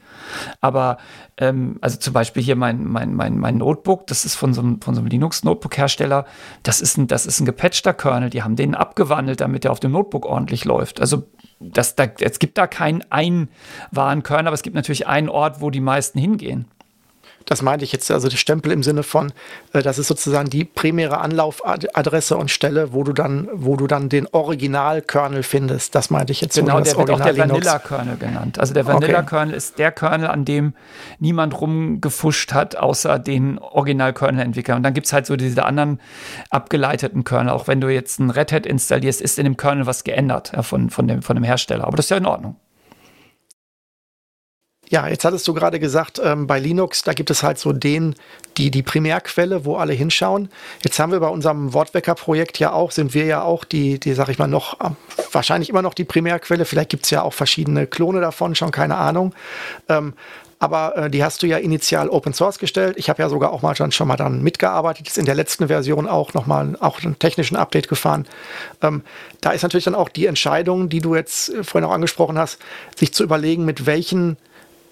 Aber 0.60 0.98
ähm, 1.36 1.78
also 1.80 1.98
zum 1.98 2.12
Beispiel 2.12 2.42
hier 2.42 2.56
mein, 2.56 2.84
mein, 2.84 3.14
mein, 3.14 3.38
mein 3.38 3.58
Notebook, 3.58 4.06
das 4.06 4.24
ist 4.24 4.36
von 4.36 4.54
so 4.54 4.60
einem, 4.60 4.80
von 4.80 4.94
so 4.94 5.00
einem 5.00 5.08
Linux-Notebook-Hersteller, 5.08 6.26
das 6.62 6.80
ist 6.80 6.96
ein, 6.96 7.08
das 7.08 7.26
ist 7.26 7.40
ein 7.40 7.46
gepatchter 7.46 7.92
Kernel, 7.92 8.30
die 8.30 8.42
haben 8.42 8.56
den 8.56 8.74
abgewandelt, 8.74 9.40
damit 9.40 9.64
der 9.64 9.72
auf 9.72 9.80
dem 9.80 9.92
Notebook 9.92 10.26
ordentlich 10.26 10.64
läuft. 10.64 11.00
Also 11.00 11.24
das, 11.58 11.96
da, 11.96 12.04
es 12.20 12.38
gibt 12.38 12.56
da 12.58 12.66
keinen 12.66 13.04
Einwarenkernel, 13.10 14.46
aber 14.46 14.54
es 14.54 14.62
gibt 14.62 14.76
natürlich 14.76 15.06
einen 15.06 15.28
Ort, 15.28 15.60
wo 15.60 15.70
die 15.70 15.80
meisten 15.80 16.18
hingehen. 16.18 16.66
Das 17.46 17.62
meinte 17.62 17.84
ich 17.84 17.92
jetzt, 17.92 18.10
also 18.10 18.28
der 18.28 18.36
Stempel 18.36 18.72
im 18.72 18.82
Sinne 18.82 19.02
von, 19.02 19.32
äh, 19.72 19.82
das 19.82 19.98
ist 19.98 20.08
sozusagen 20.08 20.48
die 20.50 20.64
primäre 20.64 21.18
Anlaufadresse 21.18 22.36
und 22.36 22.50
Stelle, 22.50 22.92
wo 22.92 23.04
du 23.04 23.12
dann, 23.12 23.48
wo 23.52 23.76
du 23.76 23.86
dann 23.86 24.08
den 24.08 24.26
Original-Kernel 24.32 25.42
findest. 25.42 25.94
Das 25.94 26.10
meinte 26.10 26.32
ich 26.32 26.40
jetzt. 26.40 26.54
Genau, 26.54 26.80
der 26.80 26.96
wird 26.96 27.10
auch 27.10 27.20
der 27.20 27.36
Vanilla-Kernel 27.36 28.16
genannt. 28.16 28.58
Also 28.58 28.74
der 28.74 28.86
Vanilla-Kernel 28.86 29.48
okay. 29.48 29.56
ist 29.56 29.78
der 29.78 29.92
Kernel, 29.92 30.28
an 30.28 30.44
dem 30.44 30.74
niemand 31.18 31.60
rumgefuscht 31.60 32.52
hat, 32.52 32.76
außer 32.76 33.18
den 33.18 33.58
Original-Kernel-Entwicklern. 33.58 34.78
Und 34.78 34.82
dann 34.82 34.94
gibt 34.94 35.06
es 35.06 35.12
halt 35.12 35.26
so 35.26 35.36
diese 35.36 35.64
anderen 35.64 36.00
abgeleiteten 36.50 37.24
Kernel. 37.24 37.52
Auch 37.52 37.68
wenn 37.68 37.80
du 37.80 37.88
jetzt 37.88 38.20
ein 38.20 38.30
Red 38.30 38.52
Hat 38.52 38.66
installierst, 38.66 39.20
ist 39.20 39.38
in 39.38 39.44
dem 39.44 39.56
Kernel 39.56 39.86
was 39.86 40.04
geändert 40.04 40.52
ja, 40.54 40.62
von, 40.62 40.90
von, 40.90 41.06
dem, 41.06 41.22
von 41.22 41.36
dem 41.36 41.44
Hersteller. 41.44 41.86
Aber 41.86 41.96
das 41.96 42.06
ist 42.06 42.10
ja 42.10 42.16
in 42.16 42.26
Ordnung. 42.26 42.56
Ja, 44.94 45.08
jetzt 45.08 45.24
hattest 45.24 45.48
du 45.48 45.54
gerade 45.54 45.80
gesagt, 45.80 46.20
ähm, 46.22 46.46
bei 46.46 46.60
Linux, 46.60 47.02
da 47.02 47.14
gibt 47.14 47.28
es 47.28 47.42
halt 47.42 47.58
so 47.58 47.72
den, 47.72 48.14
die, 48.56 48.70
die 48.70 48.84
Primärquelle, 48.84 49.64
wo 49.64 49.74
alle 49.74 49.92
hinschauen. 49.92 50.48
Jetzt 50.84 51.00
haben 51.00 51.10
wir 51.10 51.18
bei 51.18 51.26
unserem 51.26 51.74
Wortwecker-Projekt 51.74 52.60
ja 52.60 52.72
auch, 52.72 52.92
sind 52.92 53.12
wir 53.12 53.24
ja 53.24 53.42
auch 53.42 53.64
die, 53.64 53.98
die, 53.98 54.14
sag 54.14 54.28
ich 54.28 54.38
mal, 54.38 54.46
noch, 54.46 54.78
äh, 54.78 54.90
wahrscheinlich 55.32 55.68
immer 55.68 55.82
noch 55.82 55.94
die 55.94 56.04
Primärquelle. 56.04 56.64
Vielleicht 56.64 56.90
gibt 56.90 57.06
es 57.06 57.10
ja 57.10 57.22
auch 57.22 57.32
verschiedene 57.32 57.88
Klone 57.88 58.20
davon, 58.20 58.54
schon 58.54 58.70
keine 58.70 58.94
Ahnung. 58.94 59.34
Ähm, 59.88 60.14
aber 60.60 60.96
äh, 60.96 61.10
die 61.10 61.24
hast 61.24 61.42
du 61.42 61.48
ja 61.48 61.56
initial 61.56 62.08
Open 62.08 62.32
Source 62.32 62.60
gestellt. 62.60 62.94
Ich 62.96 63.08
habe 63.08 63.20
ja 63.20 63.28
sogar 63.28 63.52
auch 63.52 63.62
mal 63.62 63.74
schon, 63.74 63.90
schon 63.90 64.06
mal 64.06 64.14
dann 64.14 64.44
mitgearbeitet, 64.44 65.08
jetzt 65.08 65.18
in 65.18 65.24
der 65.24 65.34
letzten 65.34 65.66
Version 65.66 66.06
auch 66.06 66.34
nochmal 66.34 66.76
auch 66.78 67.02
einen 67.02 67.18
technischen 67.18 67.56
Update 67.56 67.88
gefahren. 67.88 68.28
Ähm, 68.80 69.02
da 69.40 69.50
ist 69.50 69.62
natürlich 69.64 69.86
dann 69.86 69.96
auch 69.96 70.08
die 70.08 70.26
Entscheidung, 70.26 70.88
die 70.88 71.00
du 71.00 71.16
jetzt 71.16 71.48
äh, 71.48 71.64
vorhin 71.64 71.90
auch 71.90 71.92
angesprochen 71.92 72.38
hast, 72.38 72.60
sich 72.96 73.12
zu 73.12 73.24
überlegen, 73.24 73.64
mit 73.64 73.86
welchen 73.86 74.36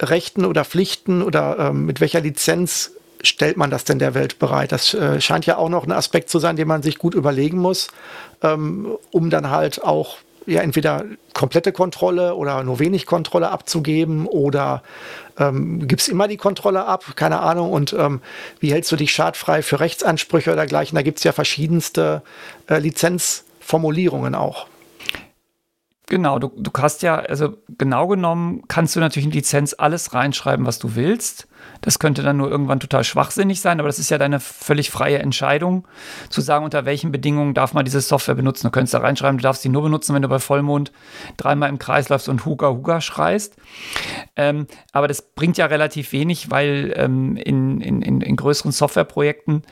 Rechten 0.03 0.45
oder 0.45 0.65
Pflichten 0.65 1.23
oder 1.23 1.57
ähm, 1.59 1.87
mit 1.87 2.01
welcher 2.01 2.21
Lizenz 2.21 2.93
stellt 3.23 3.57
man 3.57 3.71
das 3.71 3.85
denn 3.85 3.99
der 3.99 4.15
Welt 4.15 4.39
bereit? 4.39 4.73
Das 4.73 4.95
äh, 4.95 5.21
scheint 5.21 5.47
ja 5.47 5.57
auch 5.57 5.69
noch 5.69 5.85
ein 5.85 5.93
Aspekt 5.93 6.29
zu 6.29 6.39
sein, 6.39 6.57
den 6.57 6.69
man 6.69 6.83
sich 6.83 6.99
gut 6.99 7.15
überlegen 7.15 7.59
muss, 7.59 7.89
ähm, 8.43 8.97
um 9.11 9.31
dann 9.31 9.51
halt 9.51 9.83
auch 9.83 10.19
ja 10.47 10.61
entweder 10.61 11.05
komplette 11.35 11.73
Kontrolle 11.73 12.35
oder 12.35 12.65
nur 12.65 12.81
wenig 12.81 13.07
Kontrolle 13.07 13.51
abzugeben 13.51 14.27
oder 14.27 14.83
ähm, 15.39 15.87
gibt 15.87 16.03
es 16.03 16.09
immer 16.09 16.27
die 16.27 16.37
Kontrolle 16.37 16.85
ab, 16.85 17.05
keine 17.17 17.41
Ahnung. 17.41 17.73
Und 17.73 17.93
ähm, 17.93 18.21
wie 18.61 18.73
hältst 18.73 18.91
du 18.93 18.97
dich 18.97 19.13
schadfrei 19.13 19.63
für 19.63 19.81
Rechtsansprüche 19.81 20.51
oder 20.51 20.63
dergleichen? 20.63 20.97
Da 20.97 21.03
gibt 21.03 21.19
es 21.19 21.25
ja 21.25 21.33
verschiedenste 21.33 22.23
äh, 22.67 22.79
Lizenzformulierungen 22.79 24.35
auch. 24.35 24.67
Genau, 26.07 26.39
du, 26.39 26.49
du 26.57 26.71
hast 26.79 27.03
ja, 27.03 27.17
also 27.17 27.57
genau 27.79 28.09
genommen 28.09 28.63
kannst 28.69 28.97
du 28.97 29.01
natürlich 29.01 29.27
in 29.27 29.33
Lizenz 29.33 29.75
alles 29.79 30.15
reinschreiben, 30.15 30.67
was 30.67 30.79
du 30.79 30.95
willst. 30.95 31.49
Das 31.83 31.99
könnte 31.99 32.23
dann 32.23 32.37
nur 32.37 32.51
irgendwann 32.51 32.81
total 32.81 33.05
schwachsinnig 33.05 33.61
sein, 33.61 33.81
aber 33.81 33.89
das 33.89 33.99
ist 33.99 34.11
ja 34.11 34.19
deine 34.19 34.41
völlig 34.41 34.91
freie 34.91 35.19
Entscheidung, 35.19 35.87
zu 36.31 36.41
sagen, 36.41 36.65
unter 36.65 36.85
welchen 36.85 37.13
Bedingungen 37.13 37.55
darf 37.55 37.75
man 37.75 37.85
diese 37.85 38.01
Software 38.01 38.37
benutzen. 38.37 38.69
Du 38.69 38.71
könntest 38.71 38.95
da 38.95 38.99
reinschreiben, 38.99 39.39
du 39.39 39.43
darfst 39.43 39.63
sie 39.63 39.69
nur 39.69 39.83
benutzen, 39.83 40.15
wenn 40.15 40.23
du 40.23 40.29
bei 40.29 40.39
Vollmond 40.39 40.93
dreimal 41.37 41.69
im 41.69 41.79
Kreis 41.79 42.09
läufst 42.09 42.29
und 42.29 42.47
Huga 42.47 42.69
Huga 42.69 43.01
schreist. 43.01 43.57
Ähm, 44.37 44.67
aber 44.93 45.09
das 45.09 45.23
bringt 45.23 45.59
ja 45.59 45.67
relativ 45.67 46.13
wenig, 46.13 46.51
weil 46.51 46.95
ähm, 46.97 47.37
in, 47.37 47.81
in, 47.81 48.03
in, 48.03 48.37
größeren 48.37 48.73
Softwareprojekten 48.73 49.63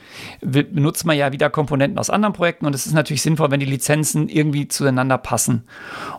benutzt 0.41 1.05
man 1.05 1.17
ja 1.17 1.31
wieder 1.31 1.49
Komponenten 1.49 1.97
aus 1.97 2.09
anderen 2.09 2.33
Projekten 2.33 2.65
und 2.65 2.75
es 2.75 2.85
ist 2.85 2.93
natürlich 2.93 3.21
sinnvoll, 3.21 3.51
wenn 3.51 3.59
die 3.59 3.65
Lizenzen 3.65 4.27
irgendwie 4.29 4.67
zueinander 4.67 5.17
passen. 5.17 5.63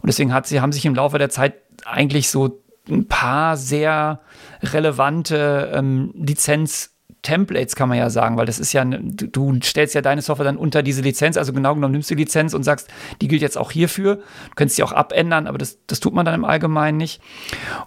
Und 0.01 0.07
deswegen 0.07 0.33
hat 0.33 0.47
sie, 0.47 0.61
haben 0.61 0.73
sich 0.73 0.87
im 0.87 0.95
Laufe 0.95 1.19
der 1.19 1.31
Zeit 1.31 1.55
eigentlich 1.85 2.31
so 2.31 2.63
ein 2.89 3.07
paar 3.07 3.57
sehr 3.57 4.21
relevante 4.63 5.71
ähm, 5.75 6.13
Lizenz- 6.15 6.92
Templates 7.23 7.77
kann 7.77 7.89
man 7.89 7.99
ja 7.99 8.11
sagen, 8.11 8.37
weil 8.37 8.47
das 8.47 8.59
ist 8.59 8.73
ja, 8.73 8.85
du 8.85 9.59
stellst 9.63 9.95
ja 9.95 10.03
deine 10.03 10.23
Software 10.23 10.45
dann 10.45 10.57
unter 10.57 10.83
diese 10.83 11.03
Lizenz, 11.03 11.37
also 11.37 11.53
genau 11.53 11.75
genommen 11.75 11.93
nimmst 11.93 12.11
du 12.11 12.17
die 12.17 12.25
Lizenz 12.25 12.53
und 12.53 12.65
sagst, 12.65 12.89
die 13.21 13.29
gilt 13.29 13.43
jetzt 13.43 13.57
auch 13.57 13.71
hierfür. 13.71 14.17
Du 14.17 14.55
kannst 14.57 14.77
sie 14.77 14.83
auch 14.83 14.93
abändern, 14.93 15.47
aber 15.47 15.59
das, 15.59 15.79
das 15.87 16.01
tut 16.01 16.15
man 16.15 16.27
dann 16.27 16.35
im 16.35 16.45
Allgemeinen 16.45 16.99
nicht. 16.99 17.23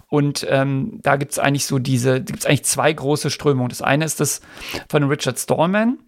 Und 0.08 0.46
ähm, 0.48 1.00
da 1.02 1.16
gibt 1.16 1.32
es 1.32 1.38
eigentlich 1.38 1.66
so 1.66 1.78
diese, 1.78 2.22
gibt 2.22 2.40
es 2.40 2.46
eigentlich 2.46 2.64
zwei 2.64 2.92
große 2.92 3.30
Strömungen. 3.30 3.68
Das 3.68 3.82
eine 3.82 4.06
ist 4.06 4.20
das 4.20 4.40
von 4.88 5.04
Richard 5.04 5.38
Stallman, 5.38 5.98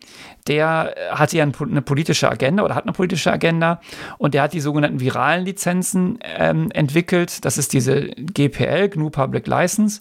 der 0.46 0.94
hatte 1.10 1.36
ja 1.36 1.44
eine 1.44 1.82
politische 1.82 2.30
Agenda 2.30 2.62
oder 2.62 2.74
hat 2.74 2.84
eine 2.84 2.92
politische 2.92 3.30
Agenda 3.30 3.80
und 4.16 4.32
der 4.32 4.42
hat 4.42 4.54
die 4.54 4.60
sogenannten 4.60 5.00
viralen 5.00 5.44
Lizenzen 5.44 6.18
ähm, 6.22 6.70
entwickelt. 6.70 7.44
Das 7.44 7.58
ist 7.58 7.74
diese 7.74 8.08
GPL, 8.08 8.88
GNU 8.88 9.10
Public 9.10 9.46
License. 9.46 10.00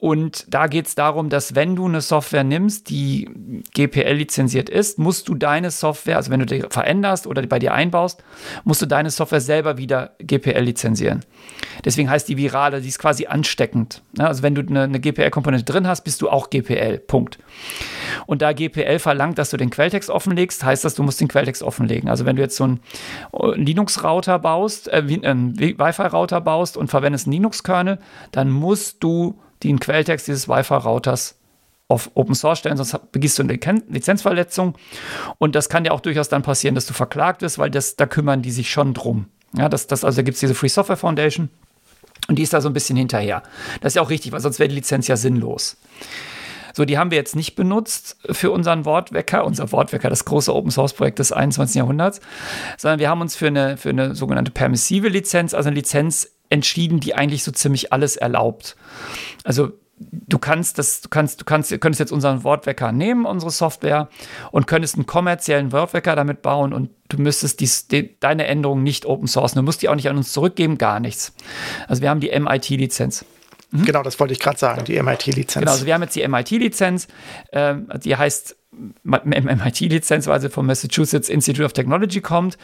Und 0.00 0.46
da 0.48 0.66
geht 0.66 0.86
es 0.86 0.94
darum, 0.94 1.28
dass 1.28 1.54
wenn 1.54 1.76
du 1.76 1.86
eine 1.86 2.00
Software 2.00 2.42
nimmst, 2.42 2.88
die 2.88 3.28
GPL 3.74 4.14
lizenziert 4.14 4.70
ist, 4.70 4.98
musst 4.98 5.28
du 5.28 5.34
deine 5.34 5.70
Software, 5.70 6.16
also 6.16 6.30
wenn 6.30 6.40
du 6.40 6.46
die 6.46 6.64
veränderst 6.70 7.26
oder 7.26 7.46
bei 7.46 7.58
dir 7.58 7.74
einbaust, 7.74 8.24
musst 8.64 8.80
du 8.80 8.86
deine 8.86 9.10
Software 9.10 9.42
selber 9.42 9.76
wieder 9.76 10.12
GPL 10.18 10.62
lizenzieren. 10.62 11.20
Deswegen 11.84 12.08
heißt 12.08 12.26
die 12.30 12.38
virale, 12.38 12.80
die 12.80 12.88
ist 12.88 12.98
quasi 12.98 13.26
ansteckend. 13.26 14.00
Also 14.16 14.42
wenn 14.42 14.54
du 14.54 14.62
eine, 14.62 14.84
eine 14.84 15.00
GPL-Komponente 15.00 15.70
drin 15.70 15.86
hast, 15.86 16.00
bist 16.02 16.22
du 16.22 16.30
auch 16.30 16.48
GPL. 16.48 16.96
Punkt. 16.96 17.38
Und 18.24 18.40
da 18.40 18.54
GPL 18.54 19.00
verlangt, 19.00 19.36
dass 19.36 19.50
du 19.50 19.58
den 19.58 19.68
Quelltext 19.68 20.08
offenlegst, 20.08 20.64
heißt 20.64 20.82
das, 20.82 20.94
du 20.94 21.02
musst 21.02 21.20
den 21.20 21.28
Quelltext 21.28 21.62
offenlegen. 21.62 22.08
Also 22.08 22.24
wenn 22.24 22.36
du 22.36 22.42
jetzt 22.42 22.56
so 22.56 22.64
einen 22.64 22.80
Linux-Router 23.32 24.38
baust, 24.38 24.88
äh, 24.88 25.02
einen 25.22 25.60
Wi-Fi-Router 25.60 26.40
baust 26.40 26.78
und 26.78 26.88
verwendest 26.88 27.26
einen 27.26 27.34
Linux-Kernel, 27.34 27.98
dann 28.32 28.48
musst 28.48 29.04
du 29.04 29.38
den 29.62 29.80
Quelltext 29.80 30.28
dieses 30.28 30.48
Wi-Fi-Routers 30.48 31.36
auf 31.88 32.10
Open 32.14 32.34
Source 32.34 32.60
stellen, 32.60 32.76
sonst 32.76 33.12
begehst 33.12 33.38
du 33.38 33.42
eine 33.42 33.58
Lizenzverletzung. 33.88 34.76
Und 35.38 35.54
das 35.56 35.68
kann 35.68 35.84
ja 35.84 35.90
auch 35.90 36.00
durchaus 36.00 36.28
dann 36.28 36.42
passieren, 36.42 36.74
dass 36.74 36.86
du 36.86 36.94
verklagt 36.94 37.42
wirst, 37.42 37.58
weil 37.58 37.70
das, 37.70 37.96
da 37.96 38.06
kümmern 38.06 38.42
die 38.42 38.52
sich 38.52 38.70
schon 38.70 38.94
drum. 38.94 39.26
Ja, 39.56 39.68
das, 39.68 39.88
das, 39.88 40.04
also 40.04 40.16
da 40.16 40.22
gibt 40.22 40.36
es 40.36 40.40
diese 40.40 40.54
Free 40.54 40.68
Software 40.68 40.96
Foundation 40.96 41.48
und 42.28 42.36
die 42.38 42.42
ist 42.44 42.52
da 42.52 42.60
so 42.60 42.68
ein 42.68 42.72
bisschen 42.72 42.96
hinterher. 42.96 43.42
Das 43.80 43.90
ist 43.92 43.96
ja 43.96 44.02
auch 44.02 44.10
richtig, 44.10 44.30
weil 44.30 44.40
sonst 44.40 44.60
wäre 44.60 44.68
die 44.68 44.76
Lizenz 44.76 45.08
ja 45.08 45.16
sinnlos. 45.16 45.76
So, 46.72 46.84
die 46.84 46.98
haben 46.98 47.10
wir 47.10 47.18
jetzt 47.18 47.34
nicht 47.34 47.56
benutzt 47.56 48.16
für 48.30 48.52
unseren 48.52 48.84
Wortwecker, 48.84 49.44
unser 49.44 49.72
Wortwecker, 49.72 50.08
das 50.08 50.24
große 50.24 50.54
Open 50.54 50.70
Source 50.70 50.92
Projekt 50.92 51.18
des 51.18 51.32
21. 51.32 51.76
Jahrhunderts, 51.76 52.20
sondern 52.78 53.00
wir 53.00 53.08
haben 53.08 53.20
uns 53.20 53.34
für 53.34 53.48
eine, 53.48 53.76
für 53.76 53.88
eine 53.88 54.14
sogenannte 54.14 54.52
permissive 54.52 55.08
Lizenz, 55.08 55.52
also 55.52 55.68
eine 55.68 55.74
Lizenz 55.74 56.30
entschieden, 56.50 57.00
die 57.00 57.14
eigentlich 57.14 57.44
so 57.44 57.52
ziemlich 57.52 57.92
alles 57.92 58.16
erlaubt. 58.16 58.76
Also 59.44 59.72
du 60.00 60.38
kannst 60.38 60.78
das, 60.78 61.00
du 61.02 61.08
kannst, 61.08 61.40
du 61.40 61.44
kannst, 61.44 61.70
könntest 61.80 62.00
jetzt 62.00 62.12
unseren 62.12 62.42
Wortwecker 62.44 62.92
nehmen, 62.92 63.26
unsere 63.26 63.50
Software, 63.50 64.08
und 64.50 64.66
könntest 64.66 64.94
einen 64.96 65.06
kommerziellen 65.06 65.72
Wortwecker 65.72 66.16
damit 66.16 66.42
bauen 66.42 66.72
und 66.72 66.90
du 67.08 67.18
müsstest 67.18 67.60
dies, 67.60 67.86
die, 67.88 68.18
deine 68.20 68.46
Änderungen 68.46 68.82
nicht 68.82 69.06
open 69.06 69.26
sourcen. 69.26 69.56
Du 69.56 69.62
musst 69.62 69.82
die 69.82 69.88
auch 69.88 69.94
nicht 69.94 70.08
an 70.08 70.16
uns 70.16 70.32
zurückgeben, 70.32 70.78
gar 70.78 71.00
nichts. 71.00 71.34
Also 71.86 72.02
wir 72.02 72.10
haben 72.10 72.20
die 72.20 72.30
MIT-Lizenz. 72.38 73.24
Mhm. 73.70 73.84
Genau, 73.84 74.02
das 74.02 74.18
wollte 74.18 74.32
ich 74.32 74.40
gerade 74.40 74.58
sagen, 74.58 74.84
die 74.84 75.00
MIT-Lizenz. 75.00 75.54
Genau, 75.60 75.72
also 75.72 75.86
wir 75.86 75.94
haben 75.94 76.02
jetzt 76.02 76.16
die 76.16 76.26
MIT-Lizenz, 76.26 77.08
ähm, 77.52 77.88
die 78.02 78.16
heißt 78.16 78.56
MIT-Lizenz, 79.02 80.26
weil 80.28 80.40
sie 80.40 80.48
vom 80.48 80.66
Massachusetts 80.66 81.28
Institute 81.28 81.64
of 81.64 81.72
Technology 81.72 82.20
kommt. 82.20 82.56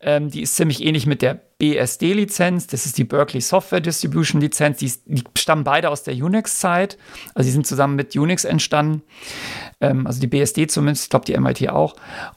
Ähm, 0.00 0.30
die 0.30 0.42
ist 0.42 0.56
ziemlich 0.56 0.82
ähnlich 0.82 1.06
mit 1.06 1.20
der 1.20 1.38
BSD-Lizenz. 1.58 2.66
Das 2.66 2.86
ist 2.86 2.96
die 2.96 3.04
Berkeley 3.04 3.42
Software 3.42 3.80
Distribution 3.80 4.40
Lizenz. 4.40 4.78
Die, 4.78 4.90
die 5.04 5.22
stammen 5.36 5.62
beide 5.62 5.90
aus 5.90 6.02
der 6.02 6.14
Unix-Zeit. 6.14 6.96
Also 7.34 7.46
die 7.46 7.52
sind 7.52 7.66
zusammen 7.66 7.94
mit 7.94 8.16
Unix 8.16 8.44
entstanden. 8.44 9.02
Ähm, 9.80 10.06
also 10.06 10.20
die 10.20 10.28
BSD 10.28 10.66
zumindest, 10.66 11.04
ich 11.04 11.10
glaube 11.10 11.26
die 11.26 11.38
MIT 11.38 11.68
auch. 11.68 11.94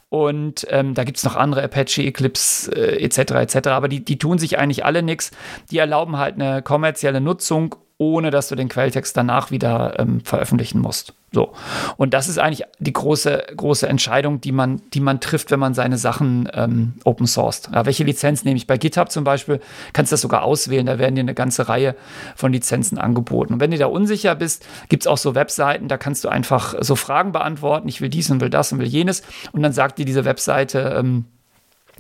Und 0.10 0.68
ähm, 0.70 0.94
da 0.94 1.06
gibt 1.06 1.18
es 1.18 1.24
noch 1.24 1.38
andere 1.38 1.64
Apache, 1.64 2.04
Eclipse 2.04 2.72
äh, 2.72 3.04
etc. 3.04 3.18
etc. 3.32 3.70
Aber 3.70 3.88
die, 3.88 4.04
die 4.04 4.20
tun 4.20 4.38
sich 4.38 4.60
eigentlich 4.60 4.84
alle 4.86 5.02
nichts. 5.02 5.32
Die 5.72 5.78
erlauben 5.78 6.18
halt 6.18 6.36
eine 6.36 6.62
kommerzielle 6.62 7.22
Nutzung 7.22 7.76
ohne 7.98 8.32
dass 8.32 8.48
du 8.48 8.56
den 8.56 8.70
Quelltext 8.70 9.16
danach 9.16 9.52
wieder 9.52 10.00
ähm, 10.00 10.22
veröffentlichen 10.22 10.80
musst. 10.80 11.14
So. 11.32 11.54
Und 11.98 12.14
das 12.14 12.28
ist 12.28 12.38
eigentlich 12.38 12.64
die 12.80 12.94
große, 12.94 13.44
große 13.56 13.88
Entscheidung, 13.88 14.40
die 14.40 14.52
man, 14.52 14.82
die 14.94 15.00
man 15.00 15.20
trifft, 15.20 15.50
wenn 15.52 15.60
man 15.60 15.74
seine 15.74 15.98
Sachen 15.98 16.50
ähm, 16.54 16.94
open 17.06 17.26
sourced. 17.26 17.70
Ja, 17.74 17.86
welche 17.86 18.04
Lizenz 18.04 18.44
nehme 18.44 18.58
ich? 18.58 18.68
Bei 18.68 18.78
GitHub 18.78 19.12
zum 19.12 19.24
Beispiel 19.24 19.60
kannst 19.94 20.12
du 20.12 20.14
das 20.14 20.22
sogar 20.22 20.44
auswählen. 20.44 20.86
Da 20.86 21.00
werden 21.00 21.16
dir 21.16 21.22
eine 21.22 21.34
ganze 21.34 21.70
Reihe 21.70 21.96
von 22.36 22.52
Lizenzen 22.52 22.98
angeboten. 22.98 23.54
Und 23.54 23.60
wenn 23.60 23.72
du 23.72 23.78
da 23.78 23.88
unsicher 23.88 24.36
bist, 24.36 24.66
gibt 24.90 25.04
es 25.04 25.08
auch 25.08 25.18
so 25.18 25.34
Webseiten, 25.34 25.88
da 25.88 25.98
kannst 25.98 26.24
du 26.24 26.30
einfach 26.30 26.76
so 26.82 26.96
Fragen 26.96 27.32
beantworten. 27.32 27.88
Ich 27.88 28.02
will 28.02 28.10
dies 28.10 28.30
und 28.30 28.42
will 28.42 28.52
das 28.52 28.72
und 28.72 28.80
will 28.80 28.88
jenes. 28.88 29.24
Und 29.54 29.64
dann 29.64 29.74
sagt 29.74 29.98
dir 29.98 30.06
diese 30.06 30.26
Webseite, 30.26 30.96
ähm, 30.98 31.26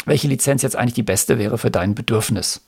welche 0.06 0.28
Lizenz 0.28 0.62
jetzt 0.62 0.76
eigentlich 0.76 0.94
die 0.94 1.04
beste 1.04 1.39
wäre 1.39 1.58
für 1.58 1.72
dein 1.72 1.96
Bedürfnis. 1.96 2.62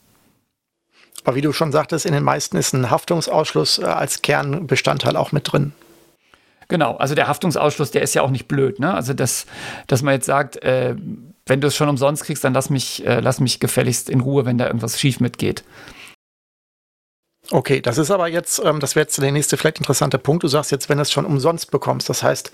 Aber 1.25 1.35
wie 1.35 1.41
du 1.41 1.51
schon 1.51 1.71
sagtest, 1.71 2.05
in 2.05 2.13
den 2.13 2.23
meisten 2.23 2.55
ist 2.55 2.73
ein 2.73 2.89
Haftungsausschluss 2.91 3.79
äh, 3.79 3.85
als 3.85 4.21
Kernbestandteil 4.21 5.17
auch 5.17 5.31
mit 5.31 5.51
drin. 5.51 5.73
Genau, 6.67 6.95
also 6.97 7.15
der 7.15 7.27
Haftungsausschluss, 7.27 7.91
der 7.91 8.03
ist 8.03 8.13
ja 8.13 8.21
auch 8.21 8.29
nicht 8.29 8.47
blöd, 8.47 8.79
ne? 8.79 8.93
Also 8.93 9.13
das, 9.13 9.45
dass 9.87 10.01
man 10.01 10.13
jetzt 10.13 10.25
sagt, 10.25 10.63
äh, 10.63 10.95
wenn 11.45 11.61
du 11.61 11.67
es 11.67 11.75
schon 11.75 11.89
umsonst 11.89 12.23
kriegst, 12.23 12.43
dann 12.43 12.53
lass 12.53 12.69
mich, 12.69 13.05
äh, 13.05 13.19
lass 13.19 13.39
mich 13.39 13.59
gefälligst 13.59 14.09
in 14.09 14.21
Ruhe, 14.21 14.45
wenn 14.45 14.57
da 14.57 14.67
irgendwas 14.67 14.99
schief 14.99 15.19
mitgeht. 15.19 15.63
Okay, 17.51 17.81
das 17.81 17.99
ist 17.99 18.09
aber 18.09 18.27
jetzt, 18.27 18.61
ähm, 18.63 18.79
das 18.79 18.95
wäre 18.95 19.05
jetzt 19.05 19.21
der 19.21 19.31
nächste 19.31 19.57
vielleicht 19.57 19.77
interessante 19.79 20.17
Punkt. 20.17 20.43
Du 20.43 20.47
sagst 20.47 20.71
jetzt, 20.71 20.89
wenn 20.89 20.97
du 20.97 21.03
es 21.03 21.11
schon 21.11 21.25
umsonst 21.25 21.69
bekommst, 21.69 22.09
das 22.09 22.23
heißt 22.23 22.51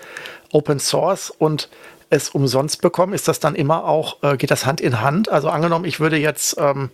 Open 0.51 0.79
Source 0.79 1.29
und 1.29 1.69
es 2.09 2.29
umsonst 2.29 2.81
bekommen, 2.81 3.13
ist 3.13 3.29
das 3.29 3.39
dann 3.39 3.55
immer 3.55 3.85
auch, 3.85 4.21
äh, 4.23 4.35
geht 4.35 4.51
das 4.51 4.65
Hand 4.65 4.81
in 4.81 5.01
Hand? 5.01 5.29
Also 5.29 5.49
angenommen, 5.49 5.85
ich 5.85 6.01
würde 6.01 6.17
jetzt 6.17 6.57
ähm, 6.57 6.89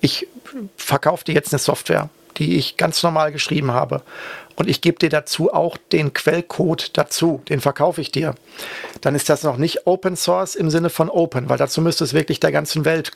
ich 0.00 0.28
verkaufe 0.76 1.24
dir 1.24 1.34
jetzt 1.34 1.52
eine 1.52 1.58
Software, 1.58 2.08
die 2.36 2.56
ich 2.56 2.76
ganz 2.76 3.02
normal 3.02 3.32
geschrieben 3.32 3.72
habe. 3.72 4.02
Und 4.56 4.68
ich 4.68 4.80
gebe 4.80 4.98
dir 4.98 5.10
dazu 5.10 5.52
auch 5.52 5.76
den 5.92 6.12
Quellcode 6.14 6.96
dazu, 6.96 7.42
den 7.48 7.60
verkaufe 7.60 8.00
ich 8.00 8.10
dir. 8.10 8.34
Dann 9.02 9.14
ist 9.14 9.28
das 9.28 9.42
noch 9.42 9.58
nicht 9.58 9.86
Open 9.86 10.16
Source 10.16 10.54
im 10.54 10.70
Sinne 10.70 10.90
von 10.90 11.10
Open, 11.10 11.48
weil 11.48 11.58
dazu 11.58 11.80
müsste 11.82 12.04
es 12.04 12.14
wirklich 12.14 12.40
der 12.40 12.52
ganzen 12.52 12.84
Welt 12.84 13.12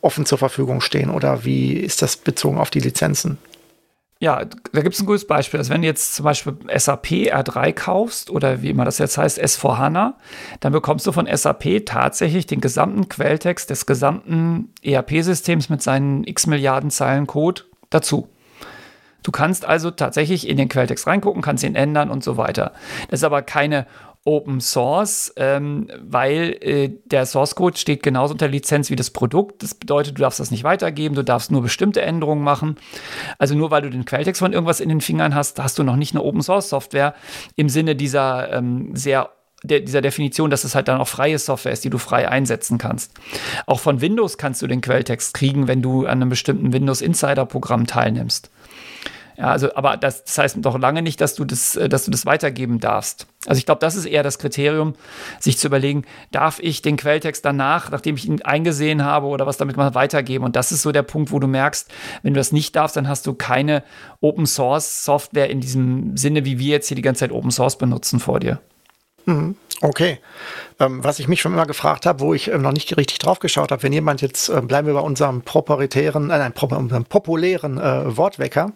offen 0.00 0.26
zur 0.26 0.38
Verfügung 0.38 0.80
stehen. 0.80 1.10
Oder 1.10 1.44
wie 1.44 1.74
ist 1.74 2.02
das 2.02 2.16
bezogen 2.16 2.58
auf 2.58 2.70
die 2.70 2.80
Lizenzen? 2.80 3.38
Ja, 4.22 4.44
da 4.44 4.82
gibt 4.82 4.94
es 4.94 5.00
ein 5.00 5.06
gutes 5.06 5.26
Beispiel. 5.26 5.58
Also 5.58 5.74
wenn 5.74 5.82
du 5.82 5.88
jetzt 5.88 6.14
zum 6.14 6.22
Beispiel 6.22 6.56
SAP 6.72 7.06
R3 7.06 7.72
kaufst 7.72 8.30
oder 8.30 8.62
wie 8.62 8.70
immer 8.70 8.84
das 8.84 8.98
jetzt 8.98 9.18
heißt, 9.18 9.42
S4HANA, 9.42 10.12
dann 10.60 10.72
bekommst 10.72 11.08
du 11.08 11.10
von 11.10 11.26
SAP 11.26 11.84
tatsächlich 11.84 12.46
den 12.46 12.60
gesamten 12.60 13.08
Quelltext 13.08 13.68
des 13.68 13.84
gesamten 13.84 14.72
ERP-Systems 14.84 15.70
mit 15.70 15.82
seinen 15.82 16.22
x 16.22 16.46
Milliarden 16.46 16.92
Zeilen 16.92 17.26
Code 17.26 17.62
dazu. 17.90 18.28
Du 19.24 19.32
kannst 19.32 19.64
also 19.64 19.90
tatsächlich 19.90 20.48
in 20.48 20.56
den 20.56 20.68
Quelltext 20.68 21.08
reingucken, 21.08 21.42
kannst 21.42 21.64
ihn 21.64 21.74
ändern 21.74 22.08
und 22.08 22.22
so 22.22 22.36
weiter. 22.36 22.74
Das 23.10 23.18
ist 23.18 23.24
aber 23.24 23.42
keine 23.42 23.88
Open 24.24 24.60
Source, 24.60 25.32
ähm, 25.36 25.88
weil 26.00 26.56
äh, 26.60 26.90
der 27.06 27.26
Source 27.26 27.56
Code 27.56 27.76
steht 27.76 28.02
genauso 28.02 28.32
unter 28.32 28.46
Lizenz 28.46 28.88
wie 28.88 28.96
das 28.96 29.10
Produkt. 29.10 29.62
Das 29.62 29.74
bedeutet, 29.74 30.16
du 30.16 30.22
darfst 30.22 30.38
das 30.38 30.52
nicht 30.52 30.62
weitergeben, 30.62 31.16
du 31.16 31.24
darfst 31.24 31.50
nur 31.50 31.62
bestimmte 31.62 32.02
Änderungen 32.02 32.44
machen. 32.44 32.76
Also 33.38 33.56
nur 33.56 33.72
weil 33.72 33.82
du 33.82 33.90
den 33.90 34.04
Quelltext 34.04 34.38
von 34.38 34.52
irgendwas 34.52 34.80
in 34.80 34.88
den 34.88 35.00
Fingern 35.00 35.34
hast, 35.34 35.60
hast 35.60 35.78
du 35.78 35.82
noch 35.82 35.96
nicht 35.96 36.14
eine 36.14 36.22
Open 36.22 36.42
Source 36.42 36.68
Software 36.68 37.14
im 37.56 37.68
Sinne 37.68 37.96
dieser 37.96 38.52
ähm, 38.52 38.94
sehr 38.94 39.30
der, 39.64 39.80
dieser 39.80 40.00
Definition, 40.00 40.50
dass 40.50 40.64
es 40.64 40.74
halt 40.74 40.88
dann 40.88 41.00
auch 41.00 41.08
freie 41.08 41.38
Software 41.38 41.72
ist, 41.72 41.84
die 41.84 41.90
du 41.90 41.98
frei 41.98 42.28
einsetzen 42.28 42.78
kannst. 42.78 43.12
Auch 43.66 43.80
von 43.80 44.00
Windows 44.00 44.38
kannst 44.38 44.60
du 44.62 44.66
den 44.66 44.80
Quelltext 44.80 45.34
kriegen, 45.34 45.68
wenn 45.68 45.82
du 45.82 46.06
an 46.06 46.20
einem 46.20 46.28
bestimmten 46.28 46.72
Windows 46.72 47.00
Insider 47.00 47.46
Programm 47.46 47.86
teilnimmst. 47.86 48.50
Ja, 49.36 49.46
also, 49.46 49.74
aber 49.74 49.96
das, 49.96 50.24
das, 50.24 50.38
heißt 50.38 50.56
doch 50.60 50.78
lange 50.78 51.02
nicht, 51.02 51.20
dass 51.20 51.34
du 51.34 51.44
das, 51.44 51.76
äh, 51.76 51.88
dass 51.88 52.04
du 52.04 52.10
das 52.10 52.26
weitergeben 52.26 52.80
darfst. 52.80 53.26
Also 53.46 53.58
ich 53.58 53.66
glaube, 53.66 53.80
das 53.80 53.96
ist 53.96 54.04
eher 54.04 54.22
das 54.22 54.38
Kriterium, 54.38 54.94
sich 55.40 55.58
zu 55.58 55.66
überlegen, 55.66 56.04
darf 56.30 56.58
ich 56.60 56.82
den 56.82 56.96
Quelltext 56.96 57.44
danach, 57.44 57.90
nachdem 57.90 58.16
ich 58.16 58.26
ihn 58.26 58.42
eingesehen 58.42 59.04
habe 59.04 59.26
oder 59.26 59.46
was 59.46 59.56
damit 59.56 59.76
mal 59.76 59.94
weitergeben? 59.94 60.44
Und 60.44 60.54
das 60.54 60.70
ist 60.70 60.82
so 60.82 60.92
der 60.92 61.02
Punkt, 61.02 61.32
wo 61.32 61.38
du 61.38 61.46
merkst, 61.46 61.90
wenn 62.22 62.34
du 62.34 62.38
das 62.38 62.52
nicht 62.52 62.76
darfst, 62.76 62.96
dann 62.96 63.08
hast 63.08 63.26
du 63.26 63.34
keine 63.34 63.82
Open 64.20 64.46
Source 64.46 65.04
Software 65.04 65.50
in 65.50 65.60
diesem 65.60 66.16
Sinne, 66.16 66.44
wie 66.44 66.58
wir 66.58 66.68
jetzt 66.68 66.88
hier 66.88 66.96
die 66.96 67.02
ganze 67.02 67.20
Zeit 67.20 67.32
Open 67.32 67.50
Source 67.50 67.78
benutzen 67.78 68.20
vor 68.20 68.38
dir. 68.38 68.60
Mhm. 69.26 69.56
Okay. 69.84 70.20
Ähm, 70.78 71.02
was 71.02 71.18
ich 71.18 71.26
mich 71.26 71.40
schon 71.40 71.52
immer 71.52 71.66
gefragt 71.66 72.06
habe, 72.06 72.20
wo 72.20 72.34
ich 72.34 72.52
äh, 72.52 72.56
noch 72.56 72.70
nicht 72.70 72.96
richtig 72.96 73.18
drauf 73.18 73.40
geschaut 73.40 73.72
habe, 73.72 73.82
wenn 73.82 73.92
jemand 73.92 74.22
jetzt, 74.22 74.48
äh, 74.48 74.60
bleiben 74.60 74.86
wir 74.86 74.94
bei 74.94 75.00
unserem 75.00 75.42
proprietären, 75.42 76.30
äh, 76.30 76.38
nein, 76.38 76.52
unserem 76.52 77.04
populären 77.04 77.78
äh, 77.78 78.16
Wortwecker, 78.16 78.72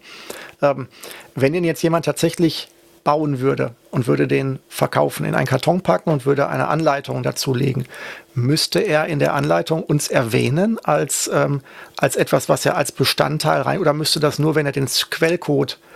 ähm, 0.61 0.89
wenn 1.33 1.53
den 1.53 1.63
jetzt 1.63 1.81
jemand 1.81 2.03
tatsächlich 2.03 2.67
bauen 3.05 3.39
würde 3.39 3.73
und 3.89 4.05
würde 4.07 4.27
den 4.27 4.59
verkaufen, 4.67 5.25
in 5.25 5.33
einen 5.33 5.47
Karton 5.47 5.79
packen 5.79 6.09
und 6.09 6.25
würde 6.25 6.49
eine 6.49 6.67
Anleitung 6.67 7.23
dazulegen, 7.23 7.85
müsste 8.33 8.81
er 8.81 9.05
in 9.05 9.19
der 9.19 9.33
Anleitung 9.33 9.83
uns 9.83 10.09
erwähnen 10.09 10.77
als, 10.83 11.31
ähm, 11.33 11.61
als 11.95 12.17
etwas, 12.17 12.49
was 12.49 12.65
er 12.65 12.75
als 12.75 12.91
Bestandteil 12.91 13.61
rein, 13.61 13.79
oder 13.79 13.93
müsste 13.93 14.19
das 14.19 14.39
nur, 14.39 14.55
wenn 14.55 14.65
er 14.65 14.73
den 14.73 14.87
Quellcode 14.87 15.71
äh, 15.73 15.87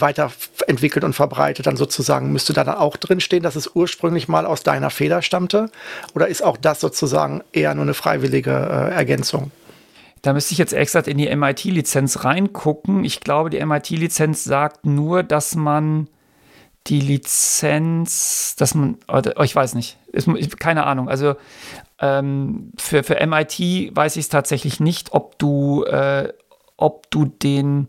weiterentwickelt 0.00 1.04
und 1.04 1.12
verbreitet, 1.12 1.66
dann 1.66 1.76
sozusagen 1.76 2.32
müsste 2.32 2.52
da 2.52 2.64
dann 2.64 2.76
auch 2.76 2.96
drinstehen, 2.96 3.42
dass 3.42 3.56
es 3.56 3.70
ursprünglich 3.74 4.28
mal 4.28 4.46
aus 4.46 4.62
deiner 4.62 4.90
Feder 4.90 5.22
stammte? 5.22 5.70
Oder 6.14 6.28
ist 6.28 6.42
auch 6.42 6.56
das 6.56 6.80
sozusagen 6.80 7.42
eher 7.52 7.74
nur 7.74 7.82
eine 7.82 7.94
freiwillige 7.94 8.50
äh, 8.50 8.94
Ergänzung? 8.94 9.50
Da 10.22 10.32
müsste 10.32 10.52
ich 10.52 10.58
jetzt 10.58 10.72
extra 10.72 11.00
in 11.00 11.18
die 11.18 11.34
MIT-Lizenz 11.34 12.24
reingucken. 12.24 13.04
Ich 13.04 13.20
glaube, 13.20 13.50
die 13.50 13.64
MIT-Lizenz 13.64 14.44
sagt 14.44 14.86
nur, 14.86 15.22
dass 15.22 15.54
man 15.54 16.08
die 16.86 17.00
Lizenz, 17.00 18.56
dass 18.56 18.74
man, 18.74 18.98
oh, 19.08 19.42
ich 19.42 19.54
weiß 19.54 19.74
nicht, 19.74 19.98
keine 20.58 20.86
Ahnung. 20.86 21.08
Also 21.08 21.34
ähm, 21.98 22.72
für, 22.78 23.02
für 23.02 23.24
MIT 23.26 23.94
weiß 23.94 24.16
ich 24.16 24.24
es 24.24 24.28
tatsächlich 24.28 24.80
nicht, 24.80 25.12
ob 25.12 25.38
du, 25.38 25.84
äh, 25.84 26.32
ob 26.76 27.10
du 27.10 27.26
den, 27.26 27.88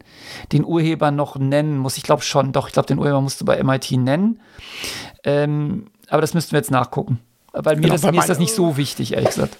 den 0.51 0.63
Urheber 0.63 1.11
noch 1.11 1.37
nennen 1.37 1.77
musst. 1.77 1.97
Ich 1.97 2.03
glaube 2.03 2.21
schon, 2.21 2.51
doch, 2.51 2.67
ich 2.67 2.73
glaube, 2.73 2.87
den 2.87 2.99
Urheber 2.99 3.21
musst 3.21 3.41
du 3.41 3.45
bei 3.45 3.61
MIT 3.61 3.91
nennen. 3.93 4.39
Ähm, 5.23 5.87
aber 6.09 6.21
das 6.21 6.33
müssten 6.33 6.51
wir 6.51 6.59
jetzt 6.59 6.71
nachgucken. 6.71 7.19
Weil 7.51 7.77
mir, 7.77 7.83
genau, 7.83 7.93
das, 7.93 8.03
mir 8.03 8.19
ist 8.19 8.29
das 8.29 8.39
nicht 8.39 8.53
so 8.53 8.77
wichtig, 8.77 9.13
ehrlich 9.13 9.29
gesagt. 9.29 9.57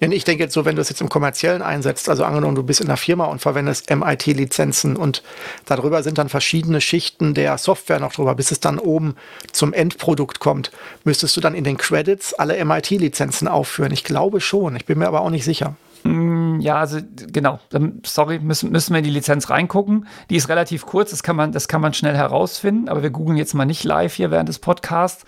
Ich 0.00 0.24
denke 0.24 0.42
jetzt 0.42 0.54
so, 0.54 0.64
wenn 0.64 0.74
du 0.74 0.82
es 0.82 0.88
jetzt 0.88 1.00
im 1.00 1.08
kommerziellen 1.08 1.62
einsetzt, 1.62 2.08
also 2.08 2.24
angenommen, 2.24 2.56
du 2.56 2.64
bist 2.64 2.80
in 2.80 2.88
einer 2.88 2.96
Firma 2.96 3.26
und 3.26 3.40
verwendest 3.40 3.88
MIT-Lizenzen 3.88 4.96
und 4.96 5.22
darüber 5.64 6.02
sind 6.02 6.18
dann 6.18 6.28
verschiedene 6.28 6.80
Schichten 6.80 7.34
der 7.34 7.56
Software 7.56 8.00
noch 8.00 8.12
drüber, 8.12 8.34
bis 8.34 8.50
es 8.50 8.58
dann 8.58 8.80
oben 8.80 9.14
zum 9.52 9.72
Endprodukt 9.72 10.40
kommt, 10.40 10.72
müsstest 11.04 11.36
du 11.36 11.40
dann 11.40 11.54
in 11.54 11.62
den 11.62 11.76
Credits 11.76 12.34
alle 12.34 12.62
MIT-Lizenzen 12.64 13.46
aufführen. 13.46 13.92
Ich 13.92 14.02
glaube 14.02 14.40
schon, 14.40 14.74
ich 14.74 14.86
bin 14.86 14.98
mir 14.98 15.06
aber 15.06 15.20
auch 15.20 15.30
nicht 15.30 15.44
sicher. 15.44 15.76
Mm, 16.04 16.60
ja, 16.60 16.76
also 16.76 16.98
genau. 17.32 17.60
Sorry, 18.04 18.38
müssen, 18.38 18.70
müssen 18.70 18.92
wir 18.92 18.98
in 18.98 19.04
die 19.04 19.10
Lizenz 19.10 19.50
reingucken. 19.50 20.06
Die 20.30 20.36
ist 20.36 20.48
relativ 20.48 20.86
kurz, 20.86 21.10
das 21.10 21.22
kann, 21.22 21.36
man, 21.36 21.52
das 21.52 21.68
kann 21.68 21.80
man 21.80 21.94
schnell 21.94 22.16
herausfinden, 22.16 22.88
aber 22.88 23.02
wir 23.02 23.10
googeln 23.10 23.36
jetzt 23.36 23.54
mal 23.54 23.64
nicht 23.64 23.84
live 23.84 24.14
hier 24.14 24.30
während 24.30 24.48
des 24.48 24.58
Podcasts. 24.58 25.24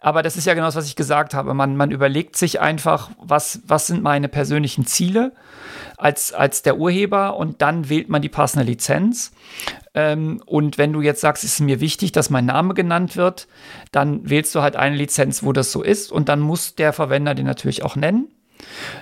Aber 0.00 0.22
das 0.22 0.36
ist 0.36 0.46
ja 0.46 0.54
genau 0.54 0.66
das, 0.66 0.76
was 0.76 0.86
ich 0.86 0.96
gesagt 0.96 1.34
habe. 1.34 1.54
Man, 1.54 1.76
man 1.76 1.90
überlegt 1.90 2.36
sich 2.36 2.60
einfach, 2.60 3.10
was, 3.20 3.60
was 3.66 3.86
sind 3.86 4.02
meine 4.02 4.28
persönlichen 4.28 4.86
Ziele 4.86 5.32
als, 5.96 6.32
als 6.32 6.62
der 6.62 6.78
Urheber 6.78 7.36
und 7.36 7.62
dann 7.62 7.88
wählt 7.88 8.08
man 8.08 8.22
die 8.22 8.28
passende 8.28 8.64
Lizenz. 8.64 9.32
Ähm, 9.94 10.42
und 10.46 10.78
wenn 10.78 10.92
du 10.92 11.00
jetzt 11.00 11.20
sagst, 11.20 11.44
es 11.44 11.54
ist 11.54 11.60
mir 11.60 11.80
wichtig, 11.80 12.12
dass 12.12 12.30
mein 12.30 12.46
Name 12.46 12.74
genannt 12.74 13.16
wird, 13.16 13.48
dann 13.92 14.28
wählst 14.28 14.54
du 14.54 14.62
halt 14.62 14.76
eine 14.76 14.96
Lizenz, 14.96 15.42
wo 15.42 15.52
das 15.52 15.72
so 15.72 15.82
ist 15.82 16.12
und 16.12 16.28
dann 16.28 16.40
muss 16.40 16.74
der 16.74 16.92
Verwender 16.92 17.34
den 17.34 17.46
natürlich 17.46 17.82
auch 17.82 17.96
nennen. 17.96 18.28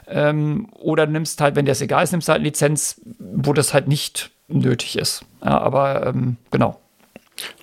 Ähm, 0.08 0.68
oder 0.72 1.06
nimmst 1.06 1.40
halt, 1.40 1.56
wenn 1.56 1.64
dir 1.64 1.72
das 1.72 1.80
egal 1.80 2.04
ist, 2.04 2.12
nimmst 2.12 2.28
halt 2.28 2.38
eine 2.38 2.48
Lizenz, 2.48 3.00
wo 3.18 3.52
das 3.52 3.74
halt 3.74 3.88
nicht 3.88 4.30
nötig 4.48 4.96
ist. 4.96 5.24
Ja, 5.44 5.58
aber 5.58 6.06
ähm, 6.06 6.36
genau. 6.50 6.80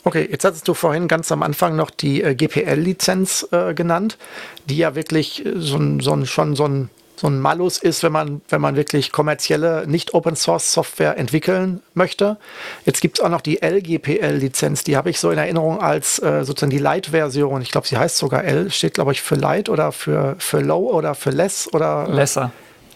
Okay, 0.04 0.28
jetzt 0.30 0.46
hattest 0.46 0.68
du 0.68 0.74
vorhin 0.74 1.08
ganz 1.08 1.32
am 1.32 1.42
Anfang 1.42 1.76
noch 1.76 1.90
die 1.90 2.22
äh, 2.22 2.36
GPL-Lizenz 2.36 3.48
äh, 3.52 3.74
genannt, 3.74 4.18
die 4.66 4.78
ja 4.78 4.96
wirklich 4.96 5.44
so 5.56 5.78
ein, 5.78 6.00
so 6.00 6.14
ein, 6.14 6.26
schon 6.26 6.56
so 6.56 6.66
ein 6.66 6.90
so 7.16 7.28
ein 7.28 7.40
Malus 7.40 7.78
ist, 7.78 8.04
wenn 8.04 8.12
man, 8.12 8.42
wenn 8.50 8.62
man 8.62 8.76
wirklich 8.76 9.12
kommerzielle, 9.12 9.86
nicht 9.88 10.14
Open 10.14 10.36
Source 10.36 10.74
Software 10.74 11.18
entwickeln 11.18 11.82
möchte. 11.94 12.38
Jetzt 12.86 13.02
gibt 13.02 13.20
es 13.20 13.26
auch 13.26 13.30
noch 13.30 13.42
die 13.42 13.60
LGPL-Lizenz, 13.64 14.84
die 14.84 14.98
habe 14.98 15.10
ich 15.10 15.20
so 15.20 15.32
in 15.32 15.38
Erinnerung 15.38 15.82
als 15.82 16.20
äh, 16.20 16.44
sozusagen 16.44 16.72
die 16.72 16.80
Light-Version. 16.80 17.62
Ich 17.62 17.72
glaube, 17.72 17.88
sie 17.88 17.98
heißt 17.98 18.18
sogar 18.18 18.44
L, 18.44 18.72
steht, 18.72 18.96
glaube 18.96 19.12
ich, 19.12 19.22
für 19.22 19.36
Light 19.36 19.70
oder 19.70 19.92
für, 19.92 20.36
für 20.40 20.60
Low 20.60 20.92
oder 20.92 21.16
für 21.16 21.30
Less 21.30 21.72
oder. 21.74 22.08
Lesser. 22.10 22.52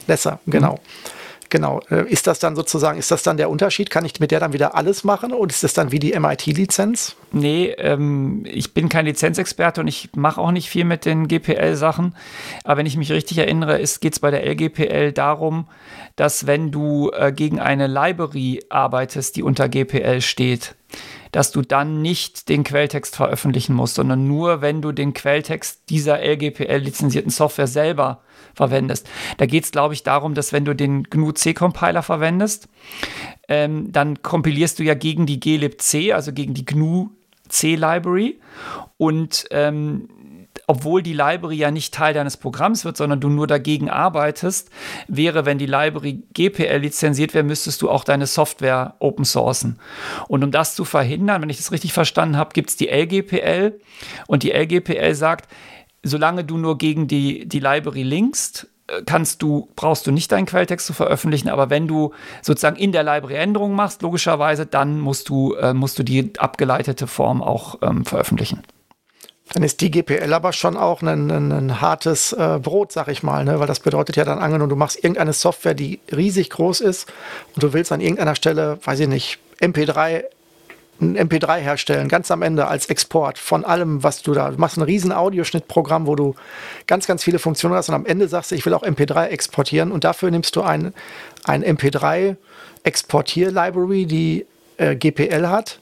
Lesser, 0.07 0.39
genau. 0.45 0.73
Mhm. 0.73 1.16
Genau. 1.49 1.81
Äh, 1.89 2.09
ist 2.11 2.27
das 2.27 2.39
dann 2.39 2.55
sozusagen, 2.55 2.99
ist 2.99 3.11
das 3.11 3.23
dann 3.23 3.37
der 3.37 3.49
Unterschied? 3.49 3.89
Kann 3.89 4.05
ich 4.05 4.19
mit 4.19 4.31
der 4.31 4.39
dann 4.39 4.53
wieder 4.53 4.75
alles 4.75 5.03
machen 5.03 5.33
oder 5.33 5.49
ist 5.49 5.63
das 5.63 5.73
dann 5.73 5.91
wie 5.91 5.99
die 5.99 6.17
MIT-Lizenz? 6.17 7.15
Nee, 7.31 7.73
ähm, 7.77 8.43
ich 8.45 8.73
bin 8.73 8.89
kein 8.89 9.05
Lizenzexperte 9.05 9.81
und 9.81 9.87
ich 9.87 10.09
mache 10.15 10.41
auch 10.41 10.51
nicht 10.51 10.69
viel 10.69 10.85
mit 10.85 11.05
den 11.05 11.27
GPL-Sachen. 11.27 12.15
Aber 12.63 12.77
wenn 12.77 12.85
ich 12.85 12.97
mich 12.97 13.11
richtig 13.11 13.37
erinnere, 13.37 13.77
geht 13.77 14.13
es 14.13 14.19
bei 14.19 14.31
der 14.31 14.45
LGPL 14.45 15.13
darum, 15.13 15.67
dass 16.15 16.47
wenn 16.47 16.71
du 16.71 17.11
äh, 17.11 17.31
gegen 17.31 17.59
eine 17.59 17.87
Library 17.87 18.63
arbeitest, 18.69 19.35
die 19.35 19.43
unter 19.43 19.69
GPL 19.69 20.21
steht, 20.21 20.75
dass 21.37 21.51
du 21.51 21.61
dann 21.61 22.01
nicht 22.01 22.49
den 22.49 22.63
Quelltext 22.63 23.15
veröffentlichen 23.15 23.75
musst, 23.75 23.93
sondern 23.93 24.27
nur, 24.27 24.61
wenn 24.61 24.81
du 24.81 24.91
den 24.91 25.13
Quelltext 25.13 25.83
dieser 25.87 26.17
LGPL-lizenzierten 26.17 27.29
Software 27.29 27.67
selber 27.67 28.23
verwendest. 28.55 29.07
Da 29.37 29.45
geht 29.45 29.63
es, 29.63 29.69
glaube 29.69 29.93
ich, 29.93 30.01
darum, 30.01 30.33
dass 30.33 30.51
wenn 30.51 30.65
du 30.65 30.73
den 30.73 31.03
GNU-C-Compiler 31.03 32.01
verwendest, 32.01 32.69
ähm, 33.47 33.91
dann 33.91 34.23
kompilierst 34.23 34.79
du 34.79 34.83
ja 34.83 34.95
gegen 34.95 35.27
die 35.27 35.39
glibc, 35.39 36.11
also 36.11 36.33
gegen 36.33 36.55
die 36.55 36.65
GNU-C-Library. 36.65 38.39
Und 38.97 39.45
ähm, 39.51 40.09
obwohl 40.67 41.01
die 41.01 41.13
Library 41.13 41.55
ja 41.55 41.71
nicht 41.71 41.93
Teil 41.93 42.13
deines 42.13 42.35
Programms 42.35 42.83
wird, 42.83 42.97
sondern 42.97 43.21
du 43.21 43.29
nur 43.29 43.47
dagegen 43.47 43.89
arbeitest, 43.89 44.69
wäre, 45.07 45.45
wenn 45.45 45.57
die 45.57 45.65
Library 45.65 46.23
GPL 46.33 46.79
lizenziert 46.79 47.33
wäre, 47.33 47.45
müsstest 47.45 47.81
du 47.81 47.89
auch 47.89 48.03
deine 48.03 48.27
Software 48.27 48.95
open 48.99 49.23
sourcen. 49.23 49.79
Und 50.27 50.43
um 50.43 50.51
das 50.51 50.75
zu 50.75 50.83
verhindern, 50.83 51.41
wenn 51.41 51.49
ich 51.49 51.57
das 51.57 51.71
richtig 51.71 51.93
verstanden 51.93 52.35
habe, 52.35 52.51
gibt 52.53 52.69
es 52.69 52.75
die 52.75 52.89
LGPL 52.89 53.79
und 54.27 54.43
die 54.43 54.51
LGPL 54.51 55.15
sagt, 55.15 55.49
solange 56.03 56.43
du 56.43 56.57
nur 56.57 56.77
gegen 56.77 57.07
die, 57.07 57.47
die 57.47 57.59
Library 57.59 58.03
linkst, 58.03 58.67
äh, 58.87 59.03
kannst 59.05 59.41
du, 59.41 59.69
brauchst 59.77 60.05
du 60.05 60.11
nicht 60.11 60.33
deinen 60.33 60.45
Quelltext 60.45 60.85
zu 60.85 60.91
veröffentlichen, 60.91 61.47
aber 61.47 61.69
wenn 61.69 61.87
du 61.87 62.13
sozusagen 62.41 62.75
in 62.75 62.91
der 62.91 63.03
Library 63.03 63.35
Änderungen 63.35 63.75
machst, 63.75 64.01
logischerweise, 64.01 64.65
dann 64.65 64.99
musst 64.99 65.29
du, 65.29 65.53
äh, 65.53 65.73
musst 65.73 65.97
du 65.97 66.03
die 66.03 66.33
abgeleitete 66.37 67.07
Form 67.07 67.41
auch 67.41 67.79
ähm, 67.81 68.03
veröffentlichen. 68.03 68.63
Dann 69.53 69.63
ist 69.63 69.79
die 69.81 69.91
GPL 69.91 70.33
aber 70.33 70.51
schon 70.51 70.75
auch 70.75 71.01
ein, 71.01 71.31
ein, 71.31 71.51
ein 71.51 71.81
hartes 71.81 72.33
äh, 72.33 72.59
Brot, 72.61 72.91
sag 72.91 73.07
ich 73.07 73.23
mal, 73.23 73.45
ne? 73.45 73.59
weil 73.59 73.67
das 73.67 73.79
bedeutet 73.79 74.17
ja 74.17 74.25
dann 74.25 74.39
angenommen, 74.39 74.69
du 74.69 74.75
machst 74.75 74.97
irgendeine 74.97 75.33
Software, 75.33 75.73
die 75.73 75.99
riesig 76.13 76.49
groß 76.49 76.81
ist 76.81 77.07
und 77.55 77.63
du 77.63 77.73
willst 77.73 77.91
an 77.91 78.01
irgendeiner 78.01 78.35
Stelle, 78.35 78.79
weiß 78.83 78.99
ich 78.99 79.07
nicht, 79.07 79.39
MP3 79.61 80.25
ein 80.99 81.17
MP3 81.17 81.57
herstellen, 81.57 82.07
ganz 82.07 82.31
am 82.31 82.41
Ende 82.41 82.67
als 82.67 82.87
Export 82.87 83.37
von 83.37 83.65
allem, 83.65 84.03
was 84.03 84.23
du 84.23 84.33
da, 84.33 84.49
du 84.49 84.57
machst 84.57 84.77
ein 84.77 84.83
riesen 84.83 85.11
Audioschnittprogramm, 85.11 86.07
wo 86.07 86.15
du 86.15 86.35
ganz, 86.87 87.07
ganz 87.07 87.23
viele 87.23 87.39
Funktionen 87.39 87.75
hast 87.75 87.89
und 87.89 87.95
am 87.95 88.05
Ende 88.05 88.27
sagst 88.27 88.51
du, 88.51 88.55
ich 88.55 88.65
will 88.65 88.73
auch 88.73 88.83
MP3 88.83 89.27
exportieren 89.27 89.91
und 89.91 90.03
dafür 90.03 90.31
nimmst 90.31 90.55
du 90.55 90.61
ein, 90.61 90.93
ein 91.43 91.63
MP3 91.63 92.35
Exportier-Library, 92.83 94.05
die 94.05 94.45
äh, 94.77 94.95
GPL 94.95 95.49
hat 95.49 95.79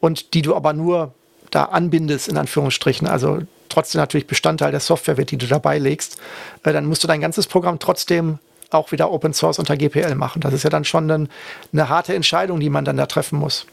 und 0.00 0.34
die 0.34 0.42
du 0.42 0.54
aber 0.54 0.72
nur 0.72 1.14
da 1.50 1.64
anbindest, 1.64 2.28
in 2.28 2.36
Anführungsstrichen, 2.36 3.06
also 3.06 3.40
trotzdem 3.68 4.00
natürlich 4.00 4.26
Bestandteil 4.26 4.70
der 4.70 4.80
Software 4.80 5.16
wird, 5.16 5.30
die 5.30 5.38
du 5.38 5.46
dabei 5.46 5.78
legst, 5.78 6.18
äh, 6.64 6.72
dann 6.72 6.86
musst 6.86 7.02
du 7.02 7.08
dein 7.08 7.20
ganzes 7.20 7.46
Programm 7.46 7.78
trotzdem 7.78 8.38
auch 8.70 8.92
wieder 8.92 9.10
Open 9.10 9.32
Source 9.32 9.58
unter 9.58 9.76
GPL 9.76 10.14
machen. 10.14 10.40
Das 10.40 10.52
ist 10.52 10.62
ja 10.62 10.70
dann 10.70 10.84
schon 10.84 11.10
ein, 11.10 11.28
eine 11.72 11.88
harte 11.88 12.14
Entscheidung, 12.14 12.60
die 12.60 12.70
man 12.70 12.84
dann 12.84 12.96
da 12.96 13.06
treffen 13.06 13.38
muss. 13.38 13.66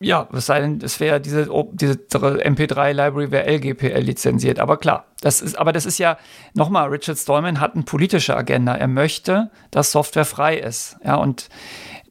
Ja, 0.00 0.28
es 0.32 0.46
sei 0.46 0.60
denn, 0.60 0.80
es 0.82 0.98
wäre 0.98 1.20
diese, 1.20 1.48
diese 1.72 1.94
MP3-Library 1.94 3.30
wäre 3.30 3.48
LGPL 3.48 4.00
lizenziert. 4.00 4.58
Aber 4.58 4.76
klar, 4.78 5.06
das 5.20 5.40
ist, 5.40 5.56
aber 5.56 5.72
das 5.72 5.86
ist 5.86 5.98
ja, 5.98 6.18
nochmal, 6.54 6.88
Richard 6.88 7.18
Stallman 7.18 7.60
hat 7.60 7.74
eine 7.74 7.84
politische 7.84 8.36
Agenda. 8.36 8.74
Er 8.74 8.88
möchte, 8.88 9.50
dass 9.70 9.92
Software 9.92 10.24
frei 10.24 10.58
ist. 10.58 10.96
Ja, 11.04 11.16
und 11.16 11.48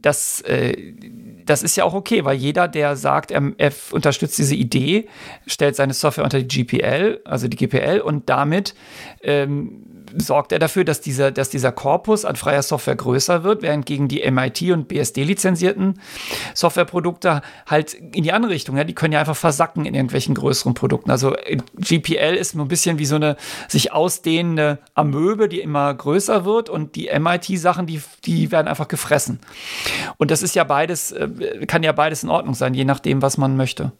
das, 0.01 0.39
äh, 0.41 0.93
das 1.45 1.63
ist 1.63 1.75
ja 1.75 1.83
auch 1.83 1.93
okay, 1.93 2.25
weil 2.25 2.37
jeder, 2.37 2.67
der 2.67 2.95
sagt, 2.95 3.31
er, 3.31 3.51
er, 3.57 3.71
unterstützt 3.91 4.37
diese 4.37 4.55
Idee, 4.55 5.07
stellt 5.47 5.75
seine 5.75 5.93
Software 5.93 6.23
unter 6.23 6.41
die 6.41 6.63
GPL, 6.63 7.21
also 7.25 7.47
die 7.47 7.57
GPL, 7.57 7.99
und 7.99 8.29
damit 8.29 8.75
ähm, 9.23 10.00
sorgt 10.17 10.51
er 10.51 10.59
dafür, 10.59 10.83
dass 10.83 11.01
dieser, 11.01 11.31
dass 11.31 11.49
dieser 11.49 11.71
Korpus 11.71 12.25
an 12.25 12.35
freier 12.35 12.61
Software 12.61 12.95
größer 12.95 13.43
wird, 13.43 13.61
während 13.61 13.85
gegen 13.85 14.07
die 14.07 14.29
MIT 14.29 14.61
und 14.71 14.87
BSD 14.87 15.23
lizenzierten 15.23 15.99
Softwareprodukte 16.53 17.41
halt 17.65 17.93
in 17.93 18.23
die 18.23 18.31
andere 18.31 18.51
Richtung, 18.51 18.77
ja, 18.77 18.83
die 18.83 18.93
können 18.93 19.13
ja 19.13 19.19
einfach 19.19 19.35
versacken 19.35 19.85
in 19.85 19.93
irgendwelchen 19.93 20.35
größeren 20.35 20.73
Produkten. 20.73 21.11
Also 21.11 21.35
äh, 21.35 21.57
GPL 21.77 22.35
ist 22.35 22.55
nur 22.55 22.65
ein 22.65 22.69
bisschen 22.69 22.99
wie 22.99 23.05
so 23.05 23.15
eine 23.15 23.37
sich 23.67 23.91
ausdehnende 23.91 24.79
Amöbe, 24.93 25.49
die 25.49 25.59
immer 25.59 25.93
größer 25.93 26.45
wird 26.45 26.69
und 26.69 26.95
die 26.95 27.09
MIT-Sachen, 27.17 27.85
die, 27.85 28.01
die 28.25 28.51
werden 28.51 28.67
einfach 28.67 28.87
gefressen. 28.87 29.39
Und 30.17 30.31
das 30.31 30.41
ist 30.41 30.55
ja 30.55 30.63
beides, 30.63 31.11
äh, 31.11 31.65
kann 31.67 31.83
ja 31.83 31.91
beides 31.91 32.23
in 32.23 32.29
Ordnung 32.29 32.53
sein, 32.53 32.73
je 32.73 32.85
nachdem, 32.85 33.21
was 33.21 33.37
man 33.37 33.57
möchte. 33.57 33.91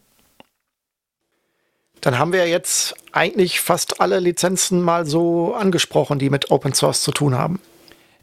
Dann 2.01 2.17
haben 2.17 2.33
wir 2.33 2.47
jetzt 2.47 2.95
eigentlich 3.11 3.61
fast 3.61 4.01
alle 4.01 4.19
Lizenzen 4.19 4.81
mal 4.81 5.05
so 5.05 5.53
angesprochen, 5.53 6.19
die 6.19 6.29
mit 6.29 6.49
Open 6.49 6.73
Source 6.73 7.03
zu 7.03 7.11
tun 7.11 7.37
haben. 7.37 7.59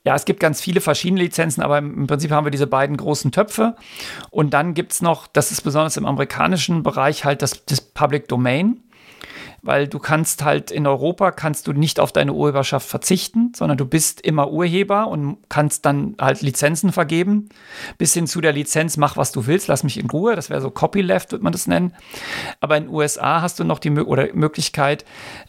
Ja, 0.05 0.14
es 0.14 0.24
gibt 0.24 0.41
ganz 0.41 0.61
viele 0.61 0.81
verschiedene 0.81 1.20
Lizenzen, 1.20 1.62
aber 1.62 1.79
im 1.79 2.07
Prinzip 2.07 2.31
haben 2.31 2.47
wir 2.47 2.51
diese 2.51 2.66
beiden 2.66 2.97
großen 2.97 3.31
Töpfe. 3.31 3.76
Und 4.31 4.55
dann 4.55 4.74
gibt 4.74 4.93
es 4.93 5.03
noch, 5.03 5.26
das 5.26 5.53
ist 5.53 5.62
besonders 5.62 5.97
im 5.97 6.07
amerikanischen 6.07 6.83
Bereich 6.83 7.24
halt 7.24 7.43
das, 7.43 7.64
das 7.66 7.81
Public 7.81 8.26
Domain 8.29 8.79
weil 9.62 9.88
du 9.88 9.98
kannst 9.98 10.44
halt 10.44 10.70
in 10.70 10.86
Europa 10.86 11.30
kannst 11.30 11.66
du 11.66 11.72
nicht 11.72 12.00
auf 12.00 12.12
deine 12.12 12.32
Urheberschaft 12.32 12.88
verzichten, 12.88 13.52
sondern 13.54 13.78
du 13.78 13.84
bist 13.84 14.20
immer 14.20 14.50
Urheber 14.50 15.09
und 15.09 15.38
kannst 15.48 15.84
dann 15.86 16.14
halt 16.20 16.42
Lizenzen 16.42 16.92
vergeben, 16.92 17.48
bis 17.98 18.14
hin 18.14 18.26
zu 18.26 18.40
der 18.40 18.52
Lizenz 18.52 18.96
mach 18.96 19.16
was 19.16 19.32
du 19.32 19.46
willst, 19.46 19.68
lass 19.68 19.84
mich 19.84 19.98
in 19.98 20.11
Ruhe, 20.11 20.36
das 20.36 20.50
wäre 20.50 20.61
so 20.61 20.70
Copyleft, 20.70 21.32
wird 21.32 21.42
man 21.42 21.52
das 21.52 21.66
nennen. 21.66 21.94
Aber 22.61 22.76
in 22.76 22.84
den 22.84 22.94
USA 22.94 23.42
hast 23.42 23.59
du 23.59 23.64
noch 23.64 23.78
die 23.78 23.90
oder 23.90 24.32
Möglichkeit 24.34 25.04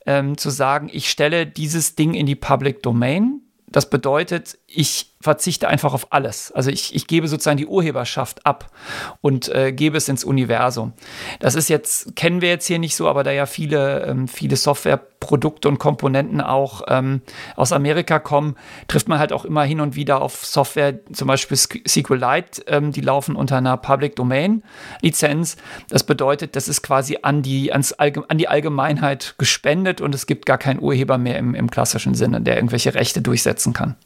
ähm, 0.05 0.37
zu 0.37 0.49
sagen, 0.49 0.89
ich 0.91 1.09
stelle 1.09 1.45
dieses 1.45 1.95
Ding 1.95 2.13
in 2.13 2.25
die 2.25 2.35
Public 2.35 2.83
Domain. 2.83 3.41
Das 3.67 3.89
bedeutet, 3.89 4.57
ich 4.65 5.15
verzichte 5.21 5.67
einfach 5.67 5.93
auf 5.93 6.13
alles. 6.13 6.51
Also 6.53 6.71
ich, 6.71 6.95
ich 6.95 7.05
gebe 7.05 7.27
sozusagen 7.27 7.57
die 7.57 7.67
Urheberschaft 7.67 8.45
ab 8.45 8.71
und 9.19 9.49
äh, 9.49 9.73
gebe 9.73 9.97
es 9.97 10.07
ins 10.07 10.23
Universum. 10.23 10.93
Das 11.41 11.55
ist 11.55 11.67
jetzt, 11.67 12.15
kennen 12.15 12.39
wir 12.39 12.47
jetzt 12.47 12.67
hier 12.67 12.79
nicht 12.79 12.95
so, 12.95 13.09
aber 13.09 13.23
da 13.23 13.31
ja 13.31 13.45
viele, 13.45 14.05
ähm, 14.05 14.29
viele 14.29 14.55
Softwareprodukte 14.55 15.67
und 15.67 15.77
Komponenten 15.77 16.39
auch 16.39 16.83
ähm, 16.87 17.21
aus 17.57 17.73
Amerika 17.73 18.19
kommen, 18.19 18.55
trifft 18.87 19.09
man 19.09 19.19
halt 19.19 19.33
auch 19.33 19.43
immer 19.43 19.63
hin 19.63 19.81
und 19.81 19.97
wieder 19.97 20.21
auf 20.21 20.45
Software, 20.45 20.99
zum 21.11 21.27
Beispiel 21.27 21.57
SQLite, 21.57 22.63
ähm, 22.67 22.93
die 22.93 23.01
laufen 23.01 23.35
unter 23.35 23.57
einer 23.57 23.75
Public 23.75 24.15
Domain 24.15 24.63
Lizenz. 25.01 25.57
Das 25.89 26.05
bedeutet, 26.05 26.55
das 26.55 26.69
ist 26.69 26.81
quasi 26.81 27.19
an 27.23 27.41
die, 27.41 27.73
ans 27.73 27.91
an 27.91 28.37
die 28.37 28.47
Allgemeinheit 28.47 29.35
gespendet 29.37 29.99
und 29.99 30.15
es 30.15 30.27
gibt 30.27 30.45
gar 30.45 30.57
keinen 30.57 30.79
Urheber 30.79 31.17
mehr 31.17 31.37
im, 31.37 31.55
im 31.55 31.69
klassischen 31.69 32.13
Sinne, 32.13 32.39
der 32.39 32.55
irgendwelche 32.55 32.95
Rechte 32.95 33.21
durchsetzen 33.21 33.73
kann. 33.73 33.97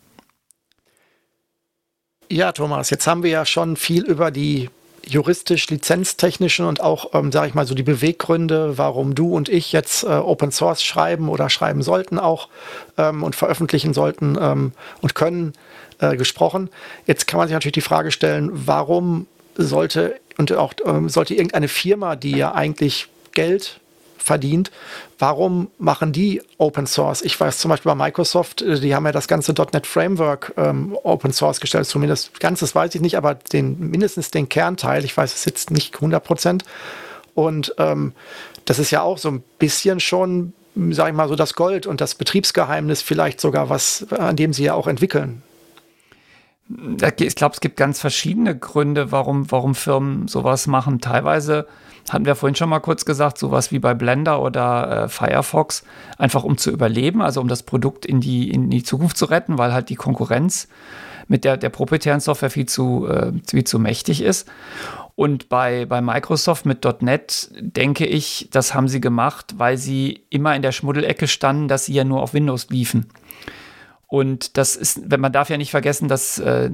Ja, 2.34 2.52
Thomas, 2.52 2.90
jetzt 2.90 3.06
haben 3.06 3.22
wir 3.22 3.30
ja 3.30 3.46
schon 3.46 3.76
viel 3.76 4.06
über 4.06 4.32
die 4.32 4.72
juristisch, 5.06 5.70
lizenztechnischen 5.70 6.66
und 6.66 6.82
auch, 6.82 7.14
ähm, 7.14 7.32
sage 7.32 7.50
ich 7.50 7.54
mal, 7.54 7.68
so 7.68 7.76
die 7.76 7.84
Beweggründe, 7.84 8.76
warum 8.80 9.14
du 9.14 9.36
und 9.36 9.50
ich 9.50 9.72
jetzt 9.72 10.04
äh, 10.04 10.08
Open 10.08 10.52
Source 10.52 10.82
schreiben 10.82 11.30
oder 11.30 11.52
schreiben 11.52 11.84
sollten 11.84 12.18
auch 12.18 12.50
ähm, 12.98 13.22
und 13.22 13.36
veröffentlichen 13.36 13.94
sollten 13.94 14.36
ähm, 14.42 14.72
und 15.00 15.14
können, 15.14 15.54
äh, 16.00 16.18
gesprochen. 16.18 16.72
Jetzt 17.06 17.28
kann 17.28 17.38
man 17.38 17.48
sich 17.48 17.54
natürlich 17.54 17.74
die 17.74 17.82
Frage 17.82 18.10
stellen, 18.10 18.50
warum 18.52 19.28
sollte 19.56 20.20
und 20.40 20.52
auch 20.54 20.74
ähm, 20.88 21.10
sollte 21.10 21.36
irgendeine 21.36 21.68
Firma, 21.68 22.16
die 22.16 22.36
ja 22.36 22.56
eigentlich 22.56 23.10
Geld 23.34 23.80
verdient. 24.24 24.72
Warum 25.20 25.70
machen 25.78 26.14
die 26.14 26.42
Open 26.58 26.88
Source? 26.88 27.22
Ich 27.22 27.40
weiß 27.40 27.58
zum 27.58 27.70
Beispiel 27.70 27.92
bei 27.92 27.96
Microsoft, 27.96 28.62
äh, 28.62 28.80
die 28.80 28.96
haben 28.96 29.06
ja 29.06 29.12
das 29.12 29.28
ganze 29.28 29.54
.NET 29.54 29.86
Framework 29.86 30.54
ähm, 30.58 30.98
Open 31.04 31.34
Source 31.34 31.60
gestellt, 31.60 31.88
zumindest 31.88 32.40
ganzes 32.40 32.74
weiß 32.74 32.96
ich 32.96 33.02
nicht, 33.02 33.18
aber 33.18 33.36
den, 33.36 33.92
mindestens 33.92 34.32
den 34.32 34.50
Kernteil, 34.50 35.04
ich 35.06 35.16
weiß 35.16 35.34
es 35.34 35.46
jetzt 35.46 35.72
nicht 35.72 35.96
100 35.96 36.24
Prozent. 36.24 36.64
Und 37.36 37.76
ähm, 37.78 38.14
das 38.66 38.80
ist 38.80 38.92
ja 38.92 39.02
auch 39.02 39.18
so 39.18 39.30
ein 39.30 39.44
bisschen 39.60 40.00
schon, 40.00 40.54
sage 40.92 41.10
ich 41.12 41.16
mal, 41.16 41.28
so 41.28 41.36
das 41.36 41.54
Gold 41.54 41.86
und 41.86 42.00
das 42.00 42.16
Betriebsgeheimnis 42.16 43.02
vielleicht 43.02 43.42
sogar, 43.42 43.70
was, 43.70 44.08
an 44.12 44.36
dem 44.36 44.54
sie 44.54 44.64
ja 44.64 44.74
auch 44.74 44.88
entwickeln. 44.88 45.44
Ich 47.20 47.36
glaube, 47.36 47.54
es 47.54 47.60
gibt 47.60 47.76
ganz 47.76 48.00
verschiedene 48.00 48.58
Gründe, 48.58 49.12
warum, 49.12 49.52
warum 49.52 49.76
Firmen 49.76 50.28
sowas 50.28 50.66
machen. 50.66 51.02
Teilweise 51.02 51.68
hatten 52.10 52.26
wir 52.26 52.36
vorhin 52.36 52.56
schon 52.56 52.70
mal 52.70 52.80
kurz 52.80 53.06
gesagt, 53.06 53.38
sowas 53.38 53.72
wie 53.72 53.80
bei 53.80 53.94
Blender 53.94 54.42
oder 54.42 55.04
äh, 55.04 55.10
Firefox, 55.10 55.84
einfach 56.18 56.44
um 56.44 56.58
zu 56.58 56.72
überleben, 56.72 57.22
also 57.22 57.42
um 57.42 57.48
das 57.48 57.64
Produkt 57.64 58.06
in 58.06 58.20
die, 58.20 58.50
in 58.52 58.70
die 58.70 58.84
Zukunft 58.84 59.18
zu 59.18 59.26
retten, 59.26 59.58
weil 59.58 59.74
halt 59.74 59.90
die 59.90 59.96
Konkurrenz 59.96 60.68
mit 61.28 61.46
der, 61.46 61.58
der 61.58 61.70
proprietären 61.70 62.20
Software 62.20 62.50
viel 62.50 62.66
zu, 62.66 63.08
äh, 63.08 63.32
viel 63.48 63.64
zu 63.64 63.80
mächtig 63.80 64.22
ist. 64.22 64.48
Und 65.16 65.48
bei, 65.48 65.86
bei 65.86 66.02
Microsoft 66.02 66.66
mit 66.66 66.86
.NET 67.02 67.50
denke 67.60 68.06
ich, 68.06 68.50
das 68.52 68.74
haben 68.74 68.88
sie 68.88 69.00
gemacht, 69.00 69.56
weil 69.58 69.78
sie 69.78 70.24
immer 70.30 70.56
in 70.56 70.62
der 70.62 70.72
Schmuddelecke 70.72 71.28
standen, 71.28 71.68
dass 71.68 71.86
sie 71.86 71.94
ja 71.94 72.04
nur 72.04 72.22
auf 72.22 72.34
Windows 72.34 72.70
liefen. 72.70 73.08
Und 74.08 74.58
das 74.58 74.76
ist, 74.76 75.10
man 75.18 75.32
darf 75.32 75.50
ja 75.50 75.58
nicht 75.58 75.72
vergessen, 75.72 76.08
dass 76.08 76.38
äh, 76.38 76.70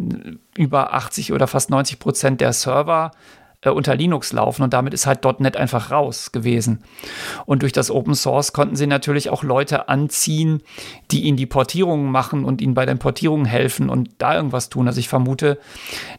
über 0.58 0.94
80 0.94 1.32
oder 1.32 1.48
fast 1.48 1.70
90 1.70 2.00
Prozent 2.00 2.42
der 2.42 2.52
Server 2.52 3.12
äh, 3.62 3.70
unter 3.70 3.96
Linux 3.96 4.32
laufen 4.32 4.64
und 4.64 4.74
damit 4.74 4.94
ist 4.94 5.06
halt 5.06 5.24
.NET 5.40 5.58
einfach 5.58 5.92
raus 5.92 6.32
gewesen. 6.32 6.84
Und 7.46 7.62
durch 7.62 7.74
das 7.74 7.92
Open 7.92 8.16
Source 8.16 8.54
konnten 8.54 8.76
sie 8.76 8.88
natürlich 8.88 9.30
auch 9.30 9.44
Leute 9.44 9.90
anziehen, 9.90 10.62
die 11.12 11.24
ihnen 11.24 11.38
die 11.38 11.46
Portierungen 11.46 12.12
machen 12.12 12.46
und 12.46 12.62
ihnen 12.62 12.74
bei 12.74 12.86
den 12.86 13.00
Portierungen 13.00 13.46
helfen 13.46 13.90
und 13.90 14.12
da 14.18 14.36
irgendwas 14.36 14.70
tun. 14.70 14.88
Also 14.88 15.00
ich 15.00 15.10
vermute, 15.10 15.60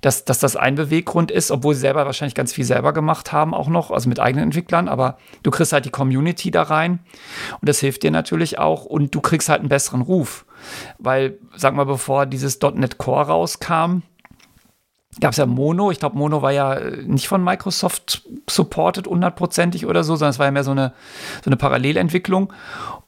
dass, 0.02 0.24
dass 0.24 0.38
das 0.38 0.56
ein 0.56 0.74
Beweggrund 0.74 1.30
ist, 1.30 1.50
obwohl 1.50 1.74
sie 1.74 1.80
selber 1.80 2.04
wahrscheinlich 2.04 2.34
ganz 2.34 2.52
viel 2.52 2.64
selber 2.64 2.92
gemacht 2.92 3.32
haben 3.32 3.54
auch 3.54 3.68
noch, 3.68 3.90
also 3.90 4.08
mit 4.08 4.20
eigenen 4.20 4.44
Entwicklern, 4.44 4.88
aber 4.88 5.16
du 5.42 5.50
kriegst 5.50 5.72
halt 5.72 5.84
die 5.84 5.90
Community 5.90 6.50
da 6.50 6.62
rein 6.64 7.00
und 7.60 7.68
das 7.68 7.80
hilft 7.80 8.02
dir 8.02 8.10
natürlich 8.10 8.58
auch 8.58 8.84
und 8.84 9.14
du 9.14 9.20
kriegst 9.20 9.48
halt 9.48 9.60
einen 9.60 9.68
besseren 9.68 10.02
Ruf. 10.02 10.44
Weil, 10.98 11.38
sag 11.56 11.74
mal, 11.74 11.84
bevor 11.86 12.26
dieses 12.26 12.60
.NET 12.60 12.98
Core 12.98 13.28
rauskam, 13.28 14.02
gab 15.18 15.32
es 15.32 15.38
ja 15.38 15.46
Mono. 15.46 15.90
Ich 15.90 15.98
glaube, 15.98 16.16
Mono 16.16 16.42
war 16.42 16.52
ja 16.52 16.74
äh, 16.74 17.02
nicht 17.02 17.26
von 17.26 17.42
Microsoft 17.42 18.22
supported 18.48 19.06
hundertprozentig 19.08 19.86
oder 19.86 20.04
so, 20.04 20.14
sondern 20.14 20.30
es 20.30 20.38
war 20.38 20.46
ja 20.46 20.52
mehr 20.52 20.64
so 20.64 20.70
eine, 20.70 20.92
so 21.42 21.48
eine 21.48 21.56
Parallelentwicklung. 21.56 22.52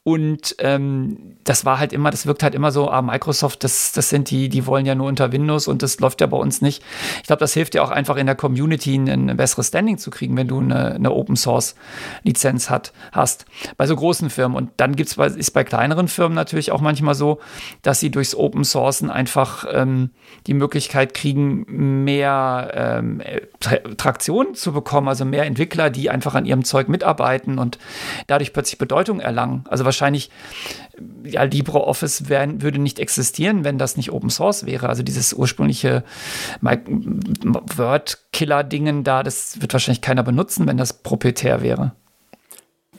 Und 0.05 0.57
ähm, 0.59 1.37
das 1.45 1.63
war 1.63 1.79
halt 1.79 1.93
immer, 1.93 2.11
das 2.11 2.25
wirkt 2.25 2.43
halt 2.43 2.55
immer 2.55 2.71
so, 2.71 2.89
ah, 2.89 3.01
Microsoft, 3.01 3.63
das, 3.63 3.93
das 3.93 4.09
sind 4.09 4.29
die, 4.31 4.49
die 4.49 4.65
wollen 4.65 4.85
ja 4.85 4.95
nur 4.95 5.07
unter 5.07 5.31
Windows 5.31 5.69
und 5.69 5.81
das 5.81 5.97
läuft 6.01 6.19
ja 6.19 6.27
bei 6.27 6.35
uns 6.35 6.61
nicht. 6.61 6.83
Ich 7.21 7.27
glaube, 7.27 7.39
das 7.39 7.53
hilft 7.53 7.73
dir 7.73 7.83
auch 7.83 7.89
einfach 7.89 8.17
in 8.17 8.25
der 8.25 8.35
Community 8.35 8.95
ein, 8.95 9.29
ein 9.29 9.37
besseres 9.37 9.69
Standing 9.69 9.97
zu 9.97 10.11
kriegen, 10.11 10.35
wenn 10.35 10.49
du 10.49 10.59
eine, 10.59 10.95
eine 10.95 11.11
Open 11.13 11.37
Source 11.37 11.75
Lizenz 12.23 12.69
hat, 12.69 12.91
hast. 13.13 13.45
Bei 13.77 13.87
so 13.87 13.95
großen 13.95 14.29
Firmen. 14.29 14.57
Und 14.57 14.71
dann 14.75 14.97
gibt's 14.97 15.15
bei, 15.15 15.27
ist 15.27 15.51
bei 15.51 15.63
kleineren 15.63 16.09
Firmen 16.09 16.35
natürlich 16.35 16.73
auch 16.73 16.81
manchmal 16.81 17.15
so, 17.15 17.39
dass 17.81 18.01
sie 18.01 18.11
durchs 18.11 18.35
Open 18.35 18.65
Sourcen 18.65 19.09
einfach 19.09 19.63
ähm, 19.71 20.09
die 20.47 20.53
Möglichkeit 20.53 21.13
kriegen, 21.13 22.03
mehr 22.03 22.71
ähm, 22.73 23.21
Traktion 23.95 24.53
zu 24.53 24.73
bekommen, 24.73 25.07
also 25.07 25.23
mehr 25.23 25.45
Entwickler, 25.45 25.89
die 25.89 26.09
einfach 26.09 26.35
an 26.35 26.45
ihrem 26.45 26.65
Zeug 26.65 26.89
mitarbeiten 26.89 27.57
und 27.57 27.79
dadurch 28.27 28.51
plötzlich 28.51 28.77
Bedeutung 28.77 29.21
erlangen. 29.21 29.63
Also 29.69 29.85
wahrscheinlich, 29.93 30.29
ja, 31.23 31.43
LibreOffice 31.43 32.29
würde 32.29 32.79
nicht 32.79 32.99
existieren, 32.99 33.63
wenn 33.63 33.77
das 33.77 33.97
nicht 33.97 34.11
Open 34.11 34.29
Source 34.29 34.65
wäre. 34.65 34.89
Also 34.89 35.03
dieses 35.03 35.33
ursprüngliche 35.33 36.03
Word-Killer-Dingen 36.61 39.03
da, 39.03 39.23
das 39.23 39.61
wird 39.61 39.73
wahrscheinlich 39.73 40.01
keiner 40.01 40.23
benutzen, 40.23 40.67
wenn 40.67 40.77
das 40.77 40.93
proprietär 40.93 41.61
wäre. 41.61 41.93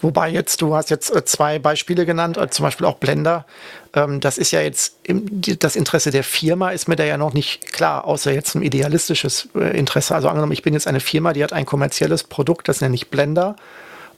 Wobei 0.01 0.29
jetzt, 0.29 0.61
du 0.61 0.75
hast 0.75 0.91
jetzt 0.91 1.15
äh, 1.15 1.25
zwei 1.25 1.59
Beispiele 1.59 2.05
genannt, 2.05 2.37
äh, 2.37 2.51
zum 2.51 2.65
Beispiel 2.65 2.87
auch 2.87 2.97
Blender. 2.97 3.47
Ähm, 3.95 4.21
das 4.21 4.39
ist 4.39 4.51
ja 4.51 4.61
jetzt, 4.61 4.97
das 5.07 5.77
Interesse 5.77 6.11
der 6.11 6.25
Firma 6.25 6.71
ist 6.71 6.89
mir 6.89 6.97
da 6.97 7.05
ja 7.05 7.17
noch 7.17 7.33
nicht 7.33 7.73
klar, 7.73 8.05
außer 8.05 8.33
jetzt 8.33 8.55
ein 8.55 8.63
idealistisches 8.63 9.49
äh, 9.55 9.77
Interesse. 9.79 10.15
Also 10.15 10.29
angenommen, 10.29 10.53
ich 10.53 10.63
bin 10.63 10.75
jetzt 10.75 10.87
eine 10.87 11.01
Firma, 11.01 11.33
die 11.33 11.43
hat 11.43 11.53
ein 11.53 11.65
kommerzielles 11.65 12.25
Produkt, 12.25 12.69
das 12.69 12.81
nenne 12.81 12.95
ich 12.95 13.09
Blender. 13.09 13.57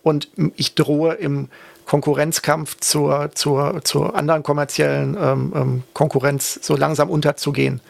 Und 0.02 0.28
ich 0.56 0.74
drohe 0.74 1.14
im 1.14 1.48
Konkurrenzkampf 1.86 2.76
zur, 2.80 3.30
zur, 3.34 3.82
zur 3.84 4.14
anderen 4.14 4.42
kommerziellen 4.42 5.16
ähm, 5.18 5.52
ähm, 5.54 5.82
Konkurrenz 5.94 6.58
so 6.62 6.76
langsam 6.76 7.08
unterzugehen. 7.08 7.80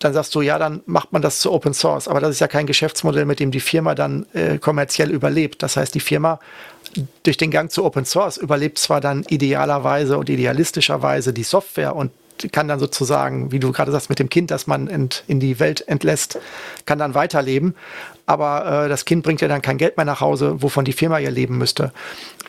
Dann 0.00 0.12
sagst 0.12 0.34
du, 0.34 0.42
ja, 0.42 0.58
dann 0.58 0.82
macht 0.86 1.12
man 1.12 1.22
das 1.22 1.38
zu 1.38 1.50
Open 1.52 1.72
Source. 1.72 2.08
Aber 2.08 2.20
das 2.20 2.30
ist 2.30 2.40
ja 2.40 2.48
kein 2.48 2.66
Geschäftsmodell, 2.66 3.24
mit 3.24 3.40
dem 3.40 3.52
die 3.52 3.60
Firma 3.60 3.94
dann 3.94 4.26
äh, 4.34 4.58
kommerziell 4.58 5.10
überlebt. 5.10 5.62
Das 5.62 5.76
heißt, 5.76 5.94
die 5.94 6.00
Firma 6.00 6.40
durch 7.22 7.36
den 7.36 7.50
Gang 7.50 7.70
zu 7.70 7.84
Open 7.84 8.04
Source 8.04 8.36
überlebt 8.36 8.78
zwar 8.78 9.00
dann 9.00 9.24
idealerweise 9.28 10.18
und 10.18 10.28
idealistischerweise 10.28 11.32
die 11.32 11.42
Software 11.42 11.96
und 11.96 12.10
kann 12.52 12.68
dann 12.68 12.80
sozusagen, 12.80 13.52
wie 13.52 13.60
du 13.60 13.72
gerade 13.72 13.92
sagst, 13.92 14.08
mit 14.10 14.18
dem 14.18 14.28
Kind, 14.28 14.50
das 14.50 14.66
man 14.66 14.88
in 14.88 15.40
die 15.40 15.60
Welt 15.60 15.86
entlässt, 15.86 16.38
kann 16.84 16.98
dann 16.98 17.14
weiterleben. 17.14 17.74
Aber 18.26 18.84
äh, 18.84 18.88
das 18.88 19.04
Kind 19.04 19.22
bringt 19.22 19.40
ja 19.40 19.48
dann 19.48 19.62
kein 19.62 19.78
Geld 19.78 19.96
mehr 19.96 20.06
nach 20.06 20.20
Hause, 20.20 20.62
wovon 20.62 20.84
die 20.84 20.92
Firma 20.92 21.18
ja 21.18 21.30
leben 21.30 21.58
müsste. 21.58 21.92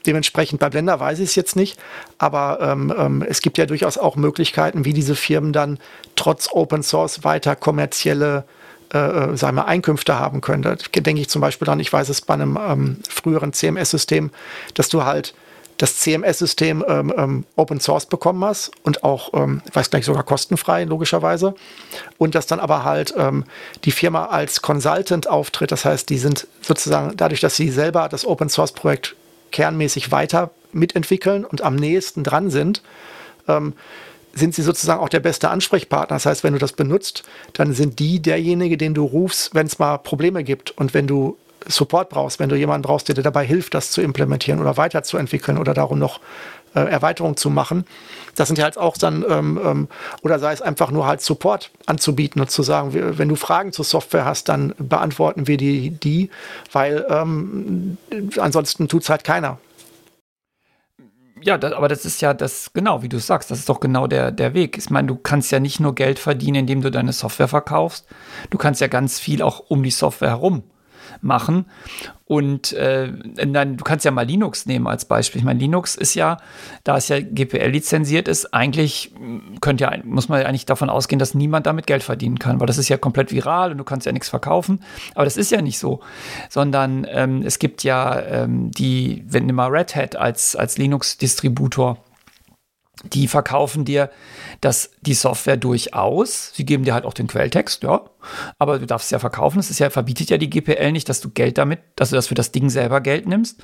Dementsprechend 0.05 0.59
bei 0.59 0.69
Blender 0.69 0.99
weiß 0.99 1.19
ich 1.19 1.29
es 1.29 1.35
jetzt 1.35 1.55
nicht, 1.55 1.79
aber 2.17 2.59
ähm, 2.61 2.93
ähm, 2.97 3.25
es 3.27 3.41
gibt 3.41 3.57
ja 3.57 3.65
durchaus 3.65 3.97
auch 3.97 4.15
Möglichkeiten, 4.15 4.85
wie 4.85 4.93
diese 4.93 5.15
Firmen 5.15 5.51
dann 5.51 5.79
trotz 6.15 6.49
Open 6.51 6.83
Source 6.83 7.23
weiter 7.23 7.55
kommerzielle 7.55 8.45
äh, 8.93 8.97
äh 8.97 9.35
sagen 9.35 9.57
wir, 9.57 9.65
Einkünfte 9.65 10.19
haben 10.19 10.41
können. 10.41 10.61
Da 10.61 10.75
denke 10.75 11.21
ich 11.21 11.29
zum 11.29 11.41
Beispiel 11.41 11.65
dran, 11.65 11.79
ich 11.79 11.91
weiß 11.91 12.09
es 12.09 12.21
bei 12.21 12.35
einem 12.35 12.57
ähm, 12.61 12.97
früheren 13.09 13.51
CMS-System, 13.51 14.29
dass 14.75 14.89
du 14.89 15.03
halt 15.03 15.33
das 15.77 15.97
CMS-System 15.97 16.85
ähm, 16.87 17.13
ähm, 17.17 17.45
Open 17.55 17.79
Source 17.79 18.05
bekommen 18.05 18.43
hast 18.45 18.71
und 18.83 19.03
auch, 19.03 19.33
ähm, 19.33 19.61
ich 19.67 19.75
weiß 19.75 19.89
gleich, 19.89 20.05
sogar 20.05 20.23
kostenfrei, 20.23 20.85
logischerweise. 20.85 21.55
Und 22.17 22.35
dass 22.35 22.47
dann 22.47 22.59
aber 22.59 22.83
halt 22.83 23.13
ähm, 23.17 23.43
die 23.83 23.91
Firma 23.91 24.27
als 24.27 24.61
Consultant 24.61 25.27
auftritt. 25.27 25.71
Das 25.71 25.83
heißt, 25.83 26.09
die 26.09 26.17
sind 26.17 26.47
sozusagen 26.61 27.17
dadurch, 27.17 27.41
dass 27.41 27.57
sie 27.57 27.69
selber 27.69 28.07
das 28.07 28.25
Open 28.25 28.49
Source-Projekt 28.49 29.15
kernmäßig 29.51 30.11
weiter 30.11 30.51
mitentwickeln 30.71 31.45
und 31.45 31.61
am 31.61 31.75
nächsten 31.75 32.23
dran 32.23 32.49
sind, 32.49 32.81
ähm, 33.47 33.73
sind 34.33 34.53
sie 34.53 34.63
sozusagen 34.63 34.99
auch 34.99 35.09
der 35.09 35.21
beste 35.21 35.49
Ansprechpartner. 35.49 36.15
Das 36.15 36.25
heißt, 36.25 36.43
wenn 36.43 36.53
du 36.53 36.59
das 36.59 36.73
benutzt, 36.73 37.23
dann 37.53 37.73
sind 37.73 37.99
die 37.99 38.21
derjenige, 38.21 38.77
den 38.77 38.93
du 38.93 39.05
rufst, 39.05 39.55
wenn 39.55 39.67
es 39.67 39.79
mal 39.79 39.97
Probleme 39.97 40.43
gibt. 40.43 40.71
Und 40.71 40.93
wenn 40.93 41.07
du 41.07 41.37
Support 41.67 42.09
brauchst, 42.09 42.39
wenn 42.39 42.49
du 42.49 42.55
jemanden 42.55 42.83
brauchst, 42.83 43.07
der 43.07 43.15
dir 43.15 43.21
dabei 43.21 43.45
hilft, 43.45 43.73
das 43.73 43.91
zu 43.91 44.01
implementieren 44.01 44.59
oder 44.59 44.77
weiterzuentwickeln 44.77 45.57
oder 45.57 45.73
darum 45.73 45.99
noch 45.99 46.19
äh, 46.75 46.81
Erweiterungen 46.81 47.37
zu 47.37 47.49
machen. 47.49 47.85
Das 48.35 48.47
sind 48.47 48.57
ja 48.57 48.65
halt 48.65 48.77
auch 48.77 48.97
dann, 48.97 49.25
ähm, 49.27 49.59
ähm, 49.63 49.87
oder 50.21 50.39
sei 50.39 50.53
es 50.53 50.61
einfach 50.61 50.91
nur 50.91 51.07
halt 51.07 51.21
Support 51.21 51.71
anzubieten 51.85 52.41
und 52.41 52.51
zu 52.51 52.63
sagen, 52.63 52.93
wenn 52.93 53.29
du 53.29 53.35
Fragen 53.35 53.71
zur 53.71 53.85
Software 53.85 54.25
hast, 54.25 54.49
dann 54.49 54.75
beantworten 54.77 55.47
wir 55.47 55.57
die, 55.57 55.91
die 55.91 56.29
weil 56.71 57.05
ähm, 57.09 57.97
ansonsten 58.37 58.87
tut 58.87 59.03
es 59.03 59.09
halt 59.09 59.23
keiner. 59.23 59.57
Ja, 61.41 61.57
das, 61.57 61.73
aber 61.73 61.87
das 61.87 62.05
ist 62.05 62.21
ja 62.21 62.33
das, 62.33 62.71
genau, 62.73 63.03
wie 63.03 63.09
du 63.09 63.19
sagst, 63.19 63.51
das 63.51 63.59
ist 63.59 63.69
doch 63.69 63.79
genau 63.79 64.07
der, 64.07 64.31
der 64.31 64.53
Weg. 64.53 64.77
Ich 64.77 64.89
meine, 64.89 65.07
du 65.07 65.15
kannst 65.15 65.51
ja 65.51 65.59
nicht 65.59 65.79
nur 65.79 65.93
Geld 65.93 66.17
verdienen, 66.17 66.61
indem 66.61 66.81
du 66.81 66.89
deine 66.91 67.13
Software 67.13 67.47
verkaufst. 67.47 68.05
Du 68.49 68.57
kannst 68.57 68.81
ja 68.81 68.87
ganz 68.87 69.19
viel 69.19 69.41
auch 69.41 69.63
um 69.67 69.83
die 69.83 69.91
Software 69.91 70.29
herum 70.29 70.63
machen. 71.25 71.65
Und 72.27 72.73
äh, 72.73 73.11
dann, 73.35 73.77
du 73.77 73.83
kannst 73.83 74.03
ja 74.03 74.09
mal 74.09 74.25
Linux 74.25 74.65
nehmen 74.65 74.87
als 74.87 75.05
Beispiel. 75.05 75.39
Ich 75.39 75.45
meine, 75.45 75.59
Linux 75.59 75.95
ist 75.95 76.15
ja, 76.15 76.37
da 76.83 76.97
es 76.97 77.07
ja 77.07 77.19
GPL 77.19 77.69
lizenziert 77.69 78.27
ist, 78.27 78.51
eigentlich 78.51 79.13
könnte 79.61 79.83
ja, 79.83 79.93
muss 80.03 80.27
man 80.27 80.41
ja 80.41 80.47
eigentlich 80.47 80.65
davon 80.65 80.89
ausgehen, 80.89 81.19
dass 81.19 81.35
niemand 81.35 81.67
damit 81.67 81.85
Geld 81.85 82.01
verdienen 82.01 82.39
kann, 82.39 82.59
weil 82.59 82.67
das 82.67 82.79
ist 82.79 82.89
ja 82.89 82.97
komplett 82.97 83.31
viral 83.31 83.71
und 83.71 83.77
du 83.77 83.83
kannst 83.83 84.07
ja 84.07 84.11
nichts 84.11 84.29
verkaufen. 84.29 84.83
Aber 85.13 85.25
das 85.25 85.37
ist 85.37 85.51
ja 85.51 85.61
nicht 85.61 85.77
so, 85.77 85.99
sondern 86.49 87.05
ähm, 87.09 87.43
es 87.45 87.59
gibt 87.59 87.83
ja 87.83 88.19
ähm, 88.19 88.71
die, 88.71 89.23
wenn 89.27 89.47
immer 89.47 89.71
Red 89.71 89.95
Hat 89.95 90.15
als, 90.15 90.55
als 90.55 90.77
Linux-Distributor 90.77 91.97
die 93.03 93.27
verkaufen 93.27 93.85
dir 93.85 94.09
das, 94.61 94.91
die 95.01 95.13
Software 95.13 95.57
durchaus. 95.57 96.51
Sie 96.53 96.65
geben 96.65 96.85
dir 96.85 96.93
halt 96.93 97.05
auch 97.05 97.13
den 97.13 97.27
Quelltext, 97.27 97.83
ja. 97.83 98.01
Aber 98.59 98.79
du 98.79 98.85
darfst 98.85 99.05
es 99.05 99.11
ja 99.11 99.19
verkaufen. 99.19 99.59
Es 99.59 99.69
ist 99.69 99.79
ja, 99.79 99.89
verbietet 99.89 100.29
ja 100.29 100.37
die 100.37 100.49
GPL 100.49 100.91
nicht, 100.91 101.09
dass 101.09 101.21
du 101.21 101.29
Geld 101.29 101.57
damit, 101.57 101.79
dass 101.95 102.09
du 102.09 102.15
das 102.15 102.27
für 102.27 102.35
das 102.35 102.51
Ding 102.51 102.69
selber 102.69 103.01
Geld 103.01 103.27
nimmst. 103.27 103.63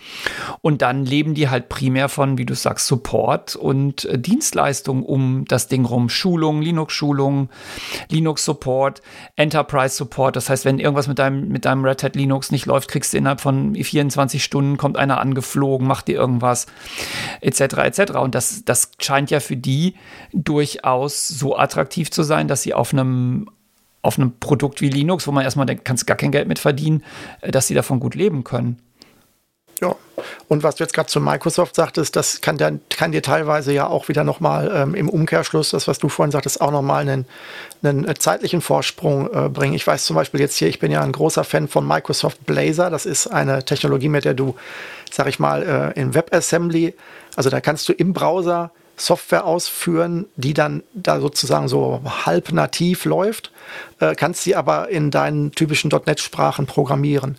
Und 0.62 0.82
dann 0.82 1.06
leben 1.06 1.34
die 1.34 1.50
halt 1.50 1.70
primär 1.70 2.10
von, 2.10 2.38
wie 2.38 2.46
du 2.46 2.56
sagst, 2.56 2.88
Support 2.88 3.56
und 3.56 4.06
äh, 4.06 4.20
Dienstleistungen 4.20 5.04
um 5.04 5.46
das 5.46 5.68
Ding 5.68 5.86
rum. 5.86 6.10
Schulungen, 6.10 6.62
Linux-Schulungen, 6.62 7.50
Linux-Support, 8.10 9.02
Enterprise-Support. 9.36 10.36
Das 10.36 10.50
heißt, 10.50 10.66
wenn 10.66 10.80
irgendwas 10.80 11.08
mit 11.08 11.20
deinem, 11.20 11.48
mit 11.50 11.66
deinem 11.66 11.86
Red 11.86 12.04
Hat 12.04 12.16
Linux 12.16 12.52
nicht 12.52 12.66
läuft, 12.66 12.90
kriegst 12.90 13.14
du 13.14 13.18
innerhalb 13.18 13.42
von 13.42 13.76
24 13.76 14.44
Stunden, 14.44 14.78
kommt 14.78 14.98
einer 14.98 15.20
angeflogen, 15.20 15.88
macht 15.88 16.08
dir 16.08 16.16
irgendwas, 16.16 16.68
etc., 17.42 17.62
etc. 17.62 18.12
Und 18.14 18.36
das, 18.36 18.64
das 18.66 18.92
scheint 19.00 19.32
ja 19.32 19.40
für 19.40 19.58
die 19.58 19.96
durchaus 20.34 21.28
so 21.28 21.58
attraktiv 21.58 22.12
zu 22.12 22.24
sein, 22.24 22.48
dass 22.48 22.64
sie 22.64 22.74
auf 22.74 22.94
einem 22.94 23.50
auf 24.02 24.18
einem 24.18 24.38
Produkt 24.40 24.82
wie 24.82 24.90
Linux, 24.90 25.28
wo 25.28 25.32
man 25.32 25.44
erstmal 25.44 25.66
denkt, 25.66 25.86
kannst 25.86 26.08
gar 26.08 26.18
kein 26.18 26.32
Geld 26.32 26.48
mit 26.48 26.60
verdienen, 26.60 27.04
äh, 27.42 27.52
dass 27.52 27.68
sie 27.68 27.74
davon 27.74 28.00
gut 28.00 28.16
leben 28.16 28.44
können. 28.44 28.80
Ja, 29.82 29.96
und 30.48 30.62
was 30.62 30.76
du 30.76 30.84
jetzt 30.84 30.94
gerade 30.94 31.08
zu 31.08 31.20
Microsoft 31.20 31.76
sagtest, 31.76 32.16
das 32.16 32.42
kann, 32.42 32.58
der, 32.60 32.80
kann 32.90 33.12
dir 33.12 33.24
teilweise 33.24 33.74
ja 33.74 33.88
auch 33.88 34.10
wieder 34.10 34.24
nochmal 34.24 34.72
ähm, 34.74 34.94
im 34.94 35.10
Umkehrschluss, 35.10 35.72
das, 35.72 35.88
was 35.88 35.98
du 35.98 36.08
vorhin 36.08 36.32
sagtest, 36.32 36.62
auch 36.62 36.70
nochmal 36.70 37.02
einen, 37.02 37.26
einen 37.82 38.08
äh, 38.08 38.14
zeitlichen 38.14 38.62
Vorsprung 38.62 39.28
äh, 39.34 39.50
bringen. 39.50 39.74
Ich 39.74 39.88
weiß 39.88 40.06
zum 40.06 40.16
Beispiel 40.16 40.40
jetzt 40.40 40.58
hier, 40.58 40.68
ich 40.68 40.78
bin 40.78 40.92
ja 40.92 41.02
ein 41.02 41.12
großer 41.12 41.44
Fan 41.44 41.68
von 41.68 41.88
Microsoft 41.88 42.46
Blazor. 42.46 42.92
Das 42.92 43.08
ist 43.08 43.26
eine 43.26 43.66
Technologie, 43.66 44.10
mit 44.10 44.24
der 44.24 44.36
du, 44.36 44.56
sag 45.12 45.28
ich 45.28 45.40
mal, 45.40 45.64
äh, 45.96 46.00
in 46.00 46.14
WebAssembly, 46.14 46.94
also 47.36 47.50
da 47.50 47.60
kannst 47.60 47.90
du 47.90 47.94
im 47.94 48.14
Browser 48.14 48.72
Software 48.96 49.46
ausführen, 49.46 50.26
die 50.36 50.54
dann 50.54 50.84
da 50.94 51.20
sozusagen 51.20 51.68
so 51.68 52.02
halb 52.26 52.52
nativ 52.52 53.06
läuft, 53.06 53.52
äh, 54.00 54.16
kannst 54.16 54.44
sie 54.44 54.56
aber 54.56 54.90
in 54.90 55.12
deinen 55.12 55.52
typischen 55.52 55.90
.NET-Sprachen 55.90 56.66
programmieren. 56.66 57.38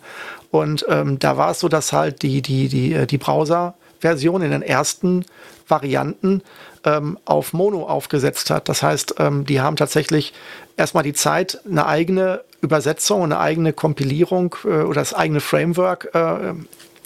Und 0.51 0.85
ähm, 0.89 1.19
da 1.19 1.37
war 1.37 1.51
es 1.51 1.59
so, 1.59 1.69
dass 1.69 1.93
halt 1.93 2.21
die, 2.21 2.41
die, 2.41 2.67
die, 2.67 2.93
äh, 2.93 3.07
die 3.07 3.17
Browser-Version 3.17 4.41
in 4.41 4.51
den 4.51 4.61
ersten 4.61 5.25
Varianten 5.67 6.41
ähm, 6.83 7.17
auf 7.25 7.53
Mono 7.53 7.87
aufgesetzt 7.87 8.49
hat. 8.49 8.69
Das 8.69 8.83
heißt, 8.83 9.15
ähm, 9.19 9.45
die 9.45 9.61
haben 9.61 9.75
tatsächlich 9.75 10.33
erstmal 10.77 11.03
die 11.03 11.13
Zeit, 11.13 11.59
eine 11.65 11.85
eigene 11.85 12.41
Übersetzung, 12.61 13.23
eine 13.23 13.39
eigene 13.39 13.73
Kompilierung 13.73 14.55
äh, 14.65 14.83
oder 14.83 15.01
das 15.01 15.13
eigene 15.13 15.39
Framework 15.39 16.09
äh, 16.13 16.53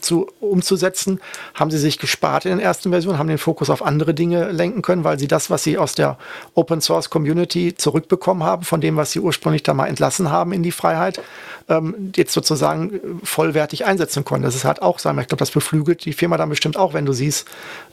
zu, 0.07 0.27
umzusetzen, 0.39 1.19
haben 1.53 1.69
sie 1.69 1.77
sich 1.77 1.99
gespart 1.99 2.45
in 2.45 2.51
den 2.51 2.59
ersten 2.59 2.89
Versionen, 2.89 3.19
haben 3.19 3.27
den 3.27 3.37
Fokus 3.37 3.69
auf 3.69 3.85
andere 3.85 4.13
Dinge 4.13 4.51
lenken 4.51 4.81
können, 4.81 5.03
weil 5.03 5.19
sie 5.19 5.27
das, 5.27 5.49
was 5.49 5.63
sie 5.63 5.77
aus 5.77 5.93
der 5.93 6.17
Open 6.55 6.81
Source 6.81 7.09
Community 7.09 7.75
zurückbekommen 7.75 8.43
haben, 8.43 8.63
von 8.63 8.81
dem, 8.81 8.95
was 8.95 9.11
sie 9.11 9.19
ursprünglich 9.19 9.63
da 9.63 9.73
mal 9.73 9.87
entlassen 9.87 10.31
haben 10.31 10.53
in 10.53 10.63
die 10.63 10.71
Freiheit, 10.71 11.21
ähm, 11.69 12.11
jetzt 12.15 12.33
sozusagen 12.33 13.19
vollwertig 13.23 13.85
einsetzen 13.85 14.23
konnten. 14.23 14.45
Das 14.45 14.55
ist 14.55 14.65
halt 14.65 14.81
auch 14.81 14.99
sein. 14.99 15.17
Ich 15.19 15.27
glaube, 15.27 15.39
das 15.39 15.51
beflügelt 15.51 16.05
die 16.05 16.13
Firma 16.13 16.37
dann 16.37 16.49
bestimmt 16.49 16.77
auch, 16.77 16.93
wenn 16.93 17.05
du 17.05 17.13
siehst, 17.13 17.47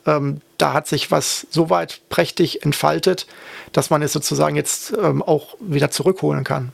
ähm, 0.07 0.41
da 0.59 0.73
hat 0.73 0.86
sich 0.86 1.11
was 1.11 1.47
so 1.51 1.69
weit 1.69 2.01
prächtig 2.09 2.62
entfaltet, 2.62 3.27
dass 3.73 3.91
man 3.91 4.03
es 4.03 4.12
sozusagen 4.12 4.57
jetzt 4.57 4.95
ähm, 5.03 5.23
auch 5.23 5.57
wieder 5.61 5.91
zurückholen 5.91 6.45
kann. 6.45 6.73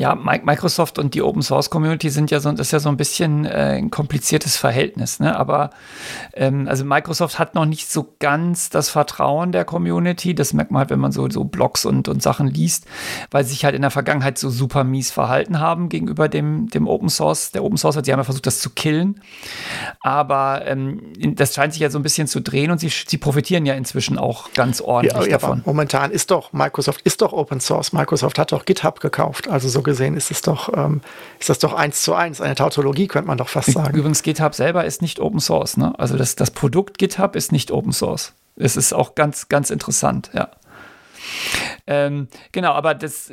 Ja, 0.00 0.14
Microsoft 0.14 1.00
und 1.00 1.14
die 1.14 1.22
Open 1.22 1.42
Source 1.42 1.70
Community 1.70 2.08
sind 2.08 2.30
ja 2.30 2.38
so, 2.38 2.52
das 2.52 2.68
ist 2.68 2.72
ja 2.72 2.78
so 2.78 2.88
ein 2.88 2.96
bisschen 2.96 3.44
äh, 3.44 3.78
ein 3.78 3.90
kompliziertes 3.90 4.56
Verhältnis, 4.56 5.18
ne? 5.18 5.36
Aber 5.36 5.70
ähm, 6.34 6.68
also 6.68 6.84
Microsoft 6.84 7.40
hat 7.40 7.56
noch 7.56 7.64
nicht 7.64 7.90
so 7.90 8.14
ganz 8.20 8.70
das 8.70 8.90
Vertrauen 8.90 9.50
der 9.50 9.64
Community. 9.64 10.36
Das 10.36 10.52
merkt 10.52 10.70
man 10.70 10.78
halt, 10.78 10.90
wenn 10.90 11.00
man 11.00 11.10
so, 11.10 11.28
so 11.28 11.42
Blogs 11.42 11.84
und, 11.84 12.06
und 12.06 12.22
Sachen 12.22 12.46
liest, 12.46 12.86
weil 13.32 13.42
sie 13.42 13.50
sich 13.50 13.64
halt 13.64 13.74
in 13.74 13.82
der 13.82 13.90
Vergangenheit 13.90 14.38
so 14.38 14.50
super 14.50 14.84
mies 14.84 15.10
verhalten 15.10 15.58
haben 15.58 15.88
gegenüber 15.88 16.28
dem, 16.28 16.68
dem 16.68 16.86
Open 16.86 17.08
Source. 17.08 17.50
Der 17.50 17.64
Open 17.64 17.76
Source 17.76 17.96
hat, 17.96 18.04
sie 18.04 18.12
haben 18.12 18.20
ja 18.20 18.24
versucht, 18.24 18.46
das 18.46 18.60
zu 18.60 18.70
killen. 18.70 19.20
Aber 19.98 20.64
ähm, 20.64 21.12
das 21.34 21.54
scheint 21.54 21.72
sich 21.72 21.82
ja 21.82 21.90
so 21.90 21.98
ein 21.98 22.04
bisschen 22.04 22.28
zu 22.28 22.40
drehen 22.40 22.70
und 22.70 22.78
sie, 22.78 22.88
sie 22.88 23.18
profitieren 23.18 23.66
ja 23.66 23.74
inzwischen 23.74 24.16
auch 24.16 24.52
ganz 24.52 24.80
ordentlich 24.80 25.26
ja, 25.26 25.38
davon. 25.38 25.62
momentan 25.66 26.12
ist 26.12 26.30
doch 26.30 26.52
Microsoft 26.52 27.00
ist 27.00 27.20
doch 27.20 27.32
Open 27.32 27.58
Source. 27.58 27.92
Microsoft 27.92 28.38
hat 28.38 28.52
doch 28.52 28.64
GitHub 28.64 29.00
gekauft. 29.00 29.48
Also 29.48 29.68
so 29.68 29.87
gesehen 29.88 30.16
ist 30.16 30.30
es 30.30 30.42
doch, 30.42 30.72
ähm, 30.76 31.00
ist 31.40 31.48
das 31.48 31.58
doch 31.58 31.72
eins 31.72 32.02
zu 32.02 32.14
eins, 32.14 32.40
eine 32.40 32.54
Tautologie, 32.54 33.08
könnte 33.08 33.26
man 33.26 33.38
doch 33.38 33.48
fast 33.48 33.72
sagen. 33.72 33.96
Übrigens, 33.96 34.22
GitHub 34.22 34.54
selber 34.54 34.84
ist 34.84 35.02
nicht 35.02 35.18
Open 35.18 35.40
Source, 35.40 35.76
ne? 35.76 35.92
Also 35.98 36.16
das, 36.16 36.36
das 36.36 36.50
Produkt 36.50 36.98
GitHub 36.98 37.34
ist 37.34 37.50
nicht 37.50 37.70
Open 37.70 37.92
Source. 37.92 38.34
Es 38.56 38.76
ist 38.76 38.92
auch 38.92 39.14
ganz, 39.14 39.48
ganz 39.48 39.70
interessant, 39.70 40.30
ja. 40.34 40.50
Ähm, 41.86 42.28
genau, 42.52 42.72
aber 42.72 42.94
das, 42.94 43.32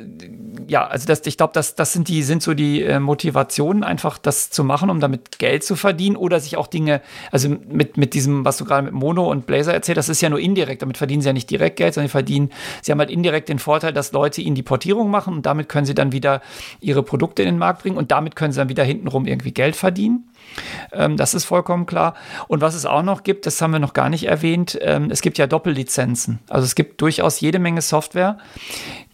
ja, 0.66 0.86
also 0.86 1.06
das, 1.06 1.26
ich 1.26 1.36
glaube, 1.36 1.52
das, 1.52 1.74
das 1.74 1.92
sind 1.92 2.08
die, 2.08 2.22
sind 2.22 2.42
so 2.42 2.54
die 2.54 2.82
äh, 2.82 2.98
Motivationen, 2.98 3.84
einfach 3.84 4.18
das 4.18 4.50
zu 4.50 4.64
machen, 4.64 4.88
um 4.88 4.98
damit 5.00 5.38
Geld 5.38 5.62
zu 5.62 5.76
verdienen 5.76 6.16
oder 6.16 6.40
sich 6.40 6.56
auch 6.56 6.66
Dinge, 6.66 7.02
also 7.30 7.48
mit, 7.48 7.96
mit 7.96 8.14
diesem, 8.14 8.44
was 8.44 8.56
du 8.56 8.64
gerade 8.64 8.84
mit 8.84 8.94
Mono 8.94 9.30
und 9.30 9.46
Blazer 9.46 9.74
erzählt, 9.74 9.98
das 9.98 10.08
ist 10.08 10.22
ja 10.22 10.30
nur 10.30 10.40
indirekt, 10.40 10.82
damit 10.82 10.96
verdienen 10.96 11.20
sie 11.20 11.28
ja 11.28 11.32
nicht 11.32 11.50
direkt 11.50 11.76
Geld, 11.76 11.94
sondern 11.94 12.08
sie 12.08 12.12
verdienen, 12.12 12.50
sie 12.82 12.92
haben 12.92 12.98
halt 12.98 13.10
indirekt 13.10 13.48
den 13.48 13.58
Vorteil, 13.58 13.92
dass 13.92 14.12
Leute 14.12 14.40
ihnen 14.40 14.54
die 14.54 14.62
Portierung 14.62 15.10
machen 15.10 15.34
und 15.34 15.46
damit 15.46 15.68
können 15.68 15.86
sie 15.86 15.94
dann 15.94 16.12
wieder 16.12 16.40
ihre 16.80 17.02
Produkte 17.02 17.42
in 17.42 17.48
den 17.48 17.58
Markt 17.58 17.82
bringen 17.82 17.98
und 17.98 18.10
damit 18.10 18.36
können 18.36 18.52
sie 18.52 18.58
dann 18.58 18.68
wieder 18.68 18.84
hintenrum 18.84 19.26
irgendwie 19.26 19.52
Geld 19.52 19.76
verdienen. 19.76 20.28
Ähm, 20.92 21.16
das 21.16 21.34
ist 21.34 21.44
vollkommen 21.44 21.86
klar. 21.86 22.14
Und 22.48 22.60
was 22.60 22.74
es 22.74 22.86
auch 22.86 23.02
noch 23.02 23.22
gibt, 23.22 23.46
das 23.46 23.60
haben 23.60 23.72
wir 23.72 23.78
noch 23.78 23.92
gar 23.92 24.08
nicht 24.08 24.24
erwähnt, 24.24 24.78
ähm, 24.80 25.10
es 25.10 25.20
gibt 25.20 25.38
ja 25.38 25.46
Doppellizenzen. 25.46 26.40
Also 26.48 26.64
es 26.64 26.74
gibt 26.74 27.00
durchaus 27.00 27.40
jede 27.40 27.58
Menge 27.58 27.82
Software, 27.82 28.38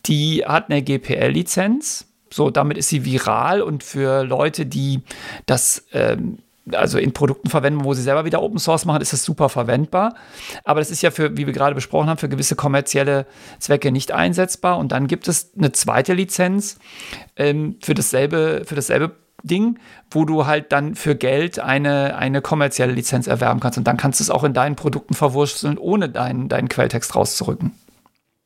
die 0.06 0.44
hat 0.46 0.70
eine 0.70 0.82
GPL-Lizenz. 0.82 2.06
So, 2.30 2.50
damit 2.50 2.78
ist 2.78 2.88
sie 2.88 3.04
viral 3.04 3.60
und 3.60 3.84
für 3.84 4.24
Leute, 4.24 4.64
die 4.64 5.02
das 5.46 5.84
ähm, 5.92 6.38
also 6.70 6.98
in 6.98 7.12
Produkten 7.12 7.50
verwenden, 7.50 7.84
wo 7.84 7.94
sie 7.94 8.02
selber 8.02 8.24
wieder 8.24 8.42
Open 8.42 8.58
Source 8.58 8.84
machen, 8.84 9.02
ist 9.02 9.12
das 9.12 9.24
super 9.24 9.48
verwendbar. 9.48 10.14
Aber 10.64 10.80
das 10.80 10.90
ist 10.90 11.02
ja 11.02 11.10
für, 11.10 11.36
wie 11.36 11.46
wir 11.46 11.52
gerade 11.52 11.74
besprochen 11.74 12.08
haben, 12.08 12.18
für 12.18 12.28
gewisse 12.28 12.54
kommerzielle 12.54 13.26
Zwecke 13.58 13.90
nicht 13.90 14.12
einsetzbar. 14.12 14.78
Und 14.78 14.92
dann 14.92 15.08
gibt 15.08 15.26
es 15.28 15.52
eine 15.56 15.72
zweite 15.72 16.14
Lizenz 16.14 16.78
ähm, 17.36 17.76
für 17.82 17.94
dasselbe, 17.94 18.62
für 18.64 18.76
dasselbe 18.76 19.12
Ding, 19.42 19.78
wo 20.10 20.24
du 20.24 20.46
halt 20.46 20.72
dann 20.72 20.94
für 20.94 21.14
Geld 21.14 21.58
eine, 21.58 22.16
eine 22.16 22.42
kommerzielle 22.42 22.92
Lizenz 22.92 23.26
erwerben 23.26 23.60
kannst. 23.60 23.78
Und 23.78 23.84
dann 23.84 23.96
kannst 23.96 24.20
du 24.20 24.24
es 24.24 24.30
auch 24.30 24.44
in 24.44 24.54
deinen 24.54 24.76
Produkten 24.76 25.14
verwursteln, 25.14 25.78
ohne 25.78 26.08
deinen, 26.08 26.48
deinen 26.48 26.68
Quelltext 26.68 27.14
rauszurücken. 27.14 27.72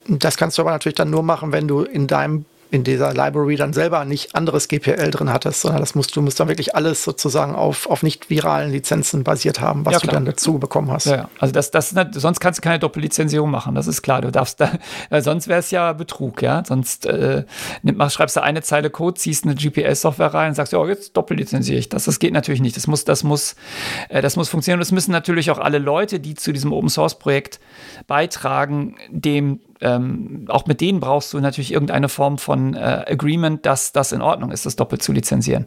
Das 0.08 0.36
kannst 0.36 0.56
du 0.56 0.62
aber 0.62 0.70
natürlich 0.70 0.94
dann 0.94 1.10
nur 1.10 1.22
machen, 1.22 1.52
wenn 1.52 1.66
du 1.68 1.82
in 1.82 2.06
deinem 2.06 2.44
in 2.70 2.84
dieser 2.84 3.12
Library 3.12 3.56
dann 3.56 3.72
selber 3.72 4.04
nicht 4.04 4.34
anderes 4.34 4.68
GPL 4.68 5.10
drin 5.10 5.32
hattest, 5.32 5.60
sondern 5.60 5.80
das 5.80 5.94
musst 5.94 6.16
du 6.16 6.22
musst 6.22 6.40
dann 6.40 6.48
wirklich 6.48 6.74
alles 6.74 7.04
sozusagen 7.04 7.54
auf, 7.54 7.88
auf 7.88 8.02
nicht 8.02 8.28
viralen 8.30 8.70
Lizenzen 8.70 9.24
basiert 9.24 9.60
haben, 9.60 9.86
was 9.86 9.94
ja, 9.94 9.98
du 10.00 10.08
dann 10.08 10.24
dazu 10.24 10.58
bekommen 10.58 10.90
hast. 10.90 11.06
Ja, 11.06 11.28
also 11.38 11.52
das, 11.52 11.70
das, 11.70 11.94
sonst 12.12 12.40
kannst 12.40 12.58
du 12.58 12.62
keine 12.62 12.78
Doppellizenzierung 12.78 13.50
machen, 13.50 13.74
das 13.74 13.86
ist 13.86 14.02
klar. 14.02 14.20
Du 14.20 14.32
darfst 14.32 14.60
da, 14.60 14.72
sonst 15.20 15.48
wäre 15.48 15.60
es 15.60 15.70
ja 15.70 15.92
Betrug, 15.92 16.42
ja. 16.42 16.64
Sonst 16.66 17.06
äh, 17.06 17.44
nimm, 17.82 18.00
schreibst 18.10 18.36
du 18.36 18.42
eine 18.42 18.62
Zeile 18.62 18.90
Code, 18.90 19.14
ziehst 19.14 19.44
eine 19.44 19.54
GPS-Software 19.54 20.34
rein 20.34 20.48
und 20.50 20.54
sagst, 20.54 20.72
ja, 20.72 20.84
jetzt 20.86 21.16
doppellizenziere 21.16 21.78
ich 21.78 21.88
das. 21.88 22.04
Das 22.04 22.18
geht 22.18 22.32
natürlich 22.32 22.60
nicht. 22.60 22.76
Das 22.76 22.86
muss, 22.86 23.04
das 23.04 23.22
muss, 23.22 23.56
äh, 24.08 24.22
das 24.22 24.36
muss 24.36 24.48
funktionieren. 24.48 24.78
Und 24.78 24.82
es 24.82 24.92
müssen 24.92 25.12
natürlich 25.12 25.50
auch 25.50 25.58
alle 25.58 25.78
Leute, 25.78 26.20
die 26.20 26.34
zu 26.34 26.52
diesem 26.52 26.72
Open 26.72 26.88
Source 26.88 27.18
Projekt 27.18 27.60
beitragen, 28.06 28.96
dem 29.10 29.60
ähm, 29.80 30.46
auch 30.48 30.66
mit 30.66 30.80
denen 30.80 31.00
brauchst 31.00 31.32
du 31.32 31.40
natürlich 31.40 31.72
irgendeine 31.72 32.08
Form 32.08 32.38
von 32.38 32.74
äh, 32.74 33.04
Agreement, 33.08 33.66
dass 33.66 33.92
das 33.92 34.12
in 34.12 34.22
Ordnung 34.22 34.50
ist, 34.50 34.66
das 34.66 34.76
doppelt 34.76 35.02
zu 35.02 35.12
lizenzieren. 35.12 35.66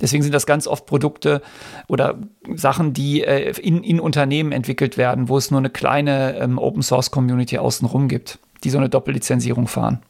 Deswegen 0.00 0.22
sind 0.22 0.32
das 0.32 0.46
ganz 0.46 0.66
oft 0.66 0.86
Produkte 0.86 1.42
oder 1.88 2.16
Sachen, 2.54 2.92
die 2.92 3.22
äh, 3.22 3.50
in, 3.60 3.82
in 3.82 4.00
Unternehmen 4.00 4.52
entwickelt 4.52 4.96
werden, 4.96 5.28
wo 5.28 5.36
es 5.36 5.50
nur 5.50 5.58
eine 5.58 5.70
kleine 5.70 6.36
ähm, 6.38 6.58
Open 6.58 6.82
Source 6.82 7.10
Community 7.10 7.58
außenrum 7.58 8.08
gibt, 8.08 8.38
die 8.64 8.70
so 8.70 8.78
eine 8.78 8.88
Doppellizenzierung 8.88 9.66
fahren. 9.66 10.00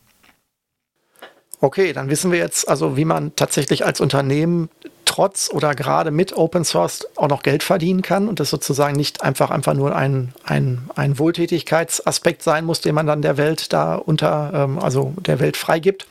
Okay, 1.61 1.93
dann 1.93 2.09
wissen 2.09 2.31
wir 2.31 2.39
jetzt 2.39 2.69
also, 2.69 2.97
wie 2.97 3.05
man 3.05 3.35
tatsächlich 3.35 3.85
als 3.85 4.01
Unternehmen 4.01 4.69
trotz 5.05 5.51
oder 5.53 5.75
gerade 5.75 6.11
mit 6.13 6.37
Open 6.37 6.65
Source 6.65 7.09
auch 7.17 7.29
noch 7.29 7.43
Geld 7.43 7.65
verdienen 7.65 8.03
kann 8.03 8.29
und 8.29 8.39
das 8.39 8.51
sozusagen 8.51 8.95
nicht 8.95 9.23
einfach, 9.23 9.51
einfach 9.51 9.75
nur 9.75 9.97
ein, 9.97 10.33
ein, 10.45 10.89
ein 10.95 11.19
Wohltätigkeitsaspekt 11.19 12.43
sein 12.43 12.65
muss, 12.65 12.81
den 12.81 12.95
man 12.95 13.07
dann 13.07 13.23
der 13.23 13.37
Welt 13.37 13.73
da 13.73 13.97
unter, 13.97 14.53
ähm, 14.55 14.79
also 14.79 15.15
der 15.19 15.41
Welt 15.41 15.57
freigibt. 15.57 16.07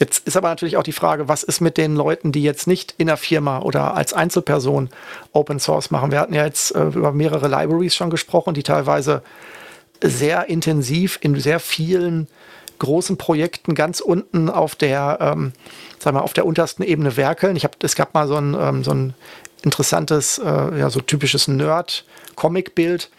Jetzt 0.00 0.26
ist 0.26 0.36
aber 0.36 0.48
natürlich 0.48 0.76
auch 0.76 0.82
die 0.82 0.92
Frage, 0.92 1.28
was 1.28 1.44
ist 1.44 1.60
mit 1.60 1.76
den 1.76 1.94
Leuten, 1.94 2.32
die 2.32 2.42
jetzt 2.42 2.66
nicht 2.66 2.94
in 2.98 3.06
der 3.06 3.16
Firma 3.16 3.60
oder 3.60 3.94
als 3.94 4.12
Einzelperson 4.12 4.90
Open 5.32 5.60
Source 5.60 5.92
machen? 5.92 6.10
Wir 6.10 6.18
hatten 6.18 6.34
ja 6.34 6.44
jetzt 6.44 6.74
äh, 6.74 6.82
über 6.82 7.12
mehrere 7.12 7.46
Libraries 7.46 7.94
schon 7.94 8.10
gesprochen, 8.10 8.54
die 8.54 8.64
teilweise 8.64 9.22
sehr 10.02 10.48
intensiv 10.48 11.18
in 11.20 11.38
sehr 11.38 11.60
vielen 11.60 12.26
großen 12.84 13.16
Projekten 13.16 13.74
ganz 13.74 14.00
unten 14.00 14.48
auf 14.48 14.74
der, 14.74 15.18
ähm, 15.20 15.52
sagen 15.98 16.16
wir, 16.16 16.22
auf 16.22 16.32
der 16.32 16.46
untersten 16.46 16.82
Ebene 16.82 17.16
werkeln. 17.16 17.56
Ich 17.56 17.64
habe, 17.64 17.74
es 17.82 17.94
gab 17.96 18.14
mal 18.14 18.28
so 18.28 18.36
ein, 18.36 18.54
ähm, 18.58 18.84
so 18.84 18.92
ein 18.92 19.14
interessantes, 19.62 20.38
äh, 20.38 20.78
ja, 20.78 20.90
so 20.90 21.00
typisches 21.00 21.48
Nerd-Comic-Bild. 21.48 23.10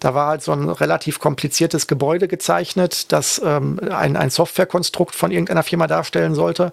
Da 0.00 0.14
war 0.14 0.28
halt 0.28 0.42
so 0.42 0.52
ein 0.52 0.68
relativ 0.68 1.18
kompliziertes 1.18 1.86
Gebäude 1.86 2.26
gezeichnet, 2.26 3.12
das 3.12 3.40
ähm, 3.44 3.78
ein, 3.90 4.16
ein 4.16 4.30
Softwarekonstrukt 4.30 5.14
von 5.14 5.30
irgendeiner 5.30 5.62
Firma 5.62 5.86
darstellen 5.86 6.34
sollte. 6.34 6.72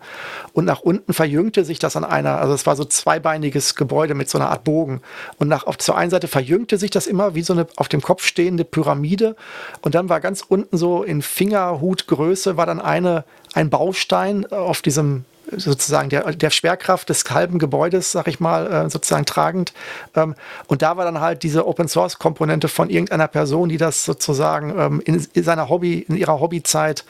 Und 0.53 0.65
nach 0.65 0.79
unten 0.79 1.13
verjüngte 1.13 1.65
sich 1.65 1.77
das 1.77 1.95
an 1.97 2.05
einer, 2.05 2.39
also 2.39 2.53
es 2.53 2.65
war 2.65 2.77
so 2.77 2.85
zweibeiniges 2.85 3.75
Gebäude 3.75 4.15
mit 4.15 4.29
so 4.29 4.37
einer 4.37 4.49
Art 4.49 4.63
Bogen. 4.63 5.01
Und 5.37 5.49
nach, 5.49 5.67
auf 5.67 5.77
zur 5.77 5.97
einen 5.97 6.09
Seite 6.09 6.27
verjüngte 6.27 6.77
sich 6.77 6.89
das 6.89 7.05
immer 7.05 7.35
wie 7.35 7.43
so 7.43 7.51
eine 7.53 7.67
auf 7.75 7.89
dem 7.89 8.01
Kopf 8.01 8.23
stehende 8.23 8.63
Pyramide. 8.63 9.35
Und 9.81 9.93
dann 9.93 10.07
war 10.07 10.21
ganz 10.21 10.43
unten 10.47 10.77
so 10.77 11.03
in 11.03 11.21
Fingerhutgröße 11.21 12.57
war 12.57 12.65
dann 12.65 12.79
eine, 12.79 13.25
ein 13.53 13.69
Baustein 13.69 14.45
auf 14.51 14.81
diesem 14.81 15.25
sozusagen 15.55 16.09
der, 16.09 16.33
der 16.33 16.49
Schwerkraft 16.49 17.09
des 17.09 17.23
halben 17.29 17.59
Gebäudes, 17.59 18.11
sag 18.11 18.27
ich 18.27 18.39
mal, 18.39 18.67
äh, 18.67 18.89
sozusagen 18.89 19.25
tragend. 19.25 19.73
Ähm, 20.15 20.35
und 20.67 20.81
da 20.81 20.97
war 20.97 21.05
dann 21.05 21.21
halt 21.21 21.43
diese 21.43 21.67
Open 21.67 21.87
Source 21.87 22.19
Komponente 22.19 22.67
von 22.67 22.89
irgendeiner 22.89 23.27
Person, 23.27 23.69
die 23.69 23.77
das 23.77 24.03
sozusagen 24.03 24.77
ähm, 24.77 25.01
in, 25.05 25.25
in, 25.33 25.43
seiner 25.43 25.69
Hobby, 25.69 25.99
in 25.99 26.15
ihrer 26.15 26.39
Hobbyzeit 26.39 27.05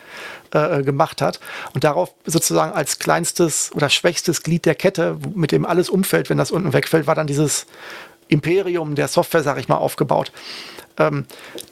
äh, 0.51 0.84
gemacht 0.84 1.22
hat 1.22 1.39
und 1.73 1.84
darauf 1.84 2.14
sozusagen 2.26 2.73
als 2.73 2.99
kleinstes 2.99 3.72
oder 3.73 3.89
schwächstes 3.89 4.43
Glied 4.43 4.65
der 4.65 4.76
Kette, 4.76 5.18
mit 5.34 5.51
dem 5.51 5.65
alles 5.65 5.89
umfällt, 5.89 6.30
wenn 6.30 6.38
das 6.38 6.51
unten 6.51 6.73
wegfällt, 6.73 7.07
war 7.07 7.15
dann 7.15 7.27
dieses 7.27 7.65
Imperium 8.27 8.95
der 8.95 9.07
Software, 9.07 9.43
sag 9.43 9.57
ich 9.57 9.68
mal, 9.68 9.77
aufgebaut. 9.77 10.31
Ähm, 10.97 11.26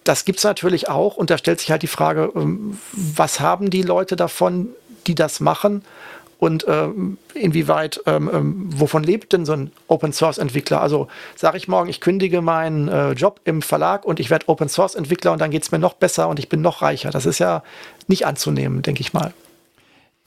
das 0.04 0.26
gibt 0.26 0.40
es 0.40 0.44
natürlich 0.44 0.90
auch 0.90 1.18
und 1.18 1.30
da 1.30 1.38
stellt 1.38 1.60
sich 1.60 1.72
halt 1.72 1.84
die 1.84 1.88
Frage, 1.88 2.32
was 2.34 3.40
haben 3.40 3.70
die 3.70 3.82
Leute 3.82 4.16
davon, 4.16 4.70
die 5.08 5.16
das 5.16 5.40
machen? 5.40 5.84
Und 6.38 6.66
ähm, 6.68 7.18
inwieweit, 7.34 8.02
ähm, 8.06 8.30
ähm, 8.34 8.70
wovon 8.80 9.04
lebt 9.04 9.34
denn 9.34 9.46
so 9.46 9.54
ein 9.54 9.72
Open 9.88 10.14
Source 10.14 10.38
Entwickler? 10.38 10.82
Also 10.82 11.08
sage 11.36 11.58
ich 11.58 11.68
morgen, 11.68 11.90
ich 11.90 12.02
kündige 12.02 12.42
meinen 12.42 12.88
äh, 12.88 13.12
Job 13.12 13.40
im 13.46 13.62
Verlag 13.62 14.06
und 14.06 14.20
ich 14.20 14.30
werde 14.30 14.50
Open 14.50 14.70
Source 14.70 14.96
Entwickler 14.96 15.32
und 15.32 15.40
dann 15.40 15.52
geht 15.52 15.64
es 15.64 15.72
mir 15.72 15.80
noch 15.80 15.94
besser 15.94 16.28
und 16.28 16.40
ich 16.40 16.50
bin 16.50 16.62
noch 16.62 16.82
reicher. 16.82 17.10
Das 17.10 17.26
ist 17.26 17.40
ja 17.40 17.64
nicht 18.08 18.26
anzunehmen, 18.26 18.82
denke 18.82 19.02
ich 19.02 19.14
mal. 19.14 19.34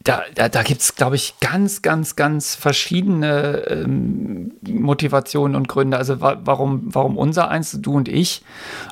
Da, 0.05 0.23
da, 0.35 0.49
da 0.49 0.63
gibt 0.63 0.81
es, 0.81 0.95
glaube 0.95 1.17
ich, 1.17 1.35
ganz, 1.41 1.83
ganz, 1.83 2.15
ganz 2.15 2.55
verschiedene 2.55 3.65
ähm, 3.69 4.53
Motivationen 4.63 5.57
und 5.57 5.69
Gründe. 5.69 5.97
Also 5.97 6.21
wa 6.21 6.41
warum, 6.45 6.83
warum 6.85 7.19
unser 7.19 7.49
eins, 7.49 7.77
du 7.83 7.95
und 7.95 8.09
ich, 8.09 8.43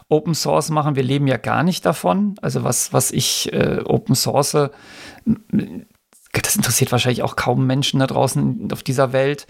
Open 0.09 0.35
Source 0.35 0.69
machen, 0.71 0.97
wir 0.97 1.05
leben 1.05 1.29
ja 1.29 1.37
gar 1.37 1.63
nicht 1.63 1.87
davon. 1.87 2.35
Also 2.43 2.65
was, 2.65 2.93
was 2.93 3.13
ich 3.13 3.53
äh, 3.53 3.81
Open 3.85 4.17
Source 4.17 4.57
das 6.43 6.57
interessiert 6.57 6.93
wahrscheinlich 6.93 7.23
auch 7.23 7.37
kaum 7.37 7.67
Menschen 7.67 8.01
da 8.01 8.07
draußen 8.07 8.69
auf 8.73 8.83
dieser 8.83 9.13
Welt. 9.13 9.47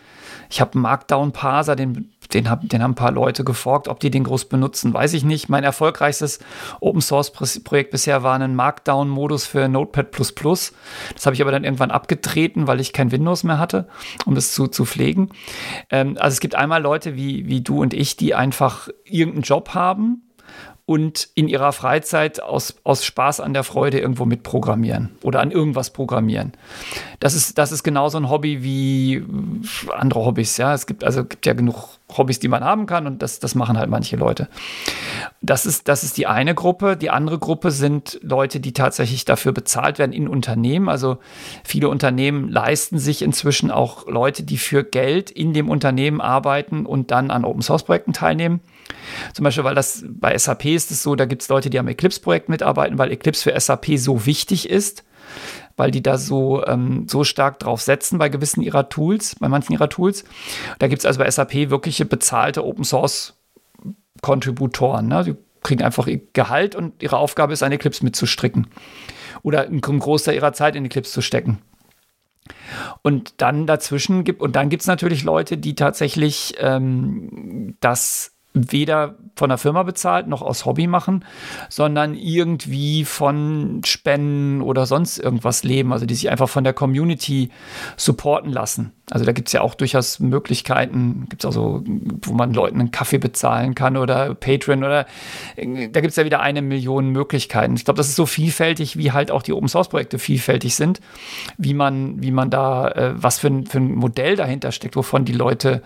Ich 0.50 0.60
habe 0.60 0.78
Markdown-Parser, 0.78 1.74
den, 1.74 2.12
den, 2.32 2.48
hab, 2.48 2.68
den 2.68 2.82
haben 2.82 2.92
ein 2.92 2.96
paar 2.96 3.12
Leute 3.12 3.44
geforkt. 3.44 3.88
Ob 3.88 4.00
die 4.00 4.10
den 4.10 4.24
groß 4.24 4.46
benutzen, 4.46 4.94
weiß 4.94 5.14
ich 5.14 5.24
nicht. 5.24 5.48
Mein 5.48 5.64
erfolgreichstes 5.64 6.38
Open-Source-Projekt 6.80 7.90
bisher 7.90 8.22
war 8.22 8.38
ein 8.38 8.54
Markdown-Modus 8.54 9.46
für 9.46 9.68
Notepad++. 9.68 10.06
Das 10.12 11.26
habe 11.26 11.34
ich 11.34 11.42
aber 11.42 11.50
dann 11.50 11.64
irgendwann 11.64 11.90
abgetreten, 11.90 12.66
weil 12.66 12.80
ich 12.80 12.92
kein 12.92 13.10
Windows 13.10 13.42
mehr 13.42 13.58
hatte, 13.58 13.88
um 14.24 14.34
das 14.34 14.52
zu, 14.52 14.68
zu 14.68 14.84
pflegen. 14.84 15.30
Ähm, 15.90 16.16
also 16.20 16.34
es 16.34 16.40
gibt 16.40 16.54
einmal 16.54 16.82
Leute 16.82 17.16
wie, 17.16 17.46
wie 17.46 17.62
du 17.62 17.80
und 17.80 17.94
ich, 17.94 18.16
die 18.16 18.34
einfach 18.34 18.88
irgendeinen 19.04 19.42
Job 19.42 19.74
haben 19.74 20.25
und 20.86 21.28
in 21.34 21.48
ihrer 21.48 21.72
Freizeit 21.72 22.40
aus, 22.40 22.76
aus 22.84 23.04
Spaß 23.04 23.40
an 23.40 23.52
der 23.52 23.64
Freude 23.64 23.98
irgendwo 23.98 24.24
mitprogrammieren 24.24 25.10
oder 25.24 25.40
an 25.40 25.50
irgendwas 25.50 25.90
programmieren. 25.90 26.52
Das 27.18 27.34
ist, 27.34 27.58
das 27.58 27.72
ist 27.72 27.82
genauso 27.82 28.18
ein 28.18 28.30
Hobby 28.30 28.62
wie 28.62 29.24
andere 29.92 30.24
Hobbys. 30.24 30.56
Ja, 30.58 30.74
es 30.74 30.86
gibt 30.86 31.02
also 31.02 31.24
gibt 31.24 31.44
ja 31.44 31.54
genug 31.54 31.98
Hobbys, 32.16 32.38
die 32.38 32.46
man 32.46 32.62
haben 32.62 32.86
kann 32.86 33.08
und 33.08 33.20
das, 33.20 33.40
das 33.40 33.56
machen 33.56 33.76
halt 33.76 33.90
manche 33.90 34.14
Leute. 34.14 34.48
Das 35.42 35.66
ist, 35.66 35.88
das 35.88 36.04
ist 36.04 36.18
die 36.18 36.28
eine 36.28 36.54
Gruppe. 36.54 36.96
Die 36.96 37.10
andere 37.10 37.40
Gruppe 37.40 37.72
sind 37.72 38.20
Leute, 38.22 38.60
die 38.60 38.72
tatsächlich 38.72 39.24
dafür 39.24 39.50
bezahlt 39.50 39.98
werden 39.98 40.12
in 40.12 40.28
Unternehmen. 40.28 40.88
Also 40.88 41.18
viele 41.64 41.88
Unternehmen 41.88 42.48
leisten 42.48 43.00
sich 43.00 43.22
inzwischen 43.22 43.72
auch 43.72 44.06
Leute, 44.06 44.44
die 44.44 44.56
für 44.56 44.84
Geld 44.84 45.32
in 45.32 45.52
dem 45.52 45.68
Unternehmen 45.68 46.20
arbeiten 46.20 46.86
und 46.86 47.10
dann 47.10 47.32
an 47.32 47.44
Open 47.44 47.62
Source 47.62 47.82
Projekten 47.82 48.12
teilnehmen. 48.12 48.60
Zum 49.32 49.44
Beispiel, 49.44 49.64
weil 49.64 49.74
das 49.74 50.04
bei 50.08 50.36
SAP 50.36 50.66
ist 50.66 50.90
es 50.90 51.02
so, 51.02 51.14
da 51.14 51.24
gibt 51.24 51.42
es 51.42 51.48
Leute, 51.48 51.70
die 51.70 51.78
am 51.78 51.88
Eclipse-Projekt 51.88 52.48
mitarbeiten, 52.48 52.98
weil 52.98 53.12
Eclipse 53.12 53.42
für 53.42 53.58
SAP 53.58 53.98
so 53.98 54.26
wichtig 54.26 54.68
ist, 54.68 55.04
weil 55.76 55.90
die 55.90 56.02
da 56.02 56.18
so, 56.18 56.64
ähm, 56.66 57.06
so 57.08 57.24
stark 57.24 57.58
drauf 57.58 57.82
setzen 57.82 58.18
bei 58.18 58.28
gewissen 58.28 58.62
ihrer 58.62 58.88
Tools, 58.88 59.36
bei 59.38 59.48
manchen 59.48 59.72
ihrer 59.72 59.88
Tools. 59.88 60.24
Da 60.78 60.88
gibt 60.88 61.00
es 61.00 61.06
also 61.06 61.18
bei 61.18 61.30
SAP 61.30 61.70
wirkliche 61.70 62.04
bezahlte 62.04 62.64
Open 62.64 62.84
Source 62.84 63.34
Kontributoren. 64.22 65.08
Ne? 65.08 65.24
Die 65.24 65.36
kriegen 65.62 65.82
einfach 65.82 66.06
ihr 66.06 66.20
Gehalt 66.32 66.74
und 66.74 67.02
ihre 67.02 67.18
Aufgabe 67.18 67.52
ist, 67.52 67.62
ein 67.62 67.72
Eclipse 67.72 68.04
mitzustricken. 68.04 68.68
Oder 69.42 69.62
einen 69.62 69.80
Großteil 69.80 70.34
ihrer 70.34 70.52
Zeit 70.52 70.76
in 70.76 70.84
Eclipse 70.84 71.12
zu 71.12 71.22
stecken. 71.22 71.58
Und 73.02 73.40
dann 73.40 73.66
dazwischen 73.66 74.24
gibt, 74.24 74.40
und 74.40 74.56
dann 74.56 74.68
gibt 74.68 74.82
es 74.82 74.86
natürlich 74.86 75.24
Leute, 75.24 75.58
die 75.58 75.74
tatsächlich 75.74 76.54
ähm, 76.58 77.76
das 77.80 78.35
weder 78.56 79.14
von 79.36 79.50
der 79.50 79.58
Firma 79.58 79.82
bezahlt 79.82 80.26
noch 80.26 80.40
aus 80.40 80.64
Hobby 80.64 80.86
machen, 80.86 81.24
sondern 81.68 82.14
irgendwie 82.14 83.04
von 83.04 83.82
Spenden 83.84 84.62
oder 84.62 84.86
sonst 84.86 85.18
irgendwas 85.18 85.62
leben, 85.62 85.92
also 85.92 86.06
die 86.06 86.14
sich 86.14 86.30
einfach 86.30 86.48
von 86.48 86.64
der 86.64 86.72
Community 86.72 87.50
supporten 87.96 88.50
lassen. 88.50 88.92
Also 89.10 89.24
da 89.24 89.32
gibt 89.32 89.48
es 89.48 89.52
ja 89.52 89.60
auch 89.60 89.74
durchaus 89.74 90.18
Möglichkeiten, 90.18 91.26
gibt 91.28 91.44
es 91.44 91.46
also, 91.46 91.84
wo 92.22 92.32
man 92.32 92.54
Leuten 92.54 92.80
einen 92.80 92.90
Kaffee 92.90 93.18
bezahlen 93.18 93.74
kann 93.74 93.96
oder 93.96 94.34
Patreon 94.34 94.82
oder 94.82 95.06
da 95.56 96.00
gibt 96.00 96.08
es 96.10 96.16
ja 96.16 96.24
wieder 96.24 96.40
eine 96.40 96.62
Million 96.62 97.10
Möglichkeiten. 97.10 97.76
Ich 97.76 97.84
glaube, 97.84 97.98
das 97.98 98.08
ist 98.08 98.16
so 98.16 98.26
vielfältig, 98.26 98.96
wie 98.96 99.12
halt 99.12 99.30
auch 99.30 99.42
die 99.42 99.52
Open 99.52 99.68
Source 99.68 99.90
Projekte 99.90 100.18
vielfältig 100.18 100.74
sind, 100.74 101.00
wie 101.58 101.74
man, 101.74 102.20
wie 102.22 102.32
man 102.32 102.50
da, 102.50 102.88
äh, 102.88 103.12
was 103.14 103.38
für 103.38 103.48
ein, 103.48 103.66
für 103.66 103.78
ein 103.78 103.94
Modell 103.94 104.34
dahinter 104.34 104.72
steckt, 104.72 104.96
wovon 104.96 105.24
die 105.24 105.32
Leute 105.32 105.82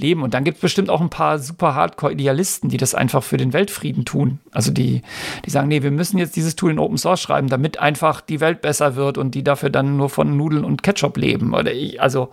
leben. 0.00 0.22
Und 0.22 0.34
dann 0.34 0.44
gibt 0.44 0.56
es 0.56 0.60
bestimmt 0.62 0.90
auch 0.90 1.00
ein 1.00 1.10
paar 1.10 1.38
super 1.38 1.74
Hardcore-Idealisten, 1.74 2.68
die 2.68 2.76
das 2.76 2.94
einfach 2.94 3.22
für 3.22 3.36
den 3.36 3.52
Weltfrieden 3.52 4.04
tun. 4.04 4.38
Also 4.52 4.72
die, 4.72 5.02
die 5.44 5.50
sagen, 5.50 5.68
nee, 5.68 5.82
wir 5.82 5.90
müssen 5.90 6.18
jetzt 6.18 6.36
dieses 6.36 6.56
Tool 6.56 6.70
in 6.70 6.78
Open 6.78 6.98
Source 6.98 7.20
schreiben, 7.20 7.48
damit 7.48 7.78
einfach 7.78 8.20
die 8.20 8.40
Welt 8.40 8.60
besser 8.60 8.96
wird 8.96 9.18
und 9.18 9.34
die 9.34 9.44
dafür 9.44 9.70
dann 9.70 9.96
nur 9.96 10.10
von 10.10 10.36
Nudeln 10.36 10.64
und 10.64 10.82
Ketchup 10.82 11.16
leben. 11.16 11.54
Oder 11.54 11.72
ich, 11.72 12.00
also 12.00 12.30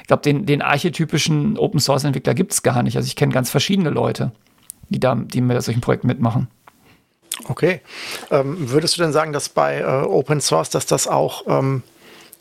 ich 0.00 0.06
glaube, 0.06 0.22
den, 0.22 0.46
den 0.46 0.62
archetypischen 0.62 1.58
Open 1.58 1.80
Source-Entwickler 1.80 2.34
gibt 2.34 2.52
es 2.52 2.62
gar 2.62 2.82
nicht. 2.82 2.96
Also 2.96 3.06
ich 3.06 3.16
kenne 3.16 3.32
ganz 3.32 3.50
verschiedene 3.50 3.90
Leute, 3.90 4.32
die 4.88 5.00
da, 5.00 5.14
die 5.14 5.40
mit 5.40 5.60
solchen 5.62 5.80
Projekten 5.80 6.06
mitmachen. 6.06 6.48
Okay. 7.48 7.80
Ähm, 8.30 8.70
würdest 8.70 8.96
du 8.96 9.02
denn 9.02 9.12
sagen, 9.12 9.32
dass 9.32 9.48
bei 9.48 9.80
äh, 9.80 9.84
Open 9.84 10.40
Source, 10.40 10.70
dass 10.70 10.86
das 10.86 11.08
auch 11.08 11.44
ähm 11.46 11.82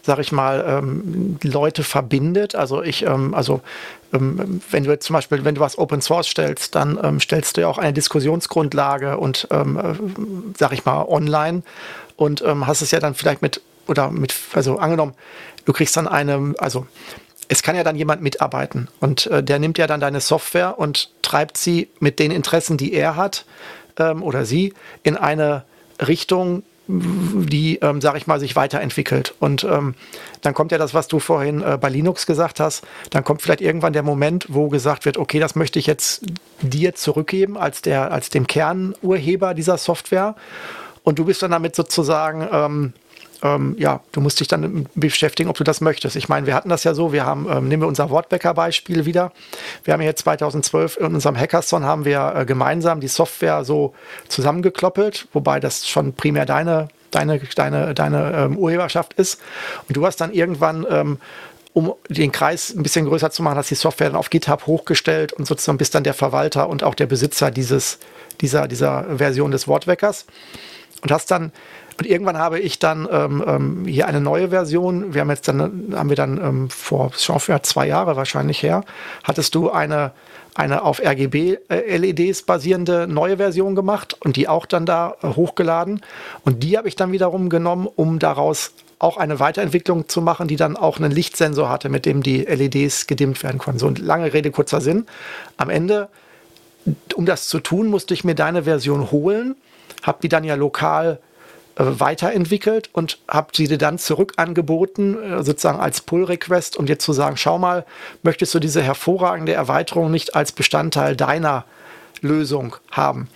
sag 0.03 0.19
ich 0.19 0.31
mal, 0.31 0.63
ähm, 0.67 1.37
Leute 1.43 1.83
verbindet. 1.83 2.55
Also 2.55 2.81
ich, 2.81 3.05
ähm, 3.05 3.33
also 3.33 3.61
ähm, 4.13 4.61
wenn 4.69 4.83
du 4.83 4.91
jetzt 4.91 5.05
zum 5.05 5.13
Beispiel, 5.13 5.43
wenn 5.45 5.55
du 5.55 5.61
was 5.61 5.77
Open 5.77 6.01
Source 6.01 6.27
stellst, 6.27 6.75
dann 6.75 6.99
ähm, 7.01 7.19
stellst 7.19 7.57
du 7.57 7.61
ja 7.61 7.67
auch 7.67 7.77
eine 7.77 7.93
Diskussionsgrundlage 7.93 9.17
und, 9.17 9.47
ähm, 9.51 9.77
äh, 9.77 10.53
sag 10.57 10.73
ich 10.73 10.85
mal, 10.85 11.03
online. 11.03 11.63
Und 12.15 12.41
ähm, 12.41 12.67
hast 12.67 12.81
es 12.81 12.91
ja 12.91 12.99
dann 12.99 13.15
vielleicht 13.15 13.41
mit, 13.41 13.61
oder 13.87 14.11
mit, 14.11 14.33
also 14.53 14.77
angenommen, 14.77 15.13
du 15.65 15.73
kriegst 15.73 15.97
dann 15.97 16.07
eine, 16.07 16.53
also 16.57 16.85
es 17.47 17.63
kann 17.63 17.75
ja 17.75 17.83
dann 17.83 17.95
jemand 17.95 18.21
mitarbeiten 18.21 18.87
und 18.99 19.27
äh, 19.27 19.43
der 19.43 19.59
nimmt 19.59 19.77
ja 19.77 19.87
dann 19.87 19.99
deine 19.99 20.21
Software 20.21 20.79
und 20.79 21.09
treibt 21.21 21.57
sie 21.57 21.89
mit 21.99 22.19
den 22.19 22.31
Interessen, 22.31 22.77
die 22.77 22.93
er 22.93 23.15
hat 23.15 23.45
ähm, 23.97 24.23
oder 24.23 24.45
sie, 24.45 24.73
in 25.03 25.17
eine 25.17 25.63
Richtung, 25.99 26.63
die, 26.91 27.79
ähm, 27.81 28.01
sage 28.01 28.17
ich 28.17 28.27
mal, 28.27 28.39
sich 28.39 28.55
weiterentwickelt. 28.55 29.33
Und 29.39 29.63
ähm, 29.63 29.95
dann 30.41 30.53
kommt 30.53 30.71
ja 30.71 30.77
das, 30.77 30.93
was 30.93 31.07
du 31.07 31.19
vorhin 31.19 31.61
äh, 31.61 31.77
bei 31.79 31.89
Linux 31.89 32.25
gesagt 32.25 32.59
hast, 32.59 32.83
dann 33.09 33.23
kommt 33.23 33.41
vielleicht 33.41 33.61
irgendwann 33.61 33.93
der 33.93 34.03
Moment, 34.03 34.47
wo 34.49 34.67
gesagt 34.67 35.05
wird, 35.05 35.17
okay, 35.17 35.39
das 35.39 35.55
möchte 35.55 35.79
ich 35.79 35.87
jetzt 35.87 36.25
dir 36.61 36.93
zurückgeben 36.95 37.57
als, 37.57 37.81
der, 37.81 38.11
als 38.11 38.29
dem 38.29 38.47
Kernurheber 38.47 39.53
dieser 39.53 39.77
Software. 39.77 40.35
Und 41.03 41.17
du 41.17 41.25
bist 41.25 41.41
dann 41.41 41.51
damit 41.51 41.75
sozusagen 41.75 42.47
ähm, 42.51 42.93
ähm, 43.43 43.75
ja, 43.77 44.01
du 44.11 44.21
musst 44.21 44.39
dich 44.39 44.47
dann 44.47 44.87
beschäftigen, 44.95 45.49
ob 45.49 45.57
du 45.57 45.63
das 45.63 45.81
möchtest. 45.81 46.15
Ich 46.15 46.29
meine, 46.29 46.47
wir 46.47 46.53
hatten 46.53 46.69
das 46.69 46.83
ja 46.83 46.93
so, 46.93 47.11
wir 47.11 47.25
haben, 47.25 47.47
ähm, 47.49 47.67
nehmen 47.67 47.83
wir 47.83 47.87
unser 47.87 48.09
Wortbäcker-Beispiel 48.09 49.05
wieder. 49.05 49.31
Wir 49.83 49.93
haben 49.93 50.01
ja 50.01 50.07
jetzt 50.07 50.21
2012 50.21 50.97
in 50.97 51.15
unserem 51.15 51.37
Hackathon 51.37 51.83
haben 51.83 52.05
wir 52.05 52.33
äh, 52.35 52.45
gemeinsam 52.45 52.99
die 52.99 53.07
Software 53.07 53.63
so 53.63 53.93
zusammengekloppelt, 54.27 55.27
wobei 55.33 55.59
das 55.59 55.87
schon 55.87 56.13
primär 56.13 56.45
deine, 56.45 56.89
deine, 57.09 57.39
deine, 57.39 57.93
deine 57.93 58.31
ähm, 58.33 58.57
Urheberschaft 58.57 59.13
ist. 59.13 59.41
Und 59.87 59.97
du 59.97 60.05
hast 60.05 60.17
dann 60.17 60.31
irgendwann 60.31 60.85
ähm, 60.89 61.17
um 61.73 61.93
den 62.09 62.31
Kreis 62.31 62.73
ein 62.75 62.83
bisschen 62.83 63.05
größer 63.05 63.31
zu 63.31 63.43
machen, 63.43 63.57
hast 63.57 63.71
die 63.71 63.75
Software 63.75 64.09
dann 64.09 64.17
auf 64.17 64.29
GitHub 64.29 64.67
hochgestellt 64.67 65.33
und 65.33 65.45
sozusagen 65.45 65.77
bist 65.77 65.95
dann 65.95 66.03
der 66.03 66.13
Verwalter 66.13 66.67
und 66.67 66.83
auch 66.83 66.95
der 66.95 67.05
Besitzer 67.05 67.49
dieses, 67.49 67.97
dieser, 68.41 68.67
dieser 68.67 69.17
Version 69.17 69.51
des 69.51 69.67
Wortweckers 69.67 70.25
und 71.01 71.11
hast 71.11 71.31
dann 71.31 71.51
Und 72.01 72.07
irgendwann 72.07 72.39
habe 72.39 72.59
ich 72.59 72.79
dann 72.79 73.07
ähm, 73.11 73.43
ähm, 73.45 73.85
hier 73.85 74.07
eine 74.07 74.21
neue 74.21 74.49
Version. 74.49 75.13
Wir 75.13 75.21
haben 75.21 75.29
jetzt 75.29 75.47
dann, 75.47 75.93
haben 75.93 76.09
wir 76.09 76.15
dann 76.15 76.39
ähm, 76.43 76.69
vor 76.71 77.11
schon 77.15 77.39
für 77.39 77.61
zwei 77.61 77.85
Jahre 77.85 78.15
wahrscheinlich 78.15 78.63
her, 78.63 78.83
hattest 79.23 79.53
du 79.53 79.69
eine, 79.69 80.11
eine 80.55 80.81
auf 80.81 80.99
RGB-LEDs 80.99 82.39
äh, 82.39 82.43
basierende 82.43 83.05
neue 83.05 83.37
Version 83.37 83.75
gemacht 83.75 84.17
und 84.19 84.35
die 84.35 84.47
auch 84.47 84.65
dann 84.65 84.87
da 84.87 85.13
äh, 85.21 85.27
hochgeladen. 85.27 86.01
Und 86.43 86.63
die 86.63 86.75
habe 86.75 86.87
ich 86.87 86.95
dann 86.95 87.11
wiederum 87.11 87.49
genommen, 87.49 87.87
um 87.95 88.17
daraus 88.17 88.71
auch 88.97 89.17
eine 89.17 89.39
Weiterentwicklung 89.39 90.09
zu 90.09 90.23
machen, 90.23 90.47
die 90.47 90.55
dann 90.55 90.77
auch 90.77 90.97
einen 90.97 91.11
Lichtsensor 91.11 91.69
hatte, 91.69 91.89
mit 91.89 92.07
dem 92.07 92.23
die 92.23 92.39
LEDs 92.45 93.05
gedimmt 93.05 93.43
werden 93.43 93.59
konnten. 93.59 93.77
So 93.77 93.89
lange 93.89 94.33
Rede, 94.33 94.49
kurzer 94.49 94.81
Sinn. 94.81 95.05
Am 95.57 95.69
Ende, 95.69 96.09
um 97.13 97.27
das 97.27 97.47
zu 97.47 97.59
tun, 97.59 97.89
musste 97.89 98.15
ich 98.15 98.23
mir 98.23 98.33
deine 98.33 98.63
Version 98.63 99.11
holen, 99.11 99.55
habe 100.01 100.17
die 100.23 100.29
dann 100.29 100.43
ja 100.43 100.55
lokal 100.55 101.19
weiterentwickelt 101.75 102.89
und 102.93 103.19
habe 103.27 103.49
sie 103.53 103.67
dir 103.67 103.77
dann 103.77 103.97
zurück 103.97 104.33
angeboten, 104.37 105.17
äh, 105.21 105.43
sozusagen 105.43 105.79
als 105.79 106.01
Pull-Request, 106.01 106.77
um 106.77 106.85
dir 106.85 106.99
zu 106.99 107.13
sagen, 107.13 107.37
schau 107.37 107.57
mal, 107.57 107.85
möchtest 108.23 108.53
du 108.53 108.59
diese 108.59 108.81
hervorragende 108.81 109.53
Erweiterung 109.53 110.11
nicht 110.11 110.35
als 110.35 110.51
Bestandteil 110.51 111.15
deiner 111.15 111.65
Lösung 112.21 112.75
haben? 112.91 113.29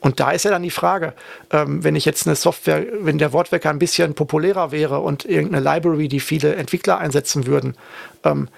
Und 0.00 0.18
da 0.18 0.32
ist 0.32 0.44
ja 0.44 0.50
dann 0.50 0.64
die 0.64 0.70
Frage, 0.70 1.12
ähm, 1.50 1.84
wenn 1.84 1.94
ich 1.94 2.04
jetzt 2.04 2.26
eine 2.26 2.34
Software, 2.34 2.84
wenn 3.00 3.18
der 3.18 3.32
Wortwecker 3.32 3.70
ein 3.70 3.78
bisschen 3.78 4.14
populärer 4.14 4.72
wäre 4.72 4.98
und 4.98 5.24
irgendeine 5.24 5.62
Library, 5.62 6.08
die 6.08 6.20
viele 6.20 6.56
Entwickler 6.56 6.98
einsetzen 6.98 7.46
würden, 7.46 7.76
ähm, 8.24 8.48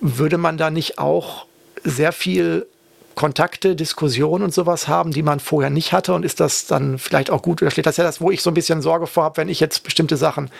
würde 0.00 0.38
man 0.38 0.56
da 0.56 0.70
nicht 0.70 0.98
auch 0.98 1.46
sehr 1.84 2.12
viel 2.12 2.66
Kontakte, 3.16 3.74
Diskussionen 3.74 4.44
und 4.44 4.54
sowas 4.54 4.88
haben, 4.88 5.10
die 5.10 5.22
man 5.22 5.40
vorher 5.40 5.70
nicht 5.70 5.92
hatte? 5.92 6.12
Und 6.12 6.24
ist 6.24 6.38
das 6.38 6.66
dann 6.66 6.98
vielleicht 6.98 7.30
auch 7.30 7.42
gut? 7.42 7.62
Da 7.62 7.70
steht 7.70 7.86
das 7.86 7.96
ja 7.96 8.04
das, 8.04 8.20
wo 8.20 8.30
ich 8.30 8.42
so 8.42 8.50
ein 8.50 8.54
bisschen 8.54 8.82
Sorge 8.82 9.06
vor 9.06 9.24
habe, 9.24 9.38
wenn 9.38 9.48
ich 9.48 9.58
jetzt 9.58 9.82
bestimmte 9.82 10.18
Sachen 10.18 10.50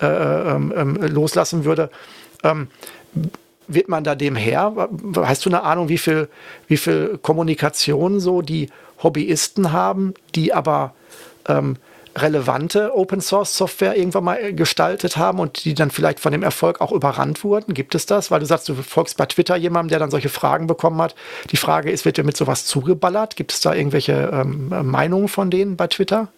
äh, 0.00 0.06
ähm, 0.06 0.72
ähm 0.74 0.94
loslassen 1.02 1.64
würde. 1.64 1.90
Ähm, 2.44 2.68
wird 3.66 3.88
man 3.88 4.04
da 4.04 4.14
dem 4.14 4.36
her? 4.36 4.88
Hast 5.16 5.44
du 5.44 5.50
eine 5.50 5.64
Ahnung, 5.64 5.88
wie 5.88 5.98
viel, 5.98 6.28
wie 6.68 6.76
viel 6.76 7.18
Kommunikation 7.20 8.20
so 8.20 8.42
die 8.42 8.68
Hobbyisten 9.02 9.72
haben, 9.72 10.14
die 10.36 10.54
aber 10.54 10.94
ähm, 11.48 11.76
relevante 12.16 12.94
Open 12.96 13.20
Source 13.20 13.56
Software 13.56 13.96
irgendwann 13.96 14.24
mal 14.24 14.52
gestaltet 14.54 15.16
haben 15.16 15.40
und 15.40 15.64
die 15.64 15.74
dann 15.74 15.90
vielleicht 15.90 16.20
von 16.20 16.32
dem 16.32 16.42
Erfolg 16.42 16.80
auch 16.80 16.92
überrannt 16.92 17.44
wurden? 17.44 17.74
Gibt 17.74 17.94
es 17.94 18.06
das? 18.06 18.30
Weil 18.30 18.40
du 18.40 18.46
sagst, 18.46 18.68
du 18.68 18.74
folgst 18.74 19.16
bei 19.16 19.26
Twitter 19.26 19.56
jemandem, 19.56 19.90
der 19.90 19.98
dann 19.98 20.10
solche 20.10 20.28
Fragen 20.28 20.66
bekommen 20.66 21.00
hat. 21.00 21.14
Die 21.50 21.56
Frage 21.56 21.90
ist, 21.90 22.04
wird 22.04 22.16
dir 22.16 22.24
mit 22.24 22.36
sowas 22.36 22.66
zugeballert? 22.66 23.36
Gibt 23.36 23.52
es 23.52 23.60
da 23.60 23.74
irgendwelche 23.74 24.30
ähm, 24.32 24.68
Meinungen 24.68 25.28
von 25.28 25.50
denen 25.50 25.76
bei 25.76 25.86
Twitter? 25.86 26.28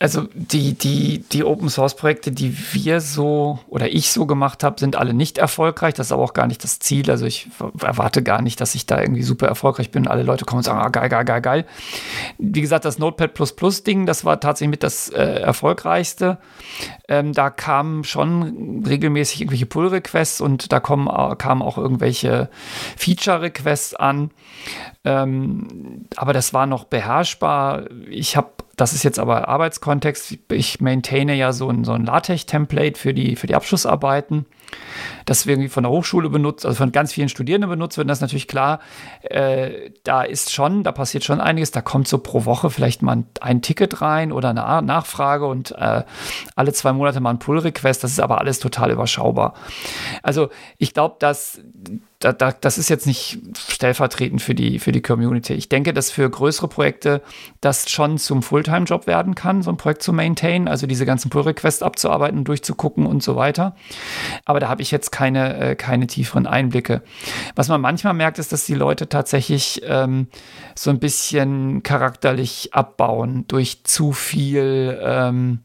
Also 0.00 0.26
die, 0.34 0.74
die, 0.74 1.20
die 1.20 1.44
Open 1.44 1.68
Source 1.68 1.94
Projekte, 1.94 2.32
die 2.32 2.56
wir 2.72 3.00
so 3.00 3.60
oder 3.68 3.92
ich 3.92 4.10
so 4.10 4.26
gemacht 4.26 4.64
habe, 4.64 4.80
sind 4.80 4.96
alle 4.96 5.14
nicht 5.14 5.38
erfolgreich. 5.38 5.94
Das 5.94 6.08
ist 6.08 6.12
aber 6.12 6.22
auch 6.24 6.32
gar 6.32 6.48
nicht 6.48 6.64
das 6.64 6.80
Ziel. 6.80 7.08
Also 7.10 7.26
ich 7.26 7.48
erwarte 7.80 8.22
gar 8.22 8.42
nicht, 8.42 8.60
dass 8.60 8.74
ich 8.74 8.86
da 8.86 9.00
irgendwie 9.00 9.22
super 9.22 9.46
erfolgreich 9.46 9.92
bin 9.92 10.08
alle 10.08 10.24
Leute 10.24 10.44
kommen 10.44 10.58
und 10.58 10.64
sagen, 10.64 10.80
ah, 10.80 10.88
geil, 10.88 11.08
geil, 11.08 11.24
geil, 11.24 11.40
geil. 11.40 11.66
Wie 12.38 12.60
gesagt, 12.60 12.84
das 12.84 12.98
Notepad 12.98 13.32
Ding, 13.86 14.04
das 14.06 14.24
war 14.24 14.40
tatsächlich 14.40 14.70
mit 14.70 14.82
das 14.82 15.10
äh, 15.10 15.22
erfolgreichste. 15.22 16.38
Ähm, 17.08 17.32
da 17.32 17.50
kamen 17.50 18.02
schon 18.02 18.84
regelmäßig 18.86 19.42
irgendwelche 19.42 19.66
Pull-Requests 19.66 20.40
und 20.40 20.72
da 20.72 20.80
kommen, 20.80 21.06
äh, 21.06 21.36
kamen 21.36 21.62
auch 21.62 21.78
irgendwelche 21.78 22.48
Feature-Requests 22.96 23.94
an. 23.94 24.30
Ähm, 25.04 26.06
aber 26.16 26.32
das 26.32 26.54
war 26.54 26.66
noch 26.66 26.84
beherrschbar. 26.84 27.84
Ich 28.08 28.36
habe 28.36 28.48
das 28.76 28.92
ist 28.92 29.04
jetzt 29.04 29.18
aber 29.18 29.48
Arbeitskontext. 29.48 30.38
Ich 30.50 30.80
maintaine 30.80 31.34
ja 31.34 31.52
so 31.52 31.68
ein, 31.68 31.84
so 31.84 31.92
ein 31.92 32.04
LaTeX-Template 32.04 32.98
für 32.98 33.14
die, 33.14 33.36
für 33.36 33.46
die 33.46 33.54
Abschlussarbeiten. 33.54 34.46
Das 35.24 35.46
irgendwie 35.46 35.68
von 35.68 35.84
der 35.84 35.90
Hochschule 35.90 36.28
benutzt, 36.28 36.66
also 36.66 36.76
von 36.76 36.92
ganz 36.92 37.12
vielen 37.12 37.28
Studierenden 37.28 37.70
benutzt 37.70 37.96
wird. 37.96 38.08
Das 38.08 38.18
ist 38.18 38.22
natürlich 38.22 38.48
klar. 38.48 38.80
Äh, 39.22 39.90
da 40.04 40.22
ist 40.22 40.52
schon, 40.52 40.82
da 40.82 40.92
passiert 40.92 41.24
schon 41.24 41.40
einiges. 41.40 41.70
Da 41.70 41.80
kommt 41.80 42.08
so 42.08 42.18
pro 42.18 42.44
Woche 42.44 42.70
vielleicht 42.70 43.02
mal 43.02 43.24
ein, 43.40 43.62
Ticket 43.62 44.00
rein 44.00 44.32
oder 44.32 44.50
eine 44.50 44.82
Nachfrage 44.86 45.46
und 45.46 45.72
äh, 45.72 46.02
alle 46.56 46.72
zwei 46.72 46.92
Monate 46.92 47.20
mal 47.20 47.30
ein 47.30 47.38
Pull-Request. 47.38 48.04
Das 48.04 48.10
ist 48.10 48.20
aber 48.20 48.38
alles 48.38 48.58
total 48.58 48.90
überschaubar. 48.90 49.54
Also 50.22 50.50
ich 50.78 50.92
glaube, 50.92 51.16
dass 51.18 51.60
da, 52.24 52.32
da, 52.32 52.52
das 52.52 52.78
ist 52.78 52.88
jetzt 52.88 53.06
nicht 53.06 53.38
stellvertretend 53.56 54.40
für 54.40 54.54
die, 54.54 54.78
für 54.78 54.92
die 54.92 55.02
Community. 55.02 55.52
Ich 55.52 55.68
denke, 55.68 55.92
dass 55.92 56.10
für 56.10 56.28
größere 56.28 56.68
Projekte 56.68 57.20
das 57.60 57.90
schon 57.90 58.16
zum 58.16 58.42
Fulltime-Job 58.42 59.06
werden 59.06 59.34
kann, 59.34 59.62
so 59.62 59.70
ein 59.70 59.76
Projekt 59.76 60.02
zu 60.02 60.12
maintain, 60.12 60.66
also 60.66 60.86
diese 60.86 61.04
ganzen 61.04 61.28
Pull-Requests 61.28 61.82
abzuarbeiten, 61.82 62.44
durchzugucken 62.44 63.04
und 63.04 63.22
so 63.22 63.36
weiter. 63.36 63.76
Aber 64.46 64.58
da 64.58 64.68
habe 64.68 64.80
ich 64.80 64.90
jetzt 64.90 65.12
keine, 65.14 65.56
äh, 65.58 65.76
keine 65.76 66.08
tieferen 66.08 66.48
Einblicke. 66.48 67.00
Was 67.54 67.68
man 67.68 67.80
manchmal 67.80 68.14
merkt, 68.14 68.40
ist, 68.40 68.52
dass 68.52 68.66
die 68.66 68.74
Leute 68.74 69.08
tatsächlich 69.08 69.80
ähm, 69.86 70.26
so 70.74 70.90
ein 70.90 70.98
bisschen 70.98 71.84
charakterlich 71.84 72.74
abbauen 72.74 73.44
durch 73.46 73.84
zu 73.84 74.10
viel. 74.10 74.98
Ähm, 75.00 75.60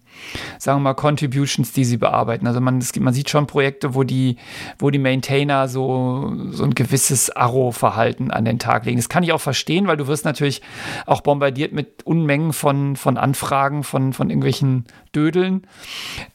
sagen 0.59 0.79
wir 0.79 0.83
mal, 0.83 0.93
Contributions, 0.93 1.71
die 1.71 1.83
sie 1.83 1.97
bearbeiten. 1.97 2.45
Also 2.45 2.61
man, 2.61 2.77
es, 2.77 2.95
man 2.99 3.13
sieht 3.13 3.31
schon 3.31 3.47
Projekte, 3.47 3.95
wo 3.95 4.03
die, 4.03 4.37
wo 4.77 4.91
die 4.91 4.99
Maintainer 4.99 5.67
so, 5.67 6.31
so 6.51 6.63
ein 6.63 6.75
gewisses 6.75 7.35
Arrow-Verhalten 7.35 8.29
an 8.29 8.45
den 8.45 8.59
Tag 8.59 8.85
legen. 8.85 8.97
Das 8.97 9.09
kann 9.09 9.23
ich 9.23 9.31
auch 9.31 9.41
verstehen, 9.41 9.87
weil 9.87 9.97
du 9.97 10.05
wirst 10.05 10.25
natürlich 10.25 10.61
auch 11.07 11.21
bombardiert 11.21 11.73
mit 11.73 12.05
Unmengen 12.05 12.53
von, 12.53 12.95
von 12.95 13.17
Anfragen 13.17 13.83
von, 13.83 14.13
von 14.13 14.29
irgendwelchen 14.29 14.85
Dödeln. 15.15 15.65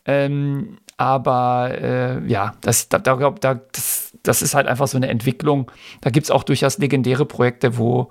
Ähm, 0.04 0.78
aber 0.96 1.70
äh, 1.80 2.26
ja, 2.26 2.54
das, 2.60 2.88
da, 2.88 2.98
da, 2.98 3.30
da, 3.30 3.54
das, 3.54 4.12
das 4.22 4.42
ist 4.42 4.54
halt 4.54 4.66
einfach 4.66 4.88
so 4.88 4.96
eine 4.96 5.08
Entwicklung. 5.08 5.70
Da 6.00 6.10
gibt 6.10 6.24
es 6.24 6.30
auch 6.30 6.44
durchaus 6.44 6.78
legendäre 6.78 7.26
Projekte, 7.26 7.76
wo, 7.78 8.10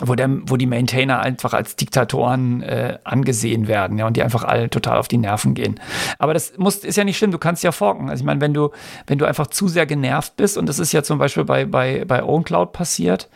wo, 0.00 0.14
der, 0.14 0.28
wo 0.46 0.56
die 0.56 0.66
Maintainer 0.66 1.20
einfach 1.20 1.52
als 1.52 1.76
Diktatoren 1.76 2.62
äh, 2.62 2.98
angesehen 3.04 3.68
werden, 3.68 3.98
ja, 3.98 4.06
und 4.06 4.16
die 4.16 4.22
einfach 4.22 4.44
alle 4.44 4.70
total 4.70 4.98
auf 4.98 5.08
die 5.08 5.18
Nerven 5.18 5.54
gehen. 5.54 5.80
Aber 6.18 6.34
das 6.34 6.56
muss, 6.56 6.76
ist 6.76 6.96
ja 6.96 7.04
nicht 7.04 7.18
schlimm, 7.18 7.30
du 7.30 7.38
kannst 7.38 7.64
ja 7.64 7.72
forken. 7.72 8.08
Also 8.08 8.22
ich 8.22 8.26
meine, 8.26 8.40
wenn 8.40 8.54
du, 8.54 8.70
wenn 9.06 9.18
du 9.18 9.24
einfach 9.24 9.48
zu 9.48 9.68
sehr 9.68 9.86
genervt 9.86 10.36
bist, 10.36 10.56
und 10.56 10.68
das 10.68 10.78
ist 10.78 10.92
ja 10.92 11.02
zum 11.02 11.18
Beispiel 11.18 11.44
bei, 11.44 11.64
bei, 11.64 12.04
bei 12.04 12.22
OwnCloud 12.22 12.72
passiert, 12.72 13.28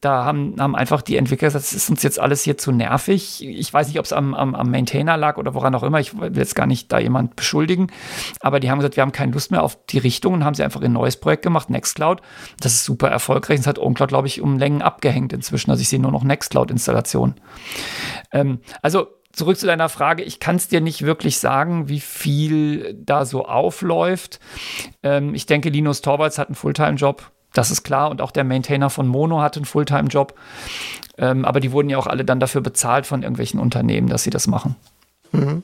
da 0.00 0.24
haben, 0.24 0.56
haben 0.58 0.74
einfach 0.74 1.02
die 1.02 1.16
Entwickler 1.16 1.48
gesagt, 1.48 1.64
es 1.64 1.72
ist 1.72 1.88
uns 1.88 2.02
jetzt 2.02 2.18
alles 2.18 2.42
hier 2.42 2.58
zu 2.58 2.72
nervig. 2.72 3.44
Ich 3.46 3.72
weiß 3.72 3.86
nicht, 3.88 3.98
ob 3.98 4.04
es 4.04 4.12
am, 4.12 4.34
am, 4.34 4.54
am 4.54 4.70
Maintainer 4.70 5.16
lag 5.16 5.36
oder 5.36 5.54
woran 5.54 5.74
auch 5.74 5.84
immer, 5.84 6.00
ich 6.00 6.18
will 6.18 6.36
jetzt 6.36 6.56
gar 6.56 6.66
nicht 6.66 6.90
da 6.90 6.98
jemand 6.98 7.36
beschuldigen, 7.36 7.88
aber 8.40 8.58
die 8.58 8.70
haben 8.70 8.78
gesagt, 8.78 8.96
wir 8.96 9.02
haben 9.02 9.12
keine 9.12 9.32
Lust 9.32 9.50
mehr 9.50 9.62
auf 9.62 9.78
die 9.86 9.98
Richtung 9.98 10.34
und 10.34 10.44
haben 10.44 10.54
sie 10.54 10.64
einfach 10.64 10.82
ein 10.82 10.92
neues 10.92 11.16
Projekt 11.16 11.42
gemacht, 11.42 11.70
Nextcloud. 11.70 12.20
Das 12.58 12.72
ist 12.72 12.84
super 12.84 13.08
erfolgreich. 13.08 13.58
Das 13.58 13.66
hat 13.66 13.78
OwnCloud, 13.78 14.08
glaube 14.08 14.26
ich, 14.26 14.40
um 14.40 14.58
Längen 14.58 14.82
abgehängt 14.82 15.32
inzwischen. 15.32 15.70
Also 15.70 15.82
ich 15.82 15.91
sehe 15.92 16.00
nur 16.00 16.10
noch 16.10 16.24
Nextcloud-Installationen. 16.24 17.36
Ähm, 18.32 18.58
also 18.82 19.06
zurück 19.32 19.58
zu 19.58 19.66
deiner 19.66 19.88
Frage, 19.88 20.22
ich 20.22 20.40
kann 20.40 20.56
es 20.56 20.68
dir 20.68 20.80
nicht 20.80 21.02
wirklich 21.02 21.38
sagen, 21.38 21.88
wie 21.88 22.00
viel 22.00 22.94
da 22.94 23.24
so 23.24 23.46
aufläuft. 23.46 24.40
Ähm, 25.02 25.34
ich 25.34 25.46
denke, 25.46 25.70
Linus 25.70 26.02
Torvalds 26.02 26.38
hat 26.38 26.48
einen 26.48 26.54
Fulltime-Job. 26.54 27.30
Das 27.52 27.70
ist 27.70 27.82
klar. 27.82 28.10
Und 28.10 28.20
auch 28.20 28.30
der 28.30 28.44
Maintainer 28.44 28.90
von 28.90 29.06
Mono 29.06 29.40
hat 29.40 29.56
einen 29.56 29.64
Fulltime-Job. 29.66 30.34
Ähm, 31.18 31.44
aber 31.44 31.60
die 31.60 31.72
wurden 31.72 31.90
ja 31.90 31.98
auch 31.98 32.06
alle 32.06 32.24
dann 32.24 32.40
dafür 32.40 32.60
bezahlt 32.60 33.06
von 33.06 33.22
irgendwelchen 33.22 33.60
Unternehmen, 33.60 34.08
dass 34.08 34.22
sie 34.22 34.30
das 34.30 34.46
machen. 34.46 34.76
Mhm. 35.32 35.62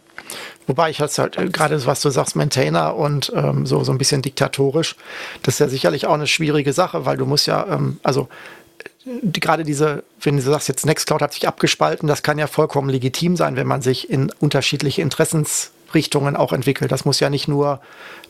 Wobei 0.66 0.90
ich 0.90 1.00
halt, 1.00 1.16
halt 1.16 1.52
gerade, 1.52 1.84
was 1.86 2.00
du 2.00 2.10
sagst, 2.10 2.36
Maintainer 2.36 2.96
und 2.96 3.32
ähm, 3.34 3.64
so, 3.64 3.84
so 3.84 3.92
ein 3.92 3.98
bisschen 3.98 4.22
diktatorisch, 4.22 4.96
das 5.42 5.54
ist 5.54 5.60
ja 5.60 5.68
sicherlich 5.68 6.06
auch 6.06 6.14
eine 6.14 6.26
schwierige 6.26 6.72
Sache, 6.72 7.06
weil 7.06 7.16
du 7.16 7.26
musst 7.26 7.46
ja, 7.46 7.66
ähm, 7.68 7.98
also 8.02 8.28
die, 9.22 9.40
gerade 9.40 9.64
diese, 9.64 10.04
wenn 10.20 10.36
du 10.36 10.42
sagst, 10.42 10.68
jetzt 10.68 10.86
Nextcloud 10.86 11.22
hat 11.22 11.32
sich 11.32 11.48
abgespalten, 11.48 12.08
das 12.08 12.22
kann 12.22 12.38
ja 12.38 12.46
vollkommen 12.46 12.88
legitim 12.88 13.36
sein, 13.36 13.56
wenn 13.56 13.66
man 13.66 13.82
sich 13.82 14.10
in 14.10 14.32
unterschiedliche 14.40 15.02
Interessensrichtungen 15.02 16.36
auch 16.36 16.52
entwickelt. 16.52 16.92
Das 16.92 17.04
muss 17.04 17.20
ja 17.20 17.30
nicht 17.30 17.48
nur, 17.48 17.80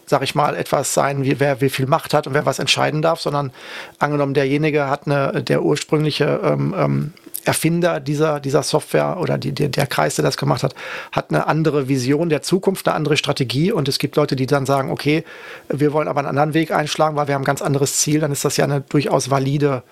sag 0.06 0.22
ich 0.22 0.34
mal, 0.34 0.54
etwas 0.56 0.94
sein, 0.94 1.24
wie 1.24 1.40
wer 1.40 1.60
wie 1.60 1.68
viel 1.68 1.86
Macht 1.86 2.14
hat 2.14 2.26
und 2.26 2.34
wer 2.34 2.46
was 2.46 2.58
entscheiden 2.58 3.02
darf, 3.02 3.20
sondern 3.20 3.52
angenommen, 3.98 4.34
derjenige 4.34 4.88
hat 4.88 5.06
eine, 5.06 5.42
der 5.42 5.62
ursprüngliche 5.62 6.40
ähm, 6.42 6.74
ähm, 6.76 7.12
Erfinder 7.48 7.98
dieser, 7.98 8.40
dieser 8.40 8.62
Software 8.62 9.16
oder 9.18 9.38
die, 9.38 9.52
der, 9.52 9.70
der 9.70 9.86
Kreis, 9.86 10.16
der 10.16 10.22
das 10.22 10.36
gemacht 10.36 10.62
hat, 10.62 10.74
hat 11.12 11.30
eine 11.30 11.46
andere 11.46 11.88
Vision 11.88 12.28
der 12.28 12.42
Zukunft, 12.42 12.86
eine 12.86 12.94
andere 12.94 13.16
Strategie 13.16 13.72
und 13.72 13.88
es 13.88 13.98
gibt 13.98 14.16
Leute, 14.16 14.36
die 14.36 14.44
dann 14.44 14.66
sagen, 14.66 14.90
okay, 14.90 15.24
wir 15.70 15.94
wollen 15.94 16.08
aber 16.08 16.20
einen 16.20 16.28
anderen 16.28 16.52
Weg 16.52 16.72
einschlagen, 16.72 17.16
weil 17.16 17.26
wir 17.26 17.34
haben 17.34 17.42
ein 17.42 17.46
ganz 17.46 17.62
anderes 17.62 17.96
Ziel, 17.96 18.20
dann 18.20 18.32
ist 18.32 18.44
das 18.44 18.58
ja 18.58 18.64
eine 18.64 18.82
durchaus 18.82 19.30
valide 19.30 19.82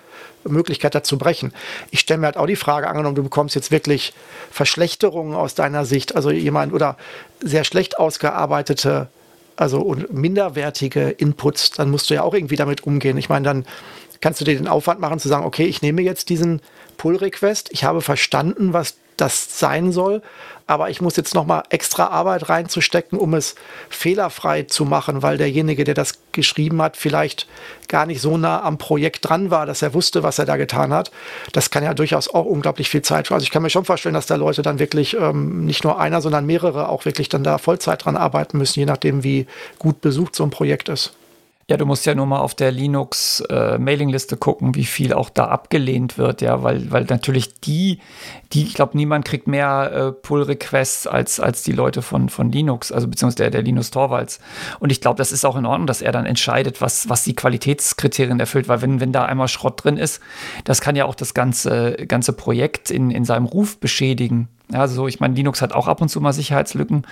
Möglichkeit 0.43 0.93
dazu 0.93 1.17
brechen. 1.17 1.51
Ich 1.89 1.99
stelle 1.99 2.19
mir 2.19 2.27
halt 2.27 2.37
auch 2.37 2.45
die 2.45 2.55
Frage, 2.55 2.87
angenommen, 2.87 3.15
du 3.15 3.23
bekommst 3.23 3.55
jetzt 3.55 3.71
wirklich 3.71 4.13
Verschlechterungen 4.51 5.33
aus 5.33 5.55
deiner 5.55 5.83
Sicht, 5.83 6.15
also 6.15 6.29
jemand 6.29 6.73
oder 6.73 6.95
sehr 7.41 7.63
schlecht 7.63 7.97
ausgearbeitete, 7.97 9.07
also 9.55 9.81
und 9.81 10.13
minderwertige 10.13 11.09
Inputs, 11.09 11.71
dann 11.71 11.89
musst 11.89 12.11
du 12.11 12.13
ja 12.13 12.21
auch 12.21 12.35
irgendwie 12.35 12.55
damit 12.55 12.83
umgehen. 12.83 13.17
Ich 13.17 13.29
meine, 13.29 13.45
dann 13.45 13.65
kannst 14.21 14.41
du 14.41 14.45
dir 14.45 14.55
den 14.55 14.67
Aufwand 14.67 14.99
machen 14.99 15.19
zu 15.19 15.27
sagen, 15.27 15.43
okay, 15.43 15.65
ich 15.65 15.81
nehme 15.81 16.03
jetzt 16.03 16.29
diesen 16.29 16.61
Pull-Request, 16.97 17.69
ich 17.71 17.83
habe 17.83 18.01
verstanden, 18.01 18.73
was 18.73 18.97
das 19.15 19.59
sein 19.59 19.91
soll 19.91 20.21
aber 20.67 20.89
ich 20.89 20.99
muss 20.99 21.15
jetzt 21.15 21.33
nochmal 21.33 21.63
extra 21.69 22.07
Arbeit 22.07 22.49
reinzustecken, 22.49 23.17
um 23.17 23.33
es 23.33 23.55
fehlerfrei 23.89 24.63
zu 24.63 24.83
machen, 24.83 25.23
weil 25.23 25.37
derjenige, 25.37 25.85
der 25.85 25.93
das 25.93 26.19
geschrieben 26.33 26.81
hat, 26.81 26.97
vielleicht 26.97 27.47
gar 27.87 28.05
nicht 28.05 28.21
so 28.21 28.37
nah 28.37 28.61
am 28.61 28.77
Projekt 28.77 29.27
dran 29.29 29.49
war, 29.49 29.65
dass 29.65 29.81
er 29.81 29.93
wusste, 29.93 30.23
was 30.23 30.39
er 30.39 30.45
da 30.45 30.57
getan 30.57 30.93
hat. 30.93 31.09
Das 31.53 31.69
kann 31.69 31.85
ja 31.85 31.93
durchaus 31.93 32.27
auch 32.27 32.45
unglaublich 32.45 32.89
viel 32.89 33.01
Zeit. 33.01 33.31
Also 33.31 33.43
ich 33.43 33.51
kann 33.51 33.61
mir 33.61 33.69
schon 33.69 33.85
vorstellen, 33.85 34.13
dass 34.13 34.27
da 34.27 34.35
Leute 34.35 34.61
dann 34.61 34.77
wirklich 34.77 35.15
ähm, 35.17 35.65
nicht 35.65 35.85
nur 35.85 35.99
einer, 35.99 36.21
sondern 36.21 36.45
mehrere 36.45 36.89
auch 36.89 37.05
wirklich 37.05 37.29
dann 37.29 37.45
da 37.45 37.57
Vollzeit 37.57 38.03
dran 38.03 38.17
arbeiten 38.17 38.57
müssen, 38.57 38.81
je 38.81 38.85
nachdem, 38.85 39.23
wie 39.23 39.47
gut 39.79 40.01
besucht 40.01 40.35
so 40.35 40.43
ein 40.43 40.49
Projekt 40.49 40.89
ist. 40.89 41.13
Ja, 41.69 41.75
du 41.75 41.85
musst 41.85 42.05
ja 42.05 42.15
nur 42.15 42.25
mal 42.25 42.39
auf 42.39 42.55
der 42.55 42.71
Linux-Mailingliste 42.71 44.35
äh, 44.35 44.37
gucken, 44.37 44.75
wie 44.75 44.85
viel 44.85 45.11
auch 45.11 45.29
da 45.29 45.47
abgelehnt 45.47 46.17
wird, 46.17 46.41
ja, 46.41 46.63
weil, 46.63 46.89
weil 46.91 47.03
natürlich 47.09 47.59
die, 47.59 47.99
die, 48.53 48.63
ich 48.63 48.73
glaube, 48.73 48.95
niemand 48.95 49.25
kriegt 49.25 49.47
mehr 49.47 49.91
äh, 49.91 50.11
Pull-Requests 50.13 51.07
als, 51.07 51.41
als 51.41 51.63
die 51.63 51.73
Leute 51.73 52.01
von, 52.01 52.29
von 52.29 52.53
Linux, 52.53 52.93
also 52.93 53.09
beziehungsweise 53.09 53.43
der, 53.43 53.49
der 53.51 53.63
Linus 53.63 53.91
Torvalds. 53.91 54.39
Und 54.79 54.93
ich 54.93 55.01
glaube, 55.01 55.17
das 55.17 55.33
ist 55.33 55.43
auch 55.43 55.57
in 55.57 55.65
Ordnung, 55.65 55.87
dass 55.87 56.01
er 56.01 56.13
dann 56.13 56.25
entscheidet, 56.25 56.79
was, 56.79 57.09
was 57.09 57.25
die 57.25 57.35
Qualitätskriterien 57.35 58.39
erfüllt, 58.39 58.69
weil 58.69 58.81
wenn, 58.81 59.01
wenn 59.01 59.11
da 59.11 59.25
einmal 59.25 59.49
Schrott 59.49 59.83
drin 59.83 59.97
ist, 59.97 60.21
das 60.63 60.79
kann 60.79 60.95
ja 60.95 61.03
auch 61.03 61.15
das 61.15 61.33
ganze, 61.33 61.97
ganze 62.07 62.31
Projekt 62.31 62.91
in, 62.91 63.11
in 63.11 63.25
seinem 63.25 63.45
Ruf 63.45 63.77
beschädigen. 63.77 64.47
Also 64.71 65.07
ich 65.07 65.19
meine, 65.19 65.33
Linux 65.33 65.61
hat 65.61 65.73
auch 65.73 65.87
ab 65.87 66.01
und 66.01 66.09
zu 66.09 66.19
mal 66.19 66.33
Sicherheitslücken, 66.33 67.07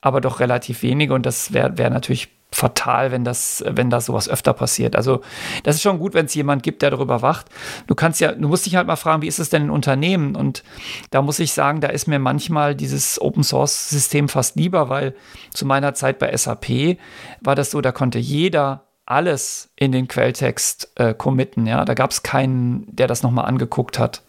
aber 0.00 0.20
doch 0.20 0.40
relativ 0.40 0.82
wenige 0.82 1.14
und 1.14 1.24
das 1.24 1.52
wäre 1.52 1.78
wär 1.78 1.90
natürlich 1.90 2.28
fatal, 2.54 3.10
wenn 3.10 3.24
das, 3.24 3.64
wenn 3.66 3.90
da 3.90 4.00
sowas 4.00 4.28
öfter 4.28 4.52
passiert. 4.52 4.96
Also 4.96 5.20
das 5.64 5.76
ist 5.76 5.82
schon 5.82 5.98
gut, 5.98 6.14
wenn 6.14 6.26
es 6.26 6.34
jemand 6.34 6.62
gibt, 6.62 6.82
der 6.82 6.90
darüber 6.90 7.20
wacht. 7.20 7.46
Du 7.86 7.94
kannst 7.94 8.20
ja, 8.20 8.32
du 8.32 8.48
musst 8.48 8.64
dich 8.64 8.76
halt 8.76 8.86
mal 8.86 8.96
fragen, 8.96 9.22
wie 9.22 9.26
ist 9.26 9.40
es 9.40 9.50
denn 9.50 9.64
in 9.64 9.70
Unternehmen? 9.70 10.36
Und 10.36 10.62
da 11.10 11.20
muss 11.20 11.40
ich 11.40 11.52
sagen, 11.52 11.80
da 11.80 11.88
ist 11.88 12.06
mir 12.06 12.18
manchmal 12.18 12.74
dieses 12.74 13.20
Open 13.20 13.42
Source 13.42 13.90
System 13.90 14.28
fast 14.28 14.56
lieber, 14.56 14.88
weil 14.88 15.14
zu 15.52 15.66
meiner 15.66 15.94
Zeit 15.94 16.18
bei 16.18 16.34
SAP 16.34 16.98
war 17.40 17.54
das 17.56 17.70
so, 17.70 17.80
da 17.80 17.92
konnte 17.92 18.18
jeder 18.18 18.84
alles 19.06 19.70
in 19.76 19.92
den 19.92 20.08
Quelltext 20.08 20.92
äh, 20.94 21.12
committen. 21.12 21.66
Ja, 21.66 21.84
da 21.84 21.94
gab 21.94 22.10
es 22.10 22.22
keinen, 22.22 22.86
der 22.94 23.06
das 23.06 23.22
nochmal 23.22 23.46
angeguckt 23.46 23.98
hat. 23.98 24.22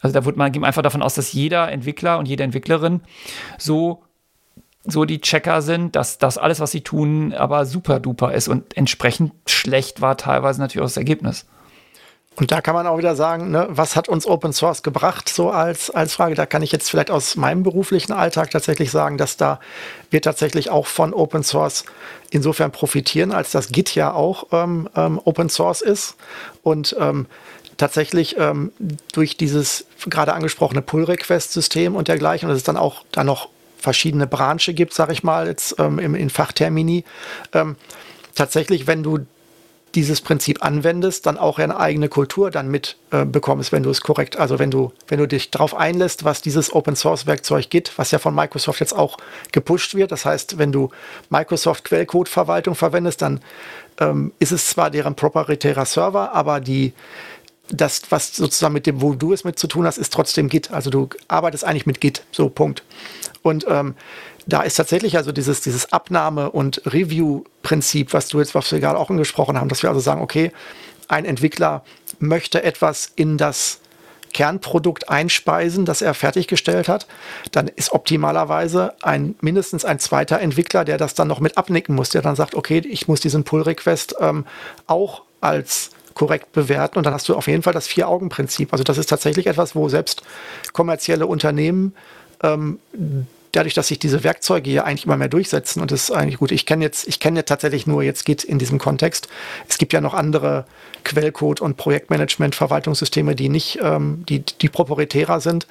Also 0.00 0.14
da 0.14 0.24
wurde 0.24 0.38
man 0.38 0.52
ging 0.52 0.64
einfach 0.64 0.82
davon 0.82 1.02
aus, 1.02 1.14
dass 1.14 1.32
jeder 1.32 1.70
Entwickler 1.70 2.18
und 2.18 2.26
jede 2.26 2.42
Entwicklerin 2.42 3.00
so 3.58 4.02
so 4.84 5.04
die 5.04 5.20
Checker 5.20 5.60
sind, 5.60 5.94
dass 5.94 6.16
das 6.16 6.38
alles, 6.38 6.58
was 6.58 6.70
sie 6.70 6.80
tun, 6.80 7.34
aber 7.34 7.66
super 7.66 8.00
duper 8.00 8.32
ist 8.32 8.48
und 8.48 8.76
entsprechend 8.76 9.32
schlecht 9.46 10.00
war 10.00 10.16
teilweise 10.16 10.60
natürlich 10.60 10.82
auch 10.82 10.88
das 10.88 10.96
Ergebnis. 10.96 11.46
Und 12.36 12.52
da 12.52 12.62
kann 12.62 12.74
man 12.74 12.86
auch 12.86 12.96
wieder 12.96 13.16
sagen, 13.16 13.50
ne, 13.50 13.66
was 13.68 13.96
hat 13.96 14.08
uns 14.08 14.24
Open 14.24 14.52
Source 14.52 14.82
gebracht, 14.82 15.28
so 15.28 15.50
als, 15.50 15.90
als 15.90 16.14
Frage. 16.14 16.34
Da 16.34 16.46
kann 16.46 16.62
ich 16.62 16.72
jetzt 16.72 16.88
vielleicht 16.88 17.10
aus 17.10 17.36
meinem 17.36 17.62
beruflichen 17.62 18.12
Alltag 18.12 18.50
tatsächlich 18.50 18.90
sagen, 18.90 19.18
dass 19.18 19.36
da 19.36 19.60
wir 20.10 20.22
tatsächlich 20.22 20.70
auch 20.70 20.86
von 20.86 21.12
Open 21.12 21.42
Source 21.42 21.84
insofern 22.30 22.70
profitieren, 22.70 23.32
als 23.32 23.50
das 23.50 23.68
Git 23.68 23.94
ja 23.94 24.12
auch 24.14 24.46
ähm, 24.52 24.88
ähm, 24.96 25.20
Open 25.22 25.50
Source 25.50 25.82
ist. 25.82 26.16
Und 26.62 26.96
ähm, 26.98 27.26
tatsächlich 27.80 28.36
ähm, 28.38 28.72
durch 29.12 29.36
dieses 29.36 29.86
gerade 30.06 30.34
angesprochene 30.34 30.82
Pull-Request-System 30.82 31.96
und 31.96 32.08
dergleichen, 32.08 32.48
und 32.48 32.52
es 32.52 32.58
ist 32.58 32.68
dann 32.68 32.76
auch 32.76 33.04
da 33.10 33.24
noch 33.24 33.48
verschiedene 33.78 34.26
Branche 34.26 34.74
gibt, 34.74 34.92
sage 34.92 35.12
ich 35.14 35.22
mal, 35.22 35.46
jetzt 35.46 35.76
ähm, 35.78 35.98
in, 35.98 36.14
in 36.14 36.28
Fachtermini. 36.28 37.04
Ähm, 37.54 37.76
tatsächlich, 38.34 38.86
wenn 38.86 39.02
du 39.02 39.20
dieses 39.94 40.20
Prinzip 40.20 40.62
anwendest, 40.62 41.26
dann 41.26 41.38
auch 41.38 41.58
eine 41.58 41.80
eigene 41.80 42.08
Kultur 42.08 42.50
dann 42.50 42.68
mit 42.68 42.96
äh, 43.10 43.24
wenn 43.24 43.82
du 43.82 43.90
es 43.90 44.02
korrekt, 44.02 44.36
also 44.38 44.58
wenn 44.58 44.70
du, 44.70 44.92
wenn 45.08 45.18
du 45.18 45.26
dich 45.26 45.50
darauf 45.50 45.74
einlässt, 45.74 46.24
was 46.24 46.42
dieses 46.42 46.72
Open 46.72 46.94
Source 46.94 47.26
Werkzeug 47.26 47.70
gibt, 47.70 47.98
was 47.98 48.10
ja 48.10 48.18
von 48.18 48.34
Microsoft 48.34 48.80
jetzt 48.80 48.94
auch 48.94 49.16
gepusht 49.52 49.94
wird. 49.94 50.12
Das 50.12 50.24
heißt, 50.24 50.58
wenn 50.58 50.70
du 50.70 50.90
Microsoft 51.28 51.84
Quellcode 51.84 52.28
Verwaltung 52.28 52.74
verwendest, 52.74 53.22
dann 53.22 53.40
ähm, 53.98 54.32
ist 54.38 54.52
es 54.52 54.66
zwar 54.66 54.90
deren 54.90 55.16
proprietärer 55.16 55.86
Server, 55.86 56.32
aber 56.32 56.60
die, 56.60 56.92
das, 57.70 58.02
was 58.10 58.34
sozusagen 58.36 58.74
mit 58.74 58.86
dem, 58.86 59.00
wo 59.00 59.14
du 59.14 59.32
es 59.32 59.44
mit 59.44 59.58
zu 59.58 59.66
tun 59.66 59.86
hast, 59.86 59.98
ist 59.98 60.12
trotzdem 60.12 60.48
Git. 60.48 60.70
Also 60.70 60.90
du 60.90 61.08
arbeitest 61.28 61.64
eigentlich 61.64 61.86
mit 61.86 62.00
Git. 62.00 62.22
So, 62.32 62.48
Punkt. 62.48 62.82
Und 63.42 63.66
ähm, 63.68 63.94
da 64.46 64.62
ist 64.62 64.74
tatsächlich 64.74 65.16
also 65.16 65.32
dieses, 65.32 65.60
dieses 65.60 65.92
Abnahme- 65.92 66.50
und 66.50 66.82
Review-Prinzip, 66.86 68.12
was 68.12 68.28
du 68.28 68.38
jetzt, 68.38 68.54
was 68.54 68.70
wir 68.72 68.80
gerade 68.80 68.98
auch 68.98 69.10
angesprochen 69.10 69.58
haben, 69.58 69.68
dass 69.68 69.82
wir 69.82 69.90
also 69.90 70.00
sagen, 70.00 70.20
okay, 70.20 70.52
ein 71.08 71.24
Entwickler 71.24 71.84
möchte 72.18 72.62
etwas 72.62 73.12
in 73.16 73.36
das 73.38 73.80
Kernprodukt 74.32 75.08
einspeisen, 75.08 75.84
das 75.84 76.02
er 76.02 76.14
fertiggestellt 76.14 76.88
hat, 76.88 77.06
dann 77.50 77.68
ist 77.68 77.92
optimalerweise 77.92 78.94
ein 79.02 79.34
mindestens 79.40 79.84
ein 79.84 79.98
zweiter 79.98 80.40
Entwickler, 80.40 80.84
der 80.84 80.98
das 80.98 81.14
dann 81.14 81.28
noch 81.28 81.40
mit 81.40 81.58
abnicken 81.58 81.94
muss, 81.96 82.10
der 82.10 82.22
dann 82.22 82.36
sagt, 82.36 82.54
okay, 82.54 82.78
ich 82.78 83.08
muss 83.08 83.20
diesen 83.20 83.42
Pull-Request 83.42 84.16
ähm, 84.20 84.46
auch 84.86 85.22
als 85.40 85.90
korrekt 86.20 86.52
bewerten 86.52 86.98
und 86.98 87.06
dann 87.06 87.14
hast 87.14 87.30
du 87.30 87.34
auf 87.34 87.46
jeden 87.46 87.62
Fall 87.62 87.72
das 87.72 87.86
Vier-Augen-Prinzip. 87.86 88.74
Also 88.74 88.84
das 88.84 88.98
ist 88.98 89.08
tatsächlich 89.08 89.46
etwas, 89.46 89.74
wo 89.74 89.88
selbst 89.88 90.22
kommerzielle 90.74 91.26
Unternehmen 91.26 91.94
ähm, 92.42 92.78
dadurch, 93.52 93.72
dass 93.72 93.88
sich 93.88 93.98
diese 93.98 94.22
Werkzeuge 94.22 94.68
hier 94.68 94.84
eigentlich 94.84 95.06
immer 95.06 95.16
mehr 95.16 95.30
durchsetzen 95.30 95.80
und 95.80 95.90
das 95.90 96.04
ist 96.04 96.10
eigentlich 96.10 96.36
gut. 96.36 96.52
Ich 96.52 96.66
kenne 96.66 96.84
jetzt, 96.84 97.08
ich 97.08 97.20
kenne 97.20 97.42
tatsächlich 97.46 97.86
nur 97.86 98.02
jetzt 98.02 98.26
Git 98.26 98.44
in 98.44 98.58
diesem 98.58 98.78
Kontext. 98.78 99.28
Es 99.66 99.78
gibt 99.78 99.94
ja 99.94 100.02
noch 100.02 100.12
andere 100.12 100.66
Quellcode 101.04 101.62
und 101.62 101.78
Projektmanagement, 101.78 102.54
Verwaltungssysteme, 102.54 103.34
die 103.34 103.48
nicht, 103.48 103.78
ähm, 103.82 104.26
die, 104.28 104.40
die 104.40 104.68
proprietärer 104.68 105.40
sind. 105.40 105.66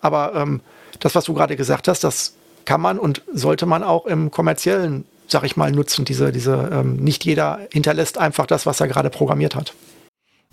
Aber 0.00 0.34
ähm, 0.34 0.62
das, 0.98 1.14
was 1.14 1.26
du 1.26 1.34
gerade 1.34 1.56
gesagt 1.56 1.88
hast, 1.88 2.04
das 2.04 2.32
kann 2.64 2.80
man 2.80 2.98
und 2.98 3.20
sollte 3.34 3.66
man 3.66 3.82
auch 3.82 4.06
im 4.06 4.30
kommerziellen, 4.30 5.04
sag 5.28 5.44
ich 5.44 5.58
mal, 5.58 5.70
nutzen. 5.72 6.06
Diese, 6.06 6.32
diese, 6.32 6.70
ähm, 6.72 6.96
nicht 6.96 7.26
jeder 7.26 7.60
hinterlässt 7.70 8.16
einfach 8.16 8.46
das, 8.46 8.64
was 8.64 8.80
er 8.80 8.88
gerade 8.88 9.10
programmiert 9.10 9.54
hat. 9.54 9.74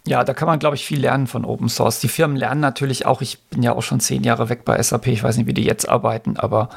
Ja, 0.08 0.24
da 0.24 0.34
kann 0.34 0.48
man, 0.48 0.58
glaube 0.58 0.78
ich, 0.78 0.86
viel 0.86 1.02
lernen 1.02 1.28
von 1.28 1.44
Open 1.44 1.68
Source. 1.68 2.00
Die 2.00 2.08
Firmen 2.08 2.38
lernen 2.38 2.62
natürlich 2.62 3.06
auch, 3.06 3.22
ich 3.22 3.42
bin 3.50 3.62
ja 3.62 3.74
auch 3.74 3.84
schon 3.84 4.00
zehn 4.00 4.24
Jahre 4.24 4.48
weg 4.48 4.64
bei 4.64 4.82
SAP, 4.82 5.08
ich 5.08 5.22
weiß 5.22 5.36
nicht, 5.36 5.48
wie 5.48 5.54
die 5.54 5.66
jetzt 5.66 5.90
arbeiten, 5.90 6.38
aber 6.38 6.70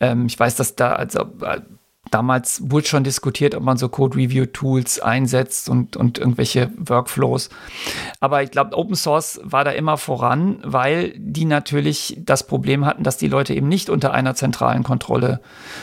ähm, 0.00 0.26
ich 0.26 0.40
weiß, 0.40 0.56
dass 0.56 0.74
da, 0.74 0.92
also 0.94 1.20
äh, 1.42 1.60
damals 2.10 2.70
wurde 2.70 2.86
schon 2.86 3.04
diskutiert, 3.04 3.54
ob 3.54 3.62
man 3.62 3.76
so 3.76 3.88
Code-Review-Tools 3.88 5.00
einsetzt 5.00 5.68
und, 5.68 5.96
und 5.96 6.18
irgendwelche 6.18 6.70
Workflows. 6.76 7.50
Aber 8.20 8.42
ich 8.42 8.50
glaube, 8.50 8.76
Open 8.76 8.94
Source 8.94 9.40
war 9.42 9.64
da 9.64 9.70
immer 9.70 9.96
voran, 9.96 10.58
weil 10.62 11.12
die 11.16 11.44
natürlich 11.44 12.16
das 12.24 12.46
Problem 12.46 12.84
hatten, 12.84 13.04
dass 13.04 13.16
die 13.16 13.28
Leute 13.28 13.54
eben 13.54 13.68
nicht 13.68 13.90
unter 13.90 14.12
einer 14.12 14.34
zentralen 14.34 14.82
Kontrolle 14.82 15.40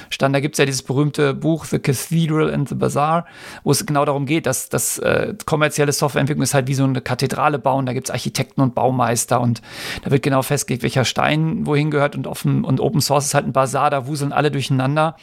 standen. 0.09 0.33
Da 0.33 0.39
gibt 0.39 0.55
es 0.55 0.59
ja 0.59 0.65
dieses 0.65 0.83
berühmte 0.83 1.33
Buch 1.33 1.65
The 1.65 1.79
Cathedral 1.79 2.53
and 2.53 2.69
the 2.69 2.75
Bazaar, 2.75 3.25
wo 3.63 3.71
es 3.71 3.85
genau 3.85 4.05
darum 4.05 4.25
geht, 4.25 4.45
dass 4.45 4.69
das 4.69 4.97
äh, 4.99 5.33
kommerzielle 5.45 5.91
Softwareentwicklung 5.91 6.43
ist 6.43 6.53
halt 6.53 6.67
wie 6.67 6.73
so 6.73 6.83
eine 6.83 7.01
Kathedrale 7.01 7.59
bauen. 7.59 7.85
Da 7.85 7.93
gibt 7.93 8.07
es 8.07 8.11
Architekten 8.11 8.61
und 8.61 8.75
Baumeister 8.75 9.41
und 9.41 9.61
da 10.03 10.11
wird 10.11 10.23
genau 10.23 10.41
festgelegt, 10.41 10.83
welcher 10.83 11.05
Stein 11.05 11.65
wohin 11.65 11.91
gehört 11.91 12.15
und, 12.15 12.27
offen, 12.27 12.63
und 12.63 12.79
Open 12.79 13.01
Source 13.01 13.25
ist 13.25 13.33
halt 13.33 13.45
ein 13.45 13.53
Bazar, 13.53 13.89
da 13.89 14.07
wuseln 14.07 14.31
alle 14.31 14.51
durcheinander. 14.51 15.15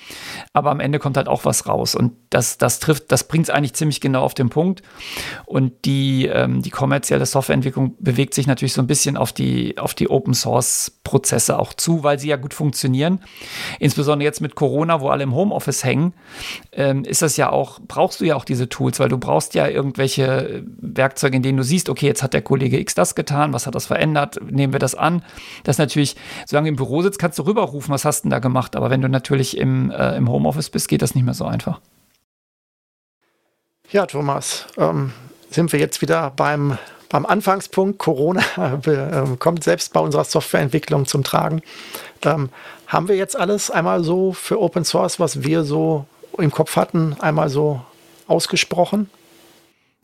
Aber 0.53 0.71
am 0.71 0.81
Ende 0.81 0.92
Ende 0.93 0.99
kommt 0.99 1.17
halt 1.17 1.27
auch 1.29 1.47
was 1.47 1.67
raus. 1.67 1.95
Und 1.95 2.13
das, 2.29 2.59
das 2.59 2.79
trifft, 2.79 3.11
das 3.11 3.25
bringt 3.25 3.49
es 3.49 3.51
eigentlich 3.51 3.73
ziemlich 3.73 4.03
genau 4.03 4.23
auf 4.23 4.35
den 4.35 4.51
Punkt. 4.51 4.83
Und 5.47 5.73
die, 5.87 6.27
ähm, 6.27 6.61
die 6.61 6.69
kommerzielle 6.69 7.25
Softwareentwicklung 7.25 7.95
bewegt 7.99 8.35
sich 8.35 8.47
natürlich 8.47 8.75
so 8.75 8.83
ein 8.83 8.87
bisschen 8.87 9.17
auf 9.17 9.33
die, 9.33 9.79
auf 9.79 9.95
die 9.95 10.11
Open 10.11 10.35
Source 10.35 10.93
Prozesse 11.03 11.59
auch 11.59 11.73
zu, 11.73 12.05
weil 12.05 12.19
sie 12.19 12.29
ja 12.29 12.37
gut 12.37 12.53
funktionieren. 12.53 13.21
Insbesondere 13.81 14.25
jetzt 14.25 14.43
mit 14.43 14.55
Corona, 14.55 15.01
wo 15.01 15.09
alle 15.09 15.23
im 15.23 15.35
Homeoffice 15.35 15.83
hängen, 15.83 16.13
ähm, 16.73 17.05
ist 17.05 17.23
das 17.23 17.39
ja 17.39 17.51
auch, 17.51 17.81
brauchst 17.81 18.21
du 18.21 18.25
ja 18.27 18.37
auch 18.37 18.45
diese 18.45 18.69
Tools, 18.69 19.01
weil 19.01 19.09
du 19.09 19.17
brauchst 19.17 19.55
ja 19.55 19.67
irgendwelche 19.67 20.63
Werkzeuge, 20.79 21.37
in 21.37 21.43
denen 21.43 21.57
du 21.57 21.65
siehst, 21.65 21.89
okay, 21.89 22.07
jetzt 22.07 22.23
hat 22.23 22.35
der 22.35 22.43
Kollege 22.43 22.79
X 22.79 22.95
das 22.95 23.15
getan, 23.15 23.55
was 23.55 23.67
hat 23.67 23.75
das 23.75 23.87
verändert, 23.87 24.39
nehmen 24.45 24.75
wir 24.75 24.81
das 24.81 24.95
an. 24.95 25.23
Das 25.65 25.75
ist 25.75 25.79
natürlich, 25.79 26.17
solange 26.47 26.67
du 26.67 26.71
im 26.71 26.77
Büro 26.77 27.01
sitzt, 27.01 27.19
kannst 27.19 27.39
du 27.39 27.45
rüberrufen, 27.45 27.93
was 27.95 28.05
hast 28.05 28.21
du 28.21 28.23
denn 28.25 28.31
da 28.31 28.39
gemacht? 28.39 28.77
Aber 28.77 28.91
wenn 28.91 29.01
du 29.01 29.09
natürlich 29.09 29.57
im, 29.57 29.91
äh, 29.91 30.17
im 30.17 30.31
Homeoffice 30.31 30.71
bist, 30.71 30.82
geht 30.89 31.03
das 31.03 31.15
nicht 31.15 31.25
mehr 31.25 31.35
so 31.35 31.45
einfach. 31.45 31.81
Ja, 33.91 34.07
Thomas, 34.07 34.67
ähm, 34.79 35.13
sind 35.51 35.73
wir 35.73 35.79
jetzt 35.79 36.01
wieder 36.01 36.31
beim, 36.31 36.79
beim 37.09 37.27
Anfangspunkt. 37.27 37.99
Corona 37.99 38.43
äh, 38.87 39.37
kommt 39.39 39.65
selbst 39.65 39.93
bei 39.93 40.01
unserer 40.01 40.25
Softwareentwicklung 40.25 41.07
zum 41.07 41.25
Tragen. 41.25 41.63
Ähm, 42.23 42.49
haben 42.87 43.09
wir 43.09 43.17
jetzt 43.17 43.39
alles 43.39 43.71
einmal 43.71 44.03
so 44.03 44.33
für 44.33 44.61
Open 44.61 44.85
Source, 44.85 45.21
was 45.21 45.43
wir 45.43 45.65
so 45.65 46.07
im 46.39 46.51
Kopf 46.51 46.77
hatten, 46.77 47.17
einmal 47.21 47.49
so 47.49 47.83
ausgesprochen? 48.27 49.11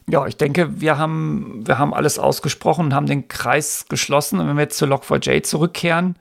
Ja, 0.07 0.27
ich 0.27 0.37
denke, 0.37 0.81
wir 0.81 0.97
haben, 0.97 1.67
wir 1.67 1.79
haben 1.79 1.93
alles 1.93 2.19
ausgesprochen 2.19 2.87
und 2.87 2.95
haben 2.95 3.07
den 3.07 3.29
Kreis 3.29 3.87
geschlossen. 3.89 4.41
Und 4.41 4.49
wenn 4.49 4.57
wir 4.57 4.63
jetzt 4.63 4.79
zu 4.79 4.87
Log4j 4.87 5.43
zurückkehren, 5.43 6.17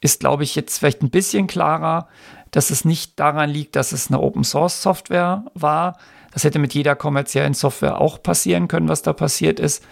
ist, 0.00 0.20
glaube 0.20 0.42
ich, 0.42 0.54
jetzt 0.54 0.78
vielleicht 0.78 1.02
ein 1.02 1.10
bisschen 1.10 1.46
klarer, 1.46 2.08
dass 2.54 2.70
es 2.70 2.84
nicht 2.84 3.18
daran 3.18 3.50
liegt, 3.50 3.74
dass 3.74 3.90
es 3.90 4.08
eine 4.08 4.20
Open 4.20 4.44
Source 4.44 4.80
Software 4.80 5.44
war. 5.54 5.98
Das 6.32 6.44
hätte 6.44 6.60
mit 6.60 6.72
jeder 6.72 6.94
kommerziellen 6.94 7.52
Software 7.54 8.00
auch 8.00 8.22
passieren 8.22 8.68
können, 8.68 8.88
was 8.88 9.02
da 9.02 9.12
passiert 9.12 9.58
ist. 9.58 9.84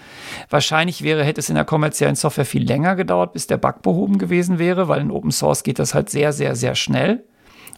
Wahrscheinlich 0.48 1.02
wäre, 1.02 1.24
hätte 1.24 1.40
es 1.40 1.48
in 1.48 1.56
der 1.56 1.64
kommerziellen 1.64 2.14
Software 2.14 2.44
viel 2.44 2.64
länger 2.64 2.94
gedauert, 2.94 3.32
bis 3.32 3.48
der 3.48 3.56
Bug 3.56 3.82
behoben 3.82 4.18
gewesen 4.18 4.60
wäre, 4.60 4.86
weil 4.86 5.00
in 5.00 5.10
Open 5.10 5.32
Source 5.32 5.64
geht 5.64 5.80
das 5.80 5.92
halt 5.92 6.08
sehr, 6.08 6.32
sehr, 6.32 6.54
sehr 6.54 6.74
schnell 6.74 7.24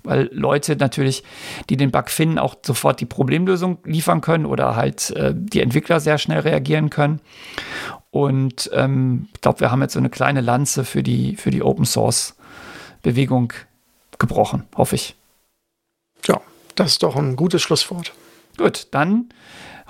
weil 0.07 0.29
Leute 0.33 0.77
natürlich, 0.77 1.25
die 1.71 1.79
den 1.79 1.91
Bug 1.91 2.11
finden, 2.11 2.39
auch 2.39 2.57
sofort 2.63 3.01
die 3.01 3.07
Problemlösung 3.07 3.79
liefern 3.85 4.21
können 4.21 4.45
oder 4.45 4.77
halt 4.77 5.09
äh, 5.13 5.33
die 5.35 5.63
Entwickler 5.63 5.99
sehr 5.99 6.19
schnell 6.19 6.41
reagieren 6.41 6.91
können. 6.91 7.21
Und 8.11 8.69
ähm, 8.75 9.29
ich 9.35 9.41
glaube, 9.41 9.61
wir 9.61 9.71
haben 9.71 9.81
jetzt 9.81 9.95
so 9.95 9.99
eine 9.99 10.11
kleine 10.11 10.43
Lanze 10.43 10.85
für 10.85 11.03
die, 11.03 11.37
für 11.37 11.51
die 11.51 11.63
Open 11.63 11.87
Source 11.87 12.37
Bewegung 13.03 13.55
gebrochen, 14.19 14.67
hoffe 14.77 14.97
ich. 14.97 15.17
Ja, 16.27 16.41
das 16.75 16.93
ist 16.93 17.03
doch 17.03 17.17
ein 17.17 17.37
gutes 17.37 17.63
Schlusswort. 17.63 18.13
Gut, 18.57 18.89
dann 18.93 19.29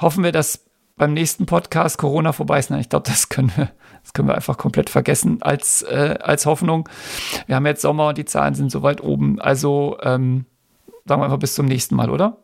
hoffen 0.01 0.25
wir, 0.25 0.33
dass 0.33 0.65
beim 0.97 1.13
nächsten 1.13 1.47
Podcast 1.47 1.99
Corona 1.99 2.33
vorbei 2.33 2.59
ist. 2.59 2.71
Nein, 2.71 2.81
ich 2.81 2.89
glaube, 2.89 3.09
das 3.09 3.29
können 3.29 3.53
wir, 3.57 3.71
das 4.03 4.13
können 4.13 4.29
wir 4.29 4.35
einfach 4.35 4.59
komplett 4.59 4.91
vergessen 4.91 5.43
als, 5.43 5.83
äh, 5.83 6.19
als 6.21 6.47
Hoffnung. 6.47 6.89
Wir 7.47 7.57
haben 7.57 7.67
jetzt 7.67 7.83
Sommer 7.83 8.09
und 8.09 8.19
die 8.19 8.25
Zahlen 8.25 8.55
sind 8.55 8.71
so 8.71 8.83
weit 8.83 9.03
oben. 9.03 9.41
Also 9.41 9.99
ähm, 10.03 10.47
sagen 11.07 11.21
wir 11.21 11.25
einfach 11.25 11.39
bis 11.39 11.55
zum 11.55 11.67
nächsten 11.67 11.97
Mal, 11.97 12.11
oder? 12.11 12.39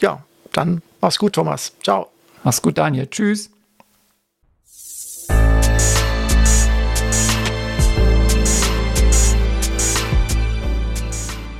Ja, 0.00 0.22
dann 0.52 0.82
mach's 1.00 1.18
gut, 1.18 1.32
Thomas. 1.34 1.74
Ciao. 1.82 2.08
Mach's 2.44 2.62
gut, 2.62 2.78
Daniel. 2.78 3.08
Tschüss. 3.08 3.50